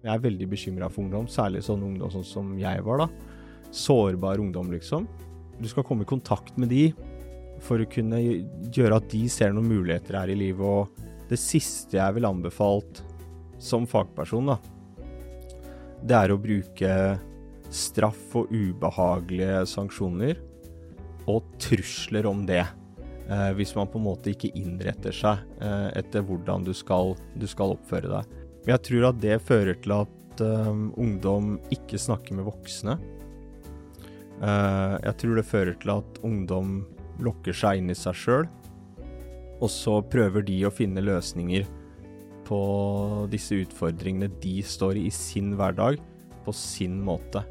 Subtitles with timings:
[0.00, 3.08] Jeg er veldig bekymra for ungdom, særlig sånn ungdom sånn som jeg var, da.
[3.76, 5.06] Sårbar ungdom, liksom.
[5.60, 6.90] Du skal komme i kontakt med de
[7.60, 8.20] for å kunne
[8.72, 13.02] gjøre at de ser noen muligheter her i livet, og det siste jeg ville anbefalt
[13.60, 14.56] som fagperson, da,
[16.00, 16.92] det er å bruke
[17.70, 20.38] straff og ubehagelige sanksjoner
[21.30, 22.64] og trusler om det.
[23.30, 27.46] Eh, hvis man på en måte ikke innretter seg eh, etter hvordan du skal, du
[27.50, 28.39] skal, oppføre deg.
[28.68, 32.98] Jeg tror at det fører til at uh, ungdom ikke snakker med voksne.
[34.40, 36.80] Uh, jeg tror det fører til at ungdom
[37.20, 38.48] lokker seg inn i seg sjøl,
[39.60, 41.66] og så prøver de å finne løsninger
[42.48, 42.60] på
[43.30, 46.00] disse utfordringene de står i i sin hverdag,
[46.44, 47.44] på sin måte.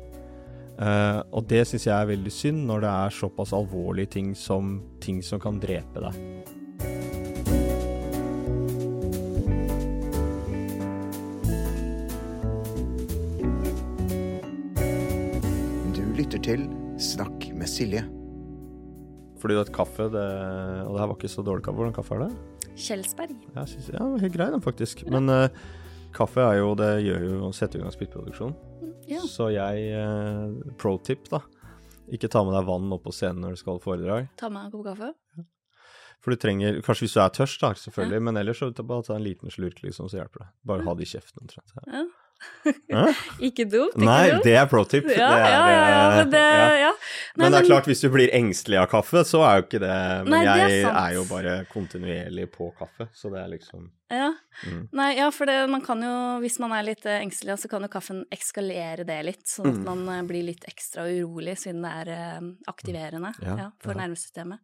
[0.79, 4.79] Uh, og det syns jeg er veldig synd, når det er såpass alvorlige ting som
[5.03, 6.57] ting som kan drepe deg.
[16.29, 16.65] Lytter til
[17.01, 18.03] Snakk med Silje.
[19.41, 20.25] Fordi at kaffe, det,
[20.85, 21.79] og det her var ikke så dårlig kaffe.
[21.79, 22.67] Hvordan kaffe er det?
[22.77, 23.31] Kjelsberg.
[23.55, 25.01] Jeg synes, ja, helt grei den, faktisk.
[25.09, 25.47] Men uh,
[26.13, 28.53] kaffe er jo, det gjør jo setter i gang spyttproduksjon.
[29.09, 29.23] Ja.
[29.25, 31.41] Så jeg uh, Pro tip, da.
[32.13, 34.29] Ikke ta med deg vann opp på scenen når du skal holde foredrag.
[34.37, 35.09] Ta med en kopp kaffe.
[36.21, 39.07] For du trenger Kanskje hvis du er tørst, da, selvfølgelig, men ellers så ta- bare
[39.07, 40.51] ta en liten slurk, liksom, så hjelper det.
[40.61, 41.73] Bare ha det i kjeften, omtrent.
[41.89, 42.05] Ja.
[43.47, 43.95] Ikke dumt.
[43.95, 44.43] Ikke Nei, dumt.
[44.47, 45.07] det er pro tip.
[45.09, 46.43] ja, det er, ja, ja, men det.
[46.49, 49.79] Nei, Men det er klart, hvis du blir engstelig av kaffe, så er jo ikke
[49.83, 49.95] det
[50.27, 53.87] Men Nei, det er jeg er jo bare kontinuerlig på kaffe, så det er liksom
[54.11, 54.31] Ja.
[54.65, 54.87] Mm.
[54.97, 57.83] Nei, ja, for det, man kan jo, hvis man er litt eh, engstelig, så kan
[57.85, 59.85] jo kaffen ekskalere det litt, sånn at Mm.
[59.85, 63.99] man eh, blir litt ekstra urolig siden det er eh, aktiverende Ja, for ja.
[64.01, 64.59] nervesystemet.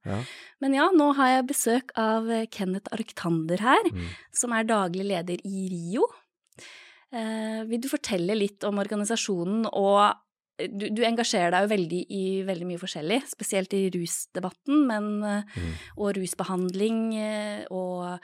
[0.61, 4.07] Men ja, nå har jeg besøk av Kenneth Arctander her, Mm.
[4.33, 6.07] som er daglig leder i RIO.
[7.15, 10.01] Eh, vil du fortelle litt om organisasjonen og
[10.59, 15.09] eh, du, du engasjerer deg jo veldig i veldig mye forskjellig, spesielt i rusdebatten, men,
[15.23, 15.71] eh, Mm.
[15.97, 18.19] og rusbehandling, eh, og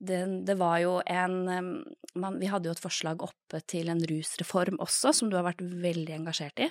[0.00, 1.84] det, det var jo en
[2.14, 5.60] man, Vi hadde jo et forslag oppe til en rusreform også, som du har vært
[5.62, 6.68] veldig engasjert i.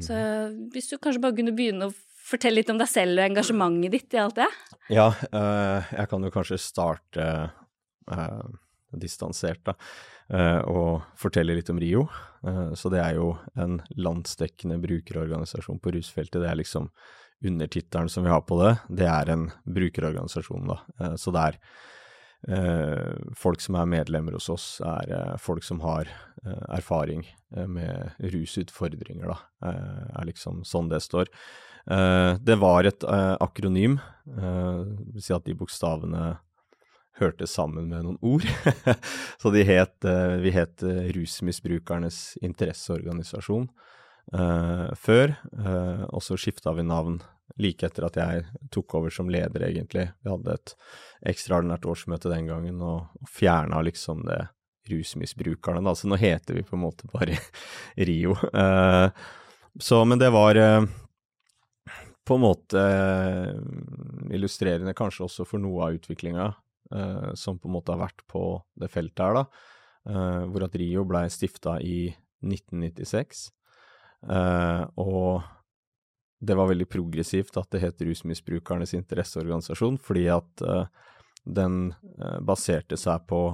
[0.00, 0.70] Så Mm.
[0.72, 4.14] hvis du kanskje bare kunne begynne å fortelle litt om deg selv og engasjementet ditt
[4.14, 4.48] i alt det?
[4.88, 7.50] Ja, øh, jeg kan jo kanskje starte
[8.08, 8.42] eh,
[8.98, 9.74] distansert, da,
[10.32, 12.06] eh, og forteller litt om Rio.
[12.46, 16.40] Eh, så det er jo en landsdekkende brukerorganisasjon på rusfeltet.
[16.42, 16.90] Det er liksom
[17.42, 18.76] undertittelen som vi har på det.
[19.02, 20.78] Det er en brukerorganisasjon, da.
[21.00, 21.64] Eh, så det er
[23.38, 26.08] folk som er medlemmer hos oss, er folk som har
[26.74, 27.20] erfaring
[27.70, 29.36] med rusutfordringer, da.
[30.18, 31.30] Er liksom sånn det står.
[32.42, 34.00] Det var et akronym,
[35.22, 36.24] si at de bokstavene
[37.20, 38.46] hørtes sammen med noen ord.
[39.42, 43.68] Så het, eh, vi het eh, Rusmisbrukernes interesseorganisasjon
[44.36, 47.20] uh, før, uh, og så skifta vi navn
[47.60, 50.06] like etter at jeg tok over som leder, egentlig.
[50.22, 50.74] Vi hadde et
[51.34, 54.40] ekstraordinært årsmøte den gangen og, og fjerna liksom det
[54.88, 55.92] rusmisbrukerne, da.
[55.98, 57.36] Så nå heter vi på en måte bare
[58.08, 58.38] Rio.
[58.54, 59.10] Uh,
[59.80, 60.58] så, men det var
[62.22, 62.82] på en måte
[64.30, 66.52] illustrerende kanskje også for noe av utviklinga
[66.94, 68.44] eh, som på en måte har vært på
[68.78, 69.44] det feltet her, da.
[70.12, 73.48] Eh, hvor at Rio blei stifta i 1996.
[74.30, 75.42] Eh, og
[76.42, 80.64] det var veldig progressivt at det het Rusmisbrukernes interesseorganisasjon, fordi at
[81.46, 81.92] den
[82.42, 83.44] baserte seg på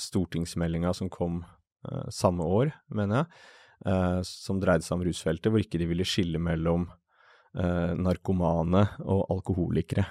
[0.00, 1.42] stortingsmeldinga som kom
[2.08, 6.86] samme år, mener jeg, som dreide seg om rusfeltet, hvor ikke de ville skille mellom
[7.52, 10.06] narkomane og alkoholikere.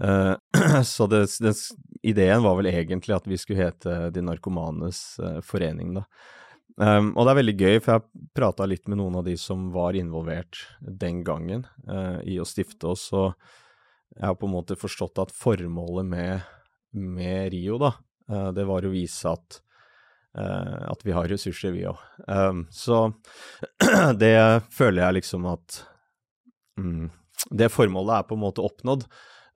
[0.00, 0.34] Eh,
[0.84, 1.54] så det, det,
[2.02, 6.06] ideen var vel egentlig at vi skulle hete De narkomanes eh, forening, da.
[6.80, 9.66] Um, og det er veldig gøy, for jeg prata litt med noen av de som
[9.74, 13.34] var involvert den gangen uh, i å stifte oss, og
[14.16, 16.46] jeg har på en måte forstått at formålet med,
[16.96, 17.92] med Rio, da,
[18.32, 19.60] uh, det var å vise at
[20.38, 22.00] uh, at vi har ressurser, vi òg.
[22.26, 23.04] Um, så
[24.22, 24.36] det
[24.72, 25.82] føler jeg liksom at
[26.80, 27.10] um,
[27.50, 29.04] Det formålet er på en måte oppnådd.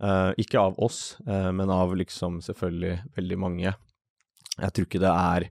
[0.02, 3.72] Eh, ikke av oss, eh, men av liksom selvfølgelig veldig mange.
[4.56, 5.50] Jeg tror ikke det er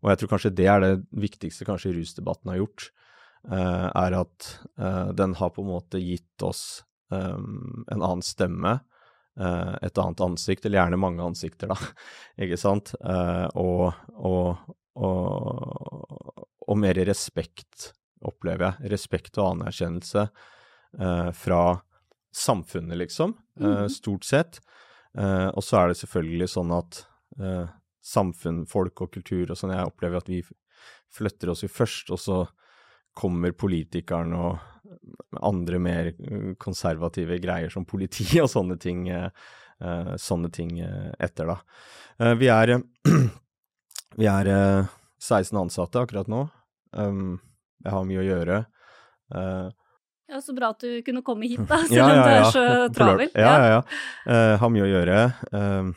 [0.00, 2.86] Og jeg tror kanskje det er det viktigste kanskje rusdebatten har gjort,
[3.52, 4.46] eh, er at
[5.12, 8.80] den har på en måte gitt oss en annen stemme,
[9.36, 11.76] et annet ansikt, eller gjerne mange ansikter, da,
[12.40, 12.94] ikke sant,
[13.52, 14.56] og, og,
[14.96, 17.92] og, og mer respekt,
[18.24, 18.92] opplever jeg.
[18.94, 20.30] Respekt og anerkjennelse
[21.44, 21.62] fra
[22.32, 23.88] samfunnet, liksom, Mm.
[23.92, 24.60] Stort sett.
[25.18, 27.02] Eh, og så er det selvfølgelig sånn at
[27.40, 27.66] eh,
[28.00, 29.74] samfunn, folk og kultur og sånn.
[29.74, 30.40] Jeg opplever at vi
[31.12, 32.38] flytter oss jo først, og så
[33.18, 36.12] kommer politikerne og andre mer
[36.62, 39.08] konservative greier som politi og sånne ting,
[40.16, 42.32] sånne ting etter, da.
[42.38, 42.72] Vi er,
[44.20, 44.50] vi er
[45.20, 46.46] 16 ansatte akkurat nå.
[46.94, 47.38] Um,
[47.84, 48.60] jeg har mye å gjøre.
[50.30, 52.22] Uh, ja, Så bra at du kunne komme hit, da, selv ja, ja, ja.
[52.22, 53.28] om du er så travel.
[53.34, 53.82] Ja, ja, ja.
[54.26, 55.18] Uh, har mye å gjøre.
[55.52, 55.92] Uh,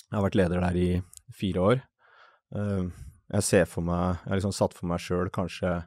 [0.00, 0.90] jeg har vært leder der i
[1.36, 1.82] fire år.
[2.56, 2.90] Uh,
[3.30, 5.84] jeg ser for meg Jeg har liksom satt for meg sjøl kanskje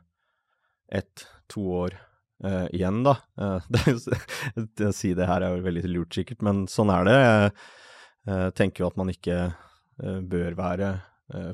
[0.94, 1.98] ett-to år
[2.72, 3.18] igjen, da.
[3.40, 3.60] Uh,
[4.90, 7.18] å si det her er jo veldig lurt, sikkert, men sånn er det.
[8.28, 9.38] Jeg tenker jo at man ikke
[10.24, 10.90] bør være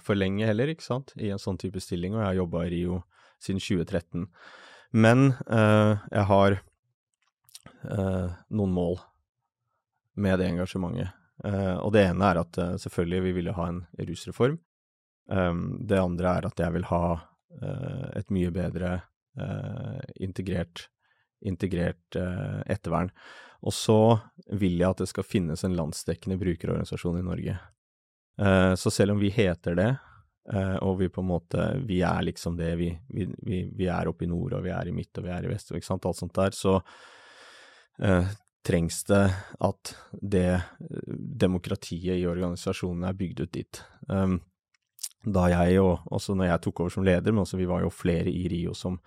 [0.06, 2.72] for lenge heller, ikke sant, i en sånn type stilling, og jeg har jobba i
[2.74, 3.00] Rio
[3.42, 4.26] siden 2013.
[4.92, 6.58] Men uh, jeg har
[7.86, 9.00] uh, noen mål
[10.20, 11.14] med det engasjementet.
[11.46, 14.60] Uh, og det ene er at selvfølgelig vi ville ha en rusreform.
[15.30, 17.04] Det andre er at jeg vil ha
[18.18, 18.96] et mye bedre
[20.18, 20.88] integrert,
[21.46, 22.18] integrert
[22.66, 23.12] ettervern.
[23.62, 24.00] Og så
[24.50, 27.60] vil jeg at det skal finnes en landsdekkende brukerorganisasjon i Norge.
[28.82, 29.92] så selv om vi heter det,
[30.82, 32.76] og vi på en måte Vi er liksom det.
[32.80, 35.34] Vi, vi, vi, vi, er oppe i nord, og vi er i midt, og vi
[35.34, 36.56] er i vest, og ikke sant, alt sånt der.
[36.58, 38.32] Så uh,
[38.66, 39.24] trengs det
[39.66, 40.62] at det
[41.46, 43.82] demokratiet i organisasjonen er bygd ut dit.
[44.10, 44.40] Um,
[45.26, 47.94] da jeg, og også når jeg tok over som leder, men også vi var jo
[47.94, 48.98] flere i Rio som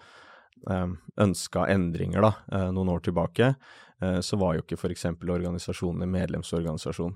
[0.68, 3.54] um, ønska endringer da, uh, noen år tilbake,
[4.02, 5.04] så var jo ikke f.eks.
[5.06, 7.12] en medlemsorganisasjon.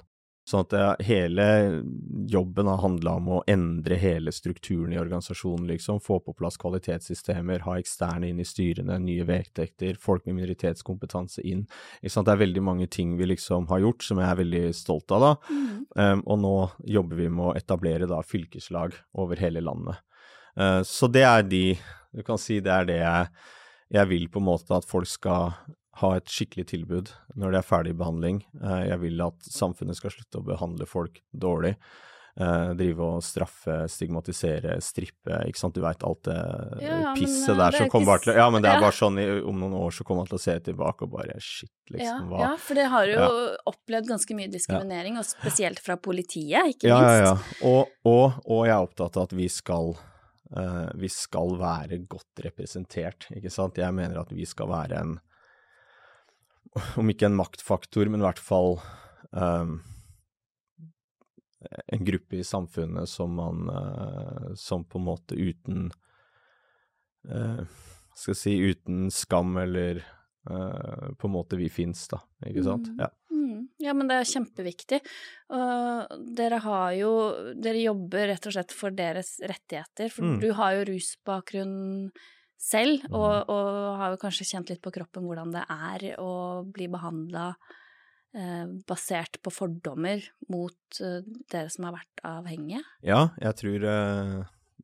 [0.46, 1.46] Sånn at hele
[2.30, 5.98] jobben har handla om å endre hele strukturen i organisasjonen, liksom.
[6.04, 11.64] Få på plass kvalitetssystemer, ha eksterne inn i styrene, nye vedtekter, folk med minoritetskompetanse inn.
[11.98, 12.28] Ikke sant?
[12.28, 15.26] Det er veldig mange ting vi liksom har gjort som jeg er veldig stolt av,
[15.26, 15.34] da.
[15.50, 15.66] Mm.
[15.98, 16.54] Um, og nå
[16.94, 19.98] jobber vi med å etablere da fylkeslag over hele landet.
[20.54, 21.66] Uh, så det er de
[22.16, 23.26] Du kan si det er det jeg
[23.92, 25.52] jeg vil på en måte at folk skal
[26.00, 28.42] ha et skikkelig tilbud når de er ferdig i behandling.
[28.60, 31.76] Eh, jeg vil at samfunnet skal slutte å behandle folk dårlig.
[32.36, 35.76] Eh, drive og straffe, stigmatisere, strippe, ikke sant.
[35.76, 36.36] Du veit alt det
[36.84, 38.82] ja, ja, pisset eh, der som kommer bare til Ja, men det er ja.
[38.84, 41.72] bare sånn om noen år så kommer man til å se tilbake og bare shit,
[41.94, 42.26] liksom.
[42.28, 42.42] Hva?
[42.44, 43.30] Ja, for det har jo
[43.72, 46.92] opplevd ganske mye diskriminering, og spesielt fra politiet, ikke minst.
[46.92, 47.70] Ja, ja, ja.
[47.70, 49.96] Og, og, og jeg er opptatt av at vi skal
[50.94, 53.80] vi skal være godt representert, ikke sant.
[53.82, 55.16] Jeg mener at vi skal være en
[57.00, 58.78] om ikke en maktfaktor, men i hvert fall
[59.30, 59.78] um,
[61.86, 65.90] en gruppe i samfunnet som man uh, Som på en måte uten
[67.30, 67.62] uh,
[68.14, 70.02] Skal jeg si uten skam eller
[70.50, 72.20] uh, På en måte vi fins, da.
[72.46, 72.90] Ikke sant?
[72.92, 73.00] Mm.
[73.02, 73.10] Ja.
[73.36, 73.66] Mm.
[73.82, 75.00] ja, men det er kjempeviktig.
[75.54, 77.10] Og dere har jo
[77.54, 80.10] Dere jobber rett og slett for deres rettigheter.
[80.12, 80.38] For mm.
[80.44, 81.76] du har jo rusbakgrunn
[82.60, 83.14] selv, mm.
[83.14, 86.32] og, og, har jo kanskje kjent litt på kroppen hvordan det er å
[86.64, 87.50] bli behandla
[88.36, 91.22] eh, basert på fordommer mot eh,
[91.52, 92.82] dere som har vært avhengige.
[93.06, 94.34] Ja, jeg tror eh,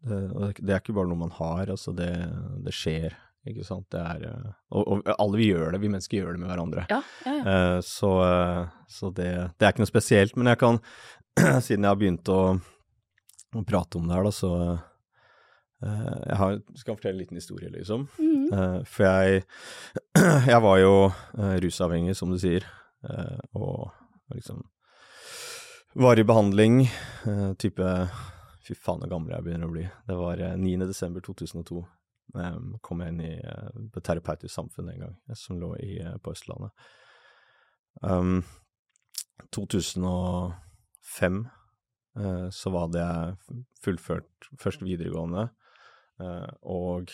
[0.02, 0.22] det,
[0.60, 2.12] det, er ikke bare noe man har, altså det,
[2.64, 3.16] det skjer.
[3.48, 3.88] Ikke sant.
[3.90, 6.86] Det er eh, og, og, alle vi gjør det, vi mennesker gjør det med hverandre.
[6.92, 7.56] Ja, ja, ja.
[7.56, 10.38] Eh, så, eh, så det, det, er ikke noe spesielt.
[10.38, 10.78] Men jeg kan,
[11.66, 12.40] siden jeg har begynt å,
[13.58, 14.52] å prate om det her, da, så
[15.82, 18.06] jeg har, skal fortelle en liten historie, liksom.
[18.18, 18.52] Mm.
[18.52, 19.42] Uh, for jeg,
[20.52, 22.66] jeg var jo uh, rusavhengig, som du sier,
[23.58, 23.90] og
[24.30, 24.62] liksom
[25.98, 26.84] var i behandling.
[27.58, 27.86] type
[28.62, 29.82] Fy faen, så gammel jeg begynner å bli.
[30.06, 30.86] Det var 9.
[30.86, 31.82] desember 2002.
[32.38, 36.70] Um, kom jeg inn i uh, Terapeutisk Samfunn en gang, som lå i, på Østlandet.
[38.06, 38.44] Um,
[39.50, 41.42] 2005
[42.52, 45.61] så var det jeg fullført først videregående Eh,
[46.20, 47.10] og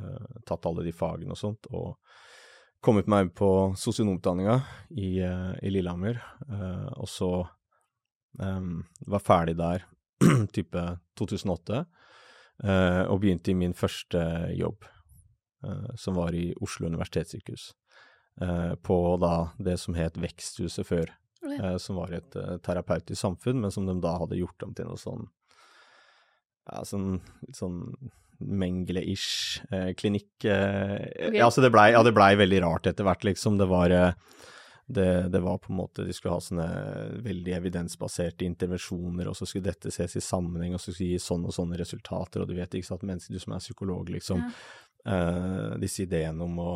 [0.00, 1.98] eh, tatt alle de fagene og sånt, og
[2.80, 4.56] kommet meg på sosionomutdanninga
[4.96, 6.20] i, eh, i, Lillehammer.
[6.96, 7.32] og så
[8.40, 9.84] um, var ferdig der
[10.56, 10.86] type
[11.18, 11.84] 2008,
[13.08, 14.20] og begynte i min første
[14.52, 14.84] jobb,
[15.96, 17.70] som var i Oslo universitetssykehus.
[18.84, 21.08] på da det som het Veksthuset før,
[21.80, 25.24] som var et terapeutisk samfunn, men som de da hadde gjort om til noe sånn
[26.68, 27.20] ja, sånn,
[27.56, 27.80] sånn
[28.40, 30.44] Mengele-ish eh, klinikk.
[30.44, 31.38] Eh, okay.
[31.38, 33.58] ja, altså det blei ja, ble veldig rart etter hvert, liksom.
[33.60, 34.44] Det var, eh,
[34.90, 36.68] det, det, var på en måte De skulle ha sånne
[37.26, 41.50] veldig evidensbaserte intervensjoner, og så skulle dette ses i sammenheng, og så skulle gi sånne
[41.50, 44.46] og sånne resultater, og du vet ikke sant, mennesker, du som er psykolog, liksom.
[44.46, 44.80] Ja.
[45.00, 46.72] Eh, disse ideene om å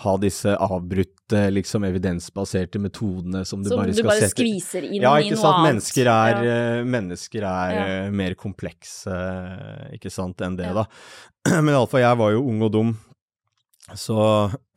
[0.00, 5.02] ha disse avbrutte, liksom evidensbaserte metodene som du Som bare du bare sette skviser inn
[5.02, 5.58] Ja, i ikke noe sant.
[5.58, 5.66] annet.
[5.74, 6.54] Mennesker er, Ja.
[6.80, 7.84] eh, mennesker er Ja.
[8.06, 9.18] eh, mer komplekse,
[9.92, 10.74] ikke sant, enn det, Ja.
[10.74, 10.86] da.
[11.62, 12.96] Men iallfall, jeg var jo ung og dum.
[13.96, 14.16] Så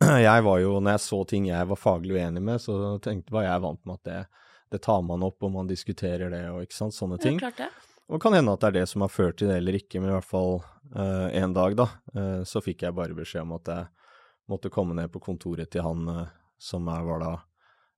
[0.00, 3.44] jeg var jo, når jeg så ting jeg var faglig uenig med, så tenkte, var
[3.48, 4.26] jeg vant med at det,
[4.72, 7.38] det tar man opp, og man diskuterer det, og ikke sant, sånne ting.
[7.38, 7.70] Ja, klart det.
[8.10, 10.10] Og kan hende at det er det som har ført til det eller ikke, men
[10.10, 10.58] i hvert fall
[10.94, 13.86] uh, en dag, da, uh, så fikk jeg bare beskjed om at jeg
[14.50, 17.32] måtte komme ned på kontoret til han eh, som er, var da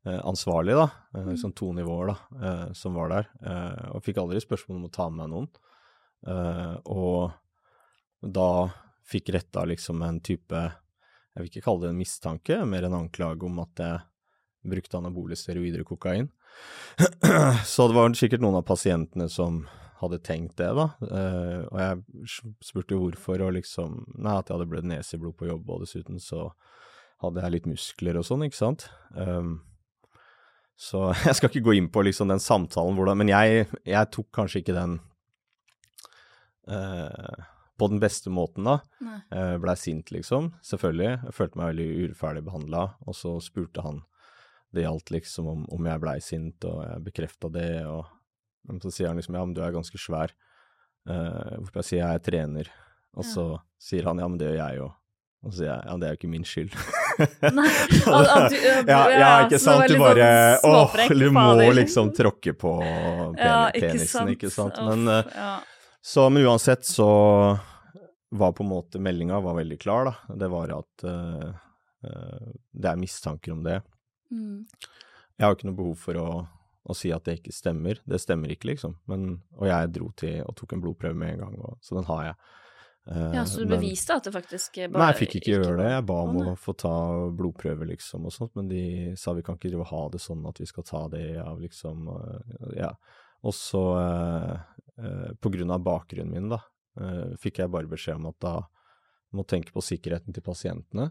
[0.07, 3.31] eh, ansvarlig, da, eh, liksom to nivåer, da, som var der,
[3.95, 5.49] og fikk aldri spørsmål om å ta med meg noen.
[6.27, 7.31] Eh, og
[8.21, 8.51] da
[9.07, 10.63] fikk retta liksom en type,
[11.37, 14.01] jeg vil ikke kalle det en mistanke, mer en anklage om at jeg
[14.67, 16.31] brukte anabole steroider og kokain.
[17.73, 19.67] Så det var sikkert noen av pasientene som
[20.01, 20.87] hadde tenkt det, da.
[21.01, 25.71] Uh, og jeg spurte hvorfor, og liksom Nei, at jeg hadde blødd neseblod på jobb,
[25.73, 26.51] og dessuten så
[27.25, 28.89] hadde jeg litt muskler og sånn, ikke sant.
[29.17, 29.59] Um,
[30.77, 34.29] så jeg skal ikke gå inn på liksom den samtalen, hvordan Men jeg, jeg tok
[34.37, 34.99] kanskje ikke den
[36.69, 38.81] uh, på den beste måten, da.
[39.33, 40.55] Uh, Blei sint, liksom.
[40.65, 41.15] Selvfølgelig.
[41.29, 44.05] Jeg følte meg veldig urettferdig behandla, og så spurte han
[44.75, 48.05] Det gjaldt liksom om, om jeg blei sint, og jeg bekrefta det, og
[48.69, 50.33] men så sier han liksom ja, men du er ganske svær.
[51.07, 52.71] Uh, hvorfor jeg sier jeg er trener,
[53.17, 53.31] og Ja.
[53.33, 53.45] så
[53.79, 54.89] sier han ja, men det gjør jeg jo.
[55.47, 56.73] Og så sier jeg ja, det er jo ikke min skyld.
[57.59, 57.69] Nei,
[58.17, 59.87] at- at du- ja, ja, ikke sant.
[59.89, 60.27] Du bare
[60.59, 64.33] sånn åh, du må liksom tråkke på pen Ja, ikke penisen, sant.
[64.35, 64.81] ikke sant.
[64.89, 65.53] Men, ja.
[66.03, 67.07] så, men uansett så
[68.37, 70.35] var på en måte meldinga var veldig klar, da.
[70.43, 71.55] Det var at uh,
[72.75, 73.79] det er mistanker om det.
[74.35, 74.65] Mm.
[75.39, 76.27] Jeg har ikke noe behov for å,
[76.87, 77.99] å si at det ikke stemmer.
[78.07, 78.95] Det stemmer ikke, liksom.
[79.11, 79.27] Men,
[79.59, 82.23] og jeg dro til og tok en blodprøve med en gang, og, så den har
[82.29, 82.39] jeg.
[83.07, 85.75] Uh, ja, så du men- beviste at det faktisk bare Nei, jeg fikk ikke gjøre
[85.79, 85.91] det.
[85.93, 86.95] Jeg ba om Å, få ta
[87.39, 88.87] blodprøve, liksom, og sånt, men de
[89.19, 91.61] sa vi kan ikke drive og ha det sånn at vi skal ta det av,
[91.63, 92.91] liksom, uh, ja.
[93.47, 96.63] Og så, uh, på grunn av bakgrunnen min, da,
[97.37, 98.55] fikk jeg bare beskjed om at da
[99.37, 101.11] må tenke på sikkerheten til pasientene.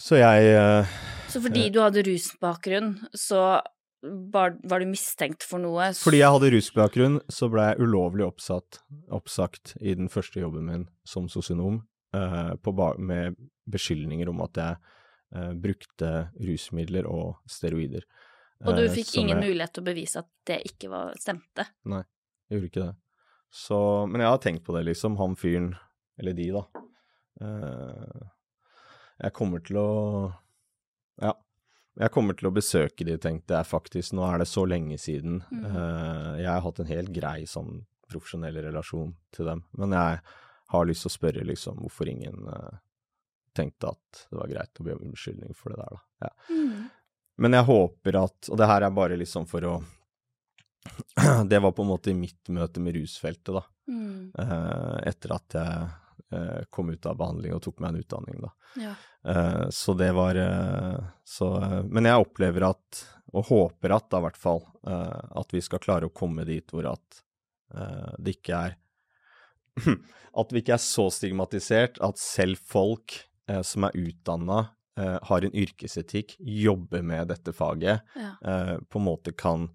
[0.00, 0.86] Så jeg
[1.28, 3.60] Så fordi du hadde rusbakgrunn, så
[4.02, 5.90] var, var du mistenkt for noe?
[5.94, 8.80] Fordi jeg hadde rusbakgrunn, så ble jeg ulovlig oppsatt,
[9.14, 11.82] oppsagt i den første jobben min som sosionom,
[12.16, 12.52] eh,
[12.98, 13.38] med
[13.70, 14.76] beskyldninger om at jeg
[15.36, 18.02] eh, brukte rusmidler og steroider.
[18.66, 21.66] Og du Eh, fikk ingen jeg, mulighet til å bevise at det ikke var, stemte?
[21.86, 22.04] Jeg
[22.50, 22.94] gjorde ikke det.
[23.52, 23.78] Så,
[24.08, 25.16] men jeg har tenkt på det, liksom.
[25.20, 25.74] Han fyren,
[26.18, 26.62] eller de, da.
[27.42, 28.28] Eh,
[29.22, 29.88] jeg kommer til å
[31.22, 31.34] Ja.
[32.00, 34.14] Jeg kommer til å besøke de, tenkte jeg faktisk.
[34.16, 35.42] Nå er det så lenge siden.
[35.52, 35.64] Mm.
[35.66, 39.64] Uh, jeg har hatt en helt grei sånn profesjonell relasjon til dem.
[39.76, 40.22] Men jeg
[40.72, 42.80] har lyst til å spørre liksom hvorfor ingen uh,
[43.56, 46.28] tenkte at det var greit å be om unnskyldning for det der, da.
[46.28, 46.32] Ja.
[46.56, 46.78] Mm.
[47.42, 49.72] Men jeg håper at Og det her er bare liksom for å
[51.50, 53.62] Det var på en måte mitt møte med rusfeltet, da.
[53.92, 54.32] Mm.
[54.38, 55.90] Uh, etter at jeg
[56.70, 58.50] kom ut av behandling og tok meg en utdanning, da.
[58.80, 58.92] Ja.
[59.28, 63.02] Eh, så det var eh, så eh, Men jeg opplever at,
[63.36, 66.72] og håper at da i hvert fall, eh, at vi skal klare å komme dit
[66.72, 67.20] hvor at
[67.76, 68.78] eh, det ikke er
[70.40, 73.18] At vi ikke er så stigmatisert at selv folk
[73.50, 74.62] eh, som er utdanna,
[74.98, 78.30] eh, har en yrkesetikk, jobber med dette faget, Ja.
[78.40, 79.68] eh, på en måte kan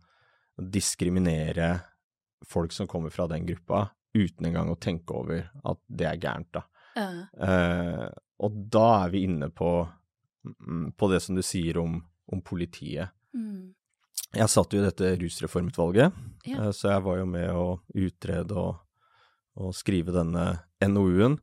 [0.58, 1.80] diskriminere
[2.46, 6.50] folk som kommer fra den gruppa, uten engang å tenke over at det er gærent,
[6.56, 6.64] da.
[6.98, 7.10] Ja.
[7.48, 8.08] Eh,
[8.44, 9.72] og da er vi inne på,
[10.46, 12.00] mm, på det som du sier om,
[12.32, 13.14] om politiet.
[13.38, 13.74] Mm.
[14.36, 16.18] Jeg satt jo i dette rusreformutvalget,
[16.50, 18.82] eh, så jeg var jo med å utrede og,
[19.62, 20.50] og skrive denne
[20.84, 21.40] NOU-en.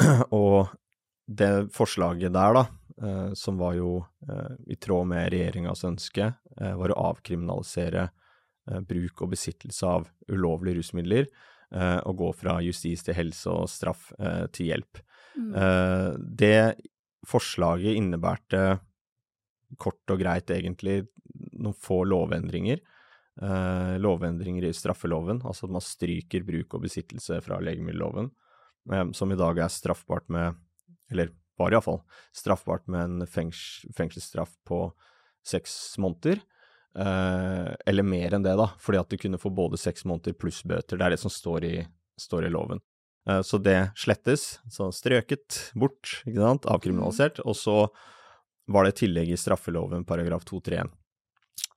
[0.42, 0.70] og
[1.30, 2.64] det forslaget der, da,
[3.02, 8.10] eh, som var jo eh, i tråd med regjeringas ønske, eh, var å avkriminalisere
[8.86, 11.24] bruk og besittelse av ulovlige rusmidler,
[11.74, 15.02] eh, og gå fra justis til helse og straff eh, til hjelp.
[15.36, 15.50] Mm.
[15.54, 16.08] Eh,
[16.42, 16.60] det
[17.28, 18.62] forslaget innebærte
[19.80, 21.04] kort og greit egentlig
[21.60, 22.80] noen få lovendringer.
[23.40, 28.32] Eh, lovendringer i straffeloven, altså at man stryker bruk og besittelse fra legemiddelloven,
[29.14, 30.56] som i dag er straffbart med,
[31.12, 32.00] eller var iallfall
[32.36, 34.86] straffbart med en fengs fengselsstraff på
[35.46, 36.40] seks måneder.
[36.98, 40.62] Eh, eller mer enn det, da, fordi at du kunne få både seks måneder pluss
[40.66, 40.98] bøter.
[40.98, 41.74] Det er det som står i,
[42.18, 42.82] står i loven.
[43.28, 47.76] Eh, Så det slettes, så strøket bort, ikke sant, avkriminalisert, og så
[48.70, 50.90] var det tillegg i straffeloven paragraf 231,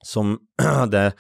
[0.05, 0.38] som
[0.93, 1.12] det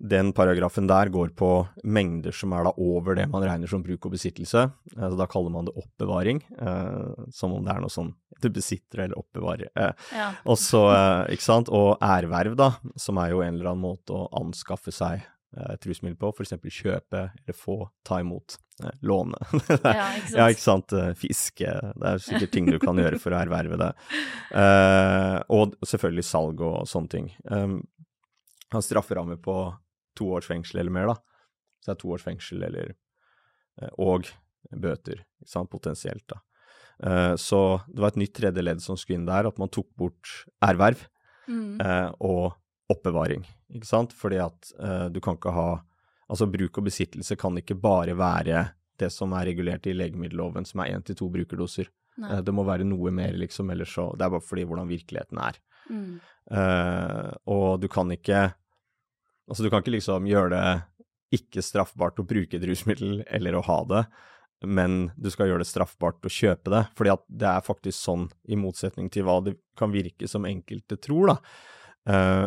[0.00, 1.48] den paragrafen der går på
[1.84, 4.62] mengder som er da over det man regner som bruk og besittelse.
[4.96, 9.02] Eh, da kaller man det oppbevaring, eh, som om det er noe sånn du besitter
[9.04, 9.68] eller oppbevarer.
[9.76, 10.30] Eh, Ja.
[10.46, 14.14] og så, eh, ikke sant, og erverv, da, som er jo en eller annen måte
[14.16, 15.20] å anskaffe seg
[15.56, 16.50] eh, trusmiddel rusmiddel på, f.eks.
[16.70, 19.34] kjøpe eller få, ta imot, eh, låne.
[19.84, 20.92] Er- Ja, ikke ja, ikke sant.
[20.94, 21.66] Eh, Fiske.
[21.98, 23.92] Det er sikkert ting du kan gjøre for å erverve det.
[24.54, 27.28] Eh, og selvfølgelig salg og sånne ting.
[27.50, 27.82] Um,
[28.72, 29.54] han strafferammer på
[30.20, 31.16] to års fengsel eller mer, da.
[31.80, 32.92] Så det er to års fengsel eller
[33.80, 34.28] eh, Og
[34.70, 36.40] bøter, ikke sant, potensielt, da.
[37.02, 39.88] Eh, så det var et nytt tredje ledd som skulle inn der, at man tok
[39.98, 41.06] bort erverv
[41.50, 41.80] Mm.
[41.82, 42.52] eh, og
[42.92, 43.42] oppbevaring,
[43.74, 44.12] ikke sant?
[44.14, 44.68] Fordi at
[45.10, 45.80] du kan ikke ha
[46.30, 48.60] Altså bruk og besittelse kan ikke bare være
[49.02, 51.88] det som er regulert i legemiddelloven, som er én til to brukerdoser.
[52.22, 52.36] Nei.
[52.46, 55.58] Det må være noe mer, liksom, ellers så Det er bare fordi hvordan virkeligheten er.
[55.90, 56.20] Mm.
[56.54, 58.52] Uh, og du kan ikke
[59.50, 60.64] Altså, du kan ikke liksom gjøre det
[61.40, 64.04] ikke straffbart å bruke et rusmiddel eller å ha det,
[64.66, 66.84] men du skal gjøre det straffbart å kjøpe det.
[66.98, 70.98] Fordi at det er faktisk sånn, i motsetning til hva det kan virke som enkelte
[71.00, 71.38] tror, da.
[72.10, 72.46] Uh,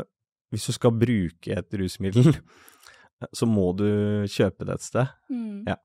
[0.53, 2.35] hvis du skal bruke et rusmiddel,
[3.39, 3.87] så må du
[4.29, 5.17] kjøpe det et sted.
[5.33, 5.65] Mm.
[5.71, 5.79] Ja.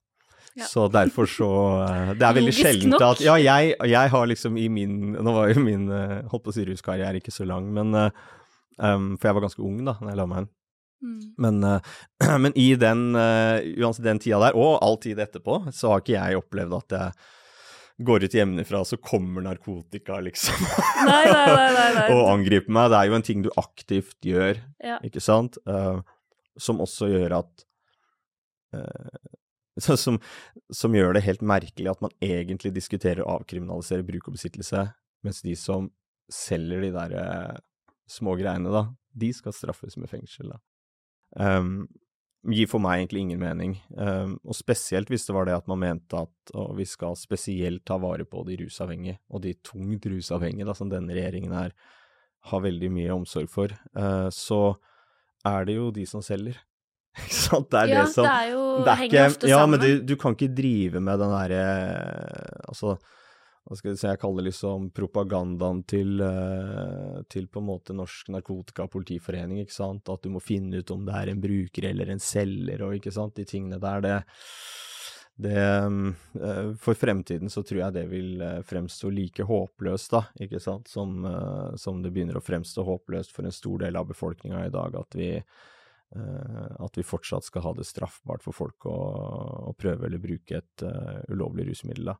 [0.58, 0.66] Ja.
[0.66, 1.48] Så derfor så
[1.84, 5.52] eh, Det er veldig sjelden at Ja, jeg, jeg har liksom i min Nå var
[5.52, 9.36] jo min eh, holdt på å si ruskarriere ikke så lang, men um, For jeg
[9.36, 10.50] var ganske ung da når jeg la meg inn.
[11.02, 11.18] Mm.
[11.38, 11.80] Men, eh,
[12.42, 16.16] men i den, eh, uansett den tida der, og all tid etterpå, så har ikke
[16.16, 17.28] jeg opplevd at jeg
[18.08, 20.58] går ut hjemmefra, så kommer narkotika, liksom,
[21.08, 21.70] Nei, nei, nei.
[21.74, 22.04] nei, nei.
[22.14, 22.92] og angriper meg.
[22.92, 25.00] Det er jo en ting du aktivt gjør, Ja.
[25.06, 25.58] ikke sant?
[25.66, 25.98] uh,
[26.58, 27.64] som også gjør at
[28.78, 29.18] uh,
[29.78, 30.18] som,
[30.74, 34.88] som gjør det helt merkelig at man egentlig diskuterer å avkriminalisere bruk og besittelse,
[35.26, 35.86] mens de som
[36.30, 37.58] selger de der uh,
[38.10, 38.88] små greiene, da,
[39.18, 40.58] de skal straffes med fengsel, da.
[41.36, 41.88] Um,
[42.48, 45.80] gir for meg egentlig ingen mening, um, og spesielt hvis det var det at man
[45.82, 50.68] mente at å, vi skal spesielt ta vare på de rusavhengige, og de tungt rusavhengige,
[50.68, 51.74] da, som denne regjeringen her
[52.48, 54.78] har veldig mye omsorg for, Uh, så
[55.48, 56.58] er det jo de som selger.
[57.18, 57.68] Ikke sant?
[57.72, 59.82] Det er ja, det som det er jo det er henger ikke, ofte ja, men
[59.82, 61.62] du, du kan ikke drive med den derre
[62.68, 62.92] Altså,
[63.68, 68.30] hva skal jeg si, jeg kaller liksom propagandaen til, eh, til på en måte Norsk
[68.32, 72.22] Narkotikapolitiforening, ikke sant, at du må finne ut om det er en bruker eller en
[72.22, 74.16] selger, og ikke sant, de tingene der, det,
[75.44, 80.64] det eh, For fremtiden så tror jeg det vil eh, fremstå like håpløst, da, ikke
[80.64, 81.20] sant, som,
[81.76, 85.18] som det begynner å fremstå håpløst for en stor del av befolkninga i dag, at
[85.18, 85.34] vi
[86.08, 88.94] at vi fortsatt skal ha det straffbart for folk å,
[89.68, 92.08] å prøve eller bruke et uh, ulovlig rusmiddel.
[92.08, 92.14] Da.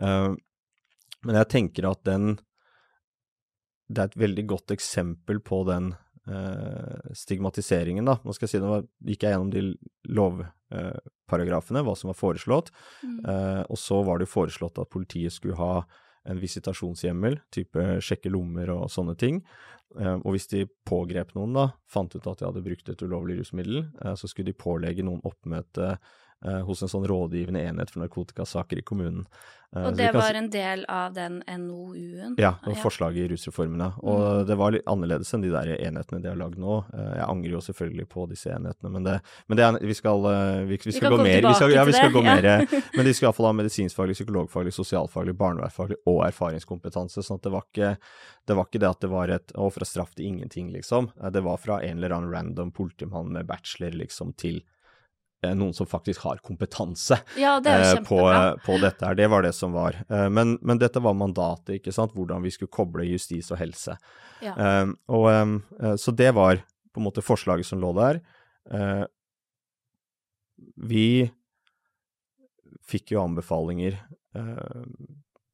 [0.00, 0.32] Eh,
[1.26, 2.38] men jeg tenker at den
[3.92, 5.90] Det er et veldig godt eksempel på den
[6.30, 8.14] eh, stigmatiseringen, da.
[8.24, 9.64] Nå skal jeg si, nå gikk jeg gjennom de
[10.16, 12.70] lovparagrafene, hva som var foreslått.
[13.02, 13.18] Mm.
[13.28, 15.82] Eh, og så var det jo foreslått at politiet skulle ha
[16.24, 19.42] en visitasjonshjemmel, type sjekke lommer og sånne ting.
[20.00, 23.40] Eh, og hvis de pågrep noen da, fant ut at de hadde brukt et ulovlig
[23.40, 28.04] rusmiddel, eh, så skulle de pålegge noen oppmøte eh, hos en sånn rådgivende enhet for
[28.04, 29.26] narkotikasaker i kommunen.
[29.72, 32.34] Og det var en del av den NOU-en?
[32.36, 33.86] ja, og forslaget i rusreformene.
[33.88, 34.02] ja.
[34.04, 36.74] Og det var litt annerledes enn de der enhetene de har lagd nå.
[36.92, 39.14] Jeg angrer jo selvfølgelig på disse enhetene, men det,
[39.48, 40.28] men det er, vi skal,
[40.68, 42.50] vi, vi skal vi, gå mer vi skal, Ja, vi skal det, gå mer
[42.98, 47.24] Men de skal iallfall ha medisinskfaglig, psykologfaglig, sosialfaglig, barnevernsfaglig og erfaringskompetanse.
[47.24, 47.94] sånn at det var ikke
[48.46, 51.10] det var ikke det at det var et å, fra straff til ingenting, liksom.
[51.20, 54.60] Eh, Det var fra en eller annen random politimann med bachelor, liksom, til
[55.42, 58.20] eh, noen som faktisk har kompetanse Ja, eh, på,
[58.64, 59.14] på dette her.
[59.18, 59.98] Det var det som var.
[60.08, 63.98] Men, men dette var mandatet, ikke sant, hvordan vi skulle koble justis og helse.
[64.42, 64.54] Ja.
[65.10, 68.18] Og, eh, så det var på en måte forslaget som lå der.
[70.76, 71.06] Vi
[72.86, 73.96] fikk jo anbefalinger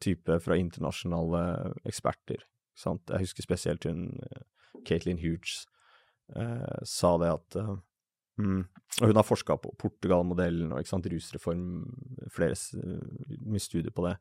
[0.02, 1.42] type fra internasjonale
[1.88, 2.42] eksperter.
[2.78, 3.02] Sant?
[3.10, 4.42] Jeg husker spesielt hun eh,
[4.86, 5.64] Caitlin Hughes
[6.36, 7.72] eh, sa det at eh,
[8.38, 8.60] mm,
[9.02, 11.64] Hun har forska på Portugal-modellen og sant, rusreform,
[12.34, 12.54] flere
[13.44, 14.16] mye studier på det.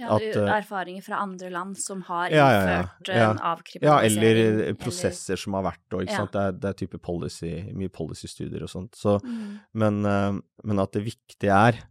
[0.00, 2.78] Ja, at, eh, erfaringer fra andre land som har Ja, ja, ja.
[2.80, 3.30] innført eh, Ja.
[3.30, 6.24] en Ja, eller prosesser som har vært, og Ja.
[6.24, 8.96] Det er, det er type policy, mye policy-studier og sånt.
[8.96, 9.60] Så, Mm.
[9.74, 11.82] men, eh, men at det viktige er,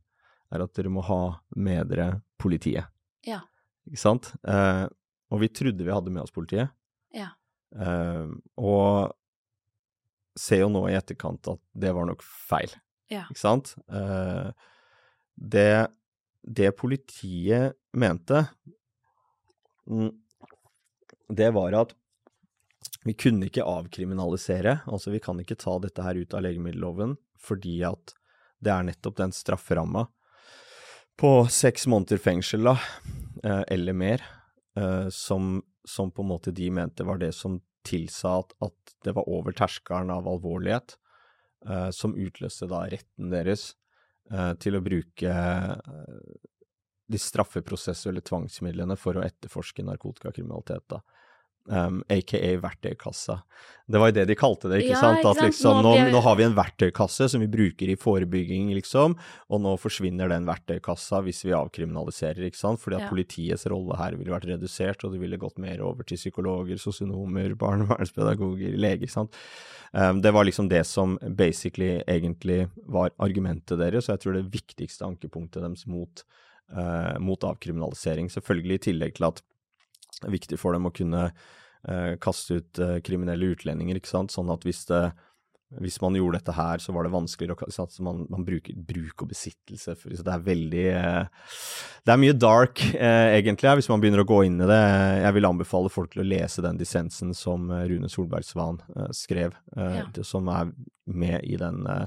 [0.51, 2.87] er at dere må ha med dere politiet.
[3.23, 3.41] Ja.
[3.87, 4.33] Ikke sant?
[4.47, 4.87] Eh,
[5.31, 6.73] og vi trodde vi hadde med oss politiet.
[7.15, 7.31] Ja.
[7.75, 9.15] Uh, og
[10.39, 12.73] ser jo nå i etterkant at det var nok feil.
[13.11, 13.25] Ja.
[13.31, 13.73] Ikke sant?
[13.91, 14.51] Uh,
[15.35, 15.87] det,
[16.43, 18.45] det politiet mente,
[19.89, 20.11] mm,
[21.31, 21.95] det var at
[23.07, 27.79] vi kunne ikke avkriminalisere, altså vi kan ikke ta dette her ut av legemiddelloven fordi
[27.87, 28.13] at
[28.61, 30.05] det er nettopp den strafferamma
[31.21, 32.75] på seks måneder fengsel, da,
[33.43, 34.23] eh, eller mer,
[34.77, 39.15] eh, som, som, på en måte de mente var det som tilsa at, at det
[39.17, 40.97] var over terskelen av alvorlighet,
[41.67, 43.73] eh, som utløste da retten deres
[44.63, 45.31] til å bruke
[47.11, 50.85] de straffeprosessuelle tvangsmidlene for å etterforske narkotikakriminalitet.
[50.87, 51.01] da
[51.69, 53.41] um, aka verktøykassa.
[53.91, 55.25] Det var jo det de kalte det, ikke Ja, sant?
[55.27, 59.17] At liksom, Nå nå, har vi en verktøykasse som vi bruker i forebygging, liksom,
[59.51, 62.79] og nå forsvinner den verktøykassa hvis vi avkriminaliserer, ikke sant?
[62.79, 63.09] Fordi at Ja.
[63.09, 67.53] politiets rolle her ville vært redusert, og det ville gått mer over til psykologer, sosionomer,
[67.63, 69.35] barnevernspedagoger, leger, ikke sant?
[69.93, 74.51] Um, det var liksom det som basically egentlig var argumentet deres, og jeg tror det
[74.53, 76.23] viktigste ankepunktet deres mot,
[76.71, 78.29] uh, mot avkriminalisering.
[78.31, 79.41] Selvfølgelig i tillegg til at
[80.29, 81.31] viktig for dem å kunne
[81.87, 85.11] eh, kaste ut eh, kriminelle utlendinger, ikke sant, sånn at hvis det
[85.79, 89.23] hvis man gjorde dette her, så var det vanskeligere å sånn man, man bruker bruk
[89.23, 89.93] og besittelse.
[89.95, 91.45] For, så det er veldig eh,
[92.03, 94.81] Det er mye dark, eh, egentlig, hvis man begynner å gå inn i det.
[95.23, 99.13] Jeg vil anbefale folk til å lese den dissensen som eh, Rune Solberg Svan eh,
[99.15, 100.25] skrev, eh, Ja.
[100.27, 100.73] som er
[101.07, 102.03] med i den eh,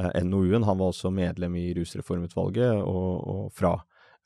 [0.00, 0.64] eh, NOU-en.
[0.64, 3.76] Han var også medlem i Rusreformutvalget, og, og fra,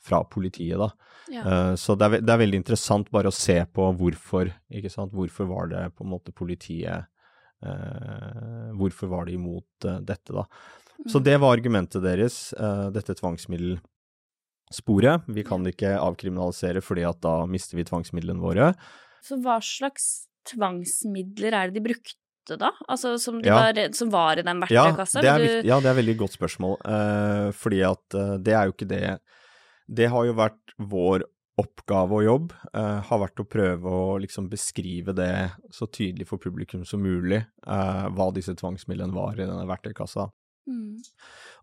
[0.04, 0.90] fra politiet, da.
[1.32, 1.42] Ja.
[1.44, 5.12] Uh, Så det er, det er veldig interessant bare å se på hvorfor, ikke sant.
[5.12, 7.04] Hvorfor var det på en måte politiet
[7.64, 10.44] uh, Hvorfor var de imot uh, dette, da.
[11.06, 11.24] Så Mm.
[11.24, 12.50] det var argumentet deres,
[12.92, 15.22] dette tvangsmiddelsporet.
[15.30, 18.72] Vi kan ikke avkriminalisere fordi at da mister vi tvangsmidlene våre.
[19.22, 22.72] Så hva slags tvangsmidler er det de brukte da?
[22.88, 23.54] Altså som, de Ja.
[23.60, 25.22] var, som var i den Ja, verktøykassa?
[25.22, 26.76] er, du- ja, det er et veldig godt spørsmål.
[26.84, 29.18] Uh, fordi at uh, det er jo ikke det
[29.88, 31.24] Det har jo vært vår
[31.58, 35.32] oppgave og jobb, uh, har vært å prøve å liksom beskrive det
[35.74, 40.28] så tydelig for publikum som mulig, uh, hva disse tvangsmidlene var i denne verktøykassa.
[40.70, 41.00] Mm.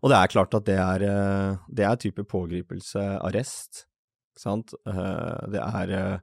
[0.02, 3.86] Og det er klart at det er, uh, det er type pågripelse, arrest,
[4.36, 4.74] ikke sant.
[4.84, 6.20] Det er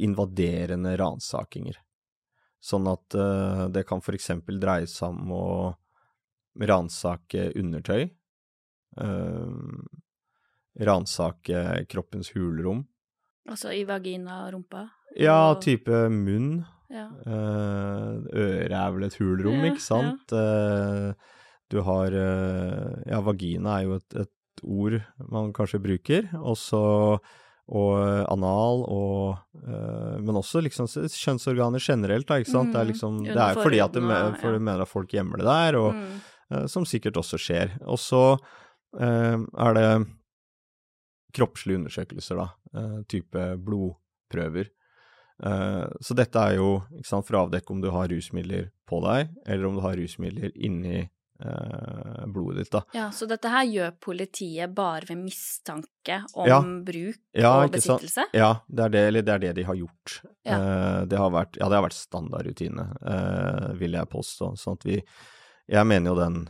[0.00, 1.76] invaderende ransakinger.
[2.64, 3.12] Sånn at
[3.76, 5.48] det kan for eksempel dreie seg om å
[6.56, 8.10] ransake undertøy.
[9.00, 9.46] eh,
[10.80, 12.84] Ransake kroppens hulrom.
[13.50, 14.86] Altså i vagina og rumpa?
[15.18, 16.64] Ja, type munn.
[16.90, 17.06] Ja.
[17.26, 20.32] Eh, Øret er vel et hulrom, Ja, ikke sant?
[20.34, 21.12] Ja.
[21.70, 24.96] Du har eh, Ja, vagina er jo et, et ord
[25.30, 26.26] man kanskje bruker.
[26.34, 26.80] Også
[27.70, 27.92] og
[28.32, 32.72] anal og eh, Men også liksom kjønnsorganer generelt, da, ikke sant.
[32.74, 34.00] Det er Mm, liksom Det er fordi at du,
[34.40, 36.20] for mener at folk gjemmer det der, og Mm.
[36.50, 37.76] eh, som sikkert også skjer.
[37.86, 38.38] Og så
[38.98, 40.06] eh, er det
[41.32, 42.48] kroppslige undersøkelser, da,
[42.80, 44.68] eh, type blodprøver.
[45.42, 49.30] Eh, så dette er jo sant, for å avdekke om du har rusmidler på deg,
[49.46, 51.08] eller om du har rusmidler inni
[51.42, 52.70] eh, blodet ditt.
[52.74, 52.82] da.
[52.92, 56.58] Ja, så dette her gjør politiet bare ved mistanke om Ja.
[56.60, 57.72] bruk Ja, og sant?
[58.02, 58.26] besittelse?
[58.36, 60.18] Ja, det er det, eller det er det de har gjort.
[60.44, 60.58] Ja.
[61.06, 62.84] Det har vært, ja, det har vært standardrutine,
[63.78, 64.52] vil jeg påstå.
[64.60, 65.02] Sånn at vi
[65.70, 66.48] Jeg mener jo den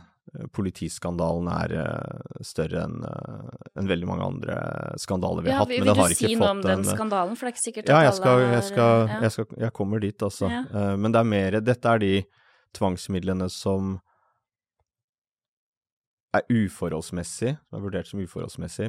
[0.55, 4.59] politiskandalen er eh, større enn en veldig mange andre
[5.01, 6.61] skandaler vi har Ja, hatt, men den har ikke fått Vil du si noe om
[6.63, 8.67] den en eh, skandalen, for det er ikke sikkert Ja, at jeg skal, alle jeg
[8.69, 9.17] skal, ja.
[9.25, 10.51] jeg skal Jeg kommer dit, altså.
[10.51, 10.61] Ja.
[10.69, 12.13] Eh, men det er mer Dette er de
[12.77, 13.97] tvangsmidlene som
[16.31, 18.87] er uforholdsmessig, som er vurdert som uforholdsmessig,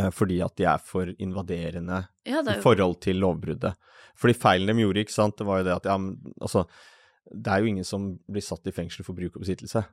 [0.00, 3.76] eh, fordi at de er for invaderende Ja, i er jo forhold til lovbruddet.
[4.18, 6.66] Fordi feilen de gjorde, ikke sant, det var jo det at ja, men altså
[7.30, 9.84] Det er jo ingen som blir satt i fengsel for bruk og besittelse.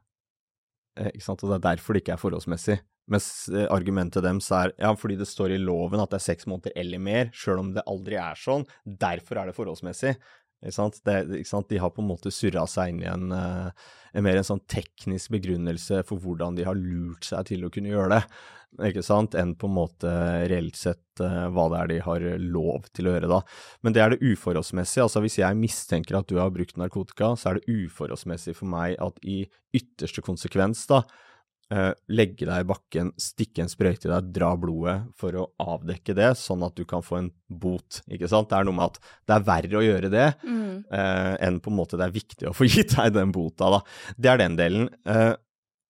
[1.00, 2.78] Eh, ikke sant, og det er derfor det ikke er forholdsmessig.
[3.12, 6.48] Mens eh, argumentet deres er ja, fordi det står i loven at det er seks
[6.50, 8.68] måneder eller mer, sjøl om det aldri er sånn.
[8.86, 10.16] Derfor er det forholdsmessig.
[10.64, 11.00] Ikke sant?
[11.04, 11.70] Det, ikke sant?
[11.70, 14.64] De har på en måte surra seg inn i en, eh, en mer en sånn
[14.72, 18.22] teknisk begrunnelse for hvordan de har lurt seg til å kunne gjøre det,
[18.90, 20.12] ikke sant, enn på en måte
[20.50, 23.42] reelt sett eh, hva det er de har lov til å gjøre da.
[23.86, 25.06] Men det er det uforholdsmessige.
[25.06, 28.98] Altså hvis jeg mistenker at du har brukt narkotika, så er det uforholdsmessig for meg
[29.04, 29.44] at i
[29.78, 31.04] ytterste konsekvens da,
[32.12, 36.34] legge deg i bakken, stikke en sprøyte i deg, dra blodet for å avdekke det,
[36.40, 38.50] sånn at du kan få en bot, ikke sant?
[38.52, 40.76] Det er noe med at det er verre å gjøre det mm.
[40.94, 43.82] eh, enn på en måte det er viktig å få gitt deg den bota, da.
[44.18, 44.90] Det er den delen.
[45.10, 45.34] Eh,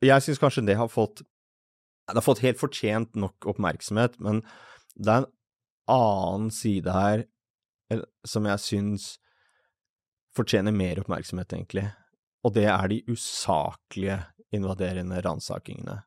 [0.03, 4.41] jeg syns kanskje det har fått Det har fått helt fortjent nok oppmerksomhet, men
[4.95, 5.31] det er en
[5.93, 7.27] annen side her
[8.27, 9.07] som jeg syns
[10.35, 11.85] fortjener mer oppmerksomhet, egentlig.
[12.43, 14.17] Og det er de usaklige
[14.53, 15.99] invaderende ransakingene.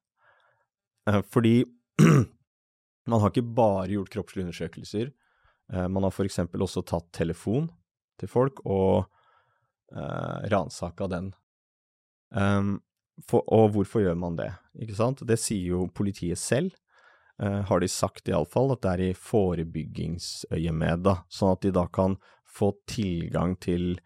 [1.11, 1.65] Eh, fordi
[3.11, 5.13] man har ikke bare gjort kroppslige undersøkelser.
[5.73, 7.71] Eh, man har eksempel også tatt telefon.
[8.17, 9.11] til folk og
[9.93, 11.35] uh, ransaka den.
[12.33, 12.79] Um,
[13.29, 14.49] for, og hvorfor gjør man det,
[14.81, 15.21] ikke sant?
[15.21, 16.73] Det sier jo politiet selv.
[17.37, 21.85] Uh, har de sagt iallfall, at det er i forebyggingsøyemed, da, sånn at de da
[21.93, 22.17] kan
[22.49, 23.99] få tilgang til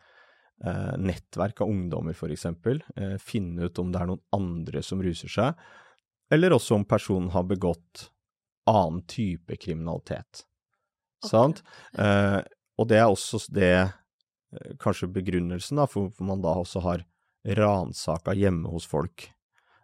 [0.67, 2.47] uh, nettverk av ungdommer, f.eks.
[2.47, 5.61] Eh, finne ut om det er noen andre som ruser seg,
[6.31, 8.09] eller også om personen har begått
[8.71, 10.45] annen type kriminalitet.
[11.21, 11.33] Okay.
[11.33, 11.65] Sant?
[11.99, 12.39] Eh,
[12.81, 13.75] og det er også det,
[14.81, 17.05] kanskje begrunnelsen, da, for, hvorfor man da også har
[17.45, 19.29] ransaka hjemme hos folk.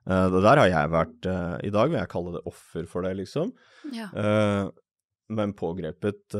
[0.06, 3.16] Uh, der har jeg vært uh, I dag vil jeg kalle det offer for det,
[3.18, 3.50] liksom.
[3.94, 4.06] Ja.
[4.14, 4.68] Uh,
[5.34, 6.36] men pågrepet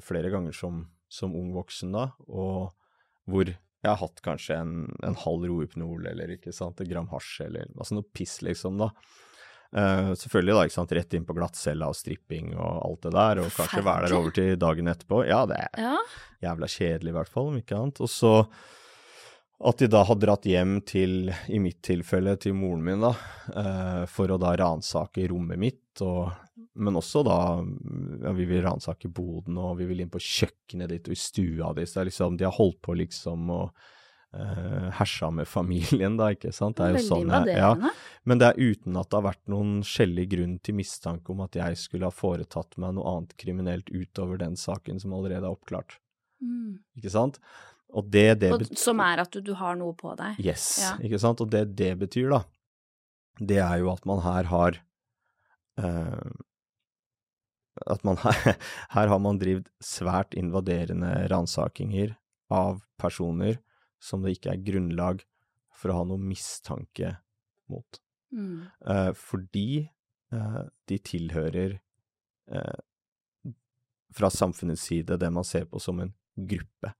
[0.00, 0.78] flere ganger som,
[1.12, 2.70] som, ung voksen, da, og
[3.30, 3.50] hvor
[3.84, 7.68] jeg har hatt kanskje en, en halv rohypnol eller ikke sant, et gram hasj eller
[7.74, 8.88] altså noe piss, liksom, da.
[9.74, 13.50] selvfølgelig, da, ikke sant, rett inn på glattcella og stripping og alt det der, og
[13.52, 15.20] kanskje være der over til dagen etterpå.
[15.28, 15.98] Ja, det er ja.
[16.46, 18.00] jævla kjedelig i hvert fall, om ikke annet.
[18.04, 18.32] Og så
[19.64, 23.14] at de da har dratt hjem til, i mitt tilfelle, til moren min, da,
[23.56, 26.28] eh, for å da ransake rommet mitt, og,
[26.74, 31.08] men også da ja, Vi vil ransake boden, og vi vil inn på kjøkkenet ditt
[31.08, 31.86] og i stua di.
[31.86, 33.68] Så liksom, de har holdt på liksom og
[34.34, 36.80] uh, hersa med familien, da, ikke sant.
[36.80, 37.72] Det er jo sånn jeg, ja,
[38.26, 41.56] Men det er uten at det har vært noen skjellig grunn til mistanke om at
[41.60, 46.00] jeg skulle ha foretatt meg noe annet kriminelt utover den saken som allerede er oppklart.
[46.42, 46.82] Mm.
[46.98, 47.38] Ikke sant?
[47.94, 50.38] Og det det betyr Som er at du, du, har noe på deg?
[50.42, 50.94] Yes, ja.
[51.04, 51.42] ikke sant.
[51.44, 52.42] Og det det betyr, da,
[53.38, 54.80] det er jo at man her har
[55.82, 56.32] uh,
[57.90, 58.56] At man her,
[58.96, 62.16] her har man drevet svært invaderende ransakinger
[62.52, 63.60] av personer
[64.02, 65.22] som det ikke er grunnlag
[65.74, 67.16] for å ha noe mistanke
[67.72, 68.00] mot.
[68.34, 68.66] Mm.
[68.84, 69.86] Uh, fordi
[70.34, 71.80] uh, de tilhører
[74.14, 76.90] fra samfunnets side det man ser på som en gruppe.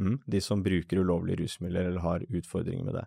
[0.00, 3.06] Mm, de som bruker ulovlige rusmidler eller har utfordringer med det.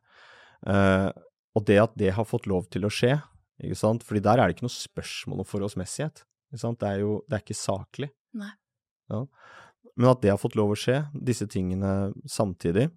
[0.65, 1.09] Uh,
[1.57, 3.15] og det at det har fått lov til å skje,
[3.63, 6.25] ikke sant, fordi der er det ikke noe spørsmål om forholdsmessighet.
[6.51, 6.81] Ikke sant?
[6.81, 8.09] Det er jo det er ikke saklig.
[8.35, 8.51] Nei.
[9.11, 9.21] Ja.
[9.95, 12.89] Men at det har fått lov å skje, disse tingene samtidig,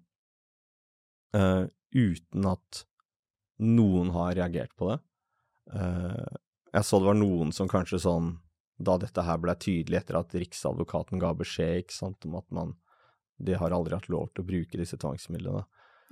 [1.37, 2.83] uh, uten at
[3.59, 4.99] noen har reagert på det.
[5.71, 6.37] Uh,
[6.73, 8.33] jeg så det var noen som kanskje sånn,
[8.79, 12.75] da dette her ble tydelig etter at Riksadvokaten ga beskjed ikke sant, om at man
[13.39, 15.63] de har aldri hatt lov til å bruke disse tvangsmidlene.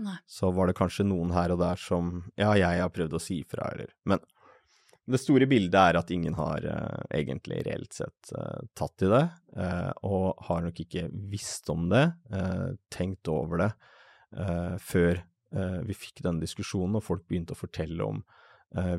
[0.05, 0.17] Nei.
[0.29, 3.41] Så var det kanskje noen her og der som Ja, jeg har prøvd å si
[3.41, 4.21] ifra, eller Men
[5.07, 9.23] det store bildet er at ingen har uh, egentlig reelt sett uh, tatt i det,
[9.55, 12.03] uh, og har nok ikke visst om det,
[12.91, 13.71] tenkt over det,
[14.83, 15.21] før
[15.87, 18.19] vi fikk denne diskusjonen og folk begynte å fortelle om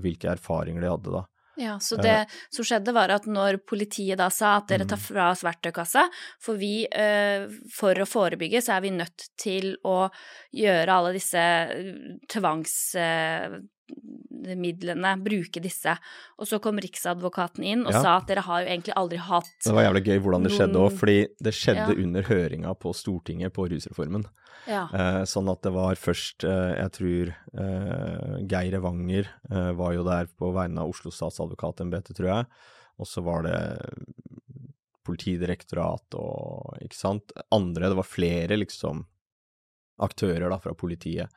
[0.01, 1.21] hvilke erfaringer de hadde da.
[1.59, 5.07] Ja, så det som skjedde var at når politiet da sa at dere tar mm.
[5.09, 6.05] fra oss verktøykassa,
[6.43, 9.97] for vi, eh, for å forebygge, så er vi nødt til å
[10.55, 11.43] gjøre alle disse
[12.31, 12.77] tvangs
[14.59, 15.95] midlene, bruke disse.
[16.39, 18.03] Og så kom Riksadvokaten inn og ja.
[18.05, 20.83] sa at dere har jo egentlig aldri hatt Det var jævlig gøy hvordan det skjedde
[20.83, 21.99] òg, fordi det skjedde ja.
[22.05, 24.27] under høringa på Stortinget på rusreformen.
[24.69, 24.85] Ja.
[24.93, 30.05] Eh, sånn at det var først, eh, jeg tror eh, Geir Evanger eh, var jo
[30.07, 32.49] der på vegne av Oslo statsadvokatembete, tror jeg.
[32.99, 33.59] Og så var det
[35.09, 39.07] Politidirektorat og ikke sant, andre, det var flere liksom
[40.05, 41.33] aktører da fra politiet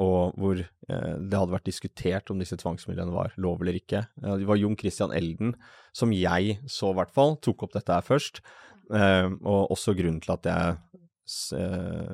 [0.00, 4.04] og hvor uh, det hadde vært diskutert om disse tvangsmidlene var lov eller ikke.
[4.22, 5.54] Uh, det var Jon Christian Elden,
[5.96, 8.42] som jeg så i hvert fall, tok opp dette her først.
[8.92, 10.76] og også grunnen til at jeg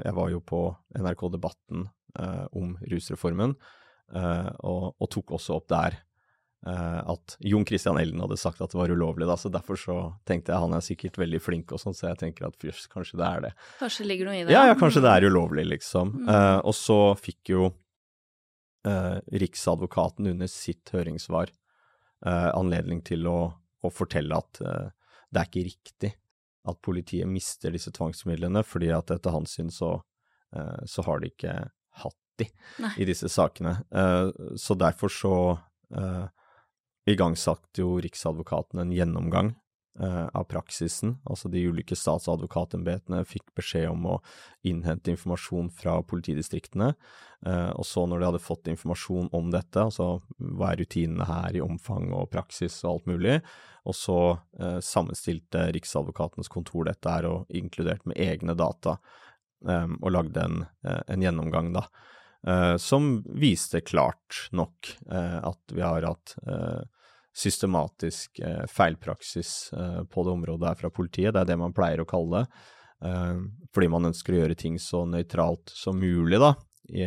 [0.04, 1.88] Jeg var jo på NRK Debatten
[2.52, 3.54] om rusreformen,
[4.12, 5.96] og, og, tok også opp der
[6.66, 10.50] at Jon Christian Elden hadde sagt at det var ulovlig, da, så derfor så tenkte
[10.52, 13.28] jeg han er sikkert veldig flink og sånn, så jeg tenker at først, kanskje det
[13.28, 13.52] er det.
[13.78, 14.54] Kanskje det ligger noe i det?
[14.56, 16.10] Ja, ja, kanskje det er ulovlig, liksom.
[16.24, 16.26] Mm.
[16.26, 21.54] Uh, og så fikk jo uh, Riksadvokaten under sitt høringssvar
[22.18, 26.08] anledning til å, å fortelle at det er ikke riktig
[26.66, 29.92] at politiet mister disse tvangsmidlene, fordi at etter hans syn så,
[30.82, 31.54] så har de ikke
[32.02, 32.48] hatt de
[32.82, 32.90] Nei.
[32.98, 33.76] i disse sakene.
[34.58, 35.36] så derfor så
[37.08, 39.54] igangsatte jo Riksadvokaten en gjennomgang
[40.00, 41.16] eh, av praksisen.
[41.28, 44.18] Altså de ulike statsadvokatembetene fikk beskjed om å
[44.66, 46.92] innhente informasjon fra politidistriktene.
[47.46, 51.58] Eh, og så når de hadde fått informasjon om dette, altså hva er rutinene her
[51.58, 53.38] i omfang og praksis og alt mulig,
[53.88, 54.18] og så
[54.60, 58.98] eh, sammenstilte Riksadvokatens kontor dette her og inkludert med egne data,
[59.68, 61.88] eh, og lagde en, eh, en gjennomgang, da.
[62.46, 66.36] Eh, som viste klart nok at vi har hatt
[67.38, 68.40] systematisk
[68.72, 69.52] feilpraksis
[70.10, 71.30] på det området her fra politiet.
[71.34, 72.64] Det er det man pleier å kalle det.
[73.04, 73.36] Eh,
[73.74, 76.54] fordi man ønsker å gjøre ting så nøytralt som mulig, da.
[76.88, 77.04] I,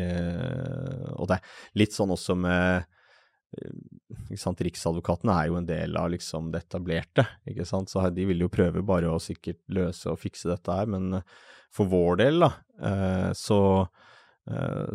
[1.17, 2.83] og det er litt sånn også med
[3.51, 7.89] ikke sant, Riksadvokaten er jo en del av liksom det etablerte, ikke sant.
[7.91, 11.17] Så de vil jo prøve bare å sikkert løse og fikse dette her, men
[11.73, 12.51] for vår del, da,
[13.35, 13.59] så,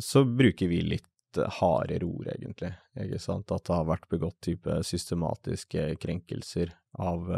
[0.01, 1.11] så bruker vi litt
[1.59, 2.73] hardere ord, egentlig.
[3.03, 3.53] ikke sant?
[3.53, 6.73] At det har vært begått type systematiske krenkelser
[7.03, 7.29] av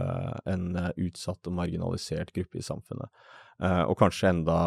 [0.46, 3.10] en utsatt og marginalisert gruppe i samfunnet.
[3.90, 4.58] Og kanskje enda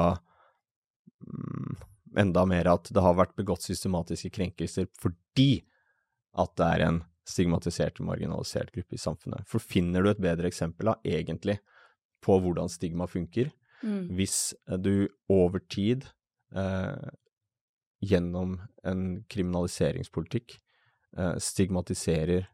[1.23, 1.77] mm,
[2.17, 5.63] enda mer at det har vært begått systematiske krenkelser fordi
[6.39, 9.45] at det er en stigmatisert og marginalisert gruppe i samfunnet.
[9.47, 11.59] For finner du et bedre eksempel da, egentlig
[12.23, 13.51] på hvordan stigma funker,
[13.83, 14.11] mm.
[14.17, 16.05] hvis du over tid
[16.55, 17.11] eh,
[18.01, 20.55] gjennom en kriminaliseringspolitikk
[21.17, 22.47] eh, stigmatiserer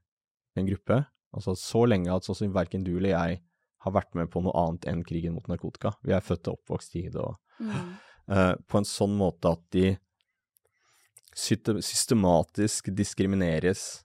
[0.58, 1.04] en gruppe,
[1.36, 3.40] altså så lenge at sånn som verken du eller jeg
[3.86, 5.94] har vært med på noe annet enn krigen mot narkotika.
[6.04, 7.88] Vi er født og oppvokst i det og mm.
[8.34, 9.96] eh, på en sånn måte at de
[11.38, 14.02] systematisk diskrimineres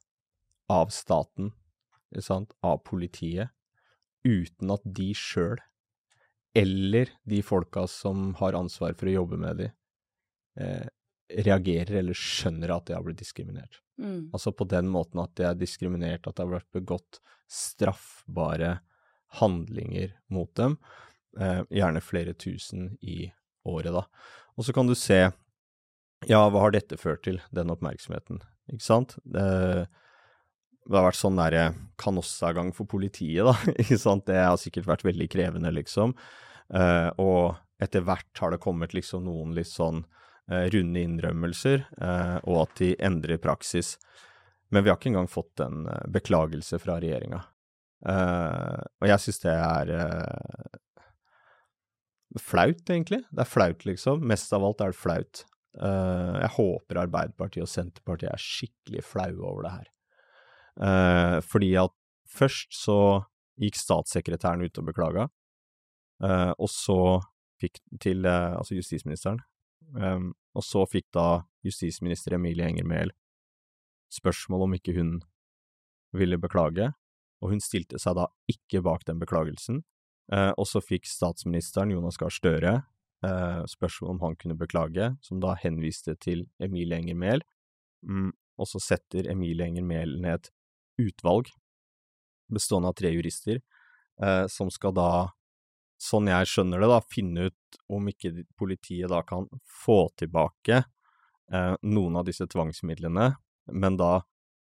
[0.69, 1.53] av staten,
[2.61, 3.49] av politiet,
[4.23, 5.57] uten at de sjøl,
[6.55, 9.71] eller de folka som har ansvar for å jobbe med de,
[10.61, 10.85] eh,
[11.47, 13.81] reagerer eller skjønner at de har blitt diskriminert.
[14.01, 14.31] Mm.
[14.33, 17.21] Altså på den måten at de er diskriminert, at det har vært begått
[17.53, 18.79] straffbare
[19.41, 20.77] handlinger mot dem,
[21.41, 23.33] eh, gjerne flere tusen i
[23.69, 24.05] året, da.
[24.57, 25.21] Og så kan du se
[26.29, 29.17] ja, hva har dette ført til, den oppmerksomheten, ikke sant?
[29.25, 29.89] Det,
[30.87, 31.65] det har vært sånn derre
[32.01, 34.27] kanossagang for politiet, da, ikke sant?
[34.29, 36.15] Det har sikkert vært veldig krevende, liksom.
[36.73, 40.05] Eh, og etter hvert har det kommet liksom noen litt sånn
[40.75, 43.97] runde innrømmelser, uh, og at de endrer praksis.
[44.73, 47.43] Men vi har ikke engang fått en beklagelse fra regjeringa.
[48.09, 49.91] og jeg syns det er
[52.41, 53.21] flaut, egentlig.
[53.31, 54.25] Det er flaut, liksom.
[54.27, 55.43] Mest av alt er det flaut.
[55.73, 59.87] Uh, jeg håper Arbeiderpartiet og Senterpartiet er skikkelig flaue over det her.
[60.77, 61.95] Uh, fordi at
[62.29, 62.99] først så
[63.61, 65.29] gikk statssekretæren ut og beklaga,
[66.25, 66.99] uh, og så
[67.63, 69.39] fikk til altså justisministeren.
[69.93, 73.13] Um, og så fikk da justisminister Emilie Enger Mehl
[74.13, 75.13] spørsmål om ikke hun
[76.17, 76.91] ville beklage,
[77.41, 79.83] og hun stilte seg da ikke bak den beklagelsen.
[80.33, 82.75] og så fikk statsministeren Jonas Gahr Støre
[83.27, 87.43] uh, spørsmål om han kunne beklage, som da henviste til Emilie Enger Mehl.
[88.03, 90.51] um, og så setter Emilie Enger Mehl ned et
[91.01, 91.49] utvalg
[92.53, 93.63] bestående av tre jurister,
[94.23, 95.09] uh, som skal da,
[96.03, 97.57] sånn jeg skjønner det, da, finne ut
[97.93, 99.49] om ikke politiet da kan
[99.85, 103.33] få tilbake eh, noen av disse tvangsmidlene,
[103.73, 104.21] men da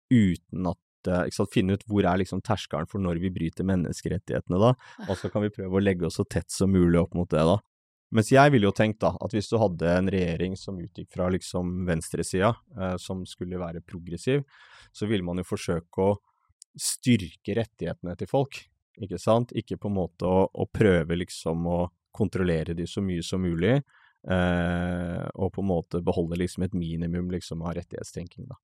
[0.09, 4.57] uten at ikke sant, Finne ut hvor er liksom terskelen for når vi bryter menneskerettighetene,
[4.59, 4.73] da.
[5.07, 7.39] Og så kan vi prøve å legge oss så tett som mulig opp mot det,
[7.47, 7.55] da.
[8.15, 11.29] Mens jeg ville jo tenkt da, at hvis du hadde en regjering som utgikk fra
[11.29, 14.43] liksom venstresida, eh, som skulle være progressiv,
[14.91, 16.17] så ville man jo forsøke å
[16.79, 18.63] styrke rettighetene til folk,
[18.99, 19.53] ikke sant?
[19.57, 21.79] Ikke på en måte å, å prøve liksom å
[22.19, 23.79] kontrollere de så mye som mulig,
[24.27, 28.49] eh, og på en måte beholde liksom et minimum liksom av rettighetstenking.
[28.49, 28.59] Ja.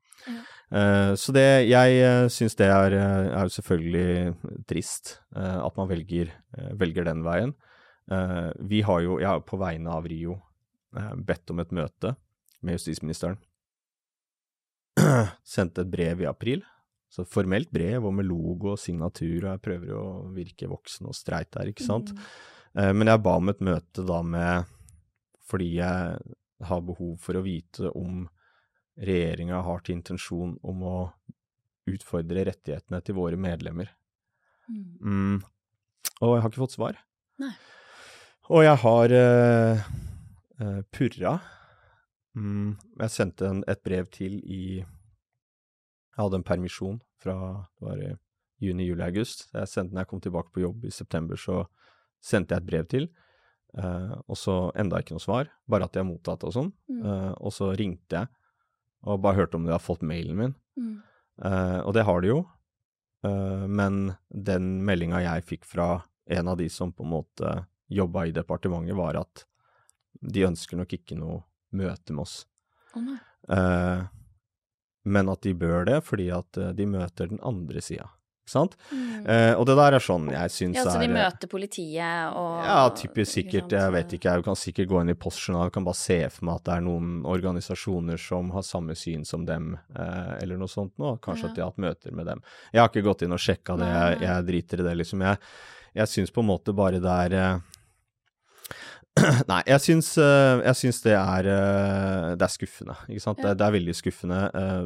[0.72, 5.90] Eh, så det, jeg uh, syns det er, eh, er selvfølgelig trist eh, at man
[5.92, 6.34] velger,
[6.80, 7.56] velger den veien.
[8.62, 10.36] Vi har jo, jeg har på vegne av Rio
[11.26, 12.12] bedt om et møte
[12.62, 13.40] med justisministeren.
[15.56, 16.62] Sendte et brev i april,
[17.10, 21.18] så formelt brev og med logo og signatur, og jeg prøver å virke voksen og
[21.18, 22.14] streit der, ikke sant.
[22.14, 22.30] Mm.
[22.76, 24.72] Uh, men jeg ba om et møte da med
[25.46, 26.18] Fordi jeg
[26.66, 28.26] har behov for å vite om
[28.96, 30.98] regjeringa har til intensjon om å
[31.92, 33.90] utfordre rettighetene til våre medlemmer.
[34.72, 34.86] Mm.
[35.02, 35.36] Mm.
[36.24, 37.00] Og jeg har ikke fått svar.
[37.44, 37.52] Nei.
[38.56, 39.86] Og jeg har uh,
[40.62, 41.36] uh, purra.
[42.36, 47.36] Mm, jeg sendte en, et brev til i Jeg hadde en permisjon fra
[47.76, 48.12] det var i
[48.64, 49.50] juni, juli, august.
[49.54, 51.66] Jeg sendte, når jeg kom tilbake på jobb i september, så
[52.26, 53.08] sendte jeg et brev til.
[53.76, 56.74] Uh, og så enda ikke noe svar, bare at de har mottatt og sånn.
[56.90, 57.06] Mm.
[57.36, 58.32] og så ringte jeg
[59.06, 60.54] og bare hørte om de har fått mailen min.
[60.80, 60.96] Mm.
[61.86, 62.40] og det har de jo.
[63.22, 65.88] men den meldinga jeg fikk fra
[66.26, 67.52] en av de som på en måte
[67.88, 69.46] jobba i departementet, var at
[70.22, 71.44] de ønsker nok ikke noe
[71.76, 72.46] møte med oss.
[72.96, 73.14] Oh,
[73.54, 74.06] eh,
[75.06, 78.10] men at de bør det, fordi at de møter den andre sida.
[78.46, 79.26] Mm.
[79.26, 82.62] Eh, og det der er sånn jeg syns er Ja, Så de møter politiet og
[82.62, 83.74] Ja, typisk sikkert.
[83.74, 86.62] Jeg vet ikke, jeg kan sikkert gå inn i postjournal, kan bare se for meg
[86.62, 90.94] at det er noen organisasjoner som har samme syn som dem, eh, eller noe sånt
[91.02, 91.18] nå.
[91.26, 91.50] Kanskje ja.
[91.50, 92.44] at de har hatt møter med dem.
[92.72, 95.26] Jeg har ikke gått inn og sjekka det, jeg, jeg, driter i det, liksom.
[95.26, 95.42] Jeg,
[95.96, 97.56] jeg syns på en måte bare det er eh,
[99.52, 102.98] Nei, jeg syns, eh, jeg syns det, er, eh, det er skuffende.
[103.08, 103.40] Ikke sant?
[103.40, 103.54] Ja.
[103.54, 104.40] Det, det er veldig skuffende.
[104.52, 104.82] Eh,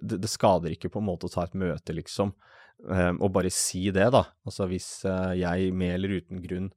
[0.00, 2.59] Det, det skader ikke på en måte å ta et møte, liksom, eh,
[3.20, 4.24] og bare si det, da.
[4.46, 6.70] Altså hvis eh, jeg med eller uten grunn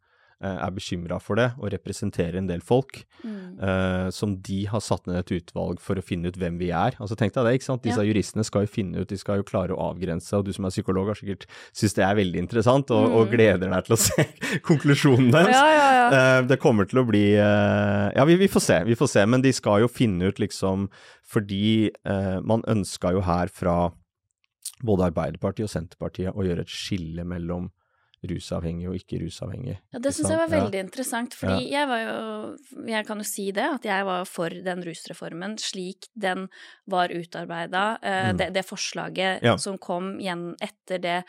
[0.43, 3.56] eh, er bekymra for det, og representerer en del folk, Mm.
[3.64, 6.91] eh, som de har satt ned et utvalg for å finne ut hvem vi er.
[6.99, 7.82] Altså Tenk deg det, ikke sant.
[7.86, 8.10] Disse Ja.
[8.12, 10.74] juristene skal jo finne ut, de skal jo klare å avgrense, og du som er
[10.76, 13.32] psykolog har sikkert syntes det er veldig interessant, og, og Mm.
[13.38, 14.26] gleder deg til å se
[14.68, 15.56] konklusjonen deres.
[15.56, 16.10] Ja, ja.
[16.12, 19.26] Eh, det kommer til å bli eh, Ja, vi, vi får se, vi får se.
[19.26, 20.89] Men de skal jo finne ut, liksom
[21.24, 21.89] Fordi
[22.43, 23.93] man ønska jo her fra
[24.82, 27.70] både Arbeiderpartiet og Senterpartiet å gjøre et skille mellom
[28.24, 29.74] rusavhengig og ikke rusavhengig.
[29.92, 30.84] Ja, det syns jeg var veldig Ja.
[30.86, 32.58] interessant, fordi jeg var jo
[32.88, 36.48] Jeg kan jo si det, at jeg var for den rusreformen slik den
[36.88, 37.98] var utarbeida.
[38.02, 38.38] Eh, Mm.
[38.38, 39.58] det, det forslaget Ja.
[39.58, 41.24] som kom igjen etter det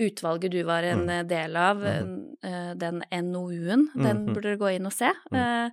[0.00, 1.28] utvalget du var en Mm.
[1.28, 4.34] del av, eh, den NOU-en, den Mhm.
[4.34, 5.10] burde dere gå inn og se.
[5.32, 5.70] Mm.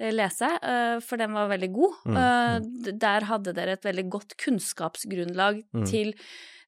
[0.00, 1.94] eh, lese, for den var veldig god.
[2.04, 5.86] Mm, Eh, der hadde dere et veldig godt kunnskapsgrunnlag Mm.
[5.86, 6.14] til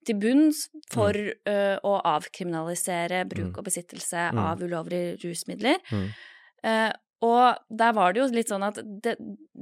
[0.09, 3.59] til bunns for eh, å avkriminalisere bruk Mm.
[3.59, 4.39] og besittelse Mm.
[4.45, 5.79] av ulovlige rusmidler.
[5.93, 6.09] Mm.
[6.65, 6.93] Eh,
[7.23, 9.17] og der var det jo litt sånn at det,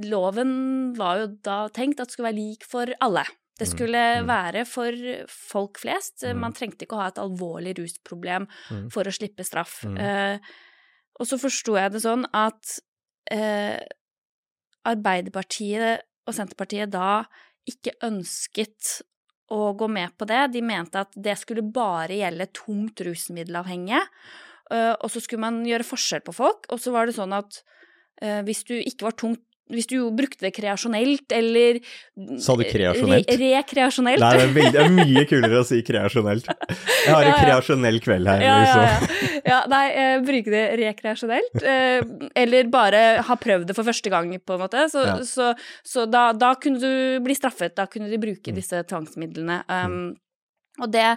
[0.04, 3.24] loven var jo da tenkt at det skulle være lik for alle.
[3.58, 3.72] Det Mm.
[3.72, 4.26] skulle Mm.
[4.28, 4.92] være for
[5.28, 6.22] folk flest.
[6.22, 6.40] Mm.
[6.40, 8.90] Man trengte ikke å ha et alvorlig rusproblem Mm.
[8.92, 9.82] for å slippe straff.
[9.84, 9.98] Mm.
[9.98, 10.38] Eh,
[11.18, 12.78] og så forsto jeg det sånn at
[13.30, 13.80] eh,
[14.86, 17.24] Arbeiderpartiet og Senterpartiet da
[17.68, 19.00] ikke ønsket
[19.52, 20.42] å gå med på det.
[20.54, 24.02] De mente at det skulle bare gjelde tungt rusmiddelavhengige.
[24.74, 26.66] Eh, og så skulle man gjøre forskjell på folk.
[26.74, 27.60] Og så var det sånn at
[28.22, 31.80] eh, hvis du ikke var tungt hvis du brukte det kreasjonelt, eller
[32.38, 33.30] Sa du kreasjonelt?
[33.40, 34.20] Re rekreasjonelt.
[34.22, 36.46] Nei, det er, veldig, det er mye kulere å si kreasjonelt.
[36.46, 37.40] Jeg har en Ja, ja.
[37.42, 38.44] kreasjonell kveld her.
[38.46, 39.40] Ja, ja, liksom.
[39.50, 39.58] ja.
[39.72, 41.58] nei, eh, bruke det rekreasjonelt.
[41.62, 44.86] Eh, eller bare ha prøvd det for første gang, på en måte.
[44.92, 45.50] Så, så,
[45.86, 47.74] så da, da kunne du bli straffet.
[47.78, 48.60] Da kunne de bruke Mm.
[48.60, 49.62] disse tvangsmidlene.
[49.68, 50.16] Um,
[50.78, 51.16] Og det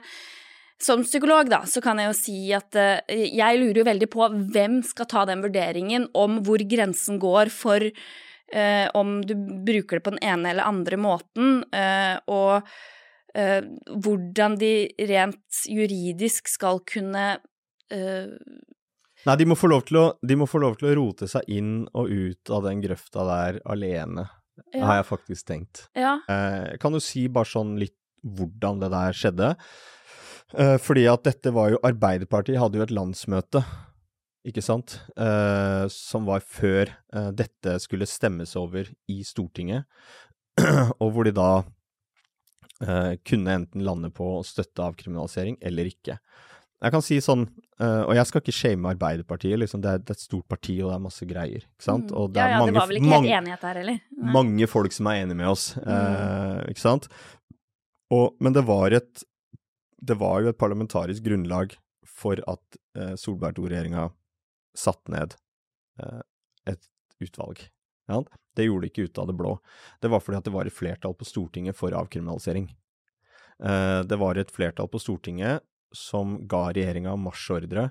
[0.82, 4.28] Som psykolog, da, så kan jeg jo si at eh, jeg lurer jo veldig på
[4.54, 7.84] hvem skal ta den vurderingen om hvor grensen går for
[8.52, 9.36] eh, om du
[9.66, 12.66] bruker det på den ene eller andre måten, eh, og
[13.36, 14.74] eh, hvordan de
[15.10, 17.32] rent juridisk skal kunne
[17.94, 18.28] eh,
[19.28, 21.44] Nei, de må, få lov til å, de må få lov til å rote seg
[21.52, 24.30] inn og ut av den grøfta der alene,
[24.72, 25.82] har jeg faktisk tenkt.
[25.92, 26.22] Ja.
[26.32, 29.50] Eh, kan du si bare sånn litt hvordan det der skjedde?
[30.56, 33.64] Eh, fordi at dette var jo Arbeiderpartiet hadde jo et landsmøte,
[34.48, 39.84] ikke sant, eh, som var før eh, dette skulle stemmes over i Stortinget,
[41.02, 41.50] og hvor de da
[42.86, 46.20] eh, kunne enten lande på støtte avkriminalisering eller ikke.
[46.80, 47.42] Jeg kan si sånn,
[47.84, 50.78] eh, og jeg skal ikke shame Arbeiderpartiet, liksom, det, er, det er et stort parti
[50.80, 52.14] og det er masse greier, ikke sant?
[52.16, 54.00] Og det er ja, ja, mange, det var vel ikke mange, helt enighet der heller.
[54.40, 55.90] Mange folk som er enige med oss, Mm.
[55.92, 57.10] eh, ikke sant?
[58.16, 59.26] Og, men det var, et,
[60.02, 61.76] det var jo et parlamentarisk grunnlag
[62.08, 64.08] for at eh, Solberg II-regjeringa
[64.78, 65.36] satte ned
[66.02, 66.22] eh,
[66.74, 66.90] et
[67.20, 67.62] utvalg.
[68.10, 68.24] Ja?
[68.56, 69.56] Det gjorde de ikke ut av det blå.
[70.00, 72.70] Det var fordi det var et flertall på Stortinget for avkriminalisering.
[73.64, 75.66] Eh, det var et flertall på Stortinget
[75.96, 77.90] som ga regjeringa marsjordre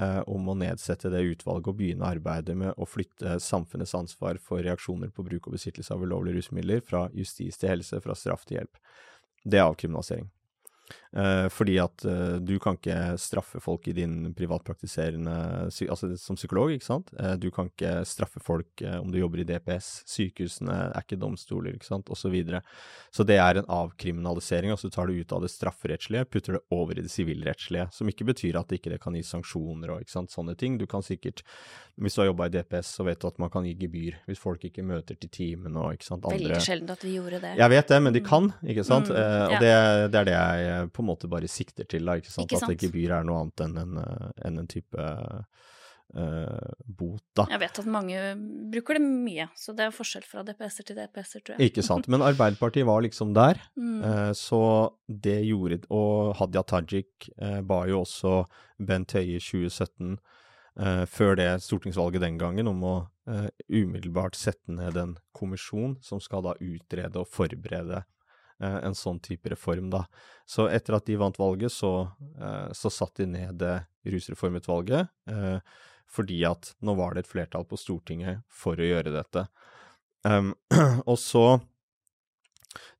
[0.00, 4.64] eh, om å nedsette det utvalget og begynne arbeidet med å flytte samfunnets ansvar for
[4.66, 8.60] reaksjoner på bruk og besittelse av ulovlige rusmidler fra justis til helse, fra straff til
[8.60, 8.82] hjelp.
[9.46, 10.30] Det er avkriminalisering.
[11.16, 15.36] Eh, fordi at eh, du kan ikke straffe folk i din privatpraktiserende
[15.66, 17.12] Altså som psykolog, ikke sant.
[17.16, 20.02] Eh, du kan ikke straffe folk om du jobber i DPS.
[20.08, 22.26] Sykehusene er ikke domstoler, ikke sant, osv.
[22.26, 22.58] Så, videre.
[23.14, 24.72] så det er en avkriminalisering.
[24.74, 27.86] Altså du tar det ut av det strafferettslige, putter det over i det sivilrettslige.
[27.94, 30.74] Som ikke betyr at det ikke kan gi sanksjoner og ikke sant, sånne ting.
[30.80, 31.44] Du kan sikkert,
[32.02, 34.42] hvis du har jobba i DPS, så vet du at man kan gi gebyr hvis
[34.42, 36.26] folk ikke møter til timen og ikke sant.
[36.26, 37.54] Andre Veldig sjelden at vi gjorde det.
[37.62, 39.12] jeg vet det, men de kan, ikke sant?
[39.12, 39.46] Mm, ja.
[39.46, 39.74] og det,
[40.10, 42.50] det er det jeg på en måte bare sikter til, da, ikke sant?
[42.50, 42.76] Ikke sant.
[42.76, 45.08] At gebyr er noe annet enn en, eh, enn en type
[46.14, 47.48] Uh, bot, da.
[47.50, 48.18] Jeg vet at mange
[48.70, 51.72] bruker det mye, så det er forskjell fra DPS-er til DPS-er, tror jeg.
[51.72, 52.06] Ikke sant.
[52.06, 54.04] Men Arbeiderpartiet var liksom der, Mm.
[54.04, 54.60] uh, så
[55.08, 58.46] det gjorde Og Hadia Tajik uh, ba jo også
[58.78, 60.14] Bent Høie i 2017,
[60.78, 62.96] eh, før det stortingsvalget den gangen, om å
[63.66, 68.04] umiddelbart sette ned en kommisjon som skal da utrede og forberede
[68.64, 70.06] en sånn type reform, da.
[70.48, 72.08] Så etter at de vant valget, så,
[72.40, 75.58] eh, så satte de ned det rusreformutvalget, eh,
[76.06, 79.48] fordi at nå var det et flertall på Stortinget for å gjøre dette.
[80.24, 80.54] Um,
[81.10, 81.60] og så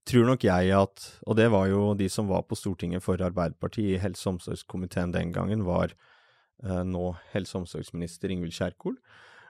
[0.06, 3.96] tror nok jeg at, og det var jo de som var på Stortinget for Arbeiderpartiet
[3.96, 5.94] i helse- og omsorgskomiteen den gangen, var
[6.62, 8.98] eh, nå helse- og omsorgsminister Ingvild Kjerkol.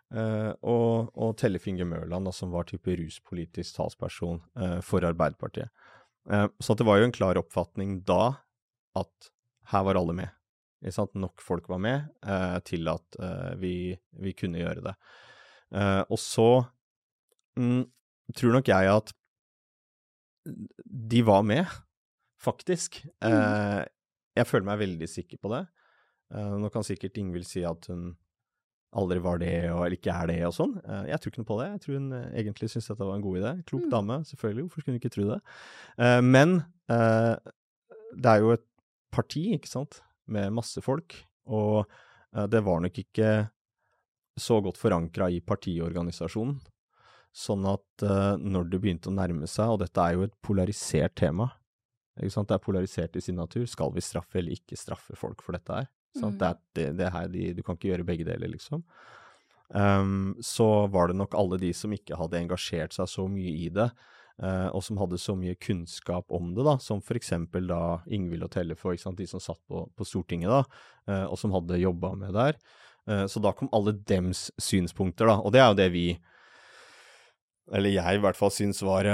[0.07, 5.67] Uh, og, og Tellef Mørland, da, som var type ruspolitisk talsperson uh, for Arbeiderpartiet.
[6.31, 8.37] Eh, så det var jo en klar oppfatning da
[8.97, 9.31] at
[9.73, 10.33] her var alle med.
[11.17, 14.95] Nok folk var med eh, til at eh, vi, vi, kunne gjøre det.
[15.75, 16.63] Eh, og så
[17.59, 17.83] mm,
[18.37, 19.15] tror nok jeg at
[20.85, 21.67] de var med,
[22.39, 23.01] faktisk.
[23.19, 23.83] Mm.
[24.37, 25.65] jeg føler meg veldig sikker på det.
[26.31, 28.13] nå kan sikkert Ingvild si at hun
[28.97, 30.77] aldri var det, og, eller ikke er det, og sånn.
[30.87, 31.69] Uh, jeg tror ikke noe på det.
[31.73, 33.53] Jeg tror hun uh, egentlig syntes dette var en god idé.
[33.69, 33.91] Klok mm.
[33.93, 34.67] dame, selvfølgelig.
[34.67, 35.41] Hvorfor skulle hun ikke tro det?
[36.01, 38.63] Uh, men det er jo et
[39.11, 39.99] parti, ikke sant,
[40.31, 41.17] med masse folk,
[41.51, 41.89] og
[42.53, 43.31] det var nok ikke
[44.39, 46.61] så godt forankra i partiorganisasjonen.
[47.35, 48.05] Sånn at
[48.39, 51.49] når det begynte å nærme seg, og dette er jo et polarisert tema,
[52.21, 52.53] ikke sant?
[52.53, 55.81] det er polarisert i sin natur, skal vi straffe eller ikke straffe folk for dette
[55.81, 55.91] her?
[56.23, 56.39] Mm.
[56.41, 58.85] Det, det, det her, de, du kan ikke gjøre begge deler, liksom.
[59.69, 63.67] Um, så var det nok alle de som ikke hadde engasjert seg så mye i
[63.75, 63.89] det,
[64.43, 68.47] uh, og som hadde så mye kunnskap om det, da, som for eksempel da Ingvild
[68.47, 70.63] og Tellefo, de som satt på, på Stortinget da,
[71.11, 72.61] uh, og som hadde jobba med der.
[73.11, 76.07] Uh, så da kom alle dems synspunkter, da, og det er jo det vi,
[77.75, 79.11] eller jeg i hvert fall, syns var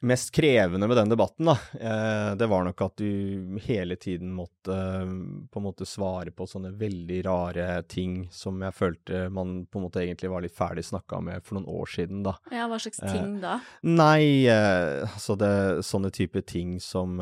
[0.00, 4.74] mest krevende med den debatten, da, eh, det var nok at du hele tiden måtte
[4.74, 5.10] eh,
[5.50, 9.86] på en måte svare på sånne veldig rare ting som jeg følte man på en
[9.88, 12.36] måte egentlig var litt ferdig snakka med for noen år siden, da.
[12.54, 13.58] Ja, hva slags ting da?
[13.58, 15.52] Eh, nei, eh, altså det
[15.86, 17.18] sånne type ting som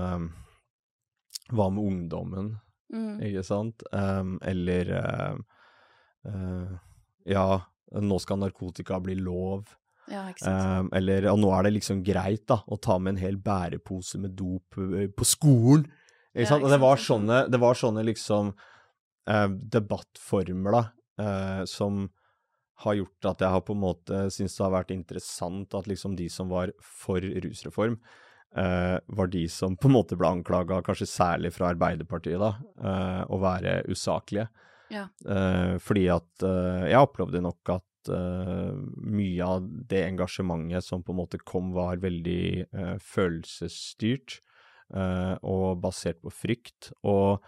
[1.46, 2.48] Hva med ungdommen,
[2.92, 3.20] mm.
[3.22, 3.84] ikke sant?
[3.94, 4.90] Eller
[7.26, 7.46] Ja,
[8.02, 9.70] nå skal narkotika bli lov.
[10.10, 10.86] Ja, ikke sant.
[10.86, 14.20] Um, eller og nå er det liksom greit da, å ta med en hel bærepose
[14.22, 15.86] med dop uh, på skolen.
[16.30, 16.66] Ikke ja, sant?
[16.66, 20.84] Og det var sånne, det var sånne liksom uh, debattformer da,
[21.22, 22.06] uh, som
[22.84, 26.12] har gjort at jeg har på en måte syntes det har vært interessant at liksom
[26.18, 27.96] de som var for rusreform,
[28.52, 32.52] var de som på en måte ble anklaga, kanskje særlig fra Arbeiderpartiet, da,
[33.32, 34.44] å være usaklige.
[34.92, 35.06] Ja.
[35.82, 41.40] fordi at jeg opplevde nok at uh, mye av det engasjementet som på en måte
[41.42, 44.38] kom, var veldig uh, følelsesstyrt
[44.94, 46.90] uh, og basert på frykt.
[47.06, 47.42] Og,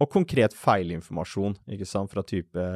[0.00, 2.68] og konkret feilinformasjon, ikke sant, fra type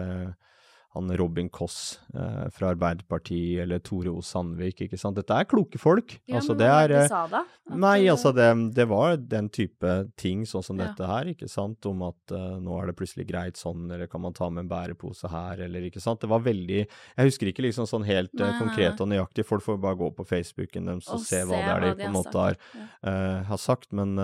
[0.96, 4.22] han Robin Koss eh, fra Arbeiderpartiet eller Tore O.
[4.24, 5.18] Sandvik, ikke sant.
[5.18, 6.14] Dette er kloke folk.
[6.24, 7.42] Ja, altså, men det de sa da?
[7.68, 10.88] Nei, nei, altså det, det, var den type ting sånn som ja.
[10.88, 11.84] dette her, ikke sant.
[11.90, 14.70] Om at uh, nå er det plutselig greit sånn, eller kan man ta med en
[14.70, 16.22] bærepose her, eller ikke sant.
[16.24, 19.44] Det var veldig Jeg husker ikke liksom sånn helt uh, konkret og nøyaktig.
[19.48, 22.08] Folk får bare gå på Facebooken deres og, og se hva det er de, på
[22.08, 22.58] en måte har,
[23.04, 24.16] uh, har sagt, men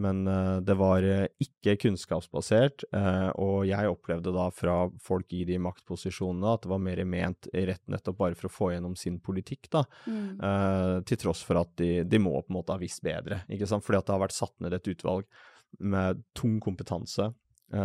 [0.00, 5.42] men uh, det var uh, ikke kunnskapsbasert, uh, og jeg opplevde da fra folk i
[5.48, 9.18] de maktposisjonene at det var mer ment rett nettopp bare for å få gjennom sin
[9.22, 11.02] politikk, da, mm.
[11.08, 13.84] til tross for at de, de, må på en måte ha visst bedre, ikke sant,
[13.86, 15.26] fordi at det har vært satt ned et utvalg
[15.78, 17.30] med tung kompetanse,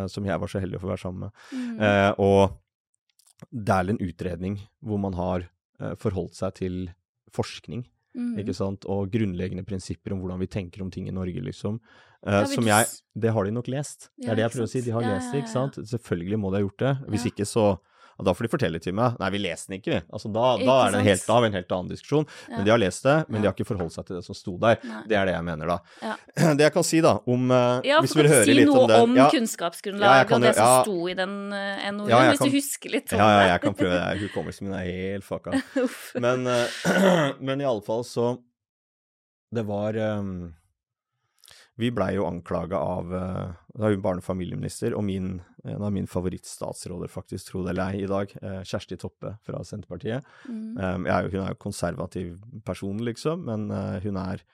[0.10, 2.22] som jeg var så heldig å få være sammen med, mm.
[2.24, 5.50] og det er en utredning hvor man har
[6.02, 6.80] forholdt seg til
[7.36, 7.86] forskning
[8.16, 8.36] Mm.
[8.42, 8.88] Ikke sant?
[8.92, 11.80] Og grunnleggende prinsipper om hvordan vi tenker om ting i Norge, liksom.
[12.26, 14.10] Uh, ja, som jeg Det har de nok lest.
[14.18, 14.84] Det er det jeg prøver å si.
[14.86, 15.80] De har lest det, ikke sant.
[15.92, 16.94] Selvfølgelig må de ha gjort det.
[17.14, 17.68] Hvis ikke, så
[18.24, 19.18] da får de fortelle til meg.
[19.20, 20.00] Nei, vi leser den ikke, vi.
[20.16, 22.28] Altså, da, da, er det en helt, da har vi en helt annen diskusjon.
[22.48, 22.54] Ja.
[22.56, 23.42] Men de har lest det, men ja.
[23.42, 24.80] de har ikke forholdt seg til det som sto der.
[24.88, 25.02] Nei.
[25.12, 25.78] Det er det jeg mener, da.
[26.00, 26.16] Ja.
[26.56, 30.32] Det jeg kan si, da, om uh, Ja, for kan du si noe om kunnskapsgrunnlaget
[30.36, 33.20] og det som sto i den uh, eh, NOU-en, hvis kan, du husker litt om
[33.20, 33.22] det?
[33.22, 34.18] Ja, ja, jeg kan prøve det.
[34.24, 35.60] Hukommelsen min er helt fucka.
[36.24, 38.36] men, uh, men i alle fall så
[39.56, 40.54] Det var um,
[41.80, 45.92] vi blei jo anklaga av uh, da hun barne- og familieminister, og min, en av
[45.92, 50.24] mine favorittstatsråder, faktisk, tro det eller ei, i dag, uh, Kjersti Toppe fra Senterpartiet.
[50.48, 50.78] Mm.
[50.80, 54.46] Um, er jo, hun er jo konservativ person, liksom, men uh, hun er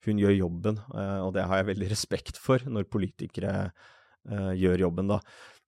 [0.00, 3.50] Hun gjør jobben, og det har jeg veldig respekt for når politikere
[4.56, 5.18] gjør jobben, da.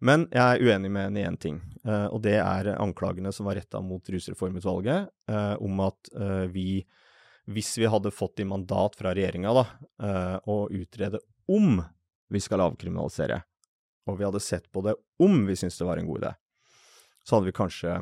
[0.01, 3.59] Men jeg er uenig med henne i én ting, og det er anklagene som var
[3.61, 5.13] retta mot Rusreformutvalget,
[5.61, 6.09] om at
[6.49, 6.81] vi
[7.55, 11.81] hvis vi hadde fått i mandat fra regjeringa uh, å utrede om
[12.33, 13.43] vi skal avkriminalisere,
[14.09, 16.33] og vi hadde sett på det om vi syntes det var en god idé,
[17.23, 17.97] så hadde vi kanskje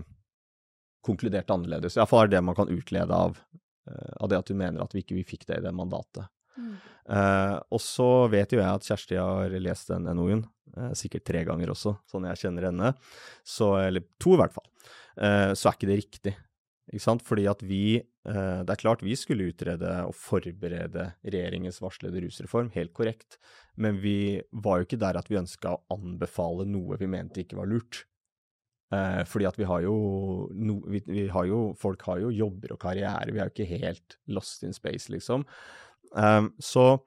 [1.05, 1.96] konkludert annerledes.
[1.96, 3.40] Iallfall er det man kan utlede av,
[3.90, 6.30] uh, av, det at du mener at vi ikke vi fikk det i det mandatet.
[6.57, 6.76] Mm.
[7.11, 10.44] Uh, og så vet jo jeg at Kjersti har lest den NOU-en,
[10.76, 12.94] uh, sikkert tre ganger også, sånn jeg kjenner henne,
[13.46, 14.68] så, eller to i hvert fall.
[15.20, 16.32] Så er ikke det riktig.
[16.91, 17.22] Ikke sant?
[17.26, 22.72] Fordi at vi eh, Det er klart vi skulle utrede og forberede regjeringens varslede rusreform,
[22.74, 23.38] helt korrekt,
[23.76, 27.61] men vi var jo ikke der at vi ønska å anbefale noe vi mente ikke
[27.61, 28.05] var lurt.
[28.91, 29.95] Eh, fordi at vi har jo,
[30.91, 34.66] vi, har jo Folk har jo jobber og karriere, vi er jo ikke helt lost
[34.66, 35.47] in space, liksom.
[36.11, 36.99] Um, så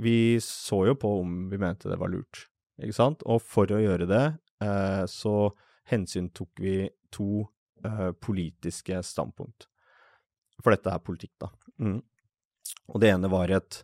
[0.00, 2.46] vi så jo på om vi mente det var lurt,
[2.80, 3.24] ikke sant?
[3.28, 4.24] Og for å gjøre det,
[4.64, 5.52] eh, så
[5.92, 7.44] hensyntok vi to
[7.84, 9.68] eh, politiske standpunkt.
[10.60, 11.50] For dette er politikk, da.
[11.80, 12.00] Mm.
[12.92, 13.80] Og det ene var et,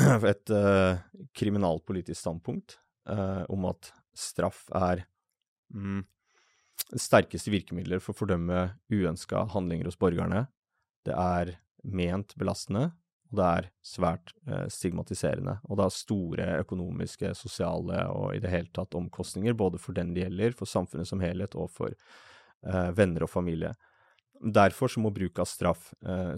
[0.32, 1.00] et uh,
[1.36, 2.78] kriminalpolitisk standpunkt
[3.10, 5.04] uh, om at straff er
[5.74, 6.04] mm,
[6.94, 10.46] sterkeste virkemidler for å fordømme uønska handlinger hos borgerne.
[11.06, 12.90] Det er ment belastende,
[13.30, 14.32] og det er svært
[14.72, 15.60] stigmatiserende.
[15.70, 20.10] Og det har store økonomiske, sosiale og i det hele tatt omkostninger, både for den
[20.16, 21.94] det gjelder, for samfunnet som helhet og for
[22.96, 23.74] venner og familie.
[24.40, 25.90] Derfor så må bruk av straff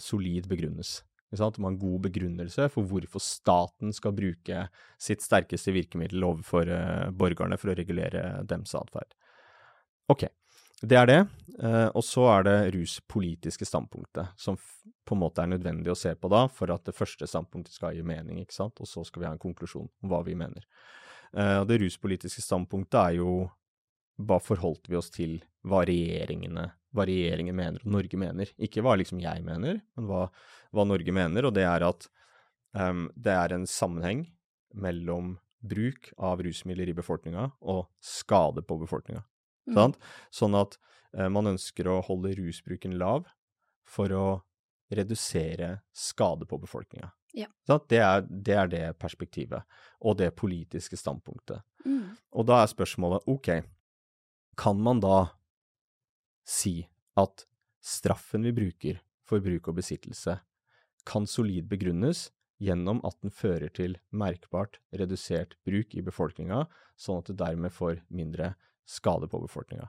[0.03, 1.01] solid begrunnes.
[1.33, 4.67] Det må ha en god begrunnelse for hvorfor staten skal bruke
[5.01, 9.17] sitt sterkeste virkemiddel overfor eh, borgerne for å regulere dems atferd.
[10.13, 10.27] Ok,
[10.85, 11.21] det er det.
[11.57, 16.13] Uh, og så er det ruspolitiske standpunktet, som på en måte er nødvendig å se
[16.19, 19.23] på da, for at det første standpunktet skal gi mening, ikke sant, og så skal
[19.23, 20.67] vi ha en konklusjon om hva vi mener.
[21.33, 23.47] Uh, det ruspolitiske standpunktet er jo
[24.29, 28.53] hva forholdt vi oss til hva regjeringene hva regjeringen mener og Norge mener.
[28.61, 30.27] Ikke hva liksom jeg mener, men hva,
[30.75, 31.49] hva Norge mener.
[31.49, 32.09] Og det er at
[32.77, 34.27] um, det er en sammenheng
[34.73, 39.23] mellom bruk av rusmidler i befolkninga og skade på befolkninga.
[39.71, 39.95] Mm.
[40.35, 40.77] Sånn at
[41.17, 43.29] uh, man ønsker å holde rusbruken lav
[43.89, 44.27] for å
[44.93, 47.09] redusere skade på befolkninga.
[47.33, 47.49] Ja.
[47.65, 49.65] Det, er, det, er, det perspektivet,
[50.05, 51.63] og det politiske standpunktet.
[51.87, 52.19] Mm.
[52.37, 53.49] Og da er spørsmålet OK,
[54.57, 55.33] kan man da
[56.49, 56.83] si
[57.19, 57.47] at
[57.83, 60.39] straffen vi bruker for bruk og besittelse,
[61.09, 62.29] kan solid begrunnes
[62.63, 68.05] gjennom at den fører til merkbart redusert bruk i befolkninga, sånn at det dermed får
[68.15, 68.53] mindre
[68.87, 69.89] skade på befolkninga.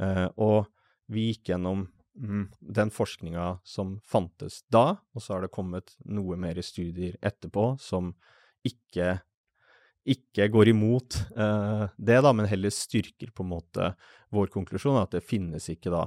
[0.00, 0.70] Eh, og
[1.12, 1.86] vi gikk gjennom
[2.16, 7.74] mm, den forskninga som fantes da, og så har det kommet noe mer studier etterpå
[7.82, 8.14] som
[8.66, 9.18] ikke
[10.14, 13.92] ikke går imot eh, det, da, men heller styrker på en måte
[14.34, 16.06] vår konklusjon, at det finnes ikke da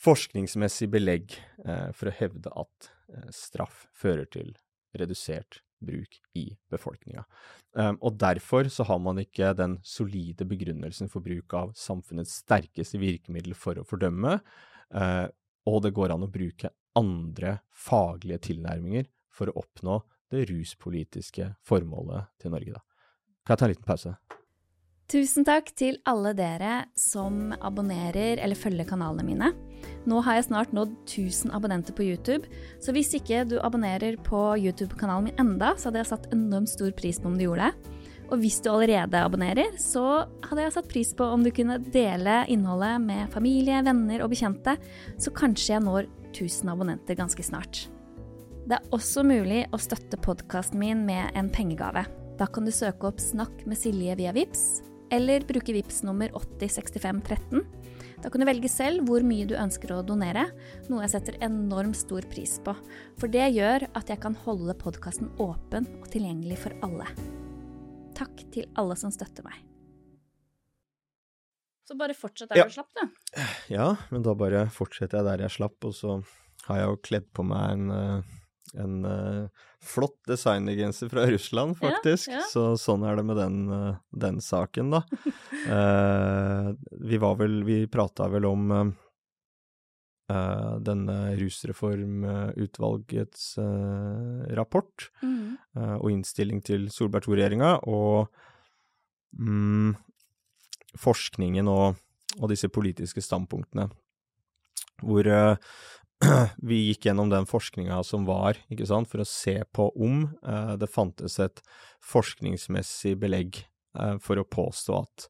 [0.00, 1.34] forskningsmessig belegg
[1.64, 4.54] eh, for å hevde at eh, straff fører til
[4.96, 7.24] redusert bruk i befolkninga.
[7.72, 13.00] Um, og derfor så har man ikke den solide begrunnelsen for bruk av samfunnets sterkeste
[13.00, 14.36] virkemiddel for å fordømme,
[14.92, 15.26] uh,
[15.70, 20.00] og det går an å bruke andre faglige tilnærminger for å oppnå
[20.30, 22.89] det ruspolitiske formålet til Norge, da.
[23.46, 24.16] Kan jeg ta en liten pause?
[25.10, 29.48] Tusen takk til alle dere som abonnerer eller følger kanalene mine.
[30.06, 32.46] Nå har jeg snart nådd 1000 abonnenter på YouTube,
[32.78, 36.94] så hvis ikke du abonnerer på YouTube-kanalen min enda, så hadde jeg satt enormt stor
[36.94, 37.96] pris på om du gjorde det.
[38.30, 40.04] Og hvis du allerede abonnerer, så
[40.46, 44.76] hadde jeg satt pris på om du kunne dele innholdet med familie, venner og bekjente,
[45.18, 47.88] så kanskje jeg når 1000 abonnenter ganske snart.
[48.70, 52.06] Det er også mulig å støtte podkasten min med en pengegave.
[52.40, 54.80] Da kan du søke opp Snakk med Silje via VIPS,
[55.12, 57.66] eller bruke VIPS nummer 806513.
[58.24, 60.46] Da kan du velge selv hvor mye du ønsker å donere,
[60.88, 62.72] noe jeg setter enormt stor pris på.
[63.20, 67.10] For det gjør at jeg kan holde podkasten åpen og tilgjengelig for alle.
[68.16, 69.60] Takk til alle som støtter meg.
[71.84, 72.68] Så bare fortsett der ja.
[72.70, 73.44] du slapp, du.
[73.76, 76.22] Ja, men da bare fortsetter jeg der jeg slapp, og så
[76.70, 78.36] har jeg jo kledd på meg en uh
[78.78, 79.48] en uh,
[79.82, 82.28] flott designergenser fra Russland, faktisk.
[82.28, 82.44] Ja, ja.
[82.52, 85.02] Så sånn er det med den, uh, den saken, da.
[85.66, 86.72] uh,
[87.10, 88.94] vi var vel Vi prata vel om
[90.30, 93.58] denne rusreformutvalgets
[94.54, 95.58] rapport mm.
[95.98, 98.30] og innstilling til Solberg II-regjeringa, og
[99.34, 99.98] mm,
[101.02, 101.98] forskningen og,
[102.36, 103.88] og, disse politiske standpunktene,
[105.02, 105.26] hvor
[106.70, 110.74] vi gikk gjennom den forskninga som var, ikke sant, for å se på om eh,
[110.80, 111.62] det fantes et
[112.04, 113.62] forskningsmessig belegg
[113.98, 115.28] eh, for å påstå at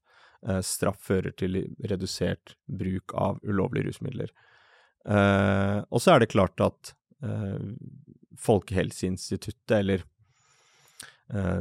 [0.48, 4.32] eh, straff fører til redusert bruk av ulovlige rusmidler.
[5.06, 7.70] Eh, og så er det klart at eh,
[8.40, 10.04] Folkehelseinstituttet, eller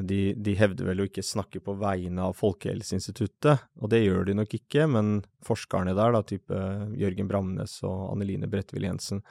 [0.01, 4.34] de, de, hevder vel å ikke snakke på vegne av Folkehelseinstituttet, og det gjør de
[4.39, 6.61] nok ikke, men forskerne der, da, type
[6.97, 9.22] Jørgen Bramnes og Anneline Bredtvill Jensen,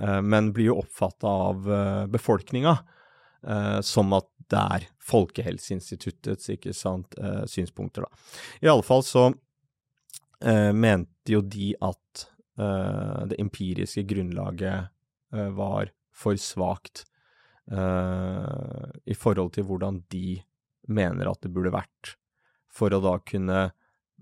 [0.00, 2.78] eh, men blir jo oppfatta av eh, befolkninga
[3.86, 7.12] som at det er Folkehelseinstituttets ikke sant,
[7.46, 8.22] synspunkter, da.
[8.64, 9.28] I alle fall så
[10.74, 12.24] mente jo de at
[13.30, 14.90] det empiriske grunnlaget
[15.54, 17.04] var for svakt
[17.72, 20.38] uh, i forhold til hvordan de
[20.88, 22.14] mener at det burde vært,
[22.70, 23.70] for å da kunne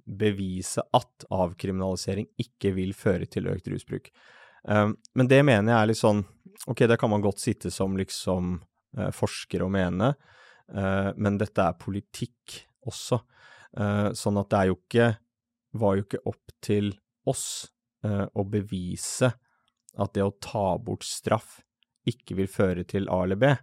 [0.04, 4.10] bevise at avkriminalisering ikke vil føre til økt rusbruk.
[4.64, 6.22] Um, men det mener jeg er litt sånn
[6.70, 8.54] Ok, det kan man godt sitte som liksom
[8.96, 10.14] uh, forsker og mene,
[10.72, 12.54] uh, men dette er politikk
[12.88, 13.18] også.
[13.76, 15.08] Uh, sånn at det er jo ikke
[15.82, 16.92] Var jo ikke opp til
[17.26, 17.46] oss
[18.04, 19.30] å bevise
[19.96, 21.54] at det å ta bort straff
[22.08, 23.54] ikke vil føre til A eller B.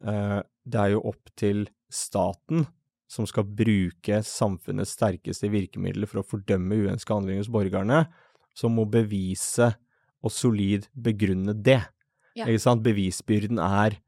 [0.00, 2.66] det er jo opp til staten
[3.08, 8.00] som skal bruke samfunnets sterkeste virkemidler for å fordømme uønska handlinger hos borgerne,
[8.56, 9.70] som må bevise
[10.24, 11.82] og solid begrunne det.
[12.36, 12.48] Ja.
[12.48, 12.84] Ikke sant?
[12.84, 13.98] Bevisbyrden er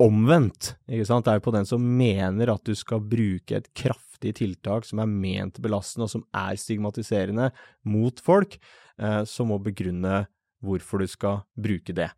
[0.00, 0.74] omvendt.
[0.88, 1.26] Ikke sant?
[1.26, 5.02] Det er jo på den som mener at du skal bruke et kraftig tiltak som
[5.02, 7.50] er ment belastende, og som er stigmatiserende
[7.88, 8.56] mot folk,
[8.98, 10.24] eh, som må begrunne
[10.64, 12.10] hvorfor du skal bruke det.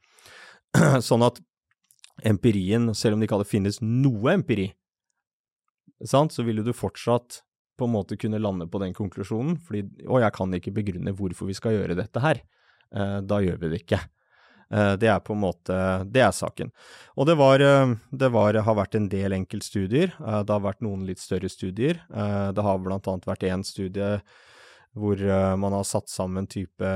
[1.08, 1.40] sånn at
[2.28, 4.70] empirien, selv om det ikke hadde finnes noe empiri,
[6.04, 7.42] sant, så ville du fortsatt
[7.78, 11.48] på en måte kunne lande på den konklusjonen, fordi å, jeg kan ikke begrunne hvorfor
[11.48, 12.42] vi skal gjøre dette her.
[12.92, 13.98] Eh, da gjør vi det ikke.
[14.72, 15.76] Eh, det er på en måte
[16.08, 16.72] Det er saken.
[17.16, 20.14] Og det, var, eh, det var, har vært en del enkeltstudier.
[20.18, 22.02] Det har vært noen litt større studier.
[22.08, 24.18] Det har blant annet vært én studie
[24.98, 26.88] hvor eh, man har satt sammen type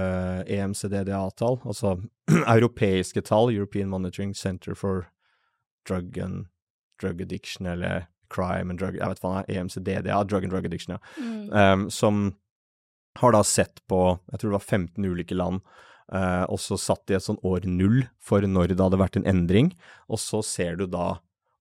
[0.53, 1.97] EMCDDA-tall, altså
[2.57, 5.09] europeiske tall, European Monitoring Center for
[5.89, 6.47] Drug and
[7.01, 10.69] Drug Addiction, eller crime and drug Jeg vet hva det er, EMCDDA, drug and drug
[10.69, 11.01] addiction, ja.
[11.17, 11.49] Mm.
[11.53, 12.23] Um, som
[13.21, 15.63] har da sett på Jeg tror det var 15 ulike land.
[16.13, 19.27] Uh, og så satt de et sånn år null for når det hadde vært en
[19.27, 19.73] endring,
[20.07, 21.17] og så ser du da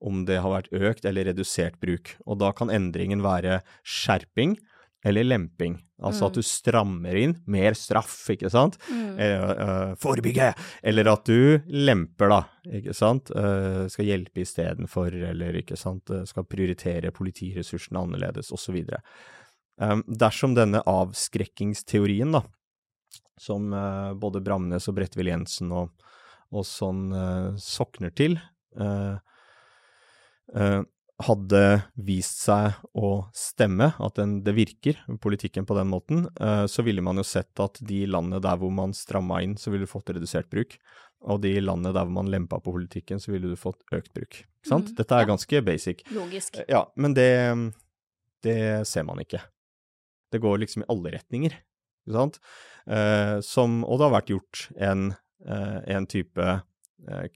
[0.05, 2.13] om det har vært økt eller redusert bruk.
[2.27, 4.59] Og da kan endringen være skjerping
[5.05, 5.77] eller lemping.
[6.03, 6.27] Altså mm.
[6.27, 8.75] at du strammer inn, mer straff, ikke sant.
[8.89, 9.19] Mm.
[9.21, 10.49] Eh, eh, forebygge!
[10.83, 12.39] Eller at du lemper, da,
[12.79, 13.29] ikke sant.
[13.31, 16.09] Eh, skal hjelpe istedenfor, eller ikke sant.
[16.11, 18.81] Uh, skal prioritere politiressursene annerledes, osv.
[19.79, 22.43] Um, dersom denne avskrekkingsteorien, da,
[23.39, 25.93] som uh, både Bramnes og Bredtvet Jensen og,
[26.51, 27.07] og sånn
[27.61, 28.37] sokner til,
[31.23, 31.61] hadde
[31.95, 37.03] vist seg å stemme, at den, det virker, politikken på den måten, uh, så ville
[37.05, 40.11] man jo sett at de landene der hvor man stramma inn, så ville du fått
[40.11, 40.75] redusert bruk.
[41.25, 44.41] Og de landene der hvor man lempa på politikken, så ville du fått økt bruk.
[44.43, 44.91] Ikke sant?
[44.91, 45.29] Mm, Dette er ja.
[45.31, 46.03] ganske basic.
[46.13, 46.59] Logisk.
[46.69, 47.31] Ja, men det,
[48.45, 48.59] det
[48.89, 49.39] ser man ikke.
[50.35, 51.55] Det går liksom i alle retninger,
[52.03, 52.41] ikke sant.
[52.83, 55.13] Uh, som, og det har vært gjort en,
[55.45, 56.51] en type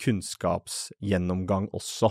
[0.02, 2.10] kunnskapsgjennomgang også.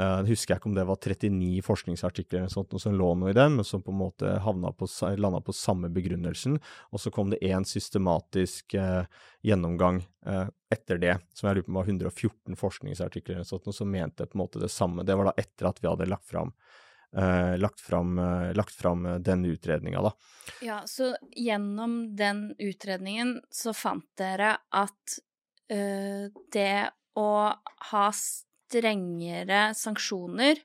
[0.00, 3.36] Uh, husker jeg ikke om det var 39 forskningsartikler eller sånt, som lå noe i
[3.36, 4.36] den, men som på en måte
[4.78, 4.88] på,
[5.20, 6.56] landa på samme begrunnelsen.
[6.90, 9.04] Og så kom det én systematisk uh,
[9.44, 14.26] gjennomgang uh, etter det, som jeg lurer på var 114 forskningsartikler eller sånt, som mente
[14.26, 15.04] på en måte det samme.
[15.04, 16.56] Det var da etter at vi hadde lagt fram
[17.16, 20.12] Uh, lagt fram, uh, lagt fram uh, den utredninga, da.
[20.64, 25.18] Ja, så gjennom den utredningen så fant dere at
[26.52, 27.28] det å
[27.92, 28.06] ha
[28.72, 30.60] strengere sanksjoner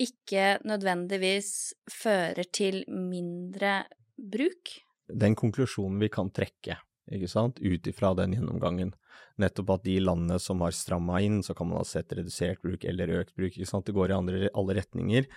[0.00, 3.84] ikke nødvendigvis fører til mindre
[4.16, 4.76] bruk?
[5.10, 6.78] Den konklusjonen vi kan trekke,
[7.10, 8.92] ikke ut ifra den gjennomgangen,
[9.40, 12.84] nettopp at de landene som har stramma inn, så kan man ha sett redusert bruk
[12.84, 15.28] eller økt bruk, ikke sant, det går i andre, alle retninger,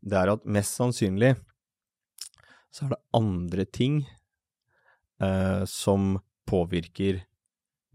[0.00, 1.34] det er at mest sannsynlig
[2.70, 4.02] så er det andre ting
[5.22, 7.22] eh, som påvirker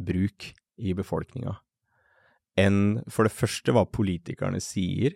[0.04, 1.56] bruk i befolkninga
[2.60, 5.16] enn for det første hva politikerne sier,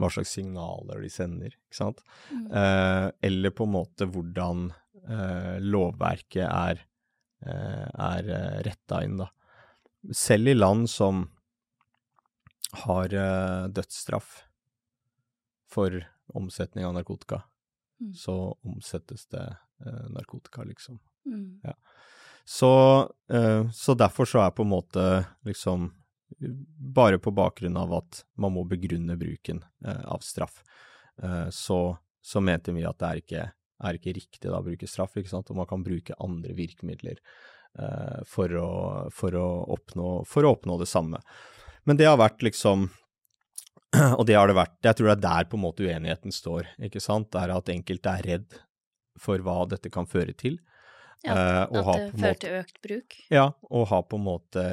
[0.00, 2.00] hva slags signaler de sender, ikke sant,
[2.30, 2.46] mm.
[2.58, 6.82] eh, eller på en måte hvordan eh, lovverket er,
[7.44, 9.28] eh, er eh, retta inn, da.
[10.16, 11.26] Selv i land som
[12.86, 14.40] har eh, dødsstraff
[15.70, 16.00] for
[16.32, 17.42] omsetning av narkotika,
[18.00, 18.14] mm.
[18.18, 20.98] så omsettes det eh, narkotika, liksom.
[21.28, 21.60] Mm.
[21.62, 21.76] Ja.
[22.44, 22.68] Så,
[23.70, 25.02] så derfor så er på en måte
[25.46, 25.84] liksom
[26.76, 30.62] bare på bakgrunn av at man må begrunne bruken eh, av straff,
[31.22, 33.44] eh, så, så, mente vi at det er ikke,
[33.88, 35.50] er ikke riktig da, å bruke straff, ikke sant?
[35.50, 38.72] og man kan bruke andre virkemidler eh, for, å,
[39.14, 41.22] for, å oppnå, for, å, oppnå, det samme.
[41.88, 42.90] Men det har vært liksom
[44.18, 46.74] og det har det vært, jeg tror det er der på en måte uenigheten står,
[46.88, 48.60] ikke sant, det er at enkelte er redd
[49.20, 50.56] for hva dette kan føre til.
[51.22, 51.34] Ja,
[51.68, 51.82] at det
[52.18, 53.16] fører til økt bruk?
[53.30, 54.64] Ja, og ha på en måte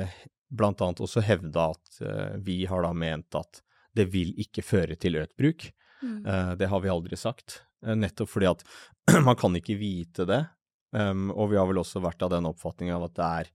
[0.49, 3.61] blant annet også hevda at uh, vi har da ment at
[3.95, 5.67] det vil ikke føre til økt bruk.
[6.01, 6.19] Mm.
[6.25, 8.65] Uh, det har vi aldri sagt, uh, nettopp fordi at
[9.27, 10.43] man kan ikke vite det.
[10.89, 13.49] Og vi har vel også vært av den oppfatning av at det er,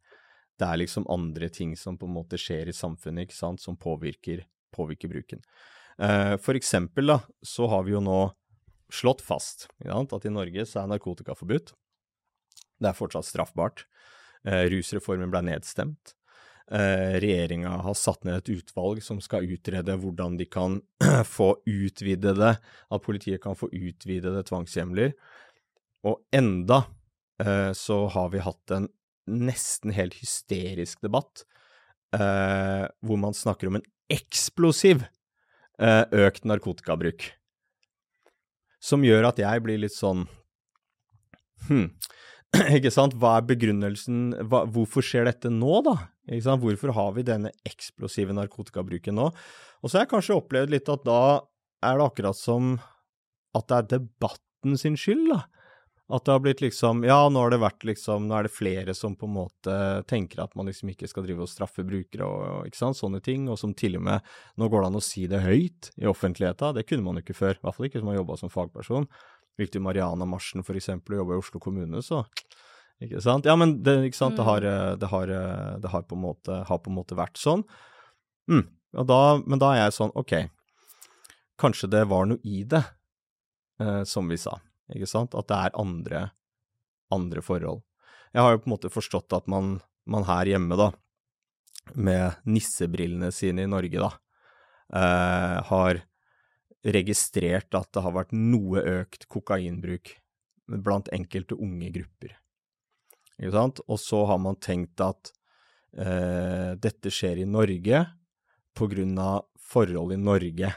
[0.62, 3.74] det er liksom andre ting som på en måte skjer i samfunnet, ikke sant, som
[3.74, 5.42] påvirker, påvirker bruken.
[6.38, 8.20] for eksempel da, så har vi jo nå
[8.94, 11.74] slått fast at i Norge så er narkotika forbudt.
[12.78, 13.82] Det er fortsatt straffbart.
[14.44, 16.14] Eh, rusreformen ble nedstemt.
[16.72, 20.78] Eh, Regjeringa har satt ned et utvalg som skal utrede hvordan de kan
[21.36, 25.12] få utvidede At politiet kan få utvidede tvangshjemler.
[26.08, 26.84] Og enda
[27.42, 28.88] eh, så har vi hatt en
[29.24, 31.46] nesten helt hysterisk debatt
[32.16, 35.06] eh, hvor man snakker om en eksplosiv
[35.80, 37.30] eh, økt narkotikabruk.
[38.84, 40.26] Som gjør at jeg blir litt sånn
[41.68, 41.86] Hm,
[42.76, 45.94] ikke sant, hva er begrunnelsen, hva, hvorfor skjer dette nå, da?
[46.28, 49.30] Hvorfor har vi denne eksplosive narkotikabruken nå?
[49.82, 51.20] Og så har jeg kanskje opplevd litt at da
[51.84, 52.78] er det akkurat som
[53.54, 55.44] at det er debatten sin skyld, da.
[56.12, 58.92] At det har blitt liksom Ja, nå har det vært liksom Nå er det flere
[58.92, 62.68] som på en måte tenker at man liksom ikke skal drive og straffe brukere og
[62.68, 65.24] ikke sant, sånne ting, og som til og med Nå går det an å si
[65.30, 67.56] det høyt i offentligheta, det kunne man jo ikke før.
[67.56, 69.08] I hvert fall ikke som har jobba som fagperson.
[69.60, 72.24] Gikk du Mariana-marsjen for eksempel og jobba i Oslo kommune, så
[73.02, 73.46] Ikke sant.
[73.48, 75.32] Ja, men det, ikke sant, det, har, det, har,
[75.82, 77.64] det har, på en måte, har på en måte vært sånn.
[78.50, 78.68] Mm.
[79.02, 80.36] Da, men da er jeg sånn, OK,
[81.60, 82.84] kanskje det var noe i det,
[83.82, 84.54] eh, som vi sa
[84.92, 85.34] ikke sant?
[85.34, 86.20] At det er andre,
[87.14, 87.82] andre forhold.
[88.34, 89.78] Jeg har jo på en måte forstått at man,
[90.10, 90.90] man her hjemme, da,
[91.94, 94.10] med nissebrillene sine i Norge, da,
[94.94, 96.02] eh, har
[96.84, 100.18] registrert at det har vært noe økt kokainbruk
[100.84, 102.36] blant enkelte unge grupper.
[103.40, 103.82] Ikke sant?
[103.88, 105.32] Og så har man tenkt at
[105.98, 108.04] eh, dette skjer i Norge
[108.74, 110.72] på grunn av forhold i Norge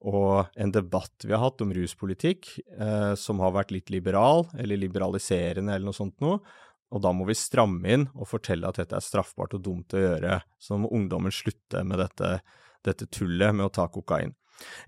[0.00, 4.80] og en debatt vi har hatt om ruspolitikk eh, som har vært litt liberal, eller
[4.80, 6.38] liberaliserende eller noe sånt noe,
[6.90, 10.00] og da må vi stramme inn og fortelle at dette er straffbart og dumt å
[10.00, 10.40] gjøre.
[10.58, 12.40] Så må ungdommen slutte med dette,
[12.86, 14.32] dette tullet med å ta kokain.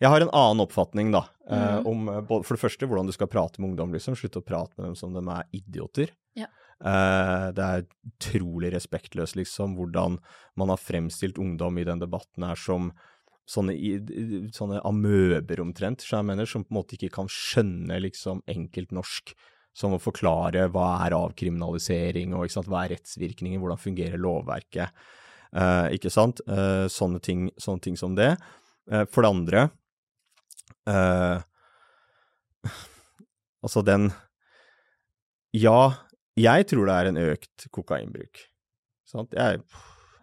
[0.03, 1.87] Jeg har en annen oppfatning, da, eh, mm.
[1.93, 4.17] om eh, for det første hvordan du skal prate med ungdom, liksom.
[4.19, 6.17] Slutte å prate med dem som de er idioter.
[6.39, 6.49] Ja.
[6.83, 10.19] Eh, det er utrolig respektløst, liksom, hvordan
[10.59, 12.91] man har fremstilt ungdom i den debatten her som
[13.49, 13.75] sånne,
[14.55, 18.95] sånne amøber omtrent, som jeg mener, som på en måte ikke kan skjønne liksom enkelt
[18.95, 19.35] norsk.
[19.73, 24.93] Som å forklare hva er avkriminalisering, og sant, hva er rettsvirkningen, hvordan fungerer lovverket.
[25.57, 26.43] Eh, ikke sant?
[26.45, 28.35] Eh, sånne, ting, sånne, ting, som det.
[28.91, 29.63] Eh, for det andre
[30.91, 31.41] eh,
[33.63, 34.09] Altså den
[35.55, 35.95] Ja,
[36.39, 38.45] jeg tror det er en økt kokainbruk.
[39.09, 39.35] Sant?
[39.37, 39.61] Jeg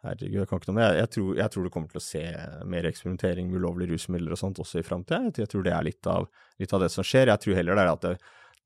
[0.05, 0.89] herregud, jeg kan ikke noe om det.
[0.99, 2.23] jeg, jeg tror du kommer til å se
[2.71, 5.31] mer eksperimentering med ulovlige rusmidler og sånt også i framtida.
[5.35, 6.27] Jeg, tror det er litt av,
[6.61, 7.31] litt av, det som skjer.
[7.33, 8.13] Jeg tror heller det er at det,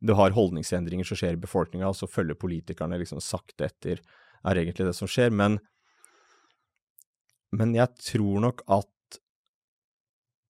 [0.03, 4.01] du har holdningsendringer som skjer i befolkninga, og så følger politikerne liksom sakte etter,
[4.43, 5.33] er egentlig det som skjer.
[5.33, 5.57] Men,
[7.55, 8.89] men jeg tror nok at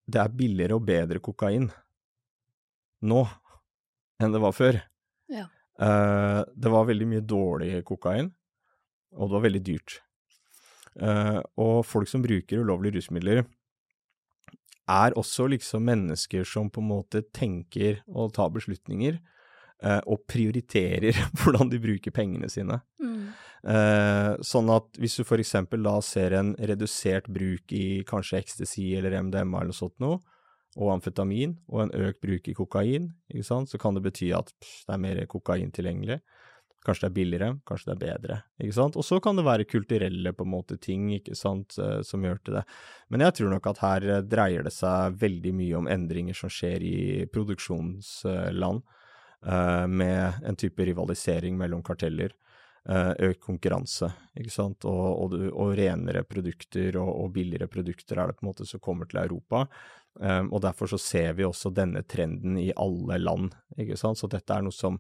[0.09, 1.69] det er billigere og bedre kokain
[3.07, 3.21] nå
[4.23, 4.81] enn det var før.
[5.31, 5.47] Ja.
[5.81, 8.29] Uh, det var veldig mye dårlig kokain,
[9.17, 9.99] og det var veldig dyrt.
[10.93, 13.43] Uh, og folk som bruker ulovlige rusmidler,
[14.93, 19.17] er også liksom mennesker som på en måte tenker og tar beslutninger,
[19.85, 22.81] uh, og prioriterer hvordan de bruker pengene sine.
[23.01, 23.33] Mm.
[24.43, 29.15] Sånn at hvis du for eksempel da ser en redusert bruk i kanskje ecstasy eller
[29.23, 30.17] MDMA eller noe sånt noe,
[30.73, 33.11] og amfetamin, og en økt bruk i kokain,
[33.43, 36.19] så kan det bety at pff, det er mer kokain tilgjengelig.
[36.83, 38.97] Kanskje det er billigere, kanskje det er bedre, ikke sant.
[38.99, 42.41] Og så kan det være kulturelle på en måte ting, ikke sant, eh, som gjør
[42.43, 42.63] til det.
[43.13, 46.51] Men jeg tror nok at her eh, dreier det seg veldig mye om endringer som
[46.51, 46.97] skjer i
[47.31, 48.83] produksjonsland,
[49.43, 52.35] uh, med en type rivalisering mellom karteller.
[52.83, 58.35] Økt konkurranse, ikke sant, og, og, og renere produkter og, og, billigere produkter er det
[58.35, 59.61] på en måte som kommer til Europa.
[60.21, 64.19] Um, og derfor så ser vi også denne trenden i alle land, ikke sant.
[64.19, 64.99] Så dette er noe som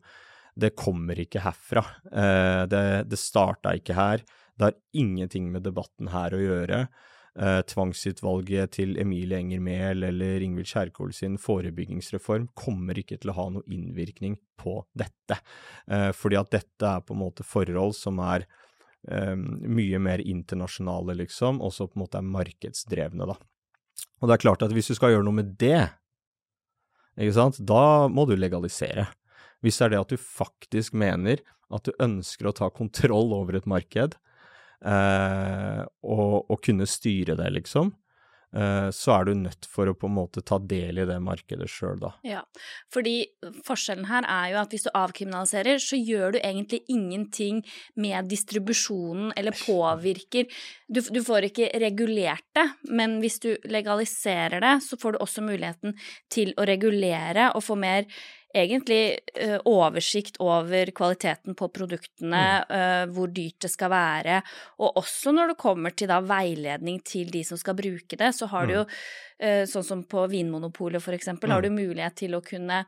[0.53, 1.85] det kommer ikke herfra.
[2.09, 4.23] Uh, det, det starta ikke her.
[4.57, 6.85] Det har ingenting med debatten her å gjøre.
[7.33, 13.37] Uh, tvangsutvalget til Emilie Enger Mehl eller Ingvild Kjerkol sin forebyggingsreform kommer ikke til å
[13.39, 15.39] ha noe innvirkning på dette.
[15.89, 18.45] Uh, fordi at dette er på en måte forhold som er
[19.09, 23.39] um, mye mer internasjonale, liksom, og som på en måte er markedsdrevne, da.
[24.21, 25.81] Og det er klart at hvis du skal gjøre noe med det,
[27.19, 29.09] ikke sant, da må du legalisere.
[29.63, 33.57] Hvis det er det at du faktisk mener at du ønsker å ta kontroll over
[33.57, 34.15] et marked,
[34.85, 37.93] eh, og, og, kunne styre det, liksom,
[38.53, 41.97] så er du nødt for å på en måte ta del i det markedet sjøl,
[42.01, 42.11] da.
[42.27, 42.43] Ja,
[42.93, 43.15] fordi
[43.65, 47.63] forskjellen her er jo at hvis du avkriminaliserer, så gjør du egentlig ingenting
[47.97, 50.45] med distribusjonen eller påvirker
[50.93, 55.45] du, du får ikke regulert det, men hvis du legaliserer det, så får du også
[55.45, 55.97] muligheten
[56.33, 58.05] til å regulere og få mer
[58.53, 62.73] egentlig uh, oversikt over kvaliteten på produktene, mm.
[62.73, 64.39] uh, hvor dyrt det skal være,
[64.79, 68.49] og også når det kommer til da veiledning til de som skal bruke det, så
[68.51, 68.69] har mm.
[68.69, 71.55] du jo, uh, sånn som på Vinmonopolet for eksempel, mm.
[71.55, 72.83] har du mulighet til å kunne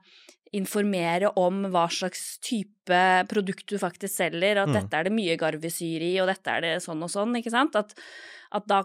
[0.55, 4.78] informere om hva slags type produkt du faktisk selger, at mm.
[4.78, 7.76] dette er det mye garvesyre i, og dette er det sånn og sånn, ikke sant?
[7.80, 7.97] At,
[8.55, 8.84] at da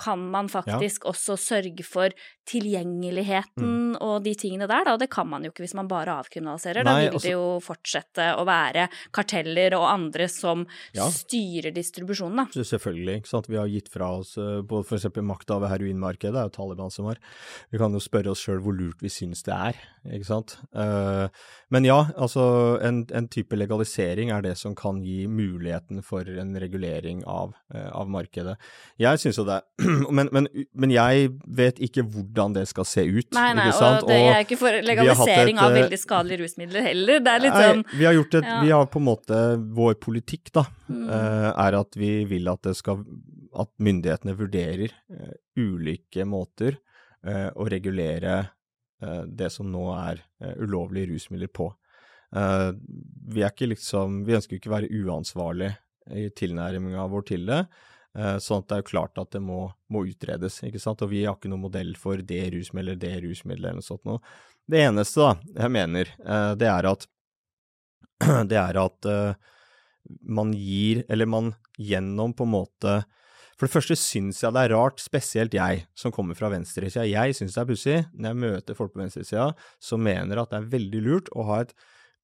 [0.00, 1.12] kan man faktisk ja.
[1.12, 2.14] også sørge for
[2.48, 3.98] tilgjengeligheten mm.
[4.02, 4.96] og de tingene der, da.
[4.96, 6.82] Og det kan man jo ikke hvis man bare avkriminaliserer.
[6.86, 7.26] Nei, da vil også...
[7.26, 10.64] det jo fortsette å være karteller og andre som
[10.96, 11.06] ja.
[11.12, 12.64] styrer distribusjonen, da.
[12.72, 13.50] Selvfølgelig, ikke sant.
[13.52, 16.92] Vi har gitt fra oss både for eksempel makta over heroinmarkedet, det er jo Taliban
[16.92, 17.20] som har.
[17.70, 19.80] Vi kan jo spørre oss sjøl hvor lurt vi syns det er,
[20.16, 20.56] ikke sant.
[20.74, 21.28] Uh,
[21.72, 22.44] men ja, altså
[22.84, 27.88] en, en, type legalisering er det som kan gi muligheten for en regulering av, uh,
[27.94, 28.58] av markedet.
[29.00, 29.81] Jeg syns jo det er
[30.16, 31.28] men, men, men, jeg
[31.58, 33.28] vet ikke hvordan det skal se ut.
[33.36, 37.20] Nei, nei, og, det, er ikke for legalisering et, av veldig skadelige rusmidler heller.
[37.24, 38.56] Det er litt sånn Vi har gjort et, ja.
[38.62, 39.42] vi har på en måte
[39.82, 41.04] Vår politikk, da, mm.
[41.10, 43.04] uh, er at vi vil at det skal
[43.62, 46.80] At myndighetene vurderer uh, ulike måter
[47.22, 48.40] å regulere
[49.30, 50.18] det som nå er
[50.58, 51.68] ulovlige rusmidler på.
[52.34, 55.68] vi er ikke liksom Vi ønsker ikke å være uansvarlig
[56.10, 57.60] i tilnærminga vår til det.
[58.12, 61.02] Eh, sånn at det er jo klart at det må, må, utredes, ikke sant.
[61.04, 64.20] Og vi har ikke noen modell for det rusmiddelet, det rusmiddelet eller noe sånt noe.
[64.68, 65.32] Det eneste da,
[65.64, 67.08] jeg mener, eh, det er at
[68.50, 69.48] det er at eh,
[70.28, 72.94] man gir, eller man gjennom på en måte
[73.56, 77.04] For det første syns jeg det er rart, spesielt jeg som kommer fra venstresida.
[77.06, 80.58] Jeg syns det er pussig når jeg møter folk på venstresida som mener at det
[80.58, 81.74] er veldig lurt å ha et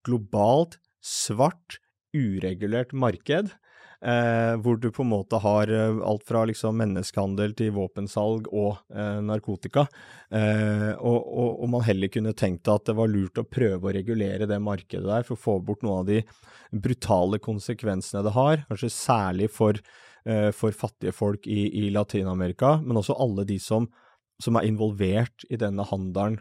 [0.09, 1.79] globalt, svart,
[2.17, 3.53] uregulert marked
[3.99, 8.77] Eh, hvor du på en måte har eh, alt fra liksom menneskehandel til våpensalg og
[8.95, 9.89] eh, narkotika.
[10.31, 13.95] Eh, og, og, og, man heller kunne tenkt at det var lurt å prøve å
[13.97, 16.23] regulere det markedet der for å få bort noen av de
[16.71, 19.83] brutale konsekvensene det har, kanskje særlig for,
[20.29, 23.91] eh, for fattige folk i, i Latin-Amerika, men også alle de som,
[24.39, 26.39] som er involvert i denne handelen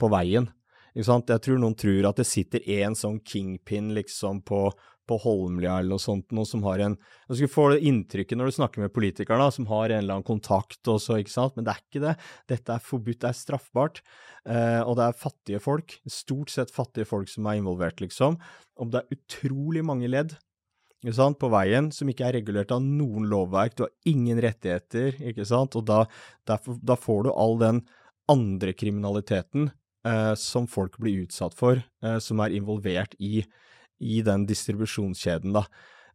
[0.00, 0.52] på veien.
[0.94, 4.66] Jeg tror noen tror at det sitter én sånn kingpin liksom på,
[5.10, 6.96] på Holmlia eller noe sånt, noe som har en
[7.26, 10.18] Du skulle få det inntrykket når du snakker med politikere, da, som har en eller
[10.18, 12.14] annen kontakt og så, ikke sant, men det er ikke det.
[12.54, 14.02] Dette er forbudt, det er straffbart.
[14.48, 18.38] Eh, og det er fattige folk, stort sett fattige folk som er involvert, liksom.
[18.80, 20.38] Om det er utrolig mange ledd
[21.00, 25.16] ikke sant, på veien som ikke er regulert av noen lovverk, du har ingen rettigheter,
[25.30, 26.02] ikke sant, og da,
[26.48, 27.80] derfor, da får du all den
[28.30, 29.70] andre kriminaliteten
[30.06, 33.40] eh, som folk blir utsatt for, eh, som er involvert i
[34.00, 35.66] i den distribusjonskjeden, da.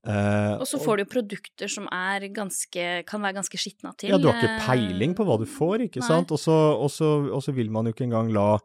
[0.06, 4.12] Uh, og så får du jo produkter som ganske, kan være ganske skitna til.
[4.14, 6.10] Ja, du har ikke peiling på hva du får, ikke Nei.
[6.10, 6.34] sant.
[6.36, 8.60] Og så vil man jo ikke engang la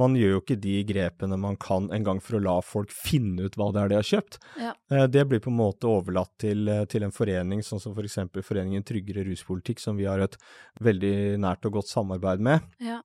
[0.00, 3.54] man gjør jo ikke de grepene man kan engang for å la folk finne ut
[3.58, 4.38] hva det er de har kjøpt.
[4.58, 4.72] Ja.
[4.90, 8.18] Uh, det blir på en måte overlatt til, eh, til en forening, sånn som f.eks.
[8.34, 10.34] For Foreningen Tryggere ruspolitikk, som vi har et
[10.82, 12.66] veldig nært og godt samarbeid med.
[12.82, 13.00] Ja.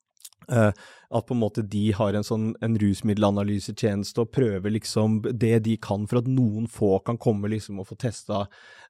[0.50, 0.72] Uh,
[1.10, 5.76] at på en måte de har en sånn en rusmiddelanalysetjeneste og prøver liksom det de
[5.82, 8.44] kan for at noen få kan komme liksom og få testa,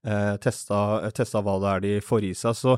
[0.08, 0.80] uh, testa,
[1.16, 2.58] testa hva det er de får i seg.
[2.60, 2.76] Så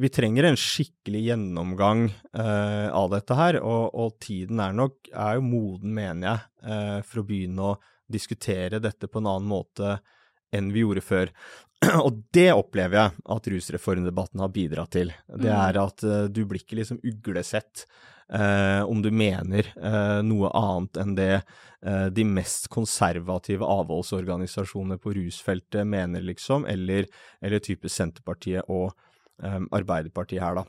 [0.00, 5.44] vi trenger en skikkelig gjennomgang av dette her, og, og, tiden er nok er jo
[5.44, 7.74] moden, mener jeg, for å begynne å
[8.12, 9.98] diskutere dette på en annen måte
[10.52, 11.32] enn vi gjorde før.
[12.06, 15.12] Og det opplever jeg at rusreformdebatten har bidratt til.
[15.28, 15.60] Det mm.
[15.64, 17.86] er at du blir ikke liksom uglesett
[18.28, 25.14] eh, om du mener eh, noe annet enn det eh, de mest konservative avholdsorganisasjonene på
[25.18, 27.08] rusfeltet mener, liksom, eller,
[27.40, 28.92] eller type Senterpartiet og
[29.42, 30.66] eh, Arbeiderpartiet her, da.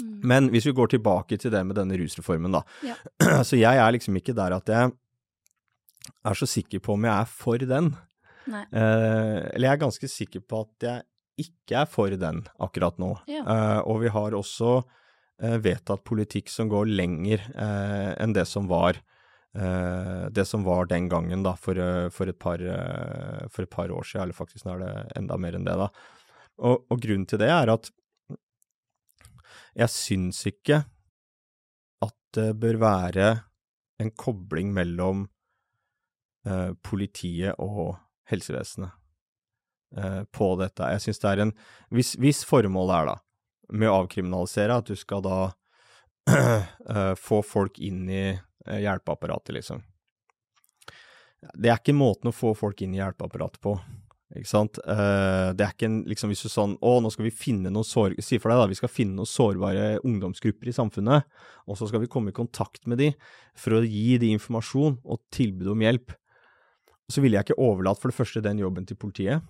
[0.00, 0.20] Mm.
[0.24, 2.64] Men hvis vi går tilbake til det med denne rusreformen, da.
[2.86, 2.96] Ja.
[3.48, 4.92] Så jeg er liksom ikke der at jeg
[6.24, 7.92] er så sikker på om jeg er for den.
[8.50, 11.06] Eh, eller jeg er ganske sikker på at jeg
[11.46, 13.14] ikke er for den akkurat nå.
[13.30, 13.44] Ja.
[13.44, 14.80] Eh, og vi har også
[15.40, 18.98] vedtatt politikk som går lenger eh, enn det som var
[19.56, 21.80] eh, det som var den gangen, da, for,
[22.12, 22.60] for, et par,
[23.48, 25.88] for, et par, år siden, eller faktisk nå er det enda mer enn det, da.
[26.60, 27.88] Og, og grunnen til det er at
[29.78, 30.82] jeg syns ikke
[32.04, 33.28] at det bør være
[34.00, 35.26] en kobling mellom
[36.48, 37.98] eh, politiet og
[38.30, 38.92] helsevesenet
[39.96, 40.92] eh, på dette.
[40.96, 41.54] Jeg syns det er en
[41.94, 43.18] hvis, hvis formålet er da
[43.72, 45.38] med å avkriminalisere at du skal da
[46.30, 49.82] eh, få folk inn i eh, hjelpeapparatet, liksom.
[51.40, 53.78] Det er ikke måten å få folk inn i hjelpeapparatet på.
[54.36, 54.78] Ikke sant?
[54.84, 57.86] Eh, det er ikke en, liksom hvis du sånn Å, nå skal vi finne noen
[57.86, 58.14] sår...
[58.22, 58.68] Si for deg, da.
[58.70, 61.26] Vi skal finne noen sårbare ungdomsgrupper i samfunnet,
[61.66, 63.10] og så skal vi komme i kontakt med de
[63.58, 66.14] for å gi de informasjon og tilbud om hjelp.
[67.10, 69.42] Så ville jeg ikke overlatt for det første den jobben til politiet.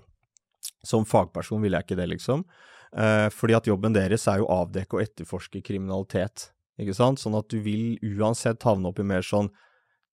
[0.86, 2.46] Som fagperson ville jeg ikke det, liksom.
[2.90, 6.50] Eh, fordi at jobben deres er jo å avdekke og etterforske kriminalitet.
[6.80, 7.20] Ikke sant?
[7.22, 9.50] Sånn at du vil uansett havne opp i mer sånn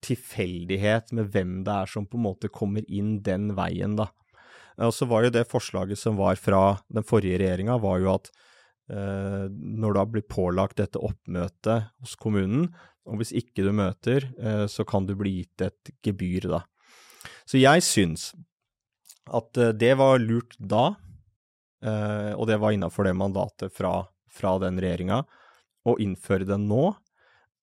[0.06, 4.12] tilfeldighet med hvem det er som på en måte kommer inn den veien, da.
[4.86, 8.30] Og så var jo det forslaget som var fra den forrige regjeringa, var jo at
[8.94, 12.70] eh, når du har blitt pålagt dette oppmøtet hos kommunen,
[13.08, 16.62] og hvis ikke du møter, eh, så kan du bli gitt et gebyr, da.
[17.48, 18.30] Så jeg syns
[19.34, 20.92] at eh, det var lurt da,
[21.86, 25.24] eh, og det var innafor det mandatet fra, fra den regjeringa.
[25.88, 26.86] Å innføre det nå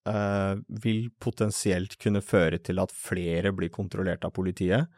[0.08, 0.54] eh,
[0.84, 4.88] vil potensielt kunne føre til at flere blir kontrollert av politiet.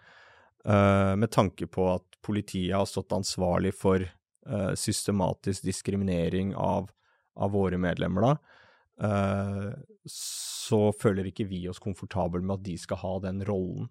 [0.67, 6.89] Uh, med tanke på at politiet har stått ansvarlig for uh, systematisk diskriminering av,
[7.39, 8.33] av, våre medlemmer, da,
[9.07, 9.69] uh,
[10.11, 13.87] så føler ikke vi oss komfortable med at de skal ha den rollen.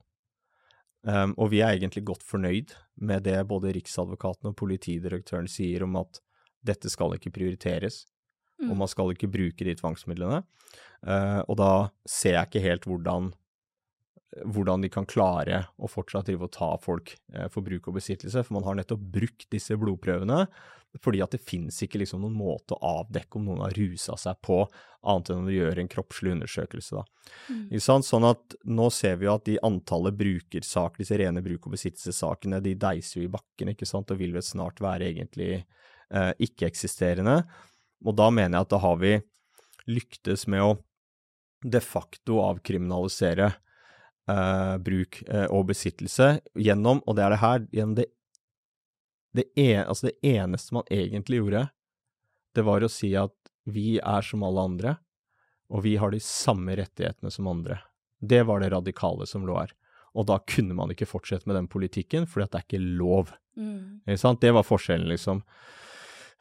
[1.05, 5.99] Um, og vi er egentlig godt fornøyd med det både Riksadvokaten og politidirektøren sier om
[6.01, 6.19] at
[6.65, 8.07] dette skal ikke prioriteres,
[8.57, 8.71] mm.
[8.71, 10.41] og man skal ikke bruke de tvangsmidlene.
[11.45, 11.71] og da
[12.09, 13.27] ser jeg ikke helt hvordan
[14.43, 18.43] hvordan de kan klare å fortsatt drive og ta folk eh, for bruk og besittelse.
[18.43, 20.45] For man har nettopp brukt disse blodprøvene
[21.03, 24.37] fordi at det finnes ikke liksom noen måte å avdekke om noen har rusa seg
[24.45, 24.61] på,
[25.03, 27.03] annet enn å gjøre en kroppslig undersøkelse.
[27.51, 27.73] Mm.
[27.83, 32.77] Sånn at nå ser vi at de antallet brukersaker, disse rene bruk- og besittelsessakene, de
[32.79, 37.41] deiser jo i bakken, ikke sant, og vil vel snart være egentlig eh, ikke-eksisterende.
[38.05, 39.13] Og da mener jeg at da har vi
[39.91, 40.73] lyktes med å
[41.65, 43.51] de facto avkriminalisere
[44.31, 48.05] uh, bruk eh, og besittelse gjennom, og det er det her, gjennom det,
[49.35, 51.65] det, en, altså det eneste man egentlig gjorde,
[52.55, 54.95] det var å si at vi er som alle andre,
[55.73, 57.79] og vi har de samme rettighetene som andre.
[58.21, 59.73] Det var det radikale som lå her.
[60.15, 63.33] Og da kunne man ikke fortsette med den politikken, fordi at det er ikke lov.
[63.57, 64.05] Mm.
[64.07, 65.41] Ikke det var forskjellen, liksom.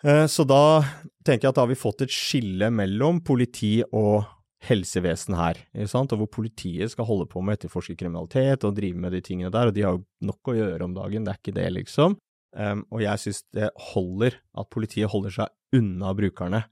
[0.04, 0.84] Eh, så da
[1.24, 4.28] tenker jeg at da har vi fått et skille mellom politi og
[4.68, 9.14] helsevesen her, og hvor politiet skal holde på med å etterforske kriminalitet og drive med
[9.16, 11.56] de tingene der, og de har jo nok å gjøre om dagen, det er ikke
[11.58, 12.16] det, liksom.
[12.54, 16.62] Um, og jeg synes det holder at politiet holder seg unna brukerne.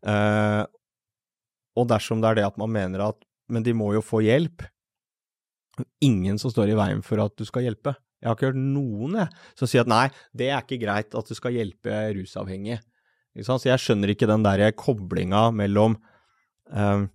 [0.00, 0.64] Uh,
[1.76, 3.20] og dersom det er det at man mener at
[3.52, 4.64] men de må jo få hjelp,
[6.02, 7.92] ingen som står i veien for at du skal hjelpe.
[8.18, 11.28] Jeg har ikke hørt noen jeg, som sier at nei, det er ikke greit at
[11.28, 12.80] du skal hjelpe rusavhengige.
[13.44, 15.98] Så jeg skjønner ikke den der koblinga mellom
[16.72, 17.06] um,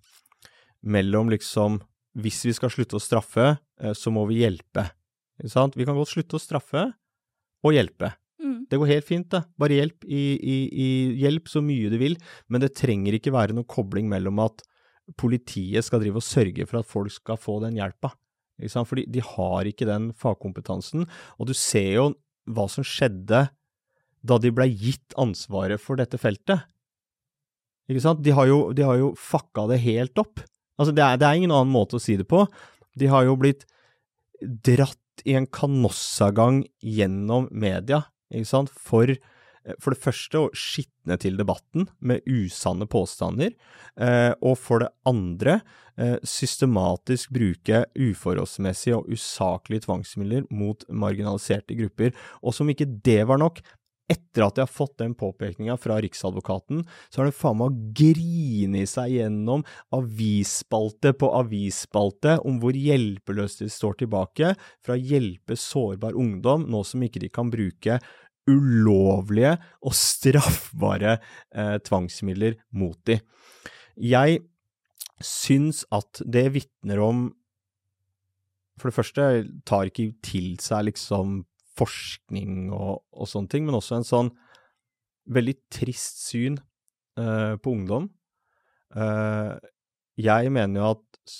[0.82, 1.80] mellom liksom
[2.12, 4.82] Hvis vi skal slutte å straffe, eh, så må vi hjelpe.
[5.40, 5.78] Ikke sant?
[5.80, 6.82] Vi kan godt slutte å straffe
[7.64, 8.10] og hjelpe.
[8.42, 8.66] Mm.
[8.68, 9.40] Det går helt fint, det.
[9.56, 10.88] Bare hjelp, i, i, i,
[11.22, 12.18] hjelp så mye du vil,
[12.52, 14.60] men det trenger ikke være noen kobling mellom at
[15.16, 18.12] politiet skal drive og sørge for at folk skal få den hjelpa.
[18.60, 21.06] Fordi de har ikke den fagkompetansen.
[21.40, 22.06] Og du ser jo
[22.44, 23.46] hva som skjedde
[24.22, 26.62] da de blei gitt ansvaret for dette feltet.
[27.90, 28.22] Ikke sant?
[28.22, 30.44] De har jo, de har jo fucka det helt opp.
[30.78, 32.46] Altså, det er, det er, ingen annen måte å si det på.
[32.98, 33.66] De har jo blitt
[34.40, 34.98] dratt
[35.28, 39.12] i en kanossagang gjennom media, ikke sant, for
[39.78, 43.52] for det første å skitne til debatten med usanne påstander,
[43.94, 45.60] eh, og for det andre
[45.96, 52.10] eh, systematisk bruke uforholdsmessige og usaklige tvangsmidler mot marginaliserte grupper.
[52.42, 53.62] Og som ikke det var nok,
[54.10, 58.84] etter at de har fått den påpekninga fra Riksadvokaten, så har de faen meg grini
[58.88, 64.54] seg gjennom avisspalte på avisspalte om hvor hjelpeløst de står tilbake
[64.84, 68.00] fra å hjelpe sårbar ungdom, nå som ikke de kan bruke
[68.50, 69.54] ulovlige
[69.86, 71.18] og straffbare
[71.54, 73.20] eh, tvangsmidler mot de.
[73.94, 74.42] Jeg
[75.22, 77.30] syns at det vitner om
[78.80, 79.24] For det første
[79.68, 81.42] tar ikke til seg liksom
[81.82, 84.30] forskning og, og, sånne ting, men også en sånn
[85.32, 86.58] veldig trist syn
[87.18, 88.08] uh, på ungdom.
[88.94, 89.54] Uh,
[90.20, 91.36] jeg mener jo at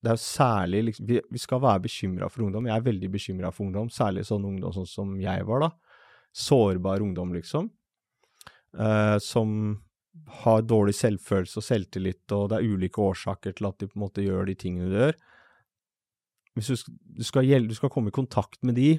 [0.00, 2.66] det er jo særlig liksom, vi, vi, skal være bekymra for ungdom.
[2.68, 5.70] Jeg er veldig bekymra for ungdom, særlig sånn ungdom sånn som jeg var, da.
[6.32, 7.68] Sårbar ungdom, liksom.
[8.76, 9.80] Uh, som
[10.40, 14.04] har dårlig selvfølelse og selvtillit, og det er ulike årsaker til at de på en
[14.06, 15.20] måte gjør de tingene de gjør.
[16.58, 18.94] Hvis du, du, skal, du skal komme i kontakt med de,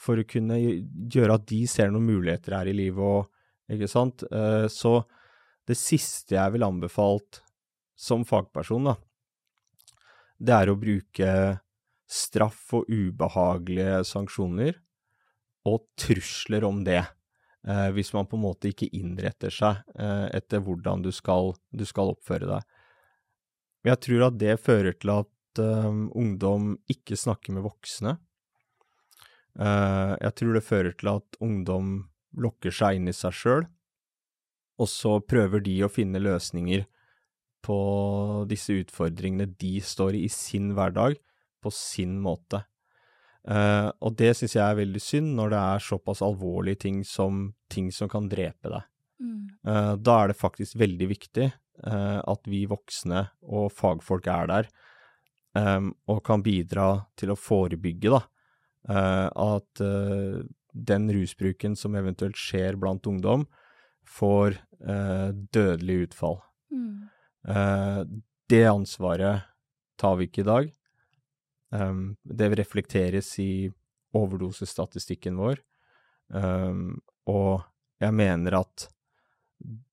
[0.00, 4.24] for å kunne gjøre at de ser noen muligheter her i livet og ikke sant.
[4.28, 5.00] Eh, så
[5.68, 7.42] det siste jeg ville anbefalt
[7.98, 8.96] som fagperson, da,
[10.42, 11.32] det er å bruke
[12.12, 14.78] straff og ubehagelige sanksjoner
[15.68, 17.02] og trusler om det.
[17.62, 21.84] Eh, hvis man på en måte ikke innretter seg eh, etter hvordan du skal, du
[21.86, 22.66] skal, oppføre deg.
[23.86, 25.88] Jeg tror at det fører til at eh,
[26.18, 28.16] ungdom ikke snakker med voksne.
[29.60, 31.94] Eh, jeg tror det fører til at ungdom
[32.40, 33.66] lokker seg inn i seg sjøl,
[34.80, 36.86] og så prøver de å finne løsninger
[37.62, 37.78] på
[38.50, 41.18] disse utfordringene de står i i sin hverdag,
[41.62, 42.64] på sin måte.
[43.42, 47.52] Uh, og det syns jeg er veldig synd, når det er såpass alvorlige ting som
[47.70, 48.88] ting som kan drepe deg.
[49.22, 49.44] Mm.
[49.66, 51.52] Uh, da er det faktisk veldig viktig
[51.82, 54.66] at vi voksne og fagfolk er der
[55.58, 56.84] og kan bidra
[57.18, 58.20] til å forebygge, da.
[58.88, 59.82] At
[60.72, 63.44] den rusbruken som eventuelt skjer blant ungdom,
[64.02, 64.56] får
[65.54, 66.40] dødelig utfall.
[66.72, 67.08] Mm.
[68.50, 69.44] det ansvaret
[70.02, 70.72] tar vi ikke i dag.
[71.72, 73.70] Um, det reflekteres i
[74.12, 75.62] overdosestatistikken vår,
[76.28, 76.98] um,
[77.32, 77.62] og
[78.02, 78.88] jeg mener at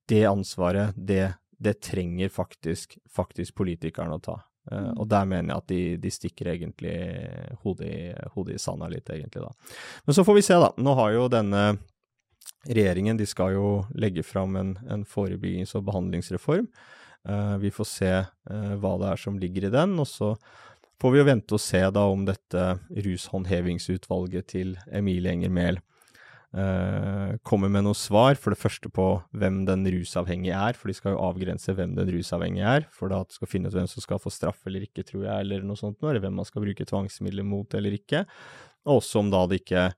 [0.10, 4.36] det ansvaret, det, det trenger faktisk, faktisk politikerne å ta.
[4.69, 6.95] Uh, og der mener jeg at de, de stikker egentlig
[7.64, 8.02] hodet i,
[8.36, 9.77] hodet i sanda litt, egentlig, da.
[10.06, 10.72] Men så får vi se, da.
[10.77, 11.64] Nå har jo denne
[12.68, 13.68] regjeringen, de skal jo
[13.98, 16.68] legge fram en, en forebyggings- og behandlingsreform.
[17.27, 20.34] Uh, vi får se uh, hva det er som ligger i den, og så
[20.99, 25.80] får vi jo vente og se da om dette rushåndhevingsutvalget til Emilie Enger Mehl
[26.56, 28.38] eh, kommer med noe svar.
[28.40, 29.08] For det første på
[29.38, 32.88] hvem den rusavhengige er, for de skal jo avgrense hvem den rusavhengige er.
[32.96, 35.66] For da skal finne ut hvem som skal få straff eller ikke, tror jeg, eller
[35.66, 38.26] noe sånt, eller hvem man skal bruke tvangsmidler mot eller ikke.
[38.88, 39.90] Og også om da det ikke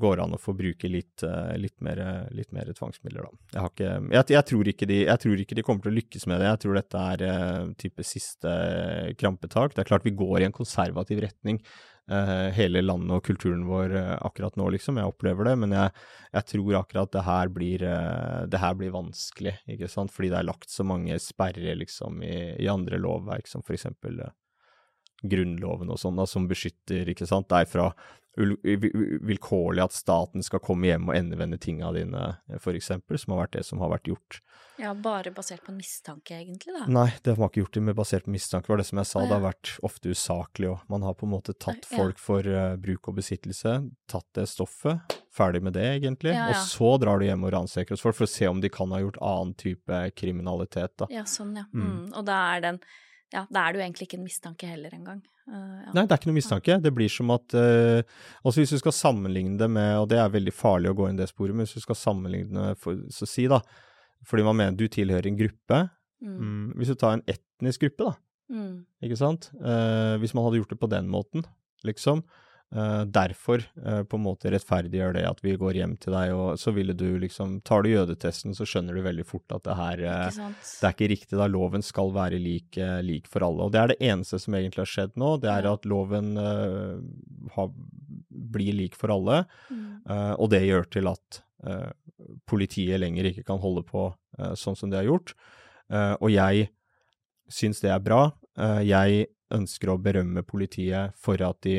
[0.00, 2.00] går an å få bruke litt, eh, litt, mer,
[2.34, 3.40] litt mer, tvangsmidler, da.
[3.56, 6.40] Jeg, ikke, jeg, jeg, tror de, jeg, tror ikke de, kommer til å lykkes med
[6.40, 6.52] det.
[6.52, 8.54] Jeg tror dette er uh, type siste
[9.20, 9.76] krampetak.
[9.76, 11.62] Det er klart vi går i en konservativ retning,
[12.06, 15.00] hele landet og kulturen vår akkurat nå, liksom.
[15.00, 17.82] Jeg opplever det, men jeg, tror akkurat det her, blir,
[18.46, 20.14] det her blir vanskelig, ikke sant.
[20.14, 24.22] Fordi det er lagt så mange sperrer, liksom, i, i andre lovverk, som for eksempel
[25.22, 27.92] Grunnloven og sånn, som beskytter ikke sant, deg fra
[28.36, 33.62] vilkårlig at staten skal komme hjem og endevende tinga dine, eksempel, som har vært det
[33.64, 34.40] som har vært gjort.
[34.76, 36.84] Ja, bare basert på en mistanke, egentlig, da?
[36.92, 39.08] Nei, det har man ikke gjort det med basert på mistanke, var det som jeg
[39.08, 40.82] sa, det har vært ofte usaklig, òg.
[40.92, 43.78] man har på en måte tatt folk for uh, bruk og besittelse,
[44.12, 46.52] tatt det stoffet, ferdig med det, egentlig, ja, ja.
[46.52, 48.92] og så drar du hjem og ransaker hos folk for å se om de kan
[48.92, 51.08] ha gjort annen type kriminalitet, da.
[51.14, 51.64] Ja, sånn, ja.
[51.72, 51.88] Mm.
[51.88, 52.06] Mm.
[52.12, 52.84] Og da er den
[53.34, 55.24] ja, da er det jo egentlig ikke en mistanke heller engang.
[55.46, 55.90] Uh, ja.
[55.94, 56.78] Nei, det er ikke noe mistanke.
[56.82, 58.00] Det blir som at uh,
[58.42, 61.18] Altså hvis du skal sammenligne det med, og det er veldig farlig å gå inn
[61.18, 63.60] det sporet, men hvis du skal sammenligne det, for, så si da,
[64.26, 65.82] fordi man mener du tilhører en gruppe
[66.24, 66.38] mm.
[66.38, 68.74] Mm, Hvis du tar en etnisk gruppe, da, mm.
[69.06, 71.46] ikke sant, uh, hvis man hadde gjort det på den måten,
[71.86, 72.24] liksom,
[72.74, 76.72] derfor uh, på en måte rettferdiggjør det at vi går hjem til deg, og så
[76.74, 80.40] ville du liksom Tar du jødetesten, så skjønner du veldig fort at det her uh,
[80.58, 81.46] Det er ikke riktig, da.
[81.46, 82.76] Loven skal være lik,
[83.06, 83.68] lik, for alle.
[83.68, 85.74] Og det er det eneste som egentlig har skjedd nå, det er ja.
[85.78, 86.34] at loven
[87.54, 87.70] har,
[88.28, 89.86] blir lik for alle, mm.
[90.36, 91.40] og det gjør til at
[92.48, 94.08] politiet lenger ikke kan holde på
[94.58, 95.32] sånn som de har gjort.
[96.20, 96.68] og jeg
[97.48, 98.20] syns det er bra.
[98.84, 101.78] jeg ønsker å berømme politiet for at de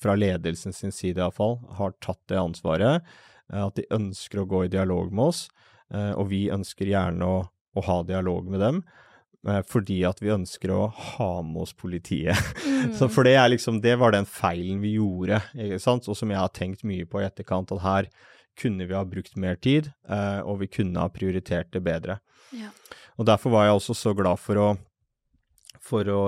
[0.00, 3.06] fra ledelsen sin side iallfall, har tatt det ansvaret.
[3.52, 5.44] Eh, at de ønsker å gå i dialog med oss,
[5.92, 8.82] eh, og vi ønsker gjerne å, å ha dialog med dem.
[9.48, 12.36] Eh, fordi at vi ønsker å ha med oss politiet.
[12.80, 12.94] Mm.
[12.96, 16.06] Så for det, er liksom, det var den feilen vi gjorde, ikke sant?
[16.08, 17.74] og som jeg har tenkt mye på i etterkant.
[17.76, 18.08] At her
[18.56, 19.90] kunne vi ha brukt mer tid,
[20.48, 22.16] og vi kunne ha prioritert det bedre.
[22.56, 22.70] Ja.
[23.20, 24.70] Og derfor var jeg også så glad for å,
[25.84, 26.22] for å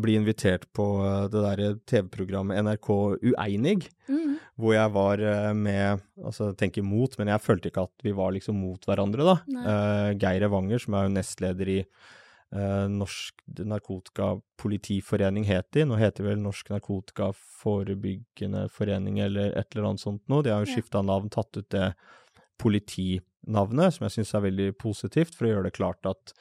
[0.00, 2.90] bli invitert på eh, det derre TV-programmet NRK
[3.30, 4.36] Ueinig, mm.
[4.60, 8.32] hvor jeg var eh, med Altså, tenker mot, men jeg følte ikke at vi var
[8.34, 9.36] liksom mot hverandre, da.
[9.54, 13.38] Uh, Geir Evanger, som er jo nestleder i uh, Norsk
[13.70, 15.86] Narkotikapolitiforening, het de.
[15.86, 20.42] Nå heter det vel Norsk Narkotikaforebyggende Forening eller et eller annet sånt noe.
[20.42, 21.92] De har jo skifta navn, tatt ut det
[22.58, 26.34] politinavnet, som jeg syns er veldig positivt, for å gjøre det klart at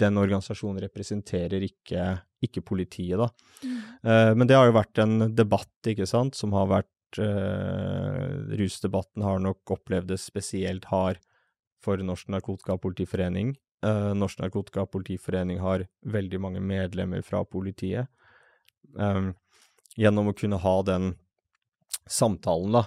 [0.00, 2.06] den organisasjonen representerer ikke,
[2.44, 3.28] ikke politiet, da.
[3.62, 3.76] Mm.
[4.06, 9.24] Uh, men det har jo vært en debatt, ikke sant, som har vært uh, Rusdebatten
[9.26, 11.22] har nok opplevd det spesielt hard
[11.84, 13.54] for Norsk Narkotikapolitiforening.
[13.84, 18.10] Uh, Norsk Narkotikapolitiforening har veldig mange medlemmer fra politiet.
[18.96, 19.32] Um,
[19.98, 21.12] gjennom å kunne ha den
[22.10, 22.84] samtalen, da,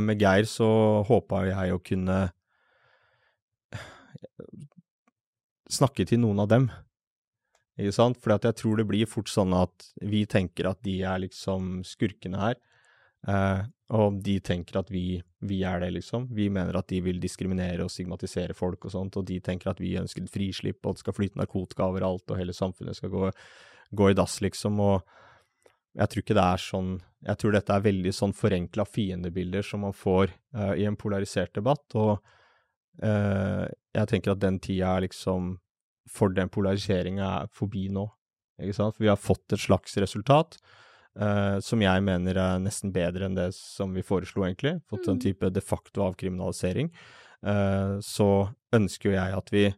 [0.06, 0.68] med Geir, så
[1.08, 2.18] håpa jeg å kunne
[5.72, 6.68] snakke til noen av dem.
[7.78, 8.18] Ikke sant?
[8.18, 12.40] For jeg tror det blir fort sånn at vi tenker at de er liksom skurkene
[12.40, 12.58] her.
[13.26, 13.60] Eh,
[13.98, 16.26] og de tenker at vi, vi, er det, liksom.
[16.36, 19.80] Vi mener at de vil diskriminere og stigmatisere folk og sånt, og de tenker at
[19.80, 23.30] vi ønsker et frislipp, og det skal flyte narkotika overalt, og hele samfunnet skal gå,
[23.96, 24.82] gå i dass, liksom.
[24.84, 26.90] Og jeg tror ikke det er sånn
[27.24, 31.56] Jeg tror dette er veldig sånn forenkla fiendebilder som man får eh, i en polarisert
[31.56, 32.20] debatt, og
[32.98, 35.52] jeg tenker at den tida er liksom
[36.10, 38.08] For den polariseringa er forbi nå,
[38.58, 38.96] ikke sant?
[38.96, 40.56] For vi har fått et slags resultat
[41.20, 44.80] uh, som jeg mener er nesten bedre enn det som vi foreslo, egentlig.
[44.90, 45.24] Fått en mm.
[45.26, 46.90] type de facto avkriminalisering.
[48.02, 48.28] så
[48.74, 49.68] ønsker jo jeg at vi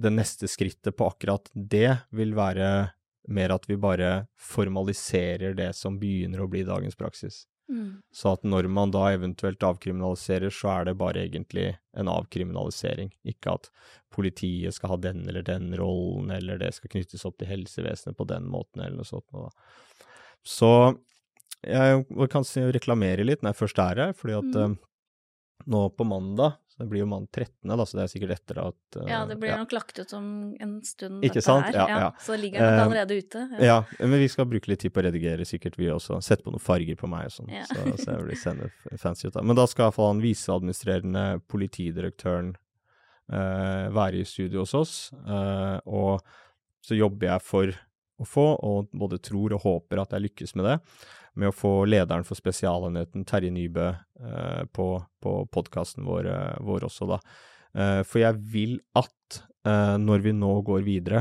[0.00, 2.94] Det neste skrittet på akkurat det vil være
[3.28, 7.44] mer at vi bare formaliserer det som begynner å bli dagens praksis.
[7.70, 8.02] Mm.
[8.12, 13.12] Så at når man da eventuelt avkriminaliserer, så er det bare egentlig en avkriminalisering.
[13.28, 13.70] Ikke at
[14.12, 18.28] politiet skal ha den eller den rollen, eller det skal knyttes opp til helsevesenet på
[18.28, 19.56] den måten, eller noe sånt.
[20.42, 20.72] Så
[21.62, 24.74] jeg kan reklamere litt når jeg først er her, fordi at mm.
[24.74, 28.30] uh, nå på mandag så det blir jo mann 13., da, så det er sikkert
[28.38, 29.58] etter at uh, Ja, det blir ja.
[29.60, 30.26] nok lagt ut om
[30.56, 31.20] en stund.
[31.26, 31.68] Ikke sant?
[31.76, 32.06] Ja, ja.
[32.24, 33.42] Så ligger den uh, allerede ute.
[33.60, 33.82] Ja.
[34.00, 36.22] men vi skal bruke litt tid på å redigere, sikkert vi også.
[36.24, 38.70] Sette på noen farger på meg og sånn, så, så jeg blir sende
[39.02, 44.76] fancy ut av Men da skal iallfall han viseadministrerende politidirektøren uh, være i studio hos
[44.78, 44.94] oss,
[45.84, 46.22] og
[46.82, 47.80] så jobber jeg for
[48.22, 50.78] å få, og både tror og håper at jeg lykkes med det
[51.38, 53.88] med å få lederen for Spesialenheten, Terje Nybø,
[54.20, 54.86] eh, på,
[55.22, 57.20] på podkasten vår, eh, vår, også, da.
[57.72, 59.10] Eh, for jeg vil at
[59.62, 61.20] når vi nå går videre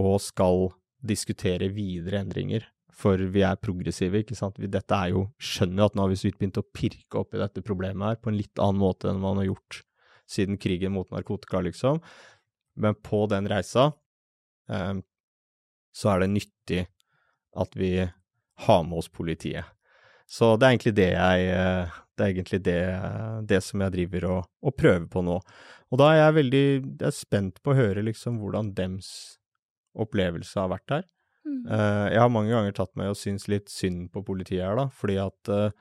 [0.00, 0.70] og skal
[1.06, 4.56] diskutere videre endringer, for vi er progressive, ikke sant.
[4.58, 7.40] Dette er jo Skjønner at nå har vi så vidt begynt å pirke opp i
[7.42, 9.82] dette problemet her på en litt annen måte enn man har gjort
[10.32, 12.00] siden krigen mot narkotika, liksom.
[12.80, 13.90] Men på den reisa
[14.72, 14.94] eh,
[15.92, 16.82] så er det nyttig
[17.62, 17.92] at vi
[18.66, 19.68] ha med oss politiet.
[20.32, 22.80] Så det er egentlig det jeg eh, Det er egentlig det,
[23.48, 25.38] det som jeg driver og, og, prøver på nå.
[25.92, 29.08] Og da er jeg veldig jeg er spent på å høre liksom hvordan dems
[29.92, 31.06] opplevelse har vært der.
[31.42, 31.64] Mm.
[31.66, 34.86] Uh, jeg har mange ganger tatt meg og syns litt synd på politiet her, da,
[34.94, 35.72] fordi at uh,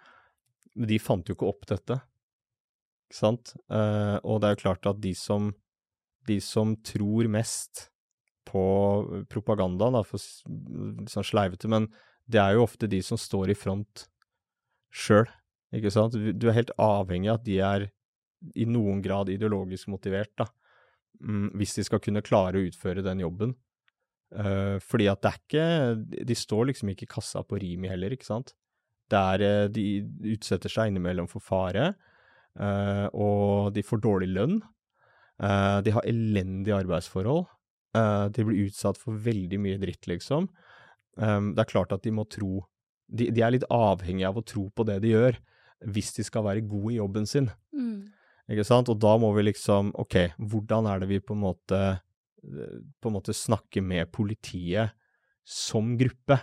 [0.88, 2.00] de fant jo ikke opp dette.
[3.08, 3.54] Ikke sant?
[3.72, 5.52] Uh, og det er jo klart at de som,
[6.28, 7.86] de som tror mest
[8.50, 8.64] på
[9.32, 11.92] propaganda, da, for sånn sleivete, men
[12.32, 14.06] det er jo ofte de som står i front
[14.92, 15.28] sjøl,
[15.76, 16.16] ikke sant.
[16.16, 17.88] Du er helt avhengig av at de er
[18.58, 20.48] i noen grad ideologisk motivert, da,
[21.22, 23.56] mm, hvis de skal kunne klare å utføre den jobben.
[24.32, 25.64] Uh, fordi at det er ikke
[26.24, 28.54] De står liksom ikke i kassa på Rimi heller, ikke sant.
[29.12, 29.84] Det er uh, De
[30.32, 31.90] utsetter seg innimellom for fare,
[32.56, 34.62] uh, og de får dårlig lønn.
[35.42, 37.48] de har elendige arbeidsforhold.
[38.32, 40.48] de blir utsatt for veldig mye dritt, liksom.
[41.20, 42.62] Um, det er klart at de må tro
[43.12, 45.36] de, de, er litt avhengige av å tro på det de gjør,
[45.92, 47.50] hvis de skal være gode i jobben sin.
[47.76, 48.12] Mm.
[48.52, 48.92] Ikke sant?
[48.92, 51.82] Og da må vi liksom Ok, hvordan er det vi på en måte
[52.42, 54.96] på en måte snakker med politiet
[55.46, 56.40] som gruppe?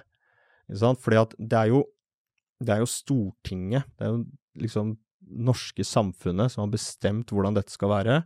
[0.68, 1.00] Ikke sant?
[1.02, 1.82] Fordi at det er jo
[2.58, 4.22] det er jo Stortinget, det er jo
[4.58, 4.96] liksom
[5.28, 8.16] norske samfunnet som har bestemt hvordan dette skal være,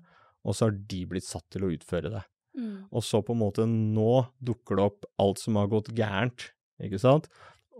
[0.43, 2.23] og så har de blitt satt til å utføre det.
[2.59, 2.89] Mm.
[2.93, 6.51] Og så på en måte nå dukker det opp alt som har gått gærent,
[6.83, 7.29] ikke sant?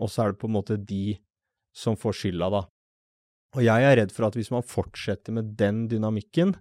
[0.01, 1.19] Og så er det på en måte de
[1.77, 2.63] som får skylda, da.
[3.53, 6.55] Og jeg er redd for at hvis man fortsetter med den dynamikken,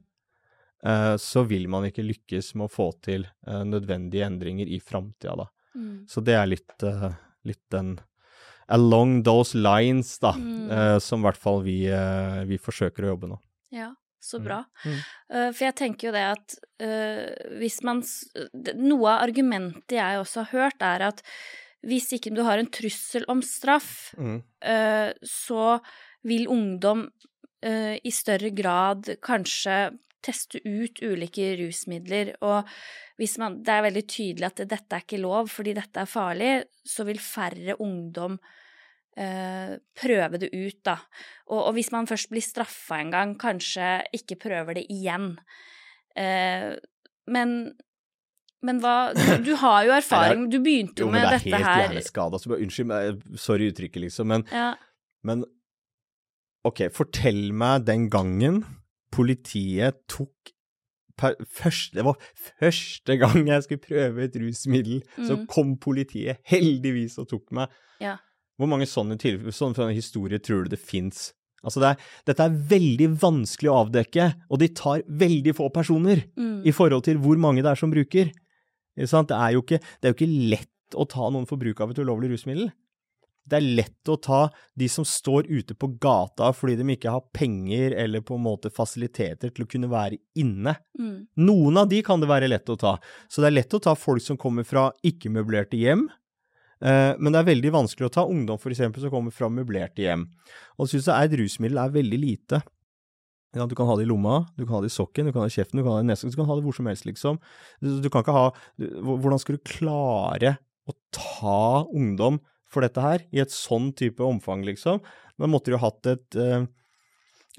[0.84, 5.38] eh, så vil man ikke lykkes med å få til eh, nødvendige endringer i framtida,
[5.46, 5.48] da.
[5.76, 6.04] Mm.
[6.12, 7.12] Så det er litt, eh,
[7.48, 7.96] litt den
[8.72, 10.72] along those lines, da, mm.
[10.72, 13.40] Eh, som i hvert fall vi, eh, vi forsøker å jobbe nå.
[13.76, 13.92] Ja.
[14.22, 14.46] Så mm.
[14.46, 14.60] bra.
[14.86, 15.00] Mm.
[15.34, 18.04] Uh, for jeg tenker jo det at uh, hvis man
[18.78, 21.26] Noe av argumentet jeg også har hørt, er at
[21.82, 24.38] hvis ikke du har en trussel om straff, mm.
[24.70, 25.80] uh, så
[26.28, 27.10] vil ungdom
[27.62, 29.76] i større grad kanskje
[30.26, 32.66] teste ut ulike rusmidler, og
[33.22, 36.64] hvis man Det er veldig tydelig at dette er ikke lov fordi dette er farlig,
[36.82, 38.61] så vil færre ungdom Uh,
[39.98, 40.98] prøve det ut, da.
[41.52, 45.34] Og, og, hvis man først blir straffa en gang, kanskje ikke prøver det igjen.
[46.18, 46.74] Eh,
[47.32, 47.56] men,
[48.66, 51.52] men hva du, du, har jo erfaring, du begynte jo, jo med dette her Jo,
[51.52, 54.72] men det er helt hjerneskada, så bare unnskyld meg, sorry uttrykket, liksom, men, ja.
[55.28, 55.46] men
[56.68, 58.64] OK, fortell meg den gangen
[59.14, 60.56] politiet tok
[61.22, 62.16] Først, det var
[62.58, 65.26] første gang jeg skulle prøve et rusmiddel, mm.
[65.28, 67.76] så kom politiet heldigvis og tok meg.
[68.02, 68.16] Ja.
[68.62, 69.18] Hvor mange sånne,
[69.52, 71.32] sånne historier tror du det fins
[71.62, 76.24] Altså det er, dette er veldig vanskelig å avdekke, og de tar veldig få personer
[76.34, 76.64] Mm.
[76.66, 78.32] i forhold til hvor mange det er som bruker.
[78.98, 81.92] Det er jo ikke, det er jo ikke lett å ta noen for bruk av
[81.92, 82.72] et ulovlig rusmiddel.
[83.48, 84.42] Det er lett å ta
[84.78, 88.70] de som står ute på gata fordi de ikke har penger eller på en måte
[88.74, 90.76] fasiliteter til å kunne være inne.
[91.00, 91.28] Mm.
[91.42, 92.98] Noen av de kan det være lett å ta.
[93.30, 96.08] Så det er lett å ta folk som kommer fra ikke-møblerte hjem,
[96.82, 100.24] men det er veldig vanskelig å ta ungdom for eksempel som kommer fra møblerte hjem.
[100.82, 102.62] Og synes jeg et rusmiddel er veldig lite.
[103.54, 105.44] Ja, du kan ha det i lomma, du kan ha det i sokken, du kan
[105.44, 106.78] ha det i kjeften, du kan ha det i nesen, du kan ha det hvor
[106.78, 107.40] som helst, liksom.
[107.84, 108.46] Du, du kan ikke ha
[108.80, 110.56] Hvordan skal du klare
[110.88, 112.40] å ta ungdom
[112.72, 115.04] for dette her, i et sånn type omfang, liksom?
[115.38, 116.70] Da måtte de jo hatt et eh,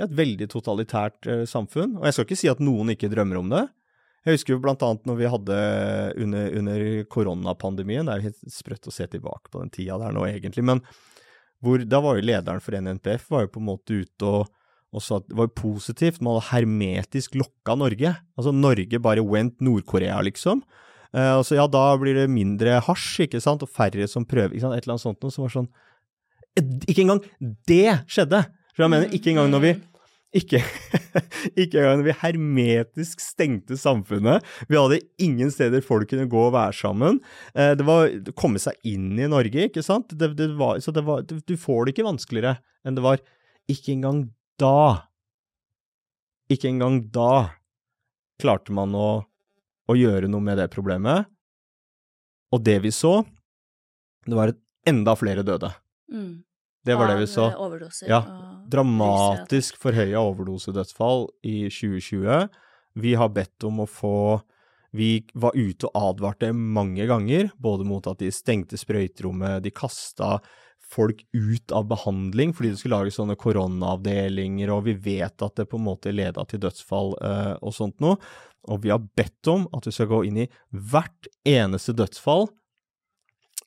[0.00, 1.98] et veldig totalitært eh, samfunn.
[1.98, 3.66] Og jeg skal ikke si at noen ikke drømmer om det.
[4.22, 5.56] Jeg husker jo blant annet når vi hadde
[6.22, 10.14] under, under koronapandemien, det er jo helt sprøtt å se tilbake på den tida der
[10.14, 10.82] nå egentlig, men
[11.62, 14.48] hvor da var jo lederen for NNPF var jo på en måte ute og,
[14.94, 18.10] og sa at det var positivt, man hadde hermetisk lokka Norge.
[18.38, 20.64] Altså Norge bare went Nord-Korea, liksom.
[21.14, 24.66] Eh, altså ja, da blir det mindre hasj, ikke sant, og færre som prøver, ikke
[24.66, 25.70] sant, et eller annet sånt noe som var sånn
[26.90, 27.22] Ikke engang
[27.68, 28.42] det skjedde!
[28.72, 29.72] For jeg mener, ikke engang når vi
[30.36, 30.60] ikke,
[31.62, 34.44] ikke engang vi hermetisk stengte samfunnet.
[34.70, 37.20] Vi hadde ingen steder folk kunne gå og være sammen.
[37.54, 40.14] Eh, det var å komme seg inn i Norge, ikke sant.
[40.16, 42.56] Det, det var, så det var, du, får det ikke vanskeligere
[42.88, 43.20] enn det var.
[43.70, 44.24] Ikke engang
[44.60, 45.04] da,
[46.52, 47.32] ikke engang da
[48.42, 49.10] klarte man å,
[49.88, 51.28] å gjøre noe med det problemet.
[52.52, 53.20] Og det vi så,
[54.26, 55.70] det var at enda flere døde.
[56.12, 56.42] Mm.
[56.84, 57.46] Det var det vi så.
[57.52, 58.18] eh, Overdoser Ja,
[58.72, 62.48] dramatisk forhøya overdosedødsfall i 2020.
[63.02, 64.16] Vi har bedt om å få
[64.92, 70.34] Vi var ute og advarte mange ganger, både mot at de stengte sprøyterommet, de kasta
[70.92, 75.68] folk ut av behandling fordi det skulle lage sånne koronaavdelinger, og vi vet at det
[75.70, 78.18] på en måte leda til dødsfall eh, og sånt noe.
[78.68, 82.50] Og vi har bedt om at vi skal gå inn i hvert eneste dødsfall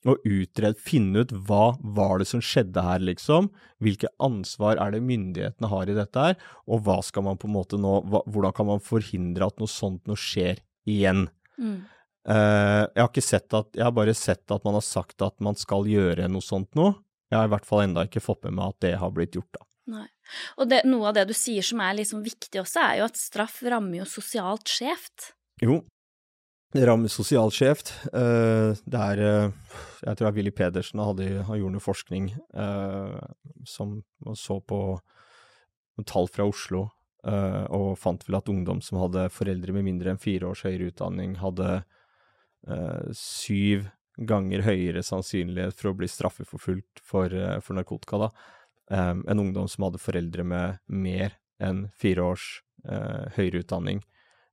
[0.06, 3.50] og utrede, finne ut hva var det som skjedde her, liksom.
[3.84, 6.38] Hvilke ansvar er det myndighetene har i dette her,
[6.70, 9.72] og hva skal man på en måte nå, hva, hvordan kan man forhindre at noe
[9.72, 11.26] sånt noe skjer igjen?
[11.58, 11.80] Mm.
[12.26, 15.36] Uh, jeg har ikke sett at, jeg har bare sett at man har sagt at
[15.46, 16.92] man skal gjøre noe sånt nå.
[17.32, 19.58] Jeg har i hvert fall enda ikke fått med meg at det har blitt gjort,
[19.58, 19.66] da.
[19.96, 20.06] Nei.
[20.58, 23.20] Og det, noe av det du sier som er liksom viktig også, er jo at
[23.20, 25.32] straff rammer jo sosialt skjevt.
[25.62, 25.84] Jo,
[27.10, 27.94] sosialt skjevt.
[28.12, 29.52] Eh, det er eh,
[30.02, 33.20] Jeg tror det er Willy Pedersen hadde, har gjort noe forskning eh,
[33.66, 34.04] som
[34.36, 35.00] så på
[36.06, 36.90] tall fra Oslo,
[37.24, 41.38] og fant vel at ungdom som hadde foreldre med mindre enn fire års høyere utdanning,
[41.40, 41.86] hadde
[43.16, 43.88] syv
[44.20, 47.32] ganger høyere sannsynlighet for å bli straffeforfulgt for,
[47.64, 48.30] for narkotika da,
[48.92, 52.50] enn ungdom som hadde foreldre med mer enn fire års
[53.40, 54.04] høyere utdanning.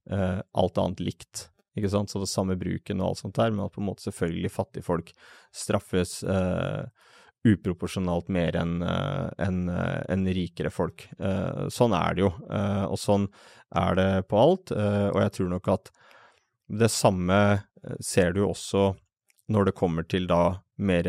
[0.06, 1.48] alt annet likt.
[1.78, 2.12] Ikke sant?
[2.12, 4.86] Så det samme bruken og alt sånt der, men at på en måte selvfølgelig fattige
[4.86, 5.12] folk
[5.56, 6.84] straffes eh,
[7.48, 11.08] uproporsjonalt mer enn en, enn, eh, rikere folk.
[11.18, 13.26] Eh, sånn er det jo, eh, og sånn
[13.74, 14.74] er det på alt.
[14.76, 15.92] eh, og jeg tror nok at
[16.82, 18.92] det samme eh, ser du også
[19.52, 21.08] når det kommer til da mer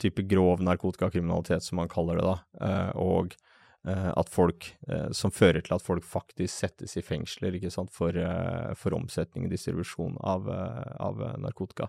[0.00, 3.49] type grov narkotikakriminalitet, som man kaller det da, eh, og eh,
[3.88, 8.12] at folk, eh, som fører til at folk faktisk settes i fengsler ikke sant, for,
[8.12, 11.88] eh, for omsetning og distribusjon av, eh, av eh, narkotika.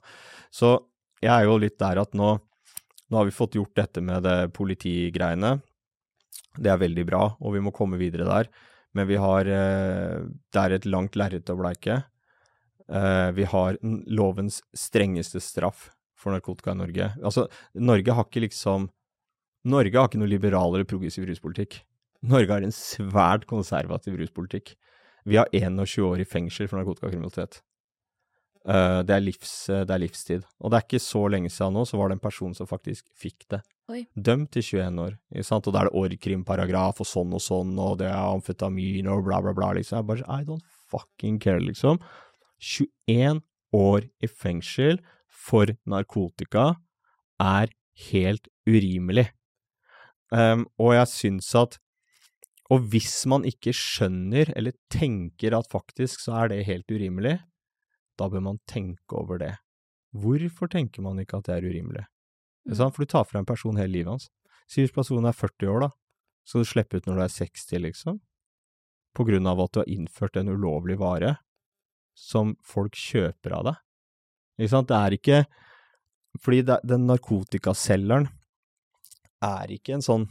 [0.51, 0.77] Så
[1.21, 2.37] jeg er jo litt der at nå,
[3.11, 5.57] nå har vi fått gjort dette med det politigreiene.
[6.55, 8.47] Det er veldig bra, og vi må komme videre der.
[8.95, 12.03] Men vi har eh, Det er et langt lerret å bleike.
[12.87, 13.77] Eh, vi har
[14.07, 17.11] lovens strengeste straff for narkotika i Norge.
[17.23, 18.89] Altså, Norge har ikke liksom
[19.67, 21.81] Norge har ikke noe liberal eller progressiv ruspolitikk.
[22.25, 24.75] Norge har en svært konservativ ruspolitikk.
[25.25, 27.61] Vi har 21 år i fengsel for narkotikakriminalitet.
[28.61, 30.45] Eh, det, er livs, eh, det er livstid.
[30.61, 33.07] Og det er ikke så lenge siden nå, så var det en person som faktisk
[33.17, 33.61] fikk det.
[33.91, 34.03] Oi.
[34.15, 35.15] Dømt til 21 år.
[35.45, 35.67] Sant?
[35.67, 39.41] Og da er det org.krim-paragraf og sånn og sånn, og det er amfetamin og bla,
[39.43, 39.73] bla, bla.
[39.77, 40.01] liksom.
[40.01, 41.99] Jeg bare I don't fucking care, liksom.
[42.61, 43.41] 21
[43.75, 46.75] år i fengsel for narkotika
[47.41, 47.71] er
[48.11, 49.29] helt urimelig.
[50.31, 51.75] Um, og jeg syns at
[52.71, 57.33] Og hvis man ikke skjønner eller tenker at faktisk så er det helt urimelig,
[58.15, 59.57] da bør man tenke over det.
[60.15, 62.05] Hvorfor tenker man ikke at det er urimelig?
[62.71, 62.95] Sant?
[62.95, 64.29] For du tar fra en person hele livet hans.
[64.71, 65.91] Si hvis personen er 40 år, da.
[66.47, 68.19] Skal du slippe ut når du er 60, liksom?
[69.11, 71.35] På grunn av at du har innført en ulovlig vare
[72.15, 73.81] som folk kjøper av deg.
[74.61, 74.91] Ikke sant?
[74.91, 75.41] Det er ikke
[76.39, 78.29] Fordi det, den narkotikaselgeren
[79.45, 80.29] er ikke en sånn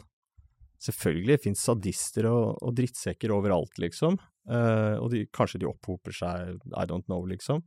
[0.81, 4.15] Selvfølgelig fins sadister og, og, drittsekker overalt, liksom.
[4.49, 7.61] Uh, og de, kanskje de opphoper seg, I don't know, liksom.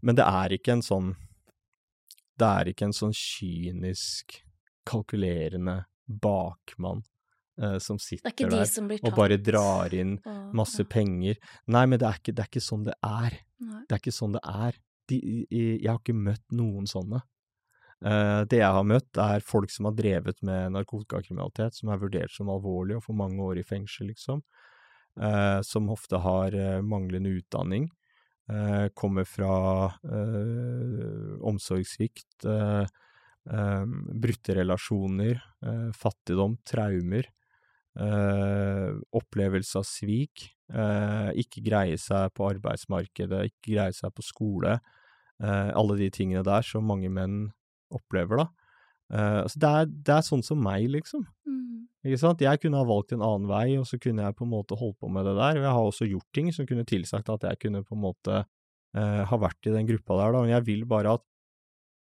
[0.00, 1.12] Men det er ikke en sånn
[2.38, 4.40] Det er ikke en sånn kynisk,
[4.88, 7.04] kalkulerende bakmann
[7.60, 10.16] uh, som sitter de der som og bare drar inn
[10.56, 11.36] masse penger.
[11.68, 13.42] Nei, men det er, ikke, det er ikke sånn det er.
[13.60, 13.82] Nei.
[13.84, 14.78] Det er ikke sånn det er.
[15.08, 15.18] De,
[15.52, 17.20] jeg har ikke møtt noen sånne.
[17.98, 22.30] Uh, det jeg har møtt, er folk som har drevet med narkotikakriminalitet, som er vurdert
[22.30, 24.42] som alvorlig og får mange år i fengsel, liksom.
[25.18, 27.90] Uh, som ofte har uh, manglende utdanning.
[28.96, 29.92] kommer fra
[31.44, 32.46] omsorgssvikt,
[34.24, 35.42] brutte relasjoner,
[35.92, 37.28] fattigdom, traumer.
[39.12, 40.46] opplevelse av svik.
[41.44, 44.80] ikke greie seg på arbeidsmarkedet, ikke greie seg på skole.
[45.42, 47.52] alle de tingene der som mange menn
[47.94, 48.48] opplever, da.
[49.08, 51.24] Uh, altså det, er, det, er, sånn som meg, liksom.
[51.48, 51.86] Mm.
[52.06, 52.44] Ikke sant?
[52.44, 54.98] Jeg kunne ha valgt en annen vei, og så kunne jeg på en måte holdt
[55.00, 55.58] på med det der.
[55.58, 58.44] Og jeg har også gjort ting som kunne tilsagt at jeg kunne på en måte
[58.44, 60.44] uh, ha vært i den gruppa der, da.
[60.44, 61.26] Men jeg vil bare at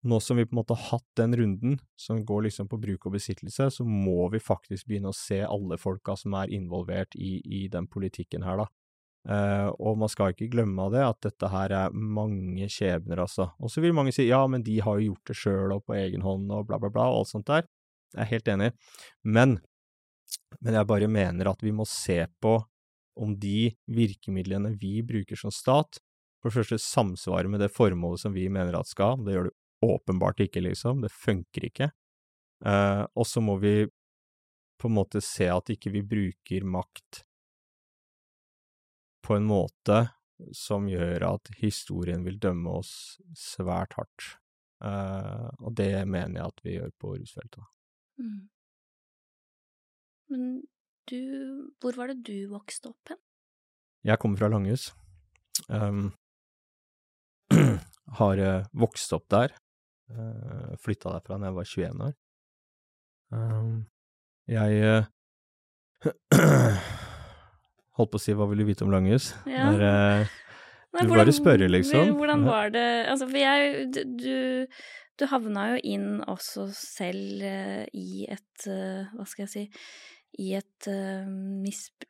[0.02, 3.06] nå som vi på en måte har hatt den runden, som går liksom på bruk
[3.06, 7.36] og besittelse, så må vi faktisk begynne å se alle folka som er involvert i,
[7.46, 8.66] i den politikken her, da.
[9.22, 13.52] Uh, og man skal ikke glemme av det, at dette her er mange skjebner, altså.
[13.62, 15.94] Og så vil mange si ja, men de har jo gjort det sjøl og på
[16.00, 17.68] egen hånd og bla, bla, bla, og alt sånt der.
[18.16, 18.70] Jeg er helt enig.
[19.22, 19.56] Men,
[20.58, 22.58] men jeg bare mener at vi må se på
[23.22, 26.00] om de virkemidlene vi bruker som stat,
[26.42, 29.20] for det første samsvarer med det formålet som vi mener at skal.
[29.22, 31.04] Det gjør det åpenbart ikke, liksom.
[31.04, 31.92] Det funker ikke.
[32.66, 33.86] Uh, og så må vi
[34.82, 37.22] på en måte se at ikke vi bruker makt
[39.22, 40.04] på en måte
[40.56, 42.94] som gjør at historien vil dømme oss
[43.38, 44.32] svært hardt.
[44.82, 47.68] Uh, og det mener jeg at vi gjør på rusfeltet.
[48.18, 48.40] Mm.
[50.32, 50.48] Men
[51.10, 51.20] du
[51.82, 53.20] Hvor var det du vokste opp hen?
[54.02, 54.90] Jeg kommer fra Langhus.
[55.68, 56.12] Um,
[58.18, 59.54] har uh, vokst opp der.
[60.10, 62.14] Uh, Flytta derfra da jeg var 21 år.
[63.32, 63.74] Um,
[64.50, 65.06] jeg
[67.98, 69.32] Holdt på å si hva vil du vite om Langhus?
[69.48, 69.68] Ja.
[69.74, 70.38] Der, eh,
[70.92, 72.14] du hvordan, bare spørre, liksom.
[72.18, 74.66] Hvordan var det Altså, for jeg Du,
[75.20, 79.68] du havna jo inn også selv uh, i et uh, Hva skal jeg si
[80.40, 81.26] i et uh,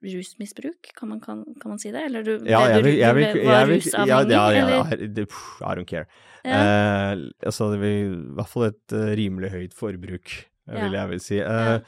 [0.07, 2.05] rusmisbruk, kan man, kan, kan man, si det?
[2.07, 4.13] Eller du, ja, jeg vil, jeg vil, du var rusavhengig?
[4.31, 6.07] Ja, ja, ja, I don't care.
[6.47, 6.61] Ja.
[6.61, 10.37] Uh, altså, det vil i hvert fall et uh, rimelig høyt forbruk,
[10.71, 11.41] vil jeg vil si.
[11.43, 11.83] Uh,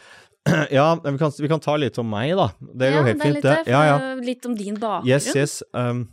[0.71, 2.51] Ja, vi kan, vi kan, ta litt om meg, da.
[2.61, 3.57] Det går ja, helt fint, det.
[3.71, 3.99] Ja, ja.
[4.21, 5.09] Litt om din bakgrunn.
[5.09, 5.63] Yes, yes.
[5.73, 6.07] Um,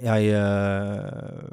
[0.00, 1.48] jeg uh,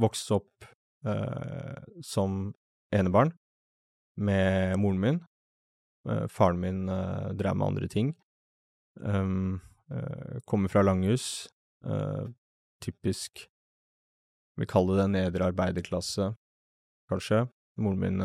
[0.00, 0.68] vokste opp
[1.06, 2.54] uh, som
[2.94, 3.34] enebarn
[4.16, 5.20] med moren min.
[6.08, 6.86] Uh, faren min
[7.36, 8.14] drev med andre ting.
[9.00, 9.60] Um,
[10.50, 11.46] kommer fra Langhus.
[12.82, 13.44] typisk
[14.58, 16.32] Vi kaller det nedre arbeiderklasse,
[17.12, 17.44] kanskje.
[17.78, 18.22] Moren min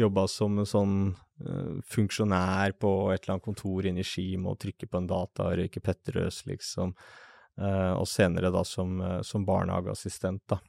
[0.00, 4.54] jobba som en sånn uh, funksjonær på et eller annet kontor inne i Ski med
[4.54, 6.94] å trykke på en data og røyke Petterøes, liksom.
[7.60, 10.60] Uh, og senere da som, uh, som barnehageassistent, da.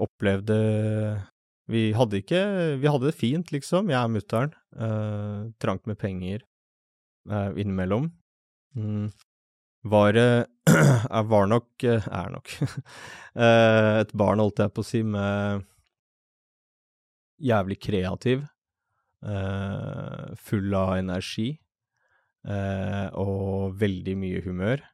[0.00, 0.54] opplevde
[1.70, 2.40] Vi hadde ikke
[2.80, 4.54] Vi hadde det fint, liksom, jeg er mutter'n.
[5.60, 6.42] trangt med penger
[7.54, 8.08] innimellom.
[8.74, 9.12] Mm.
[9.84, 10.18] Var
[11.30, 12.48] var nok Er nok
[14.00, 15.62] et barn, holdt jeg på å si, med
[17.42, 18.44] jævlig kreativ,
[19.26, 21.50] uh, full av energi
[22.48, 24.84] uh, og veldig mye humør.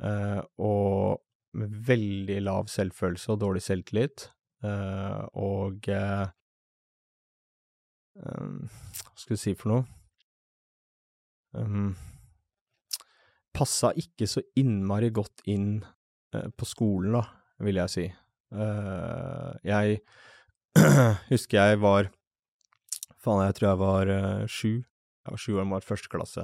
[0.00, 1.20] Uh, og
[1.54, 4.30] med veldig lav selvfølelse og dårlig selvtillit.
[5.38, 6.32] og Hva
[9.14, 9.84] skal vi si for noe?
[11.54, 11.92] Um,
[13.54, 15.84] passa ikke så innmari godt inn
[16.34, 17.22] på skolen, da,
[17.62, 18.06] vil jeg si.
[19.70, 20.00] jeg
[21.32, 22.10] husker jeg var
[23.24, 24.72] Faen, jeg tror jeg var uh, sju.
[25.24, 26.42] Jeg var sju år, var første klasse.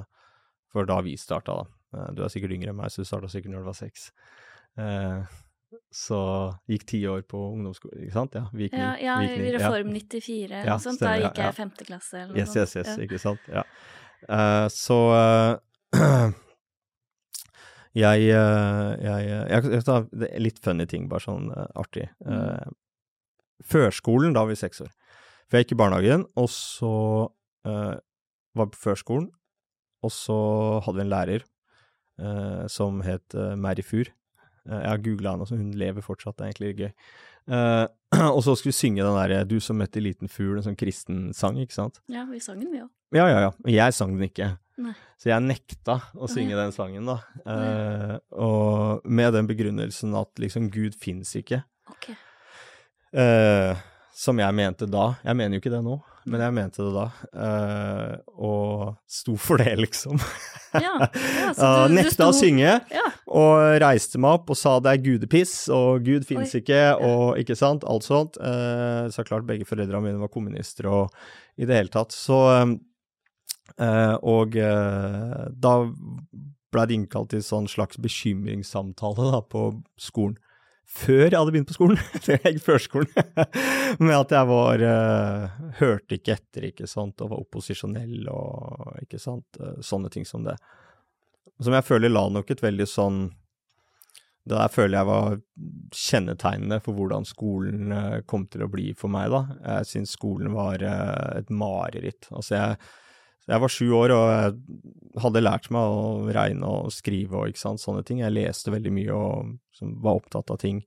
[0.73, 1.65] For da vi starta, da.
[1.93, 4.07] Uh, du er sikkert yngre enn meg, så du starta sikkert når du var seks.
[4.79, 5.21] Uh,
[5.93, 6.21] så
[6.71, 8.33] gikk ti år på ungdomsskole, ikke sant?
[8.39, 8.81] Ja, Vikning.
[8.81, 10.01] Ja, ja vikning, Reform ja.
[10.09, 11.03] 94 ja, sånt.
[11.05, 12.97] Da gikk jeg femte klasse eller noe yes, Yes, yes, ja.
[13.05, 13.45] ikke sant.
[13.51, 13.63] Ja.
[14.73, 14.97] så
[18.01, 20.09] jeg, jeg, jeg, jeg, tar
[20.41, 22.09] litt funny ting, bare sånn artig.
[22.25, 22.73] Mm
[23.67, 24.91] førskolen, da var vi seks år.
[25.51, 26.93] For jeg gikk i barnehagen, og så
[27.67, 27.95] uh,
[28.55, 29.27] var på førskolen,
[30.01, 30.37] og så
[30.85, 34.07] hadde vi en lærer uh, som het uh, Mary Fur.
[34.61, 36.91] jeg har googla henne, så hun lever fortsatt, det er egentlig gøy.
[38.35, 41.31] og så skulle vi synge den derre 'Du som møtte liten fugl', en sånn kristen
[41.33, 41.97] sang, ikke sant?
[42.07, 42.91] Ja, vi sang den, vi òg.
[43.17, 43.51] Ja, ja, ja.
[43.65, 44.51] Jeg sang den ikke.
[44.77, 44.93] Nei.
[45.17, 47.17] Så jeg nekta å synge den sangen, da.
[48.37, 51.63] Og med den begrunnelsen at liksom Gud fins ikke.
[51.89, 52.13] Ok.
[53.13, 53.77] Eh,
[54.21, 55.15] som jeg mente da.
[55.25, 55.95] Jeg mener jo ikke det nå,
[56.29, 57.05] men jeg mente det da.
[57.33, 60.19] Uh, og sto for det, liksom.
[60.75, 63.07] Ja, ja, Uh, nekta å synge, Ja.
[63.27, 67.57] og reiste meg opp og sa det er gudepiss, og Gud fins ikke, og ikke
[67.59, 68.37] sant, alt sånt.
[68.37, 71.17] Uh, så klart begge foreldrene mine var kommunister, og
[71.57, 72.15] i det hele tatt.
[72.15, 72.37] Så
[73.81, 75.71] Og da
[76.71, 79.69] ble det innkalt til sånn slags bekymringssamtale da, på
[79.99, 80.35] skolen.
[80.91, 83.11] Før jeg hadde begynt på skolen, jeg gikk førskolen,
[84.05, 89.21] med at jeg var eh, Hørte ikke etter, ikke sant, og var opposisjonell og ikke
[89.21, 90.57] sant, eh, sånne ting som det.
[91.61, 93.19] Som jeg føler la nok et veldig sånn
[94.41, 95.35] Det der føler jeg var
[95.95, 99.45] kjennetegnende for hvordan skolen eh, kom til å bli for meg, da.
[99.77, 102.27] Jeg syns skolen var et mareritt.
[102.33, 102.81] Altså, jeg,
[103.51, 107.63] jeg var sju år og jeg hadde lært meg å regne og skrive og ikke
[107.65, 108.21] sant, sånne ting.
[108.23, 110.81] Jeg leste veldig mye og liksom, var opptatt av ting.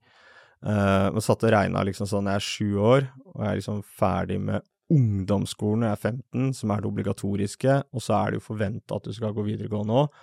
[0.65, 3.83] Uh, men satt og regna liksom sånn, jeg er sju år, og jeg er liksom
[3.99, 8.39] ferdig med ungdomsskolen når jeg er 15, som er det obligatoriske, og så er det
[8.39, 10.21] jo forventa at du skal gå videregående òg.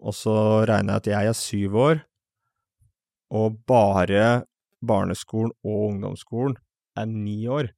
[0.00, 0.34] Og så
[0.68, 2.04] regner jeg at jeg er syv år,
[3.30, 4.24] og bare
[4.82, 6.56] barneskolen og ungdomsskolen
[6.98, 7.70] er ni år.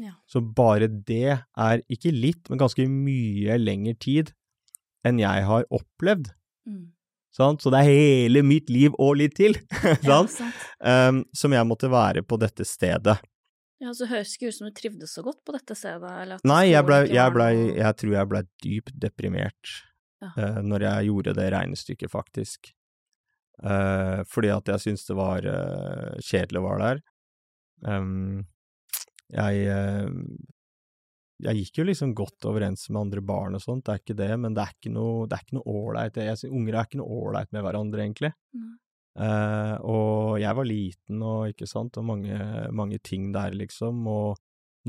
[0.00, 0.16] Ja.
[0.26, 4.32] Så bare det er ikke litt, men ganske mye lengre tid
[5.06, 6.32] enn jeg har opplevd.
[6.66, 6.88] Mm.
[7.34, 7.62] Sant?
[7.62, 9.56] Så det er hele mitt liv og litt til,
[10.06, 10.66] Ja, sant?
[10.78, 13.18] Um, som jeg måtte være på dette stedet.
[13.82, 16.46] Ja, så høres ikke ut som du trivdes så godt på dette stedet, eller at
[16.46, 19.74] Nei, jeg, ble, jeg, ble, jeg tror jeg ble dypt deprimert
[20.22, 20.30] Ja.
[20.38, 22.70] uh, når jeg gjorde det regnestykket, faktisk.
[23.62, 27.02] Uh, fordi at jeg syntes det var uh, kjedelig å være der.
[27.84, 28.46] Um,
[29.34, 30.08] jeg eh,
[31.44, 34.30] jeg gikk jo liksom godt overens med andre barn og sånt, det er ikke det,
[34.40, 36.18] men det er ikke noe det er ikke noe ålreit.
[36.48, 38.30] Unger er ikke noe ålreit med hverandre, egentlig.
[38.54, 38.72] Mm.
[39.14, 42.38] Uh, og jeg var liten og ikke sant, og mange,
[42.74, 44.40] mange ting der, liksom, og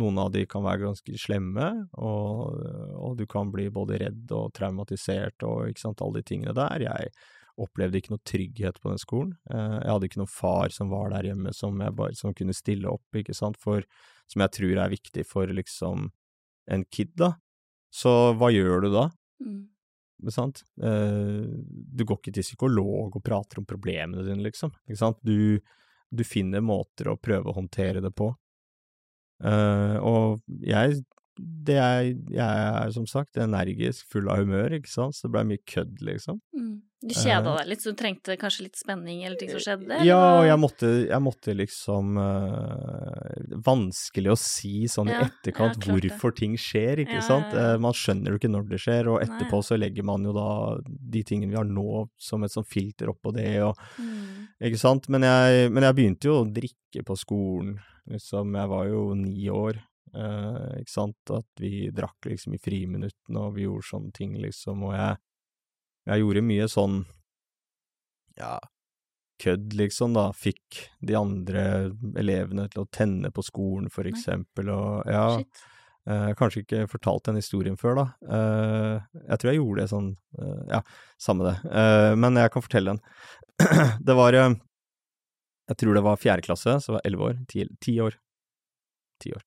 [0.01, 2.57] noen av de kan være ganske slemme, og,
[2.99, 6.87] og du kan bli både redd og traumatisert og ikke sant, alle de tingene der.
[6.87, 7.13] Jeg
[7.61, 9.37] opplevde ikke noe trygghet på den skolen.
[9.49, 12.91] Uh, jeg hadde ikke noen far som var der hjemme som, bare, som kunne stille
[12.91, 13.85] opp, ikke sant, for,
[14.31, 16.09] som jeg tror er viktig for liksom
[16.71, 17.35] en kid, da.
[17.93, 19.05] Så hva gjør du da?
[19.45, 19.63] Mm.
[20.33, 20.63] sant?
[20.81, 24.73] Eh, du går ikke til psykolog og prater om problemene dine, liksom.
[24.87, 25.21] Ikke sant?
[25.23, 25.61] Du,
[26.09, 28.31] du finner måter å prøve å håndtere det på.
[29.43, 31.03] Eh, og jeg,
[31.37, 32.01] det er,
[32.31, 35.97] jeg er som sagt energisk, full av humør, ikke sant, så det ble mye kødd,
[36.01, 36.41] liksom.
[36.55, 36.81] Mm.
[37.05, 39.83] Du kjeda deg litt, så du trengte kanskje litt spenning eller ting som skjedde?
[39.91, 45.13] eller Eh, Ja, og jeg måtte, jeg måtte liksom uh, Vanskelig å si sånn i
[45.13, 46.39] Ja, etterkant ja, hvorfor det.
[46.39, 47.53] ting skjer, ikke Ja, sant.
[47.53, 49.27] Eh, man skjønner jo ikke når det skjer, og Nei.
[49.27, 50.47] etterpå så legger man jo da
[50.87, 54.47] de tingene vi har nå som et sånn filter oppå det, og Mm.
[54.71, 55.07] ikke sant.
[55.09, 57.77] Men jeg, men jeg begynte jo å drikke på skolen,
[58.09, 58.55] liksom.
[58.55, 59.77] Jeg var jo ni år.
[60.13, 64.85] Eh, ikke sant, at vi drakk liksom i friminuttene, og vi gjorde sånne ting, liksom,
[64.89, 65.19] og jeg,
[66.11, 66.97] jeg gjorde mye sånn
[68.35, 68.57] ja,
[69.43, 70.29] kødd, liksom, da.
[70.35, 71.63] Fikk de andre
[72.19, 75.29] elevene til å tenne på skolen, for eksempel, og ja.
[75.39, 75.63] Shit.
[76.05, 78.05] Eh, kanskje ikke fortalt den historien før, da.
[78.35, 80.81] Eh, jeg tror jeg gjorde det sånn eh, Ja,
[81.17, 81.55] samme det.
[81.65, 83.01] Eh, men jeg kan fortelle den.
[84.05, 84.53] det var eh,
[85.71, 87.41] Jeg tror det var fjerde klasse, så var jeg elleve år.
[87.81, 88.19] Ti år.
[89.23, 89.45] Ti år.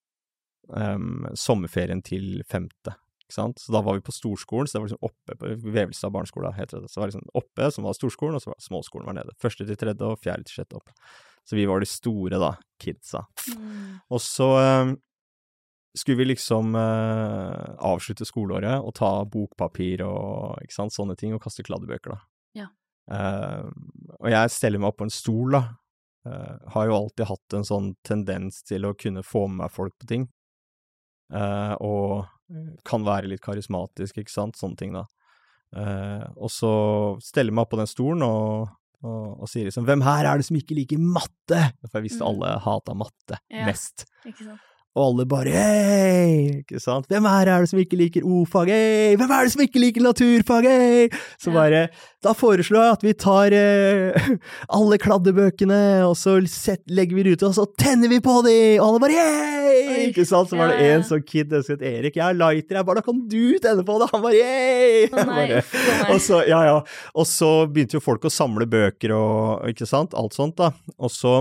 [0.77, 2.93] Em, sommerferien til femte.
[3.25, 3.61] Ikke sant?
[3.61, 6.83] Så da var vi på storskolen, så det var liksom oppe på Vevelstad barneskole, heter
[6.83, 6.91] det.
[6.91, 9.37] Så det var liksom oppe, som var storskolen, og så var småskolen var nede.
[9.41, 10.93] Første til tredje og fjerde til sjette opp.
[11.49, 13.25] Så vi var de store, da, kidsa.
[13.57, 13.99] Mm.
[14.13, 14.49] Og så
[14.85, 14.95] um,
[15.97, 21.45] skulle vi liksom uh, avslutte skoleåret og ta bokpapir og ikke sant, sånne ting, og
[21.45, 22.65] kaste kladdebøker, da.
[22.65, 22.71] Ja.
[23.09, 23.69] Uh,
[24.19, 25.65] og jeg steller meg opp på en stol, da.
[26.29, 29.97] Uh, har jo alltid hatt en sånn tendens til å kunne få med meg folk
[30.01, 30.29] på ting.
[31.33, 32.27] Eh, og
[32.89, 35.05] kan være litt karismatisk, ikke sant, sånne ting, da.
[35.77, 36.71] Eh, og så
[37.21, 38.71] steller jeg meg opp på den stolen og,
[39.05, 42.25] og, og sier liksom 'Hvem her er det som ikke liker matte?' For jeg visste
[42.25, 42.29] Mm.
[42.31, 43.67] alle hata matte Ja.
[43.67, 44.07] mest.
[44.25, 44.61] Ikke sant.
[44.99, 47.07] Og alle bare hei, ikke sant.
[47.07, 49.13] Hvem her er det som ikke liker o-fag, hei?
[49.21, 51.05] Hvem er det som ikke liker naturfag, hei?
[51.39, 51.85] Så bare,
[52.25, 54.31] da foreslår jeg at vi tar eh,
[54.81, 58.57] alle kladdebøkene, og så set, legger vi det ut, og så tenner vi på de,
[58.81, 60.09] og alle bare hei!
[60.09, 60.51] Ikke sant?
[60.51, 63.07] Så var det en sånn kid, jeg husker Erik, jeg er lighter, jeg bare, da
[63.07, 65.05] kan du tenne på det, han bare hei!
[65.15, 65.63] Bare-
[66.09, 66.81] og så, ja, ja.
[67.15, 70.73] Og så begynte jo folk å samle bøker og ikke sant, alt sånt, da.
[70.99, 71.39] Og så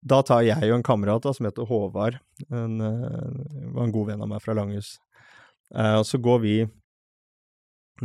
[0.00, 2.18] da tar jeg og en kamerat da, som heter Håvard,
[2.48, 4.94] en, eh, var en god venn av meg fra Langhus,
[5.74, 6.54] eh, og så går vi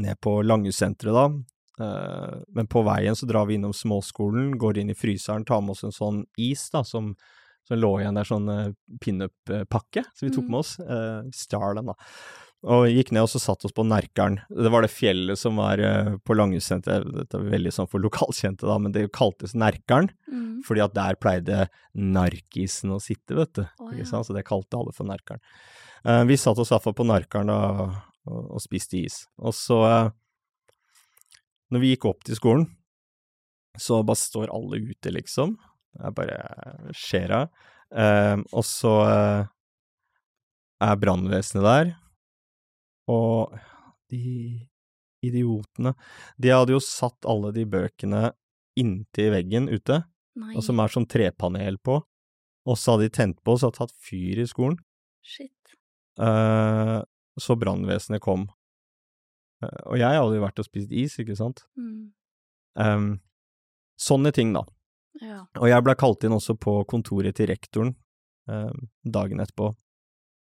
[0.04, 1.26] ned på Langhussenteret da,
[1.86, 5.78] eh, men på veien så drar vi innom småskolen, går inn i fryseren, tar med
[5.78, 7.14] oss en sånn is da, som,
[7.64, 10.52] som lå igjen der, sånn pinup-pakke, som vi tok Mm.
[10.52, 11.32] med oss, mm.
[11.34, 11.96] stjal den da.
[12.66, 14.40] Og gikk ned og så satt oss på Nerkeren.
[14.50, 18.66] Det var det fjellet som var uh, på Langhus-senteret, dette er veldig sånn for lokalkjente
[18.66, 20.10] da, men det kaltes Nerkeren.
[20.32, 20.64] Mm.
[20.66, 23.64] Fordi at der pleide narkisen å sitte, vet du.
[23.92, 24.10] Ikke ja.
[24.10, 24.26] sant?
[24.26, 25.44] Så det kalte alle for Nerkeren.
[26.06, 28.00] Uh, vi satt oss i hvert fall på Nerkeren og,
[28.34, 29.22] og spiste is.
[29.38, 30.74] Og så, uh,
[31.70, 32.68] når vi gikk opp til skolen,
[33.78, 35.58] så bare står alle ute, liksom.
[36.00, 36.40] Jeg bare
[36.96, 37.46] skjer'a.
[37.96, 39.46] Eh, og så eh,
[40.86, 41.94] er brannvesenet der,
[43.12, 43.56] og
[44.12, 44.68] de
[45.26, 45.96] idiotene
[46.38, 48.30] De hadde jo satt alle de bøkene
[48.78, 50.04] inntil veggen ute
[50.36, 52.02] Nei, og som er sånn trepanel på.
[52.68, 54.76] Og så hadde de tent på, så hadde tatt fyr i skolen.
[55.24, 55.76] shit.
[56.20, 57.00] Eh,
[57.40, 58.48] så brannvesenet kom.
[59.64, 61.64] Eh, og jeg hadde jo vært og spist is, ikke sant.
[61.80, 62.12] Mm.
[62.84, 63.08] Em,
[63.96, 64.66] sånne ting, da.
[65.22, 65.46] Ja.
[65.62, 67.94] Og jeg ble kalt inn også på kontoret til rektoren
[68.52, 69.72] em, dagen etterpå.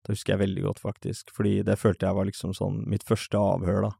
[0.08, 3.36] Det husker jeg veldig godt, faktisk, fordi det følte jeg var liksom sånn mitt første
[3.36, 3.94] avhør, da.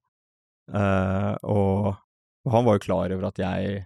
[0.68, 1.88] Uh, og,
[2.48, 3.82] og han var jo klar over at jeg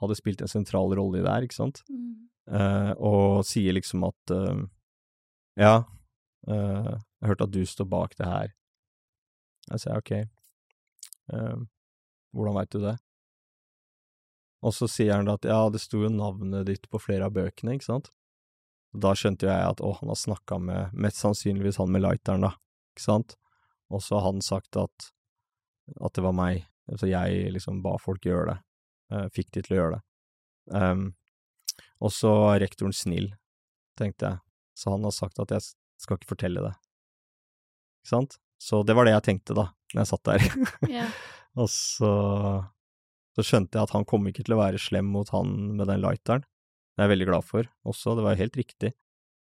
[0.00, 1.82] hadde spilt en sentral rolle i det her, ikke sant.
[1.92, 2.14] Mm.
[2.48, 4.64] uh, og sier liksom at uh,
[5.60, 5.74] ja,
[6.48, 8.54] jeg hørte at du står bak det her.
[9.68, 10.12] Jeg sier ok,
[12.32, 12.94] hvordan veit du det?
[14.64, 17.36] Og så sier han da at ja, det sto jo navnet ditt på flere av
[17.36, 18.08] bøkene, ikke sant?
[18.94, 22.02] Og da skjønte jo jeg at å, han har snakka med mest sannsynligvis han med
[22.04, 22.54] lighteren, da,
[22.94, 23.36] ikke sant?
[23.90, 25.10] Og så har han sagt at,
[26.00, 26.66] at det var meg,
[26.98, 28.58] så jeg liksom ba folk gjøre det,
[29.14, 30.02] eh, fikk de til å gjøre det.
[30.70, 31.04] Um,
[32.02, 33.32] og så er rektoren snill,
[33.98, 34.42] tenkte jeg,
[34.78, 35.66] så han har sagt at jeg
[36.00, 36.74] skal ikke fortelle det.
[38.00, 38.38] Ikke sant?
[38.60, 40.46] Så det var det jeg tenkte da, når jeg satt der.
[41.00, 41.08] Ja.
[41.58, 42.12] og så,
[43.36, 46.02] så skjønte jeg at han kom ikke til å være slem mot han med den
[46.02, 46.46] lighteren.
[46.94, 48.92] Det er jeg veldig glad for også, det var helt riktig.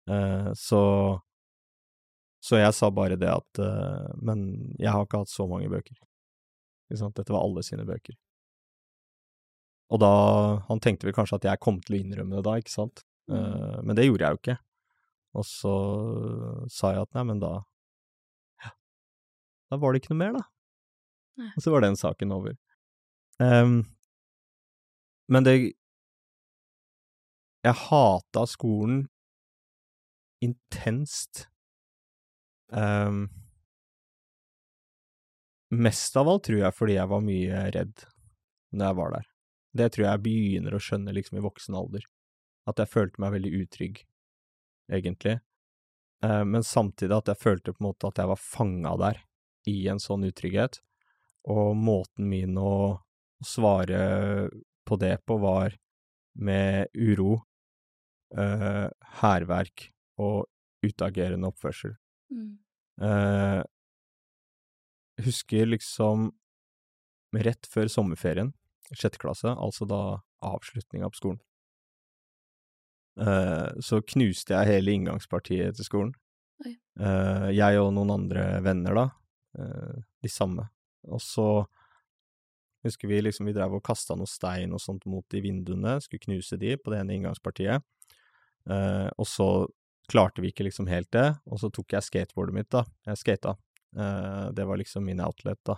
[0.09, 0.81] Eh, så,
[2.43, 4.41] så jeg sa bare det at eh, Men
[4.81, 5.95] jeg har ikke hatt så mange bøker.
[6.89, 7.15] Ikke sant?
[7.17, 8.17] Dette var alle sine bøker.
[9.91, 10.11] Og da
[10.69, 13.03] Han tenkte vel kanskje at jeg kom til å innrømme det da, ikke sant?
[13.31, 13.37] Mm.
[13.37, 14.57] Eh, men det gjorde jeg jo ikke.
[15.39, 15.75] Og så
[16.71, 17.53] sa jeg at nei, men da
[18.63, 18.73] Ja,
[19.71, 20.45] da var det ikke noe mer, da.
[21.39, 21.51] Nei.
[21.55, 22.57] Og så var den saken over.
[23.41, 23.77] Um,
[25.31, 25.55] men det
[27.61, 29.03] Jeg hata skolen
[30.41, 31.45] intenst.
[32.73, 33.27] Um,
[35.69, 38.07] mest av alt tror jeg fordi jeg var mye redd
[38.71, 39.27] når jeg var der.
[39.71, 42.07] Det tror jeg jeg begynner å skjønne liksom i voksen alder.
[42.67, 44.01] At jeg følte meg veldig utrygg,
[44.91, 45.37] egentlig.
[46.25, 49.21] Eh, men samtidig at jeg følte på en måte at jeg var fanga der,
[49.69, 50.81] i en sånn utrygghet.
[51.51, 53.01] Og måten min å
[53.45, 54.49] svare
[54.85, 55.77] på det på var
[56.37, 57.41] med uro,
[58.37, 58.87] eh,
[59.21, 59.89] hærverk
[60.21, 60.47] og
[60.85, 61.95] utagerende oppførsel.
[62.31, 62.57] Mm.
[63.01, 63.61] Eh,
[65.25, 66.31] husker liksom
[67.35, 68.51] rett før sommerferien,
[68.91, 70.01] sjette klasse, altså da
[70.43, 71.41] avslutninga på skolen,
[73.21, 76.15] eh, så knuste jeg hele inngangspartiet til skolen.
[76.99, 79.05] Eh, jeg og noen andre venner, da,
[79.57, 80.67] eh, de samme.
[81.07, 81.65] Og så
[82.85, 86.25] husker vi liksom vi drev og kasta noe stein og sånt mot de vinduene, skulle
[86.25, 87.85] knuse de på det ene inngangspartiet.
[88.69, 89.47] Eh, og så
[90.11, 92.83] klarte vi ikke liksom helt det, og så tok jeg skateboardet mitt, da.
[93.07, 93.55] Jeg skata.
[93.97, 95.77] Eh, det var liksom min outlet, da.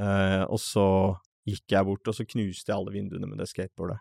[0.00, 0.86] Eh, og så
[1.48, 4.00] gikk jeg bort, og så knuste jeg alle vinduene med det skateboardet.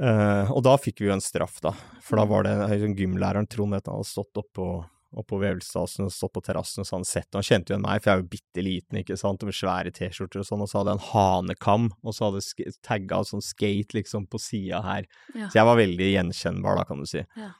[0.00, 1.74] Eh, og da fikk vi jo en straff, da.
[2.04, 4.68] For da var det en gymlæreren, Trond, du, han hadde stått oppå
[5.12, 7.84] oppå Vevelstasen og stått på terrassen, og så hadde han sett Han kjente jo igjen
[7.84, 10.64] meg, for jeg er jo bitte liten, ikke sant, og med svære T-skjorter og sånn,
[10.64, 14.40] og så hadde jeg en hanekam, og så hadde jeg tagga sånn skate liksom på
[14.40, 15.08] sida her.
[15.34, 15.48] Ja.
[15.48, 17.24] Så jeg var veldig gjenkjennbar, da, kan du si.
[17.38, 17.50] Ja.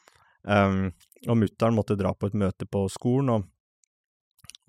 [0.42, 0.80] Um,
[1.28, 3.44] og mutter'n måtte dra på et møte på skolen og,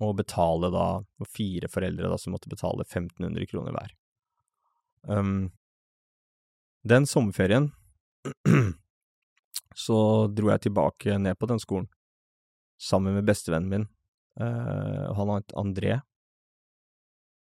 [0.04, 3.94] og betale da, og fire foreldre da, som måtte betale 1500 kroner hver.
[5.08, 5.52] Um,
[6.84, 7.72] den sommerferien
[9.86, 9.98] så
[10.28, 11.88] dro jeg tilbake ned på den skolen,
[12.84, 13.86] sammen med bestevennen min.
[14.40, 16.00] Uh, han het André.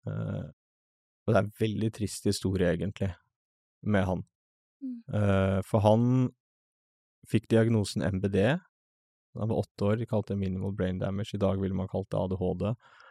[0.09, 0.51] Uh,
[1.23, 3.13] og det er en veldig trist historie, egentlig,
[3.87, 4.25] med han.
[5.13, 6.31] Eh, for han
[7.31, 8.39] fikk diagnosen MBD.
[9.39, 11.37] Han var åtte år, de kalte det minimal brain damage.
[11.37, 12.67] I dag ville man kalt det ADHD.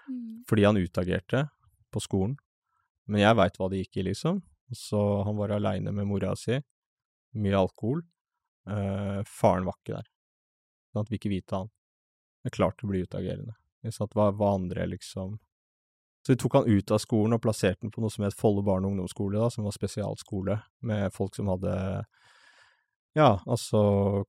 [0.09, 0.43] Mm.
[0.49, 1.47] Fordi han utagerte
[1.91, 2.35] på skolen.
[3.09, 4.41] Men jeg veit hva det gikk i, liksom.
[4.75, 6.59] Så han var aleine med mora si.
[7.33, 8.03] mye alkohol.
[8.67, 10.07] Uh, faren var ikke der.
[10.91, 11.71] Sånn at vi ikke vite han.
[12.41, 13.55] Det er klart å bli utagerende.
[13.89, 14.13] Sant?
[14.17, 15.39] Hva, hva andre liksom
[16.21, 18.61] Så vi tok han ut av skolen og plasserte han på noe som het Follo
[18.61, 21.73] barne- og ungdomsskole, da, som var spesialskole, med folk som hadde
[23.17, 23.81] ja, altså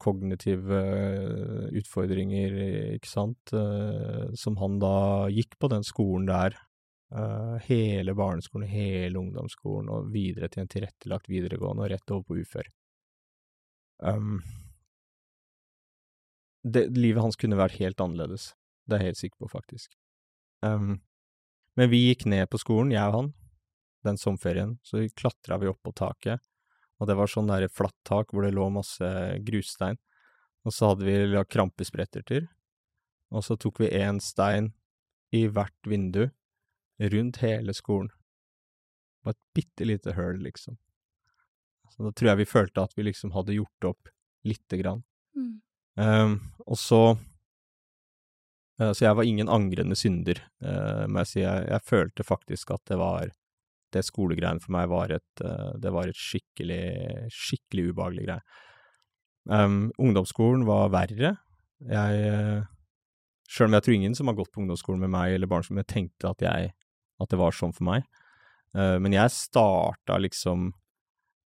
[0.03, 2.57] kognitive eh, utfordringer,
[2.97, 6.57] ikke sant, eh, som han da gikk på den skolen der,
[7.15, 12.41] eh, hele barneskolen, hele ungdomsskolen, og videre til en tilrettelagt videregående, og rett over på
[12.43, 12.73] ufør.
[14.03, 14.41] Um,
[16.63, 18.53] det, livet hans kunne vært helt annerledes,
[18.87, 19.95] det er jeg helt sikker på, faktisk.
[20.63, 21.01] Um,
[21.79, 23.31] men vi gikk ned på skolen, jeg og han,
[24.07, 26.43] den sommerferien, så klatra vi opp på taket,
[27.03, 29.09] og det var sånn der flatt tak hvor det lå masse
[29.43, 29.99] grusstein.
[30.63, 32.23] Og så hadde vi lagd krampespretter
[33.33, 34.71] og så tok vi én stein
[35.33, 36.27] i hvert vindu
[37.01, 38.13] rundt hele skolen.
[38.13, 40.77] Det var et bitte lite høl, liksom.
[41.93, 44.13] Så da tror jeg vi følte at vi liksom hadde gjort opp
[44.47, 45.03] lite grann.
[45.37, 45.61] Mm.
[45.97, 47.01] Um, og så
[48.81, 51.41] uh, Så jeg var ingen angrende synder, uh, må jeg si.
[51.45, 53.33] Jeg, jeg følte faktisk at det var
[53.93, 58.45] det skolegreiene for meg var et, uh, det var et skikkelig, skikkelig ubehagelig greie.
[59.53, 61.37] Um, ungdomsskolen var verre.
[61.83, 62.63] Jeg
[63.53, 66.31] Sjøl om jeg tror ingen som har gått på ungdomsskolen med meg eller barneskolen, tenkte
[66.31, 66.71] at, jeg,
[67.21, 68.07] at det var sånn for meg.
[68.73, 70.71] Men jeg starta liksom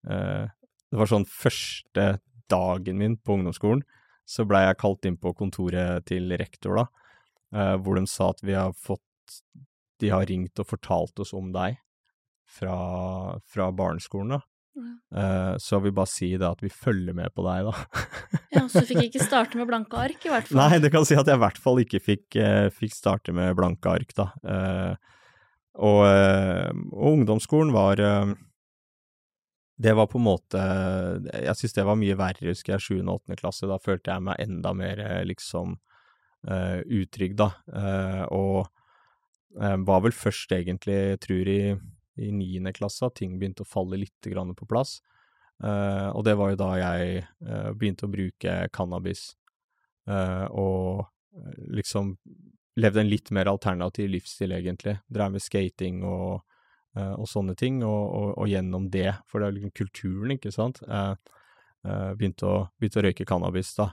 [0.06, 2.06] Det var sånn første
[2.52, 3.82] dagen min på ungdomsskolen,
[4.26, 8.56] så blei jeg kalt inn på kontoret til rektor, da, hvor de sa at vi
[8.58, 9.02] har fått
[10.02, 11.78] De har ringt og fortalt oss om deg
[12.52, 12.76] fra,
[13.48, 14.42] fra barneskolen, da.
[14.76, 14.92] Ja.
[15.16, 18.02] Uh, så vil bare si det at vi følger med på deg, da.
[18.58, 20.60] ja, Så du fikk ikke starte med blanke ark, i hvert fall?
[20.60, 23.56] Nei, det kan si at jeg i hvert fall ikke fikk, uh, fikk starte med
[23.58, 24.32] blanke ark, da.
[25.76, 28.00] Og, og, ungdomsskolen var
[29.76, 30.60] Det var på en måte
[31.36, 33.02] Jeg syns det var mye verre, husker jeg, 7.
[33.02, 33.36] og 8.
[33.42, 33.68] klasse.
[33.68, 35.76] Da følte jeg meg enda mer liksom
[36.46, 37.48] utrygg, da.
[38.30, 38.68] og
[39.56, 41.60] var vel først egentlig, jeg tror i
[42.16, 42.72] i 9.
[42.76, 45.00] klasse at ting begynte å falle litt grann på plass.
[45.64, 49.30] Uh, og det var jo da jeg uh, begynte å bruke cannabis,
[50.10, 51.06] uh, og
[51.76, 52.16] liksom
[52.80, 54.98] levde en litt mer alternativ livsstil, egentlig.
[55.08, 56.44] Drev med skating og,
[56.96, 60.82] og sånne ting, og, og, og, gjennom det, for det er liksom kulturen, ikke sant,
[61.84, 63.92] begynte å, begynte, å, røyke cannabis, da.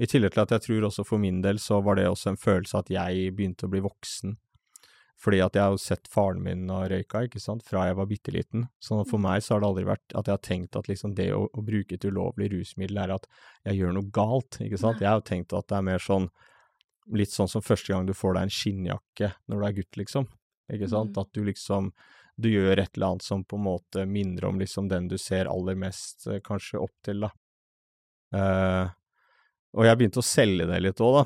[0.00, 2.40] I tillegg til at jeg tror også for min del så var det også en
[2.40, 4.38] følelse at jeg begynte å bli voksen.
[5.20, 8.08] Fordi at jeg har jo sett faren min og røyka, ikke sant, fra jeg var
[8.08, 8.64] bitte liten.
[8.80, 11.28] Så for meg så har det aldri vært at jeg har tenkt at liksom det
[11.36, 13.28] å, å bruke et ulovlig rusmiddel er at
[13.68, 15.02] jeg gjør noe galt, ikke sant.
[15.04, 16.30] Jeg har jo tenkt at det er mer sånn,
[17.12, 20.30] litt sånn som første gang du får deg en skinnjakke når du er gutt, liksom.
[20.72, 21.20] Ikke sant.
[21.20, 21.92] At du liksom,
[22.42, 25.50] du gjør et eller annet som på en måte minner om liksom den du ser
[25.50, 27.30] aller mest kanskje opp til, da.
[28.30, 28.86] Uh,
[29.74, 31.24] og jeg begynte å selge det litt òg, da.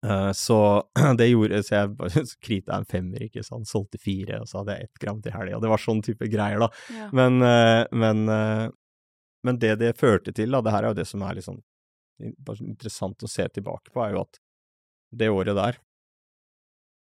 [0.00, 0.58] Uh, så
[1.18, 4.78] det gjorde Så jeg bare krita en femmer, ikke sant, solgte fire, og så hadde
[4.78, 5.60] jeg ett gram til helga.
[5.62, 6.70] Det var sånn type greier, da.
[6.94, 7.10] Ja.
[7.16, 8.24] Men, uh, men,
[9.46, 11.62] men, det det førte til, da, det her er jo det som er litt sånn
[12.20, 14.40] interessant å se tilbake på, er jo at
[15.16, 15.78] det året der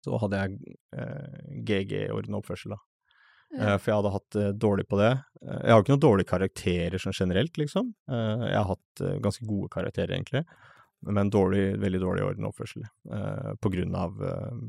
[0.07, 2.79] så hadde jeg GG i orden oppførsel, da.
[3.49, 3.79] Ja.
[3.81, 5.15] For jeg hadde hatt dårlig på det.
[5.41, 7.95] Jeg har ikke noen dårlige karakterer sånn generelt, liksom.
[8.11, 10.43] Jeg har hatt ganske gode karakterer, egentlig
[11.01, 12.87] men dårlig, veldig dårlig orden og oppførsel.
[13.15, 14.63] Eh, på grunn av eh,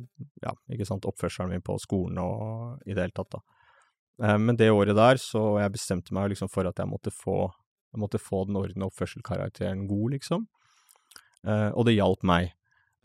[0.45, 3.41] ja, ikke sant, oppførselen min på skolen og i det hele tatt, da.
[4.23, 7.41] Eh, men det året der så jeg bestemte meg liksom for at jeg måtte få,
[7.93, 10.45] jeg måtte få den orden og oppførselkarakteren god, liksom.
[11.47, 12.51] Eh, og det hjalp meg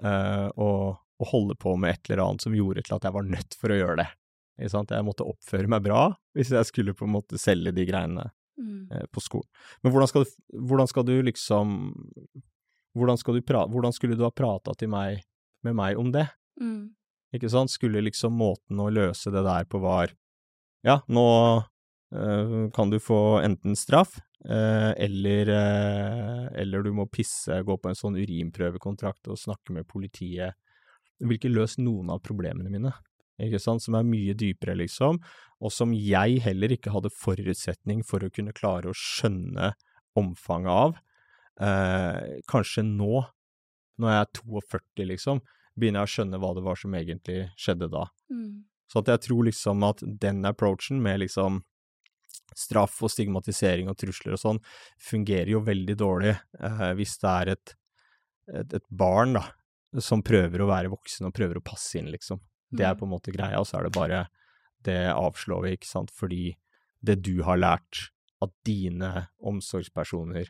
[0.04, 3.30] eh, å, å, holde på med et eller annet som gjorde til at jeg var
[3.30, 4.10] nødt for å gjøre det.
[4.58, 8.28] Jeg måtte oppføre meg bra hvis jeg skulle på en måte selge de greiene
[8.60, 8.90] mm.
[8.92, 9.48] Eh, på skolen.
[9.82, 11.72] Men hvordan skal, du, hvordan skal du liksom
[12.94, 13.18] hvordan,
[13.72, 16.28] hvordan, skulle du ha prata med meg om det?
[16.60, 16.94] Mm.
[17.34, 17.72] Ikke sant?
[17.72, 20.14] Skulle liksom måten å løse det der på var
[20.84, 21.24] Ja, nå
[22.14, 27.88] øh, kan du få enten straff, øh, eller, øh, eller du må pisse, gå på
[27.88, 30.54] en sånn urinprøvekontrakt og snakke med politiet.
[31.18, 32.92] Det vil ikke løse noen av problemene mine,
[33.42, 35.18] ikke sant, som er mye dypere, liksom,
[35.64, 39.72] og som jeg heller ikke hadde forutsetning for å kunne klare å skjønne
[40.18, 41.00] omfanget av.
[41.64, 43.24] Eh, kanskje nå,
[43.98, 45.42] når jeg er 42, liksom,
[45.74, 48.06] begynner jeg å skjønne hva det var som egentlig skjedde da.
[48.30, 48.64] Mm.
[48.90, 51.62] Så at jeg tror liksom at den approachen med liksom
[52.54, 54.60] straff og stigmatisering og trusler og sånn,
[55.02, 57.74] fungerer jo veldig dårlig eh, hvis det er et,
[58.52, 59.48] et, et, barn, da,
[60.02, 62.42] som prøver å være voksen og prøver å passe inn, liksom.
[62.76, 62.98] Det er Mm.
[63.00, 64.26] på en måte greia, og så er det bare
[64.84, 66.56] Det avslår vi, ikke sant, fordi
[67.02, 68.10] det du har lært
[68.42, 70.48] at dine omsorgspersoner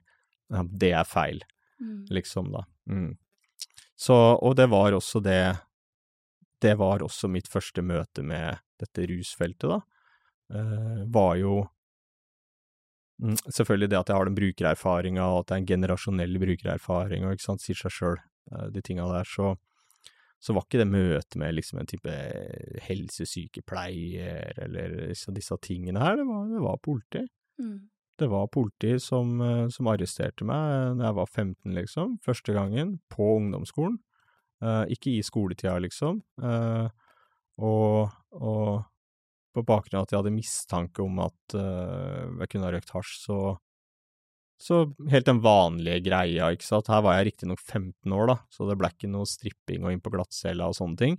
[0.79, 1.41] Det er feil,
[1.81, 2.07] Mm.
[2.11, 2.65] liksom, da.
[2.89, 3.17] Mm.
[3.97, 5.59] Så, og det var også det
[6.61, 9.81] Det var også mitt første møte med dette rusfeltet, da.
[10.53, 11.69] Uh, var jo
[13.21, 17.25] mm, Selvfølgelig det at jeg har den brukererfaringa, og at det er en generasjonell brukererfaring,
[17.25, 18.19] og ikke sant, sier seg sjøl,
[18.73, 19.57] de tinga der, så
[20.45, 22.15] så var ikke det møtet med liksom en type
[22.85, 27.23] helsesykepleier eller disse, tingene her, det var, det var politi.
[27.63, 27.79] Mm.
[28.21, 32.99] Det var politi som, eh, som arresterte meg da jeg var 15, liksom, første gangen,
[33.11, 33.97] på ungdomsskolen.
[34.63, 36.21] Eh, ikke i skoletida, liksom.
[36.43, 36.87] Eh,
[37.65, 38.85] og, og
[39.55, 43.17] på bakgrunn av at jeg hadde mistanke om at eh, jeg kunne ha røykt hasj,
[43.27, 43.39] så
[44.65, 46.89] så helt den vanlige greia, ikke sant.
[46.89, 50.01] Her var jeg riktignok 15 år, da, så det ble ikke noe stripping og inn
[50.05, 51.19] på glattcella og sånne ting.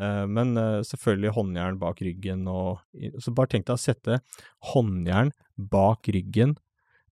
[0.00, 2.78] Eh, men eh, selvfølgelig håndjern bak ryggen og
[3.18, 4.20] Så bare tenk deg å sette
[4.70, 6.54] håndjern bak ryggen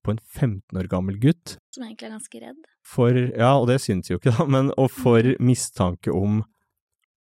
[0.06, 2.60] på en 15 år gammel gutt Som egentlig er ganske redd.
[2.86, 6.44] for Ja, og det syns jo ikke, da, men og for mistanke om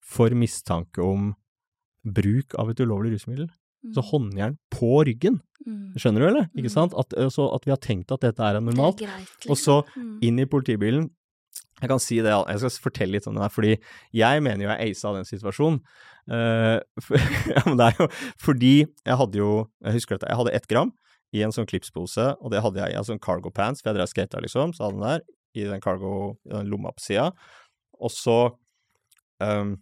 [0.04, 1.32] For mistanke om
[2.04, 3.48] bruk av et ulovlig rusmiddel.
[3.84, 3.94] Mm.
[3.98, 5.94] Så håndjern på ryggen, Mm.
[5.96, 6.46] skjønner du, eller?
[6.58, 6.76] Ikke Mm.
[6.76, 6.94] sant?
[6.98, 8.98] At, så at vi har tenkt at dette er normalt.
[8.98, 10.20] Det er greit, Og så Mm.
[10.22, 11.10] inn i politibilen.
[11.82, 13.78] Jeg kan si det, jeg skal fortelle litt om det her, fordi
[14.14, 15.82] jeg mener jo jeg aisa den situasjonen.
[16.30, 18.08] Uh, for, ja, men det er jo
[18.40, 20.94] fordi jeg hadde jo Jeg husker dette, jeg hadde ett gram
[21.34, 23.98] i en sånn klipspose, og det hadde jeg i en sånn cargo pants, for jeg
[24.00, 25.22] drev skata, liksom, så hadde den der
[25.56, 27.32] i den cargo, i den lomma på sida.
[28.00, 28.56] Og så
[29.42, 29.78] um,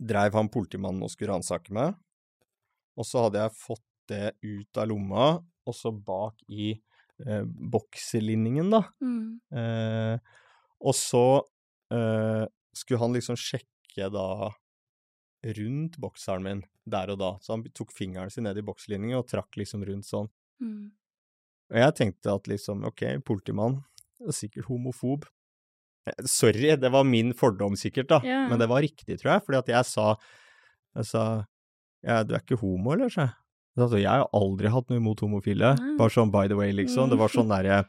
[0.00, 1.94] dreiv han politimannen og skulle ransake meg,
[2.96, 5.28] og så hadde jeg fått det ut av lomma,
[5.66, 6.72] og så bak i
[7.26, 8.82] eh, bokselinningen, da.
[9.02, 9.38] Mm.
[9.50, 10.36] Eh,
[10.86, 11.26] og så
[11.92, 12.44] eh,
[12.76, 14.52] skulle han liksom sjekke da
[15.56, 17.32] rundt bokseren min der og da.
[17.42, 20.30] Så han tok fingeren sin ned i bokselinningen og trakk liksom rundt sånn.
[20.62, 20.92] Mm.
[21.72, 23.80] Og jeg tenkte at liksom, ok, politimann,
[24.22, 25.26] er sikkert homofob.
[26.06, 28.46] Eh, Sorry, det var min fordom sikkert, da, yeah.
[28.50, 30.06] men det var riktig, tror jeg, fordi at jeg sa,
[30.96, 31.24] jeg sa,
[32.06, 33.28] ja, du er ikke homo, eller, Så.
[33.76, 37.10] Altså, jeg har aldri hatt noe imot homofile, bare sånn by the way, liksom.
[37.12, 37.82] Det var sånn derre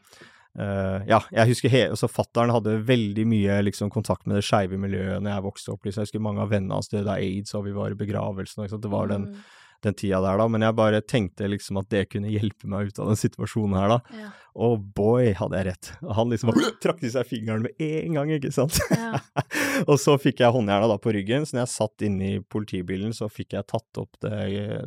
[0.58, 4.76] uh, Ja, jeg husker he altså fattern hadde veldig mye liksom kontakt med det skeive
[4.76, 5.86] miljøet når jeg vokste opp.
[5.86, 6.02] Liksom.
[6.02, 8.68] Jeg husker mange av vennene hans døde av aids, og vi var i begravelsen.
[8.68, 9.40] Det var den, Mm.
[9.84, 10.46] Den tida der, da.
[10.50, 13.94] Men jeg bare tenkte liksom at det kunne hjelpe meg ut av den situasjonen her,
[13.94, 14.20] da.
[14.20, 14.30] Ja.
[14.58, 15.90] Og boy, hadde jeg rett.
[16.18, 18.80] Han liksom bare trakk i seg fingeren med en gang, ikke sant.
[18.90, 19.20] Ja.
[19.90, 23.14] og så fikk jeg håndjerna da på ryggen, så når jeg satt inne i politibilen,
[23.14, 24.40] så fikk jeg tatt opp det,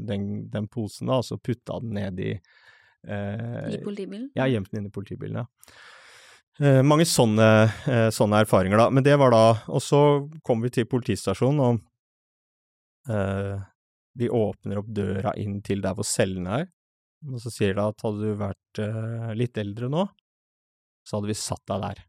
[0.04, 4.28] den, den posen da, og så putta den ned i eh, I politibilen?
[4.36, 5.82] Ja, gjemt den inn i politibilen, ja.
[6.62, 7.48] Eh, mange sånne,
[7.88, 8.90] eh, sånne erfaringer, da.
[8.92, 13.56] Men det var da Og så kom vi til politistasjonen, og eh,
[14.18, 16.70] de åpner opp døra inn til der hvor cellene er.
[17.30, 20.08] Og så sier de at hadde du vært eh, litt eldre nå,
[21.06, 22.02] så hadde vi satt deg der.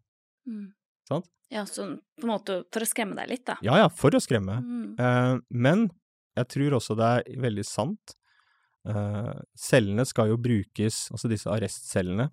[0.48, 0.66] Mm.
[1.08, 1.28] Sant?
[1.52, 1.84] Ja, så
[2.16, 3.58] på en måte for å skremme deg litt, da.
[3.64, 4.56] Ja ja, for å skremme.
[4.64, 4.86] Mm.
[4.96, 5.86] Eh, men
[6.38, 8.14] jeg tror også det er veldig sant.
[8.88, 12.30] Eh, cellene skal jo brukes, altså disse arrestcellene,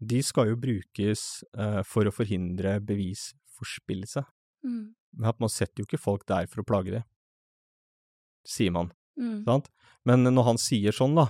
[0.00, 4.24] de skal jo brukes eh, for å forhindre bevisforspillelse.
[4.66, 4.84] Mm.
[5.16, 7.06] Men at man setter jo ikke folk der for å plage dem,
[8.46, 8.90] sier man.
[9.20, 9.42] Mm.
[9.44, 9.70] Sant?
[10.08, 11.28] Men når han sier sånn, da,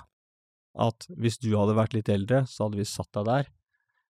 [0.78, 3.50] at hvis du hadde vært litt eldre, så hadde vi satt deg der,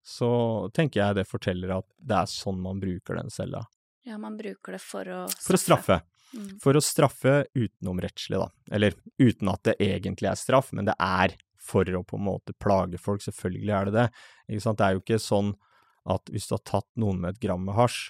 [0.08, 0.30] så
[0.74, 3.64] tenker jeg det forteller at det er sånn man bruker den cella.
[4.08, 6.00] Ja, man bruker det for å For å straffe.
[6.32, 6.48] Mm.
[6.62, 8.48] For å straffe utenomrettslig, da.
[8.74, 11.36] Eller uten at det egentlig er straff, men det er
[11.68, 13.22] for å på en måte plage folk.
[13.24, 14.06] Selvfølgelig er det det.
[14.48, 14.80] Ikke sant?
[14.80, 15.52] Det er jo ikke sånn
[16.08, 18.08] at hvis du har tatt noen med et gram med hasj,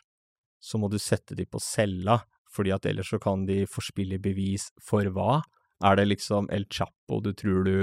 [0.63, 2.21] så må du sette de på cella,
[2.53, 5.41] fordi at ellers så kan de forspille bevis for hva?
[5.85, 7.77] Er det liksom El Chapo du tror du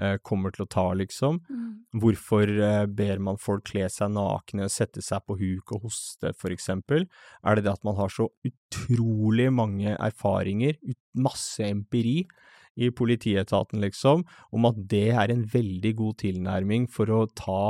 [0.00, 1.38] eh, kommer til å ta, liksom?
[1.46, 1.68] Mm.
[2.02, 6.54] Hvorfor eh, ber man folk kle seg nakne, sette seg på huk og hoste, for
[6.54, 7.06] eksempel?
[7.44, 10.78] Er det det at man har så utrolig mange erfaringer,
[11.14, 12.24] masse empiri
[12.80, 14.24] i politietaten, liksom,
[14.54, 17.62] om at det er en veldig god tilnærming for å ta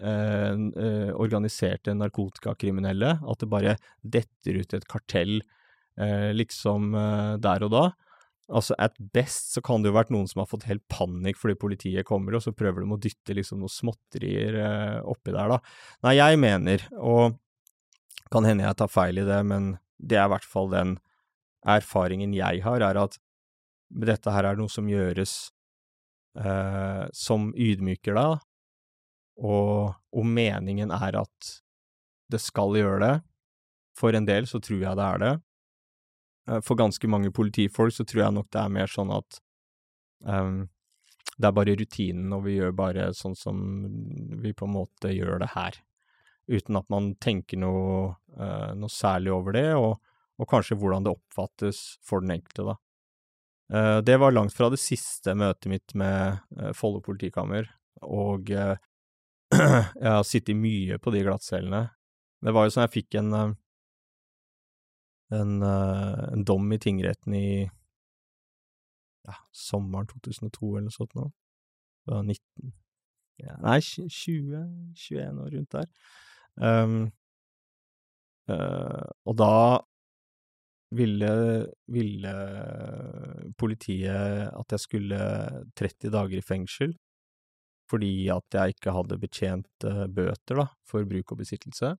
[0.00, 3.18] eh, eh, organiserte narkotikakriminelle?
[3.22, 5.42] At det bare detter ut et kartell
[6.34, 7.84] liksom eh, der og da?
[8.52, 11.56] Altså at best så kan det jo vært noen som har fått helt panikk fordi
[11.56, 15.58] politiet kommer, og så prøver de å dytte liksom noen småtterier eh, oppi der, da.
[16.04, 17.38] Nei, jeg mener, og
[18.32, 20.98] kan hende jeg tar feil i det, men det er i hvert fall den
[21.64, 23.16] erfaringen jeg har, er at
[23.88, 25.34] dette her er noe som gjøres
[26.36, 28.44] eh, som ydmyker deg,
[29.40, 31.54] og om meningen er at
[32.30, 33.14] det skal gjøre det,
[33.96, 35.34] for en del så tror jeg det er det.
[36.50, 39.40] Eh, For ganske mange politifolk så tror jeg nok det er mer sånn at
[40.26, 40.64] um,
[41.34, 43.58] det er bare rutinen, og vi gjør bare sånn som
[44.42, 45.80] vi på en måte gjør det her.
[46.46, 49.96] Uten at man tenker noe, uh, noe særlig over det, og,
[50.38, 52.78] og, kanskje hvordan det oppfattes for den enkelte, da.
[53.72, 57.72] Uh, det var langt fra det siste møtet mitt med uh, Follo politikammer,
[58.04, 58.76] og jeg
[60.04, 61.86] har sittet mye på de glattcellene.
[62.44, 63.56] Det var jo sånn jeg fikk en,
[65.32, 67.48] en, eh, en dom i tingretten i
[69.24, 71.28] ja, sommeren 2002 eller noe sånt nå.
[72.04, 72.74] Det var 19
[73.42, 75.88] ja, Nei, 20-21 år rundt der.
[76.54, 76.98] Um,
[78.46, 79.56] uh, og da
[80.94, 81.30] ville,
[81.90, 82.34] ville
[83.58, 85.18] politiet at jeg skulle
[85.74, 86.94] 30 dager i fengsel
[87.90, 91.90] fordi at jeg ikke hadde betjent uh, bøter da, for bruk og besittelse.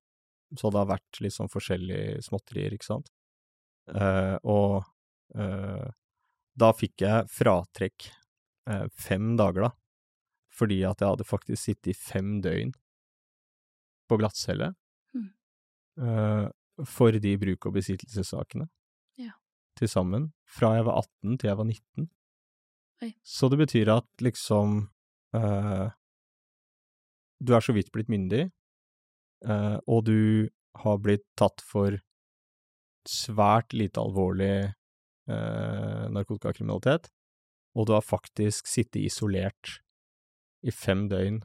[0.54, 3.08] Så det har vært litt sånn forskjellige småtterier, ikke sant.
[3.90, 4.84] Uh, og
[5.38, 5.88] uh,
[6.56, 8.08] da fikk jeg fratrekk
[8.70, 9.72] eh, fem dager, da,
[10.56, 12.72] fordi at jeg hadde faktisk sittet i fem døgn
[14.08, 14.70] på glattcelle
[15.12, 15.28] mm.
[16.00, 16.46] eh,
[16.88, 18.68] for de bruk- og besittelsessakene
[19.20, 19.34] ja.
[19.78, 22.08] til sammen, fra jeg var 18 til jeg var 19.
[23.04, 23.12] Oi.
[23.20, 24.86] Så det betyr at liksom
[25.36, 25.88] eh,
[27.44, 28.46] Du er så vidt blitt myndig,
[29.44, 30.48] og du
[30.80, 31.98] har blitt tatt for
[33.08, 37.08] svært lite alvorlig eh, narkotikakriminalitet,
[37.76, 39.78] og du har faktisk sittet isolert
[40.66, 41.40] i fem døgn,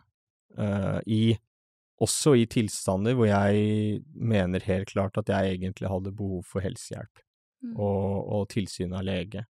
[0.58, 1.24] eh, i
[2.02, 7.22] også i tilstander hvor jeg mener helt klart at jeg egentlig hadde behov for helsehjelp
[7.62, 7.76] mm.
[7.76, 9.46] og, og, tilsyn av lege.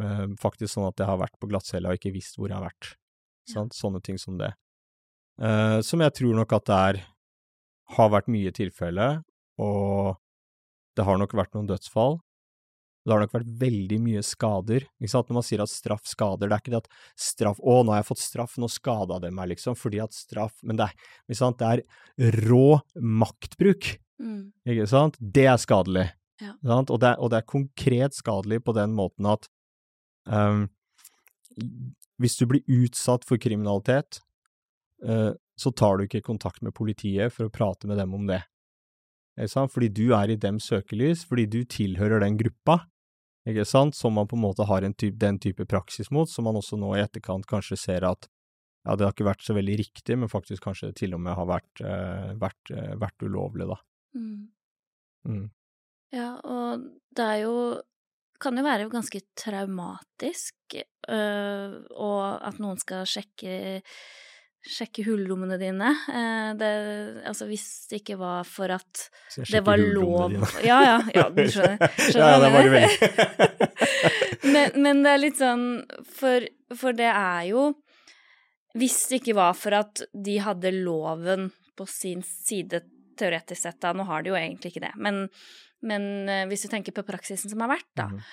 [0.00, 2.70] Eh, faktisk sånn at jeg har vært på glattcella og ikke visst hvor jeg har
[2.70, 2.94] vært.
[3.50, 3.66] Ja.
[3.74, 4.54] Sånne ting som det.
[5.40, 6.98] Uh, som jeg tror nok at det er
[7.96, 9.08] har vært mye tilfelle,
[9.60, 10.18] og
[10.96, 12.18] det har nok vært noen dødsfall,
[13.00, 14.84] det har nok vært veldig mye skader.
[15.00, 15.30] Ikke sant?
[15.30, 18.02] Når man sier at straff skader, det er ikke det at straff Å, nå har
[18.02, 21.38] jeg fått straff, nå skada det meg, liksom, fordi at straff Men det er, ikke
[21.40, 21.62] sant?
[21.62, 23.94] det er rå maktbruk.
[24.20, 24.42] Mm.
[24.68, 25.16] Ikke sant?
[25.20, 26.10] Det er skadelig.
[26.40, 26.54] Ja.
[26.60, 29.48] Og, det er, og, det er, konkret skadelig på den måten at
[30.28, 30.66] um,
[32.20, 34.20] hvis du blir utsatt for kriminalitet,
[35.08, 38.40] uh, så tar du ikke kontakt med politiet for å prate med dem om det.
[39.36, 42.82] Fordi du er i dems søkelys, fordi du tilhører den gruppa,
[43.48, 46.58] ikke sant, som man på en måte har type, den type praksis mot, som man
[46.60, 48.28] også nå i etterkant kanskje ser at
[48.84, 51.48] ja, det har ikke vært så veldig riktig, men faktisk kanskje til og med har
[51.48, 53.76] vært, eh, vært, eh, vært ulovlig, da.
[54.16, 54.48] Mm.
[55.28, 55.46] Mm.
[56.16, 57.56] Ja, og det er jo
[58.40, 60.56] kan jo være ganske traumatisk,
[61.12, 63.82] øh, og at noen skal sjekke
[64.60, 65.90] sjekke hullrommene dine.
[66.12, 66.70] Eh, det,
[67.28, 69.06] altså hvis det ikke var for at
[69.48, 70.34] det var lov
[70.66, 71.94] Ja, ja, ja, du skjønner.
[72.10, 72.82] skjønner ja, det var det
[74.52, 75.64] men, men, det er litt sånn
[76.12, 76.44] for,
[76.76, 77.70] for, det er jo
[78.76, 82.84] Hvis det ikke var for at de hadde loven på sin side
[83.20, 85.24] teoretisk sett, da Nå har de jo egentlig ikke det, men,
[85.86, 88.24] men eh, hvis du tenker på praksisen som har vært, da mm.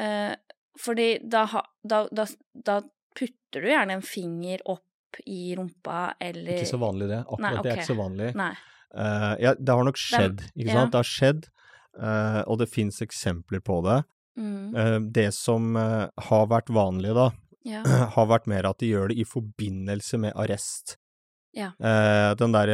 [0.00, 1.44] uh, Fordi da,
[1.84, 2.24] da, da,
[2.54, 2.80] da
[3.18, 4.87] putter du gjerne en finger opp
[5.26, 7.22] i rumpa eller Ikke så vanlig det.
[7.24, 7.64] Akkurat Nei, okay.
[7.64, 8.32] det er ikke så vanlig.
[8.88, 10.78] Uh, ja, det har nok skjedd, ikke sant?
[10.78, 10.86] Ja.
[10.92, 11.48] Det har skjedd,
[12.00, 13.98] uh, og det fins eksempler på det.
[14.38, 14.76] Mm.
[14.76, 17.28] Uh, det som har vært vanlig, da,
[17.68, 17.82] ja.
[18.16, 20.96] har vært mer at de gjør det i forbindelse med arrest.
[21.56, 21.70] Ja.
[21.80, 22.70] Eh, den der,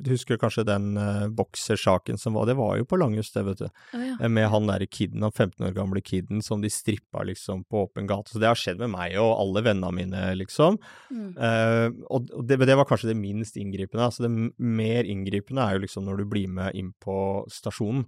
[0.00, 3.60] Du husker kanskje den eh, boksersaken som var Det var jo på Langhus, det, vet
[3.60, 3.66] du.
[3.66, 4.16] Oh, ja.
[4.20, 7.84] eh, med han derre kiden, han 15 år gamle kiden som de strippa liksom på
[7.84, 8.32] åpen gate.
[8.32, 10.80] Så det har skjedd med meg og alle vennene mine, liksom.
[11.12, 11.30] Mm.
[11.36, 14.08] Eh, og det, det, var kanskje det minst inngripende.
[14.08, 17.16] Altså det mer inngripende er jo liksom når du blir med inn på
[17.52, 18.06] stasjonen,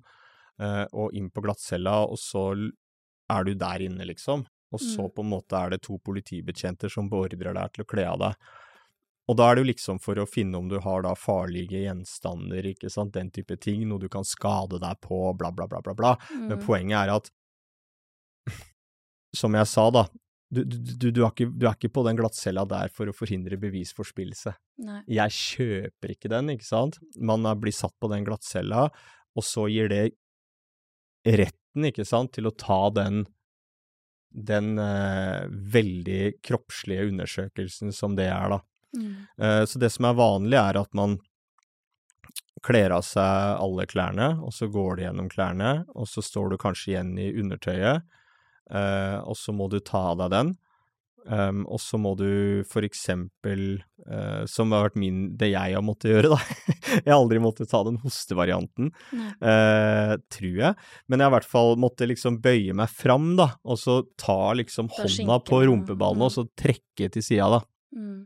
[0.63, 4.47] eh, og inn på glattcella, og så er du der inne, liksom.
[4.75, 5.13] Og så mm.
[5.15, 8.47] på en måte er det to politibetjenter som beordrer deg til å kle av deg.
[9.27, 12.69] Og da er det jo liksom for å finne om du har da farlige gjenstander,
[12.71, 15.97] ikke sant, den type ting, noe du kan skade deg på, bla, bla, bla, bla,
[15.99, 16.13] bla.
[16.31, 16.45] Mm.
[16.53, 17.33] Men poenget er at,
[19.37, 20.05] som jeg sa, da,
[20.55, 23.59] du, du, du, er ikke, du, er ikke, på den glattcella der for å forhindre
[23.59, 24.55] bevisforspillelse.
[24.87, 25.01] Nei.
[25.19, 27.01] Jeg kjøper ikke den, ikke sant.
[27.19, 28.87] Man blir satt på den glattcella,
[29.37, 30.05] og så gir det
[31.27, 33.25] retten, ikke sant, til å ta den
[34.37, 38.59] den eh, veldig kroppslige undersøkelsen som det er, da.
[38.97, 39.15] Mm.
[39.39, 41.19] Eh, så det som er vanlig, er at man
[42.67, 46.61] kler av seg alle klærne, og så går du gjennom klærne, og så står du
[46.61, 48.07] kanskje igjen i undertøyet,
[48.73, 50.57] eh, og så må du ta av deg den.
[51.27, 55.83] Um, og så må du for eksempel, uh, som har vært min, det jeg har
[55.83, 56.39] måttet gjøre, da
[57.03, 58.93] Jeg har aldri måttet ta den hostevarianten,
[59.43, 60.79] uh, tror jeg.
[61.11, 64.55] Men jeg har i hvert fall måttet liksom bøye meg fram, da, og så ta
[64.55, 65.71] liksom hånda på ja.
[65.73, 66.29] rumpeballene, Mm.
[66.29, 67.61] og så trekke til sida, da.
[67.97, 68.21] Mm.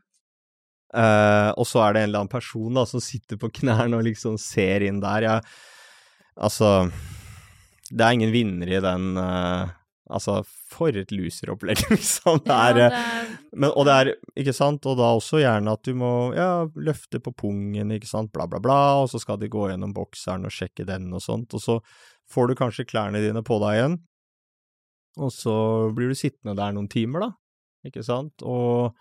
[0.90, 4.06] Eh, og så er det en eller annen person da som sitter på knærne og
[4.08, 5.26] liksom ser inn der.
[5.26, 5.52] Jeg,
[6.40, 6.90] altså
[7.90, 9.70] Det er ingen vinner i den uh,
[10.10, 12.40] Altså, for et loseropplegg, liksom.
[12.42, 14.08] Det er, ja, eh, det er men, og det er,
[14.42, 18.32] ikke sant, og da også gjerne at du må ja, løfte på pungen, ikke sant,
[18.34, 21.54] bla, bla, bla, og så skal de gå gjennom bokseren og sjekke den og sånt,
[21.54, 21.78] og så
[22.30, 23.96] får du kanskje klærne dine på deg igjen,
[25.18, 25.54] og så
[25.94, 27.30] blir du sittende der noen timer, da,
[27.90, 28.98] ikke sant, og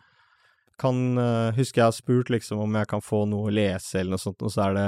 [0.80, 4.15] kan, huske husker jeg har spurt liksom om jeg kan få noe å lese eller
[4.15, 4.88] noe sånt, og så er det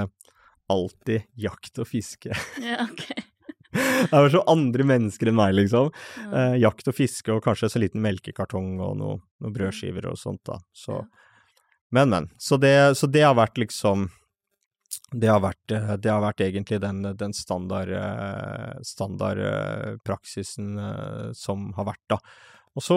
[0.72, 2.34] alltid jakt og fiske.
[2.72, 3.10] Ja, ok.
[3.72, 5.94] Det er så andre mennesker enn meg, liksom.
[6.20, 6.32] Ja.
[6.40, 10.18] Eh, jakt og fiske, og kanskje en sånn liten melkekartong og noe, noen brødskiver og
[10.20, 10.58] sånt, da.
[10.76, 10.98] Så,
[11.96, 12.28] men, men.
[12.36, 14.10] Så det, så det har vært liksom
[15.16, 20.76] det har vært, eh, det har vært egentlig den, den standard, eh, standard eh, praksisen
[20.76, 22.20] eh, som har vært, da.
[22.80, 22.96] Og så,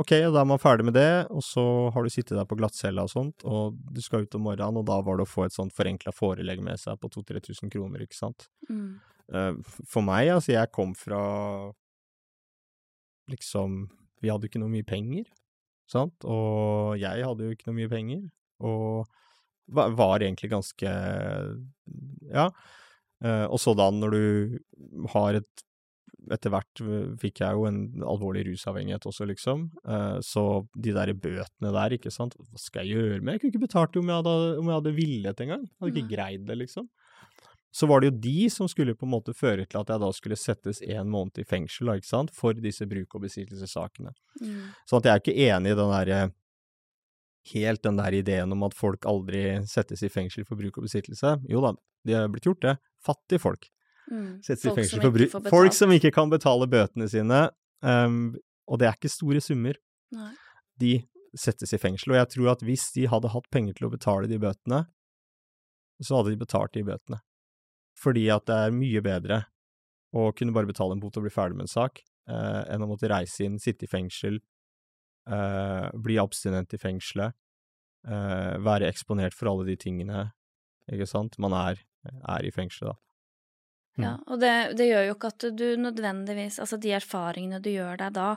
[0.00, 1.62] ok, da er man ferdig med det, og så
[1.92, 4.86] har du sittet der på glattcella og sånt, og du skal ut om morgenen, og
[4.88, 8.16] da var det å få et sånt forenkla forelegg med seg på 2000-3000 kroner, ikke
[8.16, 8.46] sant.
[8.70, 8.94] Mm.
[9.36, 9.52] Eh,
[9.84, 11.20] For meg, altså, jeg kom fra
[13.30, 13.84] liksom
[14.22, 15.26] Vi hadde jo ikke noe mye penger,
[15.90, 18.22] sant, og jeg hadde jo ikke noe mye penger,
[18.62, 19.10] og
[19.72, 20.88] var egentlig ganske
[22.32, 22.48] Ja.
[23.22, 24.58] Eh, Og så da, når du
[25.12, 25.64] har et
[26.30, 29.70] Etter hvert eh, fikk jeg jo en alvorlig rusavhengighet også, liksom.
[29.82, 30.44] Eh, Så
[30.76, 33.34] de der bøtene der, ikke sant, hva skal jeg gjøre med?
[33.34, 35.64] Jeg kunne ikke betalt det om jeg hadde, om jeg hadde villet engang.
[35.80, 36.90] Hadde ikke greid det, liksom
[37.72, 40.10] så var det jo de som skulle på en måte føre til at jeg da
[40.12, 44.12] skulle settes en måned i fengsel, ikke sant, for disse bruk- og besittelsessakene.
[44.42, 44.66] Mm.
[44.84, 46.18] Sånn at jeg er ikke enig i den derre
[47.52, 51.38] helt den der ideen om at folk aldri settes i fengsel for bruk og besittelse.
[51.50, 51.72] Jo da,
[52.06, 52.76] de har blitt gjort det.
[53.02, 53.70] Fattige folk
[54.12, 54.42] Mm.
[54.44, 55.36] settes i fengsel for bruk.
[55.48, 57.46] Folk som ikke kan betale bøtene sine,
[57.80, 58.34] um,
[58.68, 59.78] og det er ikke store summer.
[60.12, 60.32] Nei.
[60.80, 60.92] De
[61.38, 64.28] settes i fengsel, og jeg tror at hvis de hadde hatt penger til å betale
[64.28, 64.84] de bøtene,
[66.02, 67.22] så hadde de betalt de bøtene.
[67.98, 69.42] Fordi at det er mye bedre
[70.16, 72.88] å kunne bare betale en bot og bli ferdig med en sak, eh, enn å
[72.90, 74.40] måtte reise inn, sitte i fengsel,
[75.30, 77.32] eh, bli abstinent i fengselet,
[78.06, 80.32] eh, være eksponert for alle de tingene,
[80.90, 81.80] ikke sant, man er,
[82.28, 82.98] er i fengselet da.
[84.00, 87.98] Ja, og det, det gjør jo ikke at du nødvendigvis Altså, de erfaringene du gjør
[88.00, 88.28] deg da,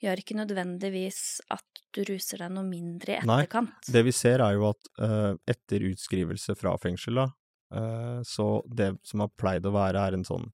[0.00, 1.20] gjør ikke nødvendigvis
[1.50, 3.74] at du ruser deg noe mindre i etterkant.
[3.74, 3.94] Nei.
[3.96, 7.26] Det vi ser er jo at uh, etter utskrivelse fra fengsel, da,
[7.74, 10.46] uh, så det som har pleid å være, er en sånn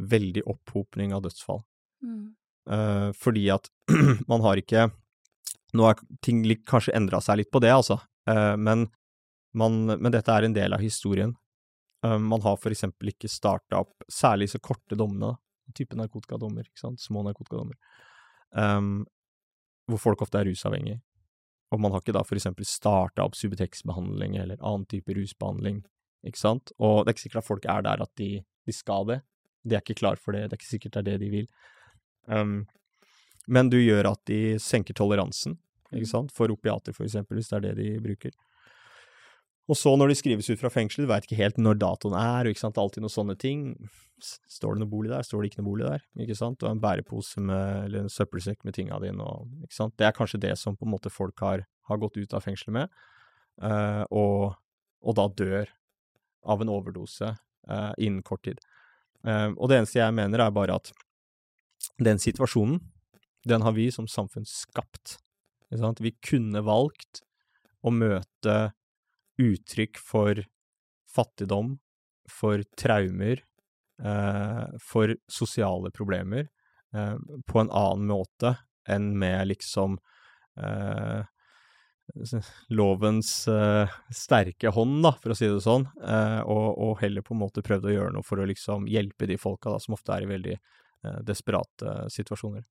[0.00, 1.60] veldig opphopning av dødsfall.
[2.00, 2.24] Mm.
[2.70, 3.68] Uh, fordi at
[4.30, 4.88] man har ikke
[5.76, 8.00] Nå har ting kanskje endra seg litt på det, altså,
[8.58, 8.88] men,
[9.54, 11.30] man, men dette er en del av historien.
[12.04, 15.34] Eh, man har for eksempel ikke starta opp særlig så korte dommene,
[15.76, 17.76] type narkotikadommer, ikke sant, små narkotikadommer,
[18.58, 19.04] um,
[19.86, 20.98] hvor folk ofte er rusavhengige.
[21.70, 25.84] Og man har ikke da for eksempel starta opp Subutex-behandling eller annen type rusbehandling,
[26.26, 28.30] ikke sant, og det er ikke sikkert at folk er der at de,
[28.66, 29.20] de skal det,
[29.62, 31.48] de er ikke klar for det, det er ikke sikkert det er det de vil.
[32.26, 32.64] Um,
[33.46, 35.60] men du gjør at de senker toleransen,
[35.94, 38.34] ikke sant, for opiater for eksempel, hvis det er det de bruker.
[39.70, 42.46] Og så når de skrives ut fra fengsel, du veit ikke helt når datoen er,
[42.46, 43.68] og ikke sant, alltid noen sånne ting.
[44.50, 46.80] Står det noe bolig der, står det ikke noe bolig der, ikke sant, og en
[46.82, 49.94] bærepose med, eller en søppelsekk med tinga dine, og, ikke sant.
[50.00, 52.76] Det er kanskje det som på en måte folk har, har gått ut av fengselet
[52.80, 52.98] med,
[53.62, 54.58] uh, og,
[55.06, 55.70] og da dør
[56.50, 58.58] av en overdose uh, innen kort tid.
[59.22, 60.90] Uh, og det eneste jeg mener er bare at
[62.02, 62.82] den situasjonen,
[63.46, 65.20] den har vi som samfunn skapt.
[65.70, 67.22] Vi kunne valgt
[67.86, 68.72] å møte
[69.40, 70.42] uttrykk for
[71.10, 71.74] fattigdom,
[72.30, 73.42] for traumer,
[74.04, 76.48] eh, for sosiale problemer,
[76.94, 78.54] eh, på en annen måte
[78.88, 79.98] enn med liksom
[80.60, 81.22] eh,
[82.68, 87.34] lovens eh, sterke hånd, da, for å si det sånn, eh, og, og heller på
[87.36, 90.14] en måte prøvd å gjøre noe for å liksom hjelpe de folka da, som ofte
[90.16, 92.66] er i veldig eh, desperate situasjoner.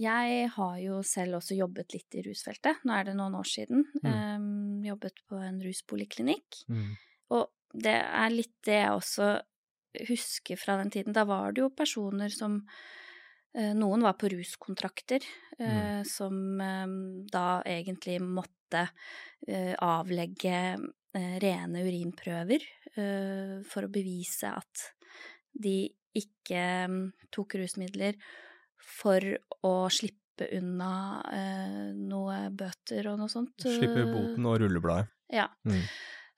[0.00, 3.84] Jeg har jo selv også jobbet litt i rusfeltet, nå er det noen år siden.
[4.00, 4.08] Mm.
[4.12, 6.62] Um, jobbet på en ruspoliklinikk.
[7.36, 9.30] Og det er litt det jeg også
[10.08, 11.16] husker fra den tiden.
[11.16, 12.60] Da var det jo personer som
[13.56, 15.24] eh, Noen var på ruskontrakter,
[15.58, 16.04] mm.
[16.08, 16.96] som eh,
[17.32, 18.86] da egentlig måtte
[19.46, 22.64] eh, avlegge eh, rene urinprøver
[22.96, 24.88] eh, for å bevise at
[25.52, 25.84] de
[26.16, 28.16] ikke mm, tok rusmidler
[28.82, 29.24] for
[29.66, 30.94] å slippe unna
[31.32, 33.54] eh, noe bøter og noe sånt.
[33.62, 35.10] Slippe boten og rullebladet.
[35.32, 35.48] Ja.
[35.68, 35.84] Mm.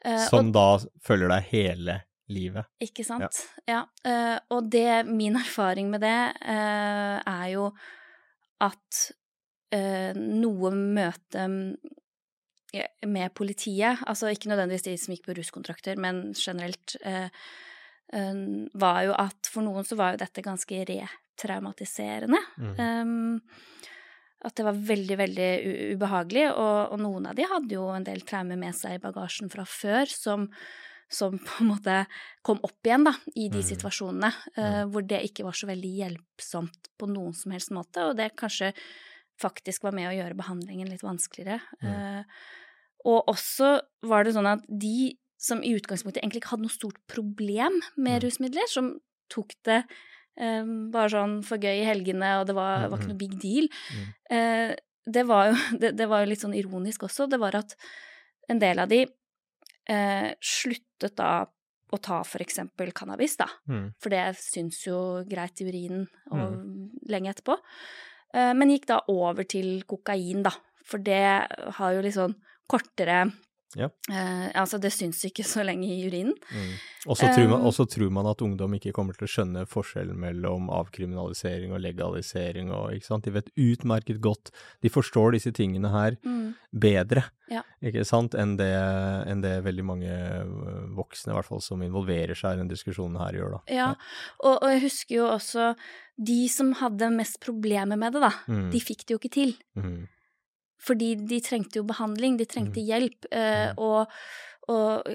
[0.05, 0.67] Som Som da
[1.07, 2.03] følger deg hele
[2.33, 2.69] livet.
[2.85, 3.41] Ikke sant?
[3.69, 3.85] Ja.
[4.05, 7.69] eh, og det, min erfaring med det eh, er jo
[8.65, 9.05] at
[9.75, 11.49] eh, noe møte
[13.07, 17.29] med politiet, altså ikke nødvendigvis de som gikk på ruskontrakter, men generelt, eh,
[18.13, 18.41] eh,
[18.75, 20.81] var jo at for noen så var jo dette ganske
[21.35, 22.39] retraumatiserende.
[22.59, 22.75] Mm.
[22.79, 23.41] Um,
[24.45, 25.51] at det var veldig, veldig
[25.95, 29.49] ubehagelig, og, og noen av de hadde jo en del traumer med seg i bagasjen
[29.49, 30.51] fra før, som,
[31.09, 31.95] som på en måte
[32.45, 33.69] kom opp igjen, da, i de Mm.
[33.71, 38.19] situasjonene, uh, hvor det ikke var så veldig hjelpsomt på noen som helst måte, og
[38.21, 38.75] det kanskje
[39.41, 41.61] faktisk var med å gjøre behandlingen litt vanskeligere.
[41.81, 41.91] Mm.
[41.91, 42.25] Uh,
[43.05, 47.01] og også var det sånn at de som i utgangspunktet egentlig ikke hadde noe stort
[47.11, 48.27] problem med Mm.
[48.29, 48.99] rusmidler, som
[49.33, 49.85] tok det
[50.37, 53.69] eh, bare sånn for gøy i helgene, og det var, var ikke noe big deal,
[53.93, 54.07] Mm.
[54.31, 54.75] eh,
[55.07, 57.29] det, var jo, det, det var jo litt sånn ironisk også.
[57.31, 57.75] Det var at
[58.49, 59.03] en del av de
[59.89, 61.47] eh, sluttet da
[61.95, 63.47] å ta for eksempel cannabis, da.
[63.71, 63.93] Mm.
[64.03, 66.57] For det syns jo greit i urinen og
[67.13, 67.55] lenge etterpå.
[68.35, 70.51] Eh, Men gikk da over til kokain, da.
[70.85, 71.21] For det
[71.79, 72.35] har jo litt sånn
[72.69, 73.29] kortere
[73.77, 73.89] Ja.
[74.11, 76.35] eh, Altså, det syns ikke så lenge i urinen.
[76.53, 76.75] Mm.
[77.07, 80.17] Og så tror, man- Um, tror man at ungdom ikke kommer til å skjønne forskjellen
[80.17, 83.25] mellom avkriminalisering og legalisering og ikke sant.
[83.25, 84.51] De vet utmerket godt,
[84.83, 86.17] de forstår disse tingene her
[86.73, 87.63] bedre, Ja.
[87.83, 88.71] ikke sant, enn det,
[89.29, 93.19] enn det veldig mange øh, voksne, i hvert fall, som involverer seg i den diskusjonen
[93.21, 93.61] her, gjør da.
[93.75, 93.95] Ja,
[94.41, 95.75] og, og jeg husker jo også
[96.17, 98.33] de som hadde mest problemer med det, da.
[98.49, 98.71] Mm.
[98.73, 99.55] De fikk det jo ikke til.
[99.77, 100.09] Mm.
[100.79, 102.87] Fordi de trengte jo behandling, de trengte Mm.
[102.89, 104.07] hjelp, eh, og,
[104.69, 105.07] og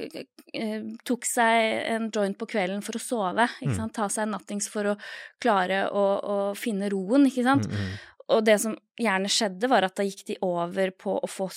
[0.54, 3.76] eh, tok seg en joint på kvelden for å sove, ikke Mm.
[3.76, 4.98] sant, ta seg en nattings for å
[5.42, 7.68] klare å, å finne roen, ikke sant.
[7.68, 7.98] Mm, mm.
[8.30, 11.48] Og det som gjerne skjedde, var at da gikk de over på å få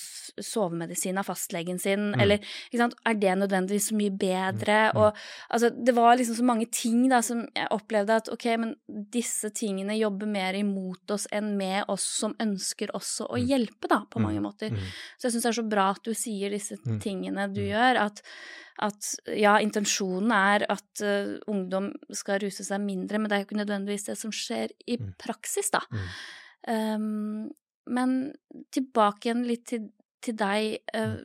[0.41, 2.21] sovemedisin av fastlegen sin, Mm.
[2.21, 2.39] eller
[3.05, 4.91] er det nødvendigvis så mye bedre?
[4.93, 4.95] Mm.
[4.97, 5.13] Og
[5.51, 9.49] altså, det var liksom så mange ting da som jeg opplevde at ok, men disse
[9.53, 13.47] tingene jobber mer imot oss enn med oss som ønsker også å Mm.
[13.47, 14.23] hjelpe, da, på Mm.
[14.23, 14.69] mange måter.
[14.71, 14.79] Mm.
[15.19, 16.99] Så jeg syns det er så bra at du sier disse Mm.
[17.01, 17.69] tingene du Mm.
[17.71, 18.21] gjør, at,
[18.79, 23.47] at ja, intensjonen er at uh, ungdom skal ruse seg mindre, men det er jo
[23.51, 25.13] ikke nødvendigvis det som skjer i Mm.
[25.19, 25.81] praksis, da.
[26.67, 27.51] Um,
[27.91, 28.33] men
[28.71, 29.89] tilbake igjen litt til,
[30.23, 30.77] til deg.
[30.95, 31.19] Uh,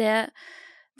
[0.00, 0.14] det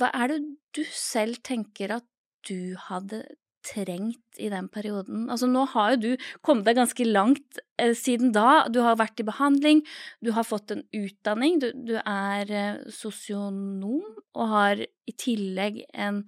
[0.01, 0.41] Hva er det
[0.77, 2.09] du selv tenker at
[2.49, 3.23] du hadde
[3.67, 5.29] trengt i den perioden?
[5.31, 8.65] Altså, nå har jo du kommet deg ganske langt eh, siden da.
[8.73, 9.83] Du har vært i behandling,
[10.25, 14.03] du har fått en utdanning, du, du er eh, sosionom
[14.33, 16.23] og har i tillegg en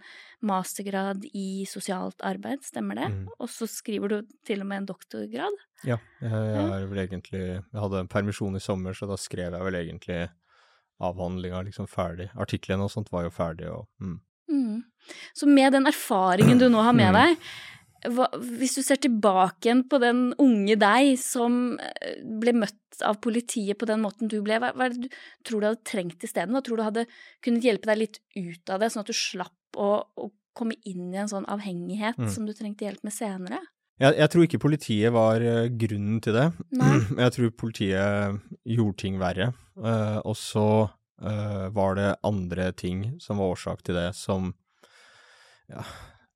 [0.45, 3.11] mastergrad i sosialt arbeid, stemmer det?
[3.13, 3.27] Mm.
[3.39, 5.61] Og så skriver du til og med en doktorgrad?
[5.85, 9.57] Ja, jeg, jeg er vel egentlig Jeg hadde en permisjon i sommer, så da skrev
[9.57, 10.23] jeg vel egentlig
[11.03, 12.29] avhandlinga liksom ferdig.
[12.39, 14.19] Artiklene og sånt var jo ferdig, og mm.
[14.51, 14.83] Mm.
[15.37, 17.21] Så med den erfaringen du nå har med Mm.
[17.21, 18.27] deg, hva,
[18.61, 23.79] hvis du ser tilbake igjen på den unge deg som eh, ble møtt av politiet
[23.81, 25.09] på den måten du ble, hva, hva du
[25.45, 26.53] tror du hadde trengt isteden?
[26.53, 27.07] Hva tror du hadde
[27.43, 31.09] kunnet hjelpe deg litt ut av det, sånn at du slapp å, å komme inn
[31.15, 32.29] i en sånn avhengighet Mm.
[32.31, 33.59] som du trengte hjelp med senere?
[34.01, 36.53] jeg, jeg tror ikke politiet var eh, grunnen til det.
[36.73, 36.99] Nei.
[37.25, 39.53] Jeg tror politiet gjorde ting verre.
[39.79, 40.67] Uh, og så
[41.23, 44.55] eh, var det andre ting som var årsak til det, som
[45.69, 45.81] Ja,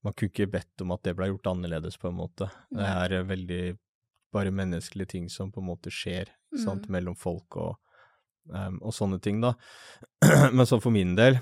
[0.05, 2.47] man kunne ikke bedt om at det ble gjort annerledes, på en måte.
[2.73, 3.63] Det er eh, veldig
[4.33, 6.93] bare menneskelige ting som på en måte skjer sant, Mm.
[6.93, 7.77] mellom folk og,
[8.49, 9.55] um, og sånne ting, da.
[10.57, 11.39] Men så for min del,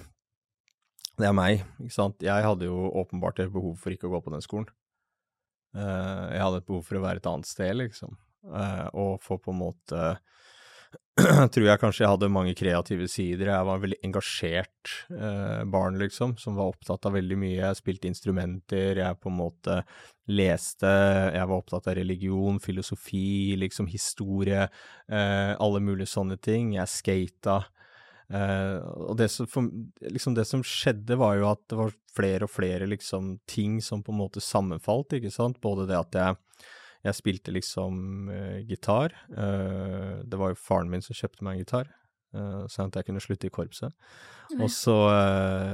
[1.18, 2.22] det er meg, ikke sant.
[2.22, 4.68] Jeg hadde jo åpenbart et behov for ikke å gå på den skolen.
[5.76, 8.16] Uh, jeg hadde et behov for å være et annet sted, liksom.
[8.50, 10.02] uh, og få på en måte
[11.52, 13.48] tror jeg kanskje jeg hadde mange kreative sider.
[13.48, 17.62] Jeg var en veldig engasjert eh, barn, liksom, som var opptatt av veldig mye.
[17.62, 19.78] Jeg spilte instrumenter, jeg på en måte
[20.28, 20.90] leste,
[21.32, 24.66] jeg var opptatt av religion, filosofi, liksom historie,
[25.08, 26.74] eh, alle mulige sånne ting.
[26.76, 27.62] Jeg skata.
[28.28, 28.76] Eh,
[29.06, 29.72] og det som, for,
[30.04, 34.04] liksom det som skjedde, var jo at det var flere og flere liksom ting som
[34.04, 35.62] på en måte sammenfalt, ikke sant.
[35.64, 36.42] Både det at jeg
[37.04, 39.14] jeg spilte liksom uh, gitar.
[39.32, 41.92] Uh, det var jo faren min som kjøpte meg en gitar,
[42.36, 43.94] uh, sånn at jeg kunne slutte i korpset.
[44.56, 44.94] Og så,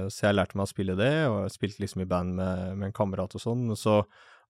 [0.09, 2.89] så jeg lærte meg å spille det, og jeg spilte liksom i band med, med
[2.89, 3.66] en kamerat og sånn.
[3.69, 3.99] Og så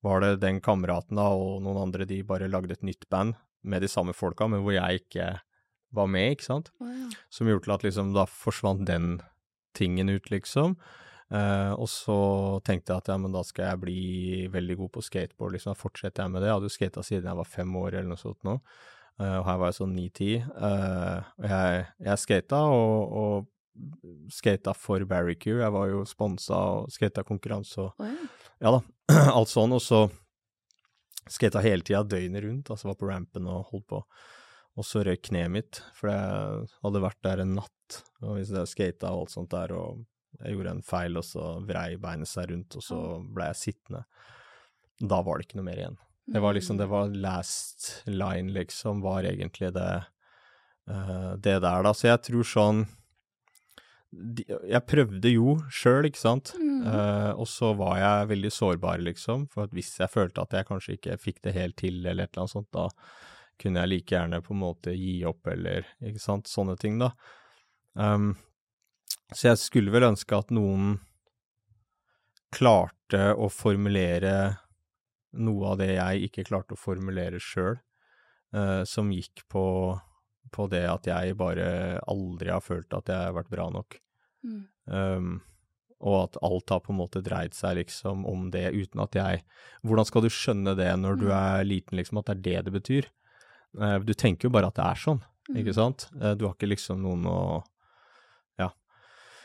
[0.07, 3.35] var det den kameraten da, og noen andre, de bare lagde et nytt band
[3.67, 5.27] med de samme folka, men hvor jeg ikke
[5.95, 6.71] var med, ikke sant.
[6.83, 7.11] Wow.
[7.35, 9.17] Som gjorde til at liksom da forsvant den
[9.77, 10.77] tingen ut, liksom.
[11.33, 12.17] Eh, og så
[12.67, 14.01] tenkte jeg at ja, men da skal jeg bli
[14.53, 15.73] veldig god på skateboard, liksom.
[15.73, 16.51] Da fortsetter jeg med det.
[16.51, 18.59] Jeg hadde jo skata siden jeg var fem år eller noe sånt nå.
[19.21, 20.29] Uh, og her var jeg sånn 9-10.
[20.57, 25.61] Uh, og jeg, jeg skata, og, og skata for Barricue.
[25.63, 28.13] Jeg var jo sponsa og skata konkurranse og oh,
[28.63, 28.83] ja da,
[29.39, 29.73] alt sånn.
[29.77, 30.05] Og så
[31.33, 34.05] skata hele tida døgnet rundt, altså var på rampen og holdt på.
[34.81, 39.27] Og så røyk kneet mitt, for jeg hadde vært der en natt, og skata og
[39.27, 40.05] alt sånt der, og
[40.43, 42.99] jeg gjorde en feil, og så vrei beinet seg rundt, og så
[43.35, 44.05] ble jeg sittende.
[45.03, 46.01] Da var det ikke noe mer igjen.
[46.33, 50.05] Det var liksom, det var last line, liksom, var egentlig det,
[50.91, 51.93] uh, det der, da.
[51.95, 52.85] Så jeg tror sånn
[54.13, 56.83] Jeg prøvde jo sjøl, ikke sant, Mm.
[56.85, 60.67] uh, og så var jeg veldig sårbar, liksom, for at hvis jeg følte at jeg
[60.69, 62.91] kanskje ikke fikk det helt til, eller et eller annet sånt, da
[63.63, 67.13] kunne jeg like gjerne på en måte gi opp, eller ikke sant, sånne ting, da.
[67.95, 68.35] Um,
[69.35, 70.99] så jeg skulle vel ønske at noen
[72.53, 74.35] klarte å formulere
[75.41, 77.79] noe av det jeg ikke klarte å formulere sjøl,
[78.57, 79.65] uh, som gikk på,
[80.53, 83.97] på det at jeg bare aldri har følt at jeg har vært bra nok.
[84.45, 84.61] Mm.
[84.93, 85.33] Um,
[86.03, 89.45] og at alt har på en måte dreid seg liksom om det uten at jeg
[89.87, 91.37] Hvordan skal du skjønne det når du Mm.
[91.39, 93.07] er liten, liksom, at det er det det betyr?
[93.79, 95.23] Uh, du tenker jo bare at det er sånn,
[95.55, 95.79] ikke Mm.
[95.79, 96.09] sant?
[96.21, 97.63] Uh, du har ikke liksom noen å.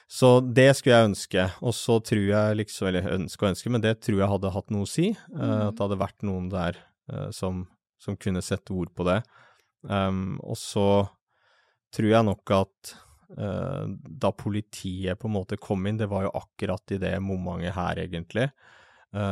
[0.07, 3.83] Så det skulle jeg ønske, og så tror jeg liksom Eller ønske og ønske, men
[3.83, 5.09] det tror jeg hadde hatt noe å si.
[5.11, 5.67] eh, Mm.
[5.67, 6.79] At det hadde vært noen der
[7.11, 7.65] eh, som,
[7.99, 9.21] som kunne sette ord på det.
[9.83, 11.07] Um, og så
[11.93, 12.95] tror jeg nok at
[13.37, 17.75] uh, da politiet på en måte kom inn, det var jo akkurat i det momentet
[17.75, 18.49] her, egentlig.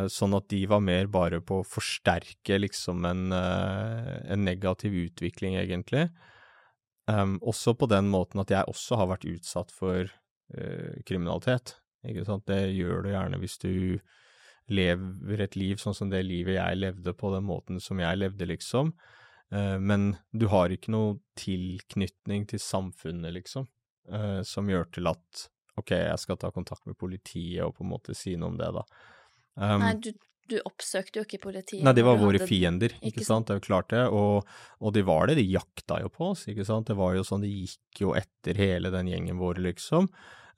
[0.09, 6.05] Sånn at de var mer bare på å forsterke liksom en, en negativ utvikling, egentlig.
[7.11, 10.07] Um, også på den måten at jeg også har vært utsatt for
[11.05, 11.77] kriminalitet.
[12.05, 12.45] Ikke sant?
[12.45, 13.71] Det gjør du gjerne hvis du
[14.71, 18.47] lever et liv sånn som det livet jeg levde på den måten som jeg levde,
[18.49, 18.93] liksom.
[19.53, 23.67] Eh, men du har ikke noe tilknytning til samfunnet, liksom,
[24.11, 25.45] eh, som gjør til at
[25.75, 28.71] ok, jeg skal ta kontakt med politiet og på en måte si noe om det,
[28.77, 28.85] da.
[29.55, 30.09] Um, Nei, du,
[30.47, 31.83] du oppsøkte jo ikke politiet.
[31.83, 34.47] Nei, de var våre hadde- fiender, ikke, ikke sant, det er jo klart det, og,
[34.79, 37.41] og de var det, de jakta jo på oss, ikke sant, det var jo sånn,
[37.45, 40.09] de gikk jo etter hele den gjengen vår, liksom,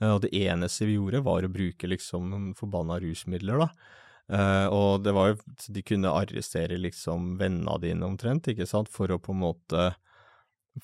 [0.01, 3.69] Eh, og det eneste vi gjorde var å bruke liksom forbanna rusmidler, da.
[4.27, 5.37] Eh, og det var jo,
[5.73, 9.87] de kunne arrestere liksom vennene dine omtrent, ikke sant, for å på en måte,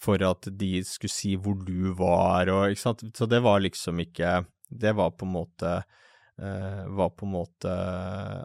[0.01, 4.01] for at de skulle si hvor du var, og ikke sant, så det var liksom
[4.01, 4.39] ikke,
[4.73, 5.75] det var på en måte,
[6.37, 7.73] var på en måte,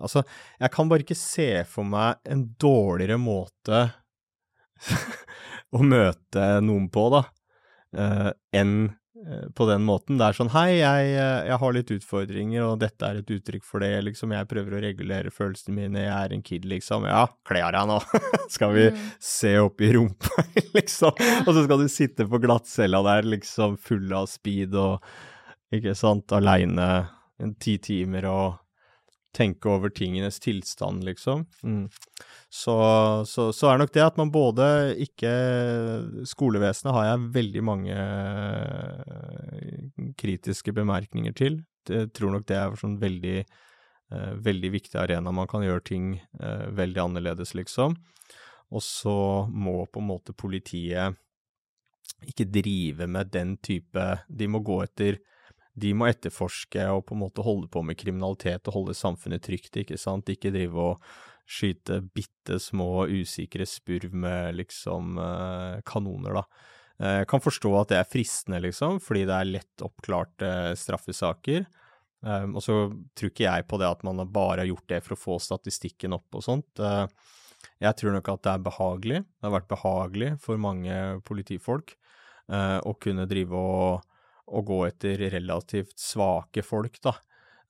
[0.04, 0.20] altså,
[0.60, 3.86] jeg kan bare ikke se for meg en dårligere måte
[5.74, 7.22] å møte noen på, da,
[7.96, 8.28] eh,
[8.60, 8.74] enn
[9.18, 10.18] eh, på den måten.
[10.20, 13.66] Det er sånn hei, jeg, eh, jeg har litt utfordringer, og dette er et uttrykk
[13.66, 14.32] for det, liksom.
[14.36, 17.08] Jeg prøver å regulere følelsene mine, jeg er en kid, liksom.
[17.10, 17.98] Ja, kle av deg nå.
[18.54, 19.02] skal vi Mm.
[19.32, 20.46] se opp i rumpa,
[20.78, 21.18] liksom.
[21.46, 25.02] Og så skal du sitte på glattcella der, liksom, full av speed og
[25.74, 27.08] ikke sant, aleine
[27.60, 28.56] ti timer og
[29.36, 31.44] tenke over tingenes tilstand, liksom.
[31.62, 31.86] Mm.
[32.48, 32.74] Så,
[33.28, 34.64] så, så er nok det at man både
[35.04, 35.30] ikke
[36.28, 39.82] Skolevesenet har jeg veldig mange eh,
[40.18, 41.60] kritiske bemerkninger til.
[41.88, 46.12] Jeg tror nok det er sånn veldig, eh, veldig viktig arena man kan gjøre ting
[46.18, 47.96] eh, veldig annerledes, liksom.
[48.68, 51.16] Og så må på en måte politiet
[52.28, 55.20] ikke drive med den type De må gå etter
[55.80, 59.76] de må etterforske og på en måte holde på med kriminalitet og holde samfunnet trygt,
[59.82, 61.08] ikke sant, ikke drive og
[61.48, 66.44] skyte bitte små usikre spurv med liksom eh, kanoner, da.
[67.00, 71.64] Eh, Jeg kan forstå at det er fristende, liksom, fordi det er lett oppklarte straffesaker.
[72.18, 72.74] Um, og så
[73.14, 76.16] tror ikke jeg på det at man bare har gjort det for å få statistikken
[76.16, 76.80] opp og sånt.
[76.82, 77.06] Eh,
[77.82, 80.96] jeg tror nok at det er behagelig, det har vært behagelig for mange
[81.26, 81.94] politifolk
[82.50, 84.07] eh, å kunne drive og
[84.48, 87.14] å gå etter relativt svake folk, da,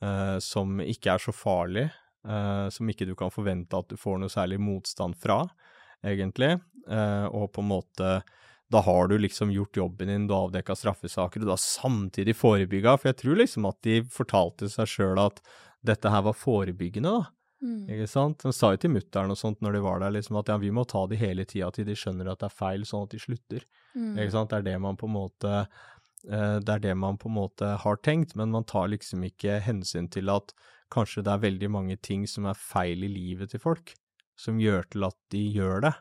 [0.03, 1.87] eh, som ikke er så farlig,
[2.29, 5.43] eh, som ikke du kan forvente at du får noe særlig motstand fra,
[6.07, 6.57] egentlig,
[6.89, 8.13] eh, og på en måte
[8.69, 12.37] da har du liksom gjort jobben din, du har avdekka straffesaker, og du har samtidig
[12.37, 15.41] forebygga, for jeg tror liksom at de fortalte seg sjøl at
[15.81, 17.33] dette her var forebyggende, da.
[17.59, 17.89] Mm.
[17.91, 18.45] Ikke sant?
[18.45, 20.71] De sa jo til mutter'n og sånt når de var der, liksom at ja, vi
[20.75, 23.23] må ta de hele tida til de skjønner at det er feil, sånn at de
[23.23, 23.65] slutter.
[23.97, 24.13] Mm.
[24.15, 24.53] Ikke sant?
[24.53, 25.55] Det er det man på en måte
[26.25, 30.09] det er det man på en måte har tenkt, men man tar liksom ikke hensyn
[30.11, 30.53] til at
[30.91, 33.95] kanskje det er veldig mange ting som er feil i livet til folk,
[34.39, 35.95] som gjør til at de gjør det.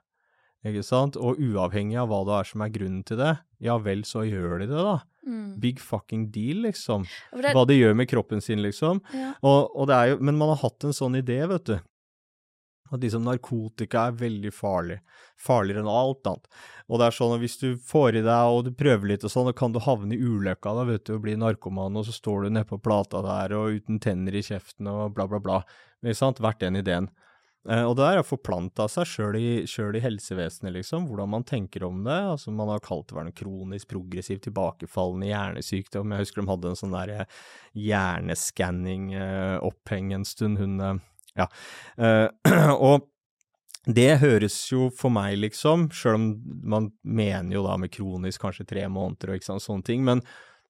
[0.68, 1.16] Ikke sant?
[1.16, 4.60] Og uavhengig av hva det er som er grunnen til det, ja vel, så gjør
[4.64, 4.96] de det, da.
[5.28, 5.60] Mm.
[5.60, 7.06] Big fucking deal, liksom.
[7.36, 9.02] Det- Hva de gjør med kroppen sin, liksom.
[9.14, 9.34] ja.
[9.44, 11.78] Og, og det er jo, men man har hatt en sånn idé, vet du,
[12.92, 15.00] At liksom narkotika er veldig farlig.
[15.40, 16.48] Farligere enn alt annet.
[16.88, 19.32] Og det er sånn at hvis du får i deg og du prøver litt og
[19.34, 22.14] sånn, da kan du havne i ulykka da, vet du, og bli narkoman, og så
[22.16, 25.58] står du nedpå plata der og uten tenner i kjeften og bla, bla, bla.
[26.06, 26.44] Ikke sant?
[26.44, 27.08] Vært den ideen.
[27.68, 31.82] Eh, og det er å forplanta seg sjøl i, i helsevesenet, liksom, hvordan man tenker
[31.84, 32.22] om det.
[32.32, 36.12] Altså, man har kalt det kronisk progressiv tilbakefallende hjernesykdom.
[36.14, 37.30] Jeg husker de hadde en sånn der eh,
[37.90, 40.74] hjerneskanning-oppheng en stund, hun
[41.46, 41.54] eh,
[41.98, 43.08] Uh, og
[43.88, 46.26] det høres jo for meg, liksom, sjøl om
[46.68, 50.22] man mener jo da med kronisk kanskje tre måneder og ikke sant, sånne ting, men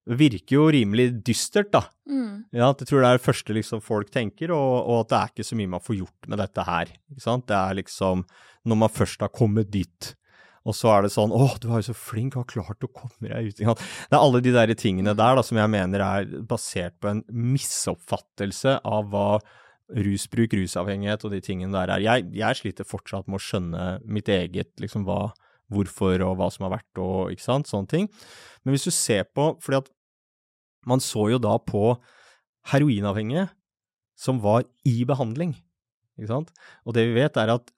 [0.07, 1.81] det virker jo rimelig dystert, da.
[2.07, 2.45] Mm.
[2.55, 5.17] Ja, at jeg tror det er det første liksom folk tenker, og, og, at det
[5.17, 6.93] er ikke så mye man får gjort med dette her.
[7.11, 7.47] ikke sant?
[7.49, 8.23] Det er liksom
[8.67, 10.13] når man først har kommet dit,
[10.67, 13.31] og så er det sånn Å, du er jo så flink, har klart å komme
[13.31, 13.61] deg ut.
[13.61, 17.23] Det er alle de der tingene der da, som jeg mener er basert på en
[17.31, 19.29] misoppfattelse av hva
[19.87, 22.03] rusbruk, rusavhengighet og de tingene der er.
[22.03, 25.29] Jeg, jeg sliter fortsatt med å skjønne mitt eget, liksom hva
[25.73, 28.09] hvorfor og hva som har vært og ikke sant, sånne ting.
[28.63, 29.91] Men hvis du ser på fordi at
[30.87, 31.97] man så jo da på
[32.71, 33.49] heroinavhengige
[34.17, 35.53] som var i behandling,
[36.17, 36.53] ikke sant?
[36.87, 37.71] Og det vi vet, er at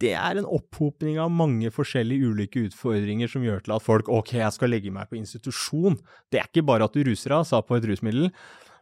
[0.00, 4.34] det er en opphopning av mange forskjellige ulike utfordringer som gjør til at folk ok,
[4.40, 5.98] jeg skal legge meg på institusjon.
[6.32, 8.30] Det er ikke bare at du ruser deg, sa på et rusmiddel.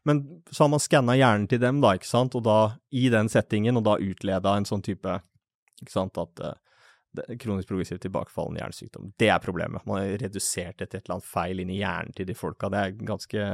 [0.09, 2.59] Men så har man skanna hjernen til dem, da, ikke sant, og da
[2.97, 5.20] i den settingen, og da utleda en sånn type
[5.78, 6.56] Ikke sant, at uh,
[7.39, 9.12] kronisk progressiv tilbakefallende hjernesykdom.
[9.20, 9.85] Det er problemet.
[9.86, 12.70] Man har redusert det til et eller annet feil inn i hjernen til de folka.
[12.72, 13.44] Det er ganske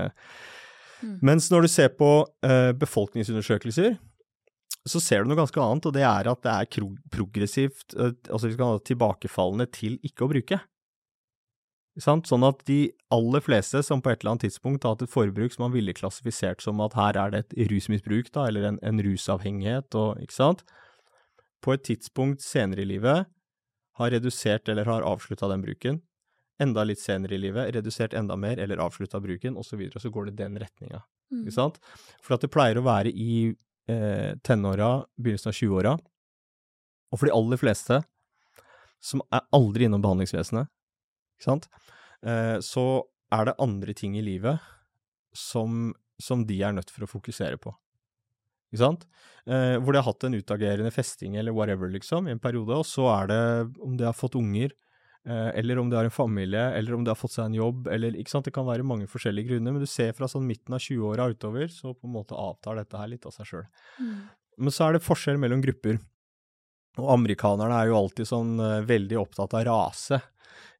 [1.02, 1.18] mm.
[1.26, 3.98] Mens når du ser på uh, befolkningsundersøkelser,
[4.85, 8.48] så ser du noe ganske annet, og det er at det er progressivt, uh, altså
[8.48, 10.60] vi skal ha tilbakefallende til ikke å bruke.
[12.00, 15.52] Sånn at de aller fleste som på et eller annet tidspunkt har hatt et forbruk
[15.54, 19.02] som man ville klassifisert som at her er det et rusmisbruk, da, eller en, en
[19.06, 20.64] rusavhengighet, og, ikke sant,
[21.62, 23.30] på et tidspunkt senere i livet
[24.00, 26.00] har redusert eller har avslutta den bruken,
[26.58, 30.10] enda litt senere i livet redusert enda mer eller avslutta bruken, osv., så, videre, så
[30.10, 31.04] går det den retninga.
[31.30, 31.44] Mm.
[31.44, 31.78] Ikke sant?
[32.22, 33.54] For at det pleier å være i
[33.90, 35.94] eh, tenåra, begynnelsen av 20-åra,
[37.14, 38.02] og for de aller fleste
[39.04, 40.70] som er aldri innom behandlingsvesenet,
[41.35, 41.69] ikke sant,
[42.27, 43.05] eh, så
[43.35, 44.62] er det andre ting i livet
[45.35, 45.93] som,
[46.23, 47.74] som, de er nødt for å fokusere på.
[48.70, 49.05] Ikke sant?
[49.47, 52.86] Eh, hvor de har hatt en utagerende festing eller whatever, liksom, i en periode, og
[52.89, 53.43] så er det
[53.82, 54.73] om de har fått unger,
[55.27, 57.90] eh, eller om de har en familie, eller om de har fått seg en jobb,
[57.93, 60.74] eller ikke sant, det kan være mange forskjellige grunner, men du ser fra sånn midten
[60.74, 63.69] av 20-åra utover, så på en måte avtar dette her litt av seg sjøl.
[63.98, 64.19] Mm.
[64.65, 65.98] Men så er det forskjell mellom grupper.
[67.02, 70.20] Og amerikanerne er jo alltid sånn uh, veldig opptatt av rase.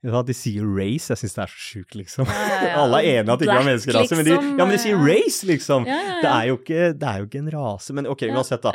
[0.05, 2.29] Ja, de sier race, jeg syns det er så sjukt, liksom.
[2.29, 2.73] Ja, ja, ja.
[2.83, 4.99] Alle er enige at det ikke er menneskerase, men, de, liksom, ja, men de sier
[5.01, 5.87] race, liksom.
[5.89, 7.97] Det, er ikke, det er jo ikke en rase.
[7.97, 8.73] Men ok, uansett, da.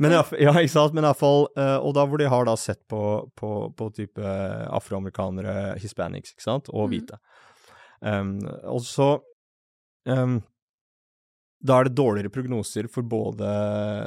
[0.00, 3.02] Men, ja, ikke sant, men iallfall uh, Og da hvor de har da sett på,
[3.36, 4.32] på, på type
[4.80, 6.94] afroamerikanere, hispanics, ikke sant, og mm.
[6.94, 7.20] hvite.
[8.00, 8.32] Um,
[8.72, 9.10] og så
[10.08, 10.38] um,
[11.60, 13.50] Da er det dårligere prognoser for både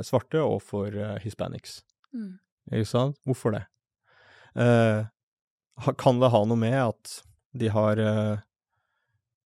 [0.09, 1.83] svarte og for uh, hispanics.
[2.17, 2.39] Mm.
[2.73, 3.21] Ikke sant?
[3.29, 3.67] Hvorfor det?
[4.57, 5.05] Uh,
[5.97, 7.13] kan det ha noe med at
[7.57, 8.41] de har uh,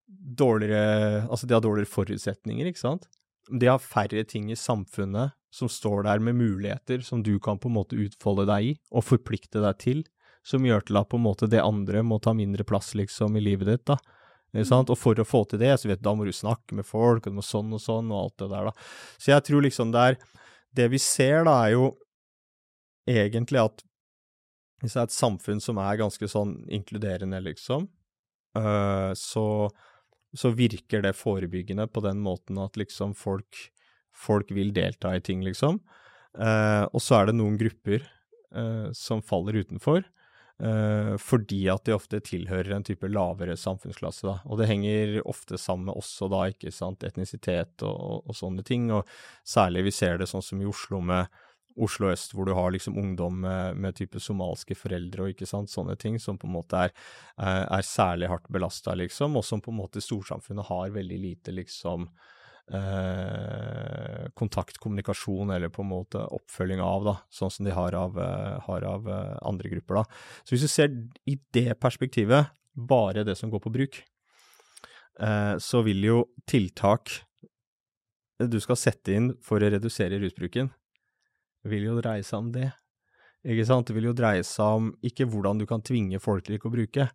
[0.08, 3.08] dårligere Altså, de har dårligere forutsetninger, ikke sant?
[3.48, 7.70] De har færre ting i samfunnet som står der med muligheter som du kan på
[7.72, 10.04] en måte utfolde deg i og forplikte deg til,
[10.46, 13.44] som gjør til at på en måte det andre må ta mindre plass, liksom, i
[13.44, 13.98] livet ditt, da.
[14.56, 14.92] Ikke sant?
[14.92, 17.26] Og for å få til det, så vet du, da må du snakke med folk,
[17.26, 18.88] og du må sånn og sånn, og alt det der, da.
[19.18, 20.20] Så jeg tror liksom det er
[20.78, 21.86] Det vi ser, da, er jo
[23.08, 23.87] egentlig at
[24.82, 27.88] hvis det er et samfunn som er ganske sånn inkluderende, liksom,
[28.58, 29.46] uh, så,
[30.38, 33.64] så, virker det forebyggende på den måten at liksom folk,
[34.14, 35.82] folk vil delta i ting, liksom.
[36.38, 38.06] Uh, og så er det noen grupper
[38.54, 40.06] uh, som faller utenfor.
[41.22, 44.40] fordi at de ofte tilhører en type lavere samfunnsklasse, da.
[44.50, 48.66] Og det henger ofte sammen med også da, ikke sant, etnisitet og, og, og sånne
[48.66, 48.88] ting.
[48.90, 49.06] Og
[49.46, 51.30] særlig vi ser det sånn som i Oslo med
[51.78, 55.72] Oslo øst, hvor du har liksom ungdom med, med type somalske foreldre og ikke sant,
[55.72, 56.96] sånne ting, som på en måte er,
[57.38, 62.08] er særlig hardt belasta, liksom, og som på en måte storsamfunnet har veldig lite, liksom,
[62.74, 68.18] eh, kontakt, kommunikasjon eller på en måte oppfølging av, da, sånn som de har av,
[68.20, 70.04] eh, har av eh, andre grupper, da.
[70.44, 70.94] Så hvis du ser
[71.26, 74.02] i det perspektivet, bare det som går på bruk,
[75.20, 77.22] eh, så vil jo tiltak
[78.38, 80.70] du skal sette inn for å redusere rusbruken,
[81.66, 82.70] vil jo dreie seg om det.
[83.48, 83.88] Ikke sant?
[83.88, 86.76] Det vil jo dreie seg om ikke hvordan du kan tvinge folk til ikke å
[86.76, 87.10] bruke,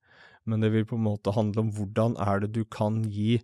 [0.49, 3.41] men det vil på en måte handle om hvordan er det du kan gi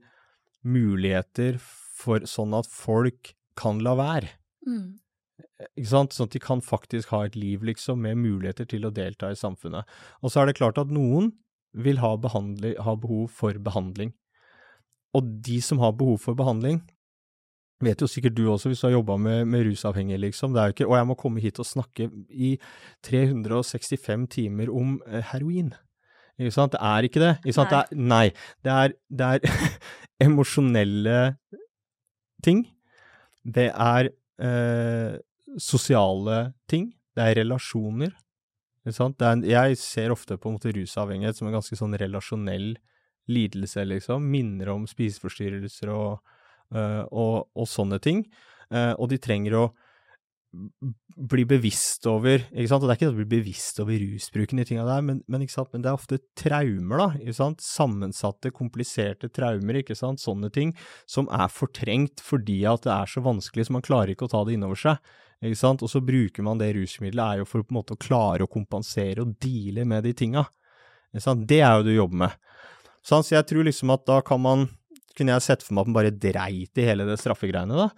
[0.66, 4.32] muligheter for sånn at folk kan la være.
[4.66, 4.98] Mm.
[5.78, 6.14] Ikke sant?
[6.14, 9.38] Sånn at de kan faktisk ha et liv, liksom, med muligheter til å delta i
[9.38, 9.86] samfunnet.
[10.22, 11.32] Og så er det klart at noen
[11.78, 14.14] vil ha, ha behov for behandling.
[15.16, 16.82] Og de som har behov for behandling,
[17.84, 20.54] vet jo sikkert du også, hvis du har jobba med, med, rusavhengige, liksom.
[20.54, 22.58] Det er jo ikke 'Å, jeg må komme hit og snakke i
[23.06, 25.74] 365 timer om eh, heroin'.
[26.38, 26.72] Ikke sant?
[26.72, 27.32] Det er ikke det.
[27.44, 27.70] Ikke sant?
[27.92, 28.28] Nei.
[28.62, 28.94] Det er, nei.
[29.10, 29.78] Det er, det er
[30.28, 31.18] emosjonelle
[32.42, 32.66] ting.
[33.42, 35.18] Det er eh,
[35.58, 36.92] sosiale ting.
[37.16, 38.14] Det er relasjoner.
[38.86, 39.22] Ikke sant?
[39.22, 42.76] Er, jeg ser ofte på en måte rusavhengighet som en ganske sånn relasjonell
[43.28, 44.24] lidelse, liksom.
[44.30, 46.22] Minner om spiseforstyrrelser og,
[46.74, 48.24] og, og, sånne ting.
[48.68, 49.66] Uh, og de trenger å
[51.28, 52.84] bli bevisst over ikke sant?
[52.84, 55.56] Og det er ikke du blir bevisst over rusbruken, i tinga der, men, men, ikke
[55.56, 55.70] sant?
[55.74, 57.08] men det er ofte traumer, da.
[57.20, 57.64] ikke sant?
[57.64, 60.22] Sammensatte, kompliserte traumer, ikke sant?
[60.22, 60.72] sånne ting,
[61.10, 64.44] som er fortrengt fordi at det er så vanskelig, så man klarer ikke å ta
[64.46, 65.12] det innover seg.
[65.44, 65.84] Ikke sant?
[65.86, 68.50] Og så bruker man det rusmiddelet er jo for på en måte å klare å
[68.50, 70.48] kompensere og deale med de tinga.
[71.12, 71.46] Ikke sant?
[71.50, 72.38] Det er jo det du jobber med.
[73.06, 74.66] Så jeg tror liksom at da kan man
[75.18, 77.88] kunne jeg sett for meg at man bare dreit i hele det straffegreiene, da.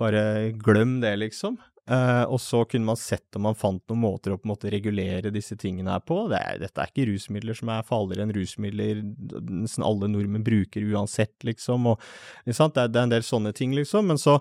[0.00, 0.22] Bare
[0.56, 1.58] glem det, liksom.
[1.90, 4.70] Uh, og så kunne man sett om man fant noen måter å på en måte
[4.70, 6.20] regulere disse tingene her på.
[6.30, 10.86] Det er, dette er ikke rusmidler som er farligere enn rusmidler nesten alle nordmenn bruker
[10.92, 11.88] uansett, liksom.
[11.90, 12.04] Og,
[12.46, 14.06] det, er, det, er, en del sånne ting, liksom.
[14.12, 14.38] Men, så,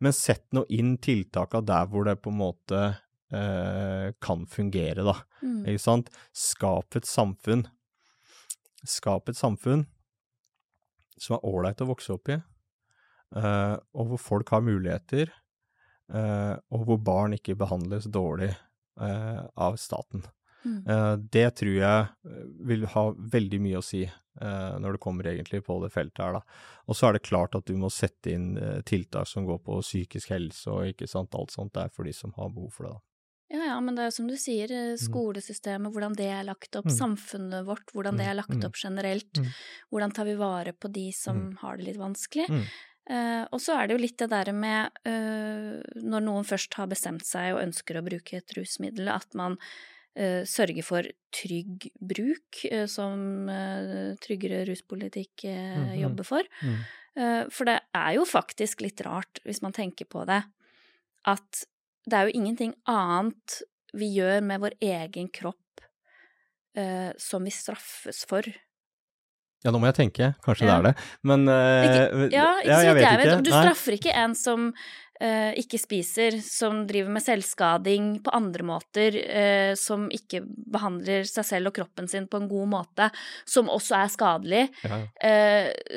[0.00, 5.18] men sett nå inn tiltaka der hvor det på en måte uh, kan fungere, da.
[5.42, 5.66] Mm.
[5.74, 6.08] Ikke sant?
[6.32, 7.66] Skap et samfunn.
[8.86, 9.84] Skap et samfunn
[11.20, 12.36] som er ålreit å vokse opp i,
[13.36, 15.32] uh, og hvor folk har muligheter
[16.06, 20.22] Eh, og hvor barn ikke behandles dårlig eh, av staten.
[20.62, 20.78] Mm.
[20.86, 22.36] Eh, det tror jeg
[22.66, 24.06] vil ha veldig mye å si
[24.36, 26.42] når det kommer egentlig på det feltet her, da.
[26.92, 28.50] Og så er det klart at du må sette inn
[28.84, 31.72] tiltak som går på psykisk helse og ikke sant, alt sånt.
[31.72, 33.00] Det er for de som har behov for det, da.
[33.48, 34.98] Ja, ja, men det er som du sier, mm.
[34.98, 36.96] skolesystemet, hvordan det er lagt opp, mm.
[36.96, 38.64] samfunnet vårt, hvordan det er lagt mm.
[38.66, 39.38] opp generelt.
[39.38, 39.52] Mm.
[39.94, 41.56] Hvordan tar vi vare på de som mm.
[41.62, 42.48] har det litt vanskelig?
[43.06, 46.88] Uh, og så er det jo litt det der med uh, når noen først har
[46.90, 51.06] bestemt seg og ønsker å bruke et rusmiddel, at man uh, sørger for
[51.36, 53.46] trygg bruk, som
[54.24, 55.96] tryggere ruspolitikk mm -hmm.
[56.00, 56.42] jobber for.
[57.52, 60.42] For det er jo faktisk litt rart, hvis man tenker på det,
[61.24, 61.66] at
[62.06, 63.60] det er jo ingenting annet
[63.96, 65.62] vi gjør med vår egen kropp
[67.22, 68.44] som vi straffes for
[69.66, 70.30] ja, nå må jeg tenke.
[70.44, 70.76] Kanskje ja.
[70.76, 71.08] det er det.
[71.26, 72.04] Men uh, ikke,
[72.36, 73.18] Ja, ikke ja, jeg vet ikke.
[73.24, 73.44] Vet.
[73.46, 79.16] Du straffer ikke en som uh, ikke spiser, som driver med selvskading på andre måter,
[79.26, 83.08] uh, som ikke behandler seg selv og kroppen sin på en god måte,
[83.48, 85.00] som også er skadelig, ja.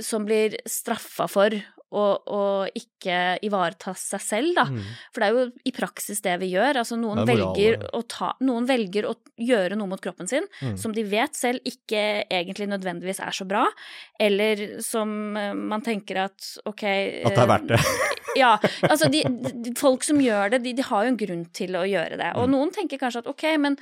[0.06, 1.54] som blir straffa for
[1.90, 4.66] og, og, ikke ivareta seg selv, da.
[4.70, 4.82] Mm.
[5.14, 6.82] For det er jo i praksis det vi gjør.
[6.84, 10.78] Altså noen, velger å, ta, noen velger å gjøre noe mot kroppen sin mm.
[10.80, 13.66] som de vet selv ikke egentlig nødvendigvis er så bra,
[14.20, 17.84] eller som eh, man tenker at ok At det er verdt det.
[18.38, 18.52] ja.
[18.86, 21.86] Altså de, de, folk som gjør det, de, de, har jo en grunn til å
[21.88, 22.30] gjøre det.
[22.38, 22.54] Og mm.
[22.54, 23.78] noen tenker kanskje at ok, men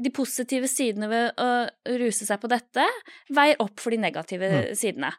[0.00, 1.50] de positive sidene ved å
[2.00, 2.86] ruse seg på dette
[3.34, 4.60] veier opp for de negative mm.
[4.78, 5.12] sidene.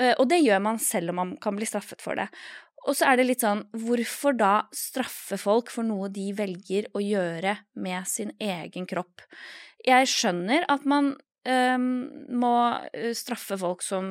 [0.00, 2.30] Eh, og det gjør man selv om man kan bli straffet for det.
[2.84, 7.00] Og så er det litt sånn, hvorfor da straffe folk for noe de velger å
[7.00, 9.24] gjøre med sin egen kropp?
[9.84, 11.14] Jeg skjønner at man
[11.44, 11.86] um,
[12.40, 12.56] må
[12.92, 14.08] eh, straffe folk som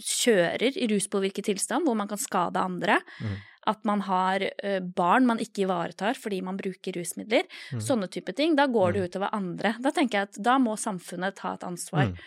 [0.00, 3.00] kjører i ruspåvirket tilstand, hvor man kan skade andre.
[3.20, 7.48] Mm at man har uh, barn man ikke ivaretar fordi man bruker rusmidler.
[7.74, 7.82] Mm.
[7.84, 8.56] Sånne type ting.
[8.58, 9.08] Da går det mm.
[9.10, 9.74] utover andre.
[9.84, 12.08] Da tenker jeg at da må samfunnet ta et ansvar.
[12.10, 12.22] Mm.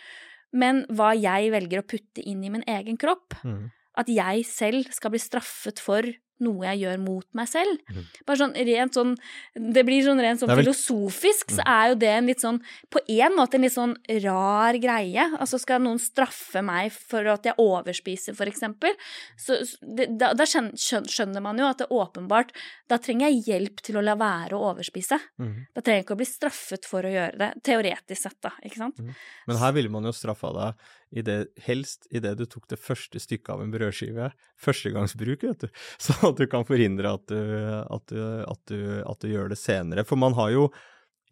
[0.54, 3.64] Men hva jeg velger å putte inn i min egen kropp, mm.
[3.98, 6.06] at jeg selv skal bli straffet for
[6.42, 7.78] noe jeg gjør mot meg selv.
[7.90, 8.06] Mm.
[8.26, 9.12] Bare sånn rent sånn
[9.54, 10.64] Det blir sånn rent sånn vel...
[10.64, 11.70] filosofisk, så mm.
[11.74, 12.60] er jo det en litt sånn
[12.92, 15.28] På en måte en litt sånn rar greie.
[15.38, 18.96] Altså skal noen straffe meg for at jeg overspiser, for eksempel,
[19.40, 22.54] så det, da, da, skjønner man jo at det åpenbart
[22.90, 25.20] Da trenger jeg hjelp til å la være å overspise.
[25.38, 25.54] Mm.
[25.74, 28.80] Da trenger jeg ikke å bli straffet for å gjøre det, teoretisk sett, da, ikke
[28.80, 29.00] sant?
[29.00, 29.14] Mm.
[29.50, 30.84] Men her ville man jo straffa deg
[31.14, 34.32] i det, helst idet du tok det første stykket av en brødskive.
[34.60, 35.68] Førstegangsbruk, vet du.
[36.04, 38.18] Sånn at du kan forhindre at du, at, du,
[38.50, 40.04] at, du, at du, gjør det senere.
[40.08, 40.66] For man har jo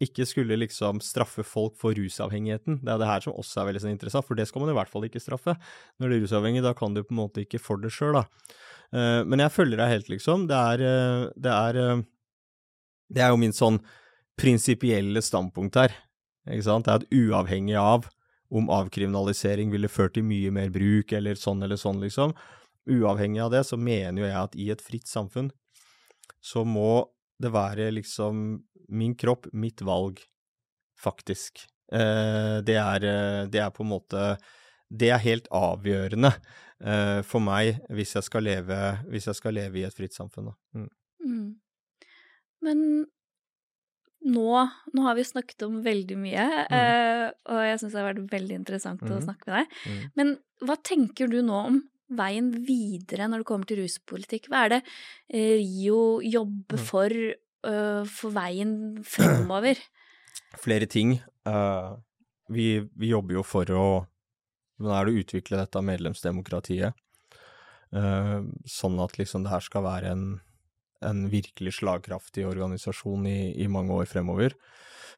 [0.03, 2.79] ikke skulle liksom straffe folk for rusavhengigheten.
[2.83, 4.77] Det er det her som også er veldig sånn interessant, for det skal man i
[4.77, 5.57] hvert fall ikke straffe.
[5.99, 8.25] Når du er rusavhengig, da kan du på en måte ikke for det sjøl, da.
[8.95, 10.47] Eh, men jeg følger deg helt, liksom.
[10.49, 12.03] Det er, eh, det er, eh,
[13.13, 13.79] det er jo min sånn
[14.39, 15.95] prinsipielle standpunkt her.
[16.49, 16.87] Ikke sant?
[16.87, 18.09] Det er at uavhengig av
[18.53, 22.35] om avkriminalisering ville ført til mye mer bruk, eller sånn eller sånn, liksom.
[22.89, 25.49] Uavhengig av det, så mener jo jeg at i et fritt samfunn
[26.43, 27.05] så må
[27.41, 28.43] det være liksom
[28.93, 30.19] min kropp, mitt valg,
[30.99, 31.63] faktisk.
[31.91, 34.21] Eh, det, er, eh, det er på en måte
[34.89, 36.31] Det er helt avgjørende
[36.79, 38.77] eh, for meg hvis jeg leve,
[39.11, 40.51] hvis jeg skal leve i et fritt samfunn.
[40.51, 40.55] Da.
[40.77, 40.89] Mm.
[41.23, 41.49] Mm.
[42.63, 42.79] Men
[44.23, 44.49] nå,
[44.93, 46.75] nå, har vi snakket om veldig mye, mm.
[46.77, 49.23] eh, og jeg syns det har vært veldig interessant å mm.
[49.25, 49.73] snakke med deg.
[49.87, 50.05] Mm.
[50.19, 50.31] Men
[50.63, 51.81] hva tenker du nå om
[52.13, 54.47] veien videre når det kommer til ruspolitikk?
[54.51, 56.87] Hva er det eh, Rio jobber mm.
[56.87, 57.17] for,
[57.67, 58.73] uh, for veien
[59.07, 59.81] fremover?
[60.63, 61.17] Flere ting.
[62.53, 63.85] Vi, vi, jobber jo for å
[64.83, 66.97] Nå er det å utvikle dette medlemsdemokratiet,
[67.93, 70.23] sånn at liksom det her skal være en,
[71.03, 74.55] en virkelig slagkraftig organisasjon i, i, mange år fremover.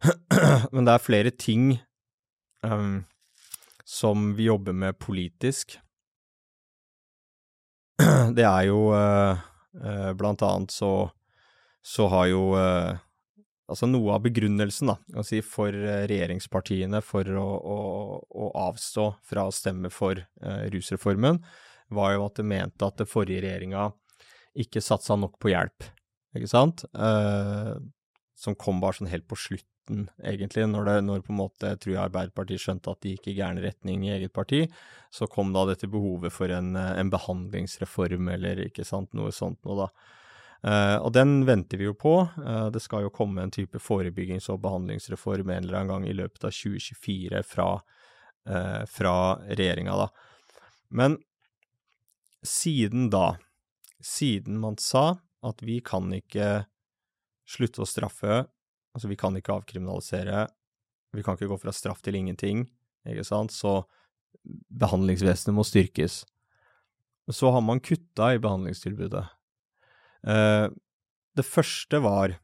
[0.73, 1.77] Men det er flere ting
[2.65, 3.05] um,
[3.85, 5.77] som vi jobber med politisk.
[8.35, 9.39] Det er jo uh,
[9.80, 11.09] uh, Blant annet så,
[11.85, 12.97] så har jo uh,
[13.65, 17.77] Altså noe av begrunnelsen da, si, for regjeringspartiene for å, å,
[18.22, 20.22] å, avstå fra å stemme for
[20.69, 21.39] rusreformen,
[21.89, 23.88] var jo at de mente at det forrige regjeringa
[24.56, 25.88] ikke satsa nok på hjelp,
[26.38, 26.85] ikke sant?
[28.35, 30.66] som kom bare sånn helt på slutten, egentlig.
[30.67, 33.61] Når, det, når på en måte, jeg tror Arbeiderpartiet skjønte at de gikk i gæren
[33.64, 34.66] retning i eget parti,
[35.14, 39.85] så kom da dette behovet for en, en behandlingsreform, eller ikke sant, noe sånt noe,
[39.85, 40.16] da.
[40.66, 42.16] Uh, og den venter vi jo på.
[42.40, 46.16] Uh, det skal jo komme en type forebyggings- og behandlingsreform en eller annen gang i
[46.17, 47.67] løpet av 2024 fra,
[48.50, 50.08] uh, fra regjeringa, da.
[50.90, 51.19] Men
[52.45, 53.35] siden da,
[54.06, 56.66] siden man sa at vi kan ikke
[57.50, 58.45] slutte å straffe
[58.95, 60.45] Altså, vi kan ikke avkriminalisere,
[61.11, 62.61] vi kan ikke gå fra straff til ingenting,
[63.03, 63.82] ikke sant, så
[64.72, 66.22] behandlingsvesenet må styrkes.
[67.27, 69.25] Så har man kutta i behandlingstilbudet.
[70.32, 70.67] Eh,
[71.35, 72.38] det første var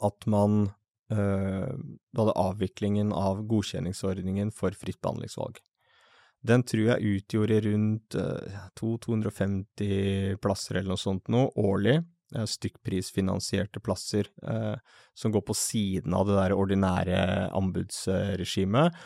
[0.00, 0.70] at man
[1.12, 5.58] Da hadde avviklingen av godkjenningsordningen for fritt behandlingsvalg.
[6.42, 12.00] Den tror jeg utgjorde rundt eh, 250 plasser eller noe sånt nå, årlig.
[12.34, 14.74] Eh, stykkprisfinansierte plasser eh,
[15.14, 17.22] som går på siden av det der ordinære
[17.54, 18.98] anbudsregimet.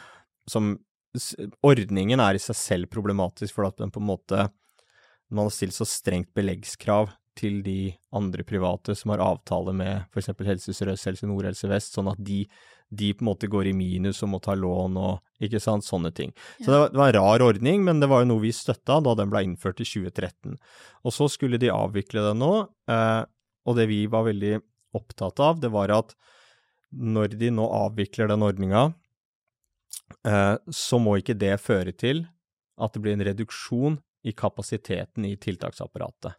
[0.48, 0.76] Som
[1.65, 4.50] Ordningen er i seg selv problematisk, for at den på en måte
[5.32, 10.31] Man har stilt så strengt beleggskrav til de andre private som har avtale med f.eks.
[10.47, 12.44] Helse Sør-Øst, Helse Nord, Helse Vest, sånn at de,
[12.89, 16.12] de, på en måte går i minus og må ta lån og ikke sant, sånne
[16.15, 16.32] ting.
[16.60, 19.00] Så det var, det var, en rar ordning, men det var jo noe vi støtta
[19.05, 20.55] da den ble innført i 2013.
[21.05, 22.52] Og så skulle de avvikle den nå,
[22.92, 23.23] eh,
[23.66, 24.55] og det vi var veldig
[24.97, 26.15] opptatt av, det var at
[26.97, 28.86] når de nå avvikler den ordninga,
[30.24, 32.24] eh, så må ikke det føre til
[32.81, 36.39] at det blir en reduksjon i kapasiteten i tiltaksapparatet.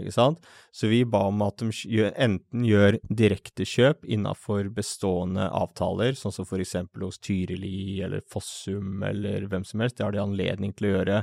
[0.00, 0.46] Ikke sant?
[0.74, 6.48] Så vi ba om at de gjør, enten gjør direktekjøp innafor bestående avtaler, sånn som
[6.48, 10.90] for eksempel hos Tyrili eller Fossum eller hvem som helst, det har de anledning til
[10.90, 11.20] å gjøre.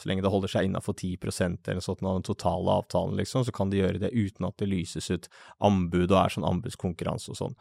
[0.00, 3.54] Så lenge det holder seg innafor 10% eller sånt av den totale avtalen, liksom, så
[3.54, 5.28] kan de gjøre det uten at det lyses ut
[5.62, 7.58] anbud og er sånn anbudskonkurranse og sånn.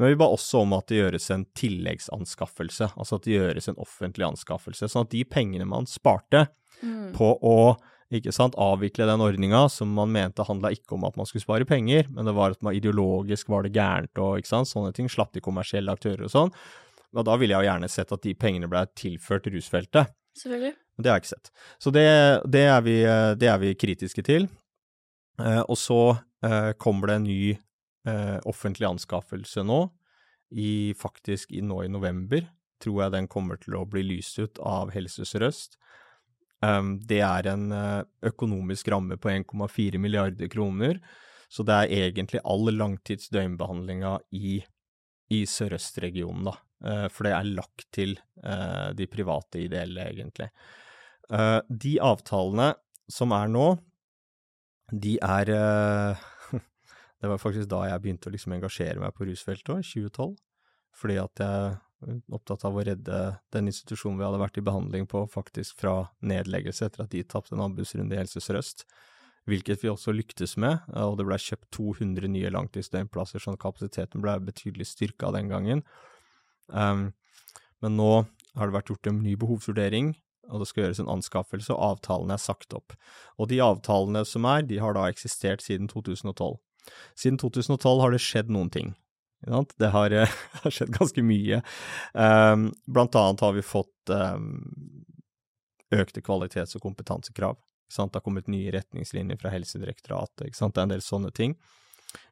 [0.00, 3.80] Men vi ba også om at det gjøres en tilleggsanskaffelse, altså at det gjøres en
[3.82, 6.46] offentlig anskaffelse, sånn at de pengene man sparte
[6.80, 7.10] mm.
[7.18, 7.56] på å
[8.18, 11.66] ikke sant, avvikle den ordninga som man mente handla ikke om at man skulle spare
[11.68, 15.08] penger, men det var at man ideologisk var det gærent og ikke sant, sånne ting,
[15.12, 16.52] slapp de kommersielle aktører og sånn.
[17.12, 20.12] Og da ville jeg jo gjerne sett at de pengene ble tilført rusfeltet.
[20.38, 20.74] Selvfølgelig.
[20.96, 21.50] Det har jeg ikke sett.
[21.80, 22.06] Så det,
[22.52, 22.96] det, er, vi,
[23.40, 24.48] det er, vi, kritiske til.
[25.40, 26.00] Eh, og så
[26.44, 29.84] eh, kommer det en ny eh, offentlig anskaffelse nå,
[30.52, 32.44] i, faktisk i, nå i november,
[32.82, 35.78] tror jeg den kommer til å bli lyst ut av Helse Sør-Øst.
[36.62, 41.00] Um, det er en uh, økonomisk ramme på 1,4 milliarder kroner,
[41.50, 44.60] så det er egentlig all langtids døgnbehandlinga i,
[45.34, 46.54] i Sør-Øst-regionen, da.
[46.82, 50.50] Uh, for det er lagt til uh, de private ideelle, egentlig.
[51.82, 52.72] de avtalene
[53.08, 53.66] som er nå,
[54.92, 55.48] de er
[57.22, 60.34] Det var faktisk da jeg begynte å liksom engasjere meg på rusfeltet, i 2012.
[60.98, 61.78] Fordi at jeg
[62.32, 63.18] opptatt av å redde
[63.54, 67.56] den institusjonen vi hadde vært i behandling på, faktisk fra nedleggelse etter at de tapte
[67.56, 68.86] en anbudsrunde i Helse Sør-Øst.
[69.50, 74.36] Hvilket vi også lyktes med, og det ble kjøpt 200 nye langtidsdøgnplasser, sånn kapasiteten ble
[74.46, 75.82] betydelig styrka den gangen.
[76.68, 77.08] Um,
[77.82, 78.10] men nå
[78.58, 80.12] har det vært gjort en ny behovsvurdering,
[80.52, 82.94] og det skal gjøres en anskaffelse, og avtalene er sagt opp.
[83.38, 86.58] Og de avtalene som er, de har da eksistert siden 2012.
[87.18, 88.94] Siden 2012 har det skjedd noen ting.
[89.76, 90.10] Det har,
[90.62, 91.62] har, skjedd ganske mye.
[92.12, 95.04] Um, blant annet har vi fått um,
[95.92, 97.58] økte kvalitets- og kompetansekrav.
[97.92, 100.48] Det har kommet nye retningslinjer fra Helsedirektoratet.
[100.48, 101.56] Det er en del sånne ting.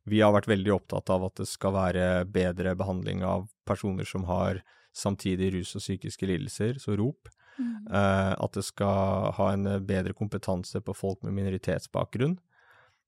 [0.09, 4.25] Vi har vært veldig opptatt av at det skal være bedre behandling av personer som
[4.29, 4.63] har
[4.97, 7.29] samtidig rus og psykiske lidelser, så ROP.
[7.61, 7.91] Mm.
[7.93, 12.39] Uh, at det skal ha en bedre kompetanse på folk med minoritetsbakgrunn.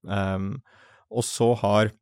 [0.03, 0.59] Um,
[1.13, 1.93] og så har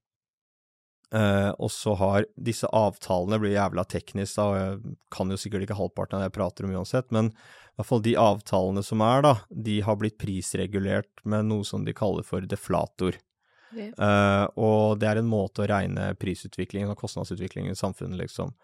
[1.11, 5.65] Uh, og så har disse avtalene blir jævla teknisk, da, og jeg kan jo sikkert
[5.67, 9.03] ikke halvparten av det jeg prater om uansett, men i hvert fall de avtalene som
[9.03, 13.19] er, da, de har blitt prisregulert med noe som de kaller for deflator.
[13.75, 13.91] Yeah.
[13.99, 18.55] Uh, og det er en måte å regne prisutviklingen og kostnadsutviklingen i samfunnet, liksom.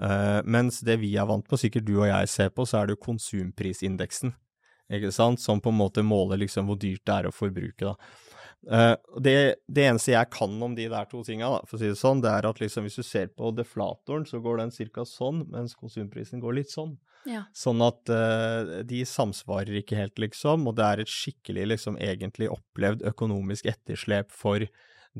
[0.00, 2.88] Uh, mens det vi er vant på, sikkert du og jeg ser på, så er
[2.88, 4.32] det jo konsumprisindeksen,
[4.96, 8.38] ikke sant, som på en måte måler liksom hvor dyrt det er å forbruke, da.
[8.68, 9.36] Uh, det,
[9.72, 12.32] det, eneste jeg kan om de der to tinga, for å si det sånn, det
[12.32, 15.06] er at liksom hvis du ser på deflatoren, så går den ca.
[15.08, 16.98] sånn, mens konsumprisen går litt sånn.
[17.28, 17.46] Ja.
[17.56, 22.50] Sånn at uh, de samsvarer ikke helt, liksom, og det er et skikkelig, liksom, egentlig
[22.52, 24.68] opplevd økonomisk etterslep for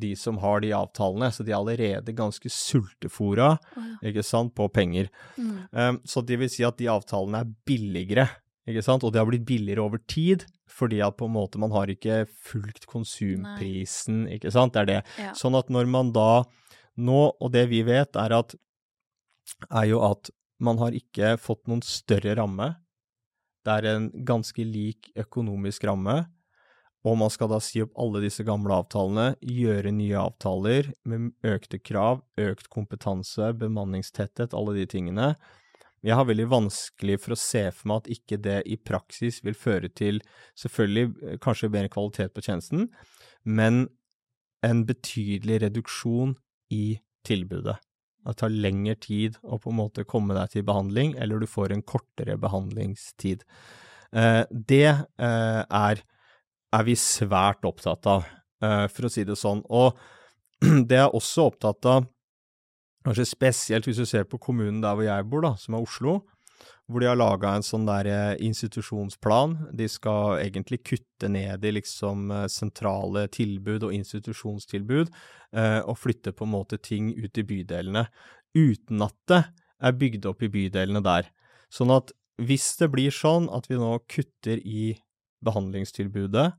[0.01, 4.13] de som har de avtalene, så de er allerede ganske sultefora, Oh, ja.
[4.13, 5.11] ikke sant, på penger.
[5.37, 5.57] mm.
[5.73, 8.29] Um, så det vil si at de avtalene er billigere,
[8.69, 11.75] ikke sant, og det har blitt billigere over tid, fordi at på en måte man
[11.75, 14.99] har ikke fulgt konsumprisen, ikke sant, det er det.
[15.21, 15.35] ja.
[15.37, 16.45] Sånn at når man da
[17.01, 18.57] nå, og det vi vet, er at
[19.71, 20.31] er jo at
[20.63, 22.75] man har ikke fått noen større ramme.
[23.65, 26.23] Det er en ganske lik økonomisk ramme,
[27.05, 31.81] og man skal da si opp alle disse gamle avtalene, gjøre nye avtaler med økte
[31.81, 35.33] krav, økt kompetanse, bemanningstetthet, alle de tingene.
[36.01, 39.57] Jeg har veldig vanskelig for å se for meg at ikke det i praksis vil
[39.59, 40.23] føre til
[40.59, 42.89] selvfølgelig eh, kanskje bedre kvalitet på tjenesten,
[43.45, 43.85] men
[44.65, 46.35] en betydelig reduksjon
[46.73, 47.77] i tilbudet.
[48.25, 51.75] Det tar lengre tid å på en måte komme deg til behandling, eller du får
[51.75, 53.45] en kortere behandlingstid.
[54.17, 56.01] Eh, det eh, er,
[56.77, 58.29] er vi svært opptatt av,
[58.61, 59.63] for å si det sånn.
[59.73, 59.97] Og
[60.89, 62.09] det er jeg også opptatt av,
[63.07, 66.21] kanskje spesielt hvis du ser på kommunen der hvor jeg bor, da, som er Oslo,
[66.91, 69.57] hvor de har laga en sånn der eh, institusjonsplan.
[69.77, 75.13] De skal egentlig kutte ned i liksom eh, sentrale tilbud og institusjonstilbud,
[75.55, 78.07] eh, og flytte på en måte ting ut i bydelene,
[78.59, 79.45] uten at det
[79.81, 81.31] er bygd opp i bydelene der.
[81.73, 84.97] Sånn at hvis det blir sånn at vi nå kutter i
[85.45, 86.51] behandlingstilbudet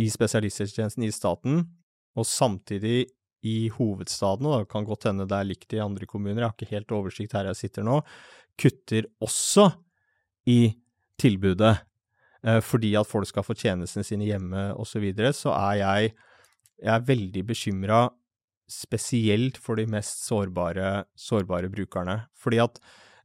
[0.00, 1.66] i spesialisthelsetjenesten i staten,
[2.14, 3.04] og samtidig
[3.44, 6.56] i hovedstaden, og det kan godt hende det er likt i andre kommuner, jeg har
[6.56, 8.00] ikke helt oversikt her jeg sitter nå,
[8.60, 9.68] kutter også
[10.50, 10.74] i
[11.20, 11.74] tilbudet
[12.44, 16.12] eh, fordi at folk skal få tjenestene sine hjemme osv., så, videre, så er jeg,
[16.82, 18.04] jeg er veldig bekymra
[18.70, 22.22] spesielt for de mest sårbare, sårbare brukerne.
[22.40, 22.78] Fordi at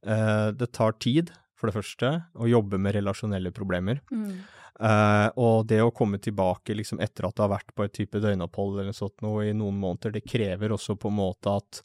[0.03, 3.99] eh, det tar tid, for det første, å jobbe med relasjonelle problemer.
[4.13, 4.39] Mm.
[4.79, 8.21] Uh, og det å komme tilbake liksom etter at du har vært på et type
[8.23, 11.81] døgnopphold eller sånt noe i noen måneder, det krever også på en måte at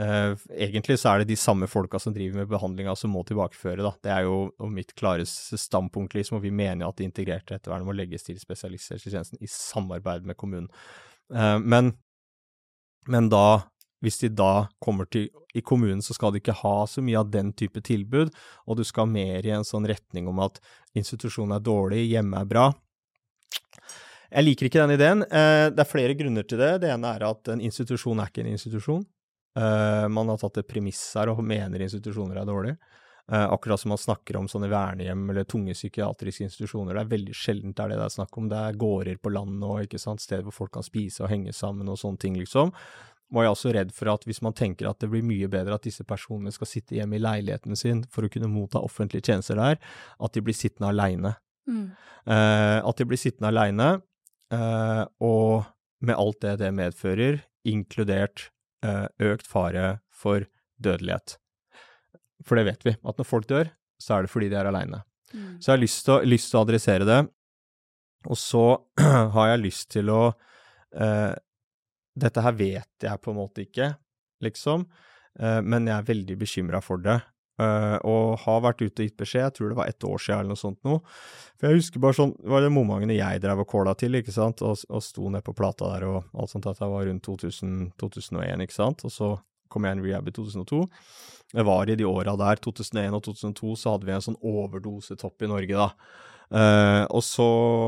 [0.00, 3.84] uh, egentlig så er det de samme folka som driver med behandlinga som må tilbakeføre,
[3.84, 3.92] da.
[4.00, 7.96] Det er jo mitt klare standpunkt, liksom, og vi mener at det integrerte ettervernet må
[7.98, 10.70] legges til spesialisthelsetjenesten i samarbeid med kommunen.
[11.28, 11.92] Uh, men,
[13.04, 13.44] men da
[14.00, 17.30] hvis de da kommer til i kommunen, så skal de ikke ha så mye av
[17.32, 18.30] den type tilbud,
[18.66, 20.60] og du skal mer i en sånn retning om at
[20.96, 22.70] institusjonen er dårlig, hjemme er bra.
[24.30, 25.24] Jeg liker ikke den ideen.
[25.26, 26.76] Eh, det er flere grunner til det.
[26.84, 29.02] Det ene er at en institusjon er ikke en institusjon.
[29.58, 32.78] Eh, man har tatt et premiss her og mener institusjoner er dårlige.
[33.30, 36.94] Eh, akkurat som man snakker om sånne vernehjem eller tunge psykiatriske institusjoner.
[36.94, 38.48] Det er veldig sjeldent det er det det er snakk om.
[38.50, 41.54] Det er gårder på landet og ikke sant, steder hvor folk kan spise og henge
[41.54, 42.70] sammen og sånne ting, liksom
[43.30, 45.86] var jeg også redd for at hvis man tenker at det blir mye bedre at
[45.86, 49.78] disse personene skal sitte hjemme i leiligheten sin for å kunne motta offentlige tjenester der,
[50.18, 51.36] at de blir sittende aleine.
[51.70, 51.84] Mm.
[52.26, 53.90] Uh, at de blir sittende aleine,
[54.54, 55.68] uh, og
[56.02, 58.48] med alt det det medfører, inkludert
[58.86, 60.48] uh, økt fare for
[60.82, 61.36] dødelighet.
[62.46, 65.04] For det vet vi, at når folk dør, så er det fordi de er aleine.
[65.30, 65.60] Mm.
[65.60, 67.20] Så jeg har lyst til, lyst til å adressere det.
[68.26, 68.64] Og så
[69.36, 70.22] har jeg lyst til å
[72.16, 73.92] Dette her vet jeg på en måte ikke,
[74.42, 74.86] liksom,
[75.38, 77.20] eh, men jeg er veldig bekymra for det.
[77.60, 80.38] eh, og har vært ute og gitt beskjed, jeg tror det var ett år siden
[80.40, 81.02] eller noe sånt noe.
[81.60, 84.32] For jeg husker bare sånn, det var det momagene jeg drev og kåla til, ikke
[84.32, 87.92] sant, og, og sto ned på plata der og alt sånt, jeg var rundt 2000,
[88.00, 89.30] 2001, ikke sant, og så
[89.68, 90.80] kom jeg i rehab i 2002.
[91.52, 95.44] Det var i de åra der, 2001 og 2002, så hadde vi en sånn overdosetopp
[95.44, 95.90] i Norge, da.
[96.50, 97.44] Eh, og så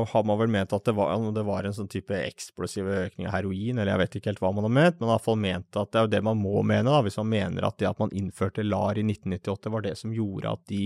[0.07, 3.35] har man vel ment at det var, det var en sånn type eksplosiv økning av
[3.35, 5.79] heroin, eller jeg vet ikke helt hva man har ment, men i hvert fall ment
[5.81, 7.99] at det er jo det man må mene, da, hvis man mener at det at
[7.99, 10.85] man innførte LAR i 1998 var det som gjorde at de,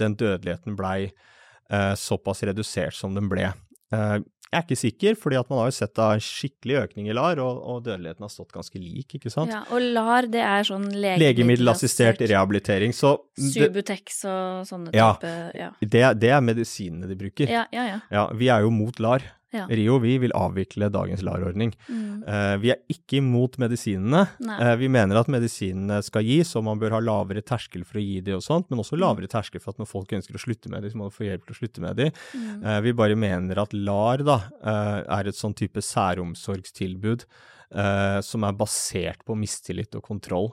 [0.00, 3.50] den dødeligheten blei uh, såpass redusert som den ble.
[3.92, 4.20] Eh,
[4.50, 7.14] jeg er ikke sikker, fordi at man har jo sett da en skikkelig økning i
[7.14, 9.52] LAR, og, og dødeligheten har stått ganske lik, ikke sant?
[9.54, 12.90] Ja, og LAR, det er sånn Legemiddelassistert rehabilitering.
[12.96, 15.12] Så Subutex og sånne Ja.
[15.14, 15.70] type Ja.
[15.80, 17.46] det, det er medisinene de bruker.
[17.48, 18.00] Ja, ja, ja.
[18.10, 19.22] Ja, vi er jo mot LAR.
[19.50, 19.64] Ja.
[19.66, 21.72] Rio, vi vil avvikle dagens LAR-ordning.
[21.88, 22.22] Mm.
[22.22, 24.22] Eh, vi er ikke imot medisinene.
[24.46, 28.04] Eh, vi mener at medisinene skal gis, og man bør ha lavere terskel for å
[28.04, 30.70] gi de og sånt, men også lavere terskel for at når folk ønsker å slutte
[30.70, 32.10] med de, så må de få hjelp til å slutte med de.
[32.30, 32.50] Mm.
[32.62, 37.26] Eh, vi bare mener at LAR da, eh, er et sånn type særomsorgstilbud
[37.74, 40.50] eh, som er basert på mistillit og kontroll,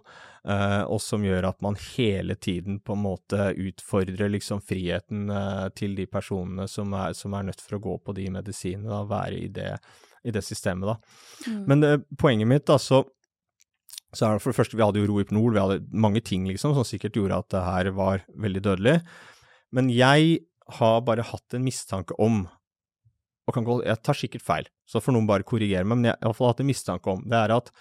[0.48, 5.68] eh, og som gjør at man hele tiden på en måte utfordrer liksom friheten eh,
[5.78, 9.04] til de personene som er, som er nødt for å gå på de medisinene, da,
[9.10, 9.72] være i det,
[10.28, 10.94] i det systemet.
[10.94, 10.98] da.
[11.48, 11.62] Mm.
[11.70, 13.04] Men eh, poenget mitt, da, så,
[14.12, 16.76] så er det for det første, vi hadde jo Rohypnol, vi hadde mange ting liksom,
[16.78, 19.00] som sikkert gjorde at det her var veldig dødelig.
[19.76, 20.46] Men jeg
[20.78, 22.46] har bare hatt en mistanke om,
[23.48, 26.16] og kan gå, jeg tar sikkert feil, så får noen bare korrigere meg, men jeg
[26.18, 27.72] har iallfall hatt en mistanke om, det er at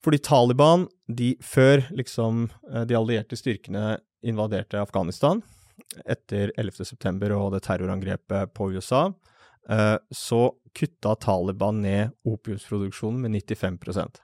[0.00, 5.42] fordi Taliban, de før liksom eh, de allierte styrkene invaderte Afghanistan,
[6.08, 6.86] etter 11.
[6.88, 9.10] september og det terrorangrepet på USA,
[9.68, 10.42] eh, så
[10.76, 14.20] kutta Taliban ned opiumsproduksjonen med 95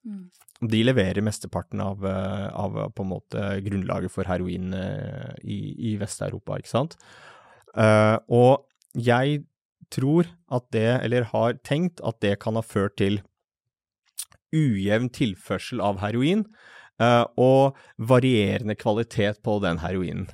[0.00, 0.30] Mm.
[0.64, 4.72] De leverer mesteparten av, eh, av på en måte grunnlaget for heroin
[5.44, 5.58] i,
[5.92, 6.96] i Vest-Europa, ikke sant.
[7.76, 8.64] Uh, og
[8.96, 9.44] jeg
[9.94, 13.20] tror at det, eller har tenkt at det kan ha ført til
[14.54, 16.44] ujevn tilførsel av heroin,
[17.00, 20.28] eh, og varierende kvalitet på den heroinen.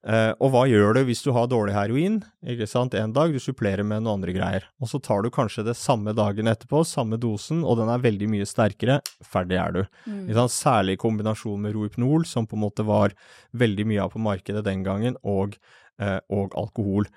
[0.00, 2.14] Eh, og hva gjør du hvis du har dårlig heroin
[2.48, 5.66] ikke sant, en dag, du supplerer med noen andre greier, og så tar du kanskje
[5.66, 9.82] det samme dagen etterpå, samme dosen, og den er veldig mye sterkere, ferdig er du.
[10.08, 10.30] Mm.
[10.48, 13.12] Særlig i kombinasjon med Rohypnol, som på en måte var
[13.52, 15.60] veldig mye av på markedet den gangen, og,
[16.00, 17.10] eh, og alkohol.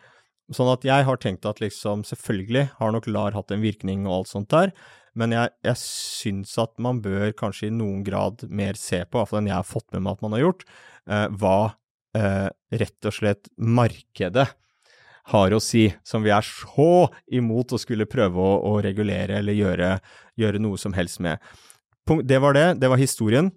[0.52, 4.18] Sånn at jeg har tenkt at liksom, selvfølgelig har nok LAR hatt en virkning og
[4.18, 4.74] alt sånt der,
[5.16, 9.44] men jeg, jeg syns at man bør kanskje i noen grad mer se på, iallfall
[9.44, 10.66] enn jeg har fått med meg at man har gjort,
[11.08, 11.58] eh, hva
[12.18, 12.50] eh,
[12.82, 14.48] rett og slett markedet
[15.32, 19.56] har å si, som vi er så imot å skulle prøve å, å regulere eller
[19.56, 19.92] gjøre,
[20.40, 21.40] gjøre noe som helst med.
[22.04, 23.54] Punkt, det var det, det var historien.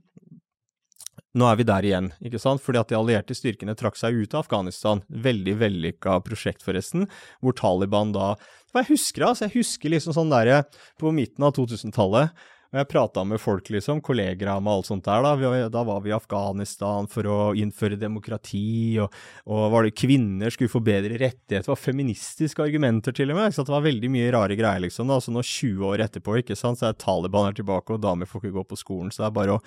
[1.36, 4.32] Nå er vi der igjen, ikke sant, fordi at de allierte styrkene trakk seg ut
[4.32, 5.02] av Afghanistan.
[5.12, 7.04] Veldig vellykka prosjekt, forresten,
[7.44, 8.34] hvor Taliban da
[8.72, 10.62] Hva jeg husker altså, jeg husker liksom sånn derre
[11.00, 12.32] på midten av 2000-tallet,
[12.80, 15.32] jeg prata med folk, liksom, kolleger av meg og alt sånt der, da.
[15.40, 19.14] Vi, da var vi i Afghanistan for å innføre demokrati, og,
[19.50, 23.54] og var det kvinner skulle få bedre rettigheter, det var feministiske argumenter til og med,
[23.54, 25.10] så det var veldig mye rare greier, liksom.
[25.12, 28.28] da, Så nå 20 år etterpå, ikke sant, så er Taliban her tilbake, og damer
[28.30, 29.64] får ikke gå på skolen, så det er bare å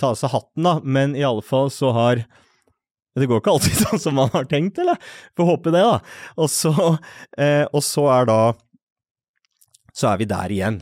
[0.00, 0.78] ta av seg hatten, da.
[0.84, 2.24] Men i alle fall så har
[3.18, 4.98] det går ikke alltid sånn som man har tenkt, eller?
[5.36, 5.98] Får håpe det, da.
[6.40, 6.72] Og så,
[7.38, 8.40] eh, og så er da
[9.90, 10.76] Så er vi der igjen,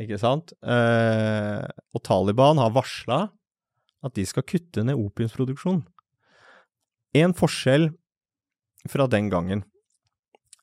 [0.00, 0.54] ikke sant?
[0.62, 1.64] Eh,
[1.94, 3.20] og Taliban har varsla
[4.04, 5.84] at de skal kutte ned opiumsproduksjonen.
[7.14, 7.92] En forskjell
[8.90, 9.62] fra den gangen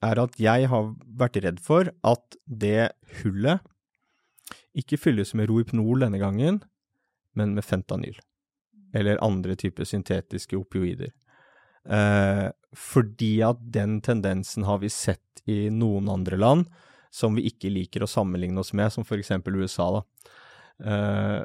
[0.04, 3.62] er at jeg har vært redd for at det hullet
[4.78, 6.62] ikke fylles med Rohypnol denne gangen,
[7.36, 8.20] men med fentanyl
[8.96, 11.14] eller andre typer syntetiske opioider.
[11.88, 16.68] Eh, fordi at den tendensen har vi sett i noen andre land
[17.12, 20.04] som vi ikke liker å sammenligne oss med, som eksempel USA, da.
[20.82, 21.40] Uh,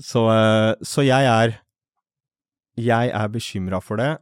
[0.00, 1.56] så, uh, så jeg er
[2.78, 4.14] jeg er bekymra for det,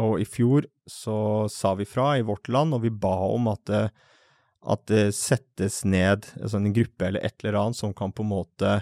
[0.00, 3.64] og i fjor så sa vi fra i vårt land, og vi ba om at
[3.68, 3.82] det,
[4.62, 8.30] at det settes ned altså en gruppe eller et eller annet som kan på en
[8.30, 8.72] måte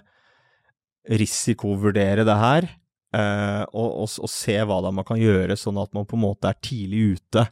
[1.11, 2.69] risikovurdere det her,
[3.17, 6.27] uh, og, og, og se hva da man kan gjøre, sånn at man på en
[6.29, 7.47] måte er tidlig ute,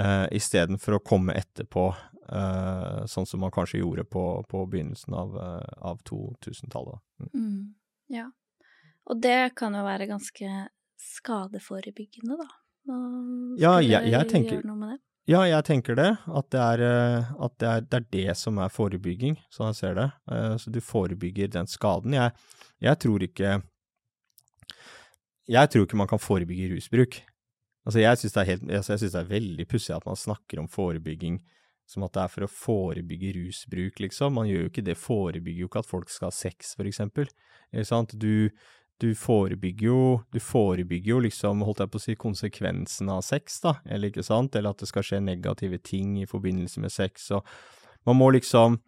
[0.00, 1.90] uh, istedenfor å komme etterpå,
[2.32, 7.00] eh, sånn som man kanskje gjorde på, på begynnelsen av, uh, av 2000-tallet.
[7.20, 7.30] Mm.
[7.34, 7.74] Mm.
[8.08, 8.28] Ja.
[9.06, 10.68] Og det kan jo være ganske
[11.00, 12.48] skadeforebyggende, da.
[13.58, 14.98] Ja, jeg- jeg tenker-.
[15.26, 16.18] Ja, jeg tenker det.
[16.28, 19.76] At det er, eh, at det, er, det, er det som er forebygging, sånn jeg
[19.76, 20.10] ser det.
[20.28, 22.12] Uh, Så du forebygger den skaden.
[22.12, 22.32] Jeg,
[22.80, 23.62] jeg tror ikke
[25.48, 27.18] Jeg tror ikke man kan forebygge rusbruk.
[27.84, 31.42] Altså, jeg syns det, altså, det er veldig pussig at man snakker om forebygging
[31.86, 34.38] som at det er for å forebygge rusbruk, liksom.
[34.38, 37.28] Man gjør jo ikke det, forebygger jo ikke at folk skal ha sex, for eksempel.
[37.74, 38.14] Ikke sant?
[38.20, 38.48] Du,
[39.02, 40.00] du forebygger jo,
[40.32, 44.26] du forebygger jo liksom, holdt jeg på å si, konsekvensen av sex, da, eller ikke
[44.26, 47.44] sant, eller at det skal skje negative ting i forbindelse med sex, og
[48.08, 48.78] man må liksom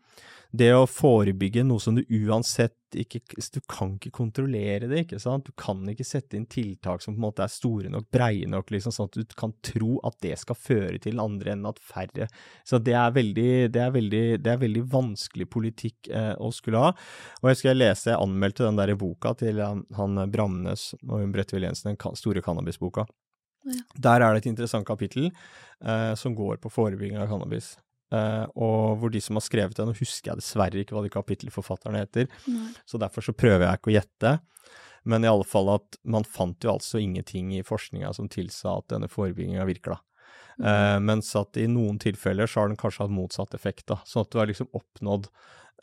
[0.59, 3.21] det å forebygge noe som du uansett ikke
[3.53, 5.49] Du kan ikke kontrollere det, ikke sant?
[5.49, 8.71] Du kan ikke sette inn tiltak som på en måte er store nok, breie nok,
[8.73, 11.83] liksom, sånn at du kan tro at det skal føre til den andre enden at
[11.83, 12.29] færre
[12.65, 16.87] Så det er veldig, det er veldig, det er veldig vanskelig politikk eh, å skulle
[16.87, 16.95] ha.
[17.43, 21.35] Og jeg skal lese, jeg anmeldte den der boka til han, han Bramnes og hun
[21.35, 23.05] Bredtvet Jensen, den store cannabisboka.
[23.67, 23.83] Ja.
[23.99, 27.75] Der er det et interessant kapittel eh, som går på forebygging av cannabis.
[28.15, 31.11] Uh, og hvor de som har skrevet det, nå husker jeg dessverre ikke hva de
[31.11, 32.69] kapittelforfatterne heter, Nei.
[32.87, 34.35] så derfor så prøver jeg ikke å gjette.
[35.07, 38.89] Men i alle fall at man fant jo altså ingenting i forskninga som tilsa at
[38.95, 40.03] denne forebygginga virker, da.
[40.57, 40.65] Mm.
[40.67, 44.01] Uh, mens at i noen tilfeller så har den kanskje hatt motsatt effekt, da.
[44.09, 45.29] Sånn at du har liksom oppnådd,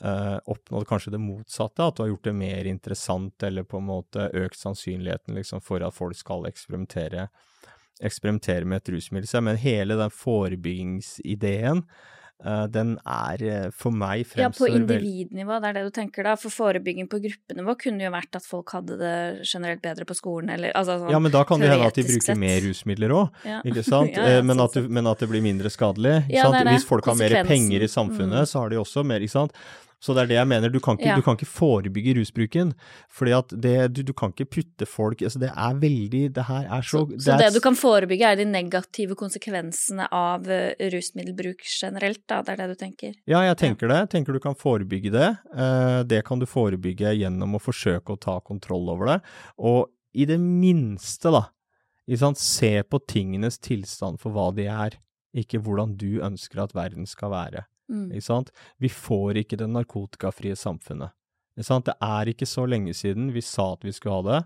[0.03, 3.89] uh, oppnådd kanskje det motsatte, at du har gjort det mer interessant, eller på en
[3.91, 7.27] måte økt sannsynligheten liksom for at folk skal eksperimentere
[8.01, 9.45] eksperimentere med et rusmiddel.
[9.45, 11.83] Men hele den forebyggingsideen,
[12.45, 16.27] uh, den er uh, for meg fremstår Ja, på individnivå, det er det du tenker
[16.27, 16.35] da.
[16.39, 19.15] For forebygging på gruppenivå kunne jo vært at folk hadde det
[19.45, 22.07] generelt bedre på skolen, eller altså sånn Ja, men da kan det hende at de
[22.09, 22.41] bruker sett.
[22.41, 23.61] mer rusmidler òg, ja.
[23.61, 24.15] ikke sant?
[24.17, 26.19] ja, ja, eh, men, at det, men, at det, blir mindre skadelig.
[26.33, 26.73] Ja, sant?
[26.73, 28.51] Hvis folk har mer penger i samfunnet, mm.
[28.51, 29.63] så har de også mer, ikke sant?
[30.03, 30.71] Så det er det jeg mener.
[30.73, 31.15] Du kan ikke, ja.
[31.15, 32.73] du kan ikke forebygge rusbruken.
[33.07, 36.67] fordi at det, du, du, kan ikke putte folk altså Det er veldig Det her
[36.67, 40.75] er så Så, så det, det, du kan forebygge, er de negative konsekvensene av eh,
[40.91, 42.41] rusmiddelbruk generelt, da?
[42.43, 43.15] Det er det du tenker?
[43.29, 44.01] Ja, jeg tenker det.
[44.03, 45.31] Jeg tenker du kan forebygge det.
[45.55, 49.19] Eh, det kan du forebygge gjennom å forsøke å ta kontroll over det.
[49.57, 51.47] Og i det minste, da,
[52.37, 54.99] se på tingenes tilstand for hva de er,
[55.33, 57.65] ikke hvordan du ønsker at verden skal være.
[57.91, 58.11] Mm.
[58.11, 58.53] Ikke sant?
[58.81, 61.13] Vi får ikke det narkotikafrie samfunnet.
[61.57, 61.89] Ikke sant?
[61.89, 64.41] Det er ikke så lenge siden vi sa at vi skulle ha det.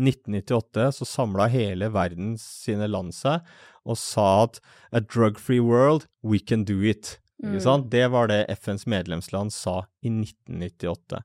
[0.00, 3.44] 1998 så samla hele verden sine land seg
[3.88, 4.60] og sa at
[4.96, 7.18] a drug-free world, we can do it.
[7.40, 7.64] Ikke mm.
[7.64, 7.90] sant?
[7.92, 11.22] Det var det FNs medlemsland sa i 1998.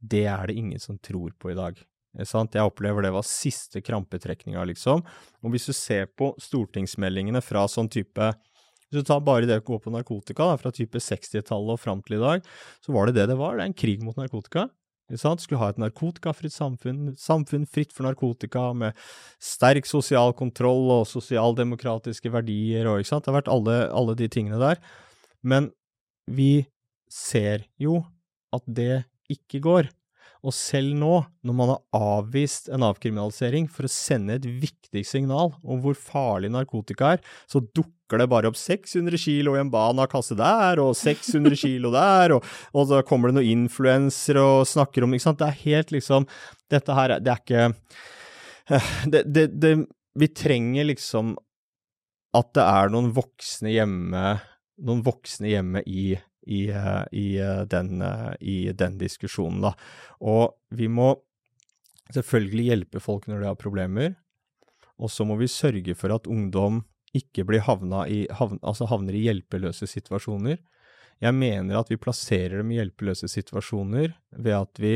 [0.00, 1.78] Det er det ingen som tror på i dag.
[2.18, 5.02] Jeg opplever det var siste krampetrekninga, liksom.
[5.42, 8.32] Og hvis du ser på stortingsmeldingene fra sånn type
[8.90, 12.02] hvis du tar bare det å gå på narkotika, da, fra type 60-tallet og fram
[12.02, 12.46] til i dag,
[12.82, 13.56] så var det det det var.
[13.56, 14.66] Det er en krig mot narkotika.
[15.10, 18.98] Skulle ha et narkotikafritt samfunn, samfunn fritt for narkotika, med
[19.42, 23.26] sterk sosial kontroll og sosialdemokratiske verdier og ikke sant.
[23.26, 24.82] Det har vært alle, alle de tingene der.
[25.42, 25.70] Men
[26.30, 26.66] vi
[27.10, 28.04] ser jo
[28.54, 29.90] at det ikke går.
[30.46, 35.52] Og selv nå, når man har avvist en avkriminalisering for å sende et viktig signal
[35.60, 40.34] om hvor farlig narkotika er, så dukker det bare opp 600 kilo i en Bana-kasse
[40.38, 45.14] der, og 600 kilo der, og, og så kommer det noen influensere og snakker om
[45.14, 45.38] ikke sant?
[45.38, 46.26] Det er helt liksom
[46.70, 47.62] Dette her, det er ikke
[48.70, 49.74] eh, det, det, det,
[50.18, 51.36] Vi trenger liksom
[52.34, 54.24] at det er noen voksne hjemme
[54.80, 56.14] noen voksne hjemme i
[56.50, 58.00] i, eh, i, eh, den,
[58.40, 59.74] i den diskusjonen, da.
[60.24, 61.12] Og vi må
[62.14, 64.14] selvfølgelig hjelpe folk når de har problemer,
[65.00, 66.82] og så må vi sørge for at ungdom
[67.16, 70.60] ikke blir havna i, havn, altså havner i hjelpeløse situasjoner.
[71.20, 74.94] Jeg mener at vi plasserer dem i hjelpeløse situasjoner ved at vi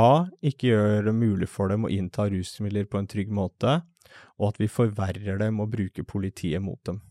[0.00, 0.26] a.
[0.40, 3.80] ikke gjør det mulig for dem å innta rusmidler på en trygg måte,
[4.40, 7.02] og at vi forverrer dem og bruker politiet mot dem.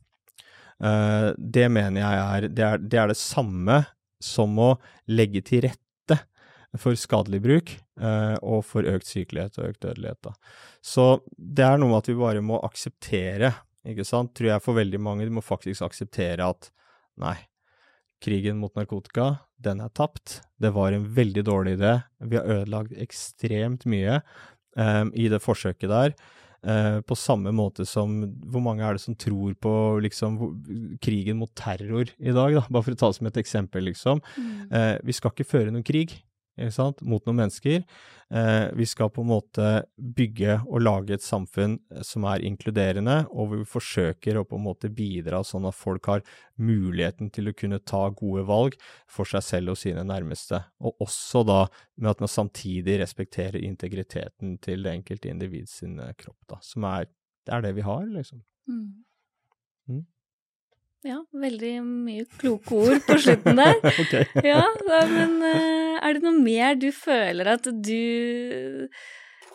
[0.81, 3.83] Uh, det mener jeg er det, er det, er det samme
[4.21, 4.71] som å
[5.13, 6.17] legge til rette
[6.79, 10.21] for skadelig bruk uh, og for økt sykelighet og økt dødelighet.
[10.25, 10.33] Da.
[10.81, 11.05] Så
[11.37, 13.53] det er noe med at vi bare må akseptere,
[13.87, 16.69] ikke sant, tror jeg for veldig mange, de må faktisk akseptere at
[17.21, 17.37] nei,
[18.21, 20.39] krigen mot narkotika, den er tapt.
[20.61, 21.95] Det var en veldig dårlig idé.
[22.21, 24.19] Vi har ødelagt ekstremt mye
[24.77, 26.15] um, i det forsøket der.
[26.61, 28.19] Uh, på samme måte som
[28.53, 29.71] Hvor mange er det som tror på
[30.05, 30.35] liksom,
[31.01, 32.65] krigen mot terror i dag, da?
[32.69, 34.21] Bare for å ta det som et eksempel, liksom.
[34.37, 34.51] Mm.
[34.69, 36.19] Uh, vi skal ikke føre noen krig
[36.57, 37.83] mot noen mennesker.
[38.31, 43.25] Eh, vi skal på en måte bygge og lage et samfunn eh, som er inkluderende,
[43.31, 46.23] og hvor vi forsøker å på en måte bidra sånn at folk har
[46.61, 48.77] muligheten til å kunne ta gode valg
[49.09, 50.61] for seg selv og sine nærmeste.
[50.79, 51.65] Og også da
[51.97, 56.87] med at man samtidig respekterer integriteten til det enkelte individ sin eh, kropp, da, som
[56.87, 57.09] er
[57.41, 58.43] det er det vi har, liksom.
[58.69, 59.03] Mm.
[59.89, 60.03] Mm.
[61.03, 63.79] Ja, veldig mye kloke ord på slutten der.
[64.03, 64.27] okay.
[64.45, 68.87] Ja, men eh, er det noe mer du føler at du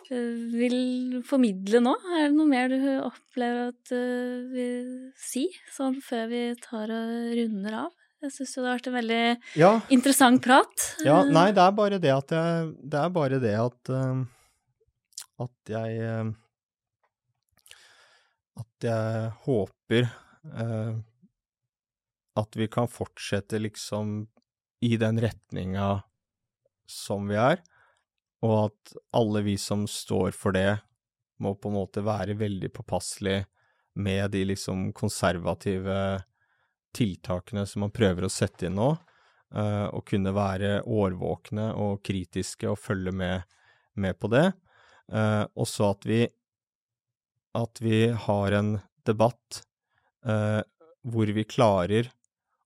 [0.09, 1.93] eh, vil formidle nå?
[2.17, 6.93] Er det noe mer du opplever at du eh, vil si, sånn før vi tar
[6.93, 7.93] og runder av?
[8.25, 9.25] Jeg syns det har vært en veldig
[9.61, 9.71] ja.
[9.93, 10.85] interessant prat.
[11.05, 13.91] Ja, nei, det er bare det at jeg Det er bare det at
[15.45, 16.31] At jeg
[18.57, 20.09] At jeg håper
[22.37, 24.27] at vi kan fortsette liksom
[24.85, 25.87] i den retninga
[26.89, 27.61] som vi er,
[28.45, 30.79] og at alle vi som står for det,
[31.37, 33.45] må på en måte være veldig påpasselige
[34.01, 35.97] med de liksom konservative
[36.97, 38.89] tiltakene som man prøver å sette inn nå,
[39.53, 43.45] uh, og kunne være årvåkne og kritiske og følge med,
[43.93, 44.47] med på det.
[45.13, 46.25] Uh, og så at vi
[47.57, 48.75] at vi har en
[49.07, 49.61] debatt
[50.27, 50.61] uh,
[51.07, 52.11] hvor vi klarer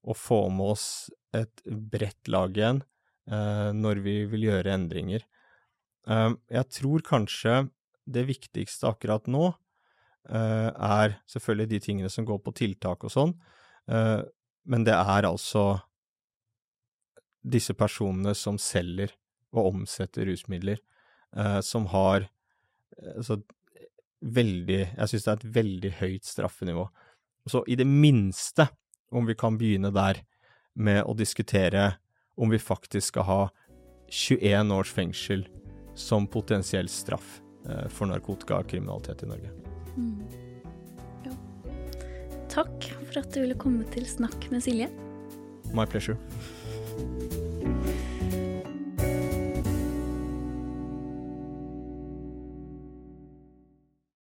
[0.02, 0.88] å få med oss
[1.38, 2.82] et bredt lag igjen
[3.30, 5.22] når vi vil gjøre endringer.
[6.50, 7.70] jeg tror kanskje
[8.10, 9.52] det viktigste akkurat nå
[10.26, 13.36] er selvfølgelig de tingene som går på tiltak og sånn,
[14.66, 15.66] men det er altså
[17.42, 19.14] disse personene som selger
[19.52, 20.80] og omsetter rusmidler,
[21.36, 22.30] eh, som har
[23.02, 23.42] altså
[24.22, 26.84] veldig Jeg syns det er et veldig høyt straffenivå.
[27.50, 28.68] Så i det minste,
[29.10, 30.22] om vi kan begynne der,
[30.76, 31.98] med å diskutere
[32.42, 33.42] om vi faktisk skal ha
[34.10, 35.46] 21 års fengsel
[35.96, 39.52] som potensiell straff eh, for narkotikakriminalitet i Norge.
[39.98, 40.24] Mm.
[41.26, 41.36] Ja.
[42.50, 44.90] Takk for at du ville komme til Snakk med Silje.
[45.72, 46.18] My pleasure.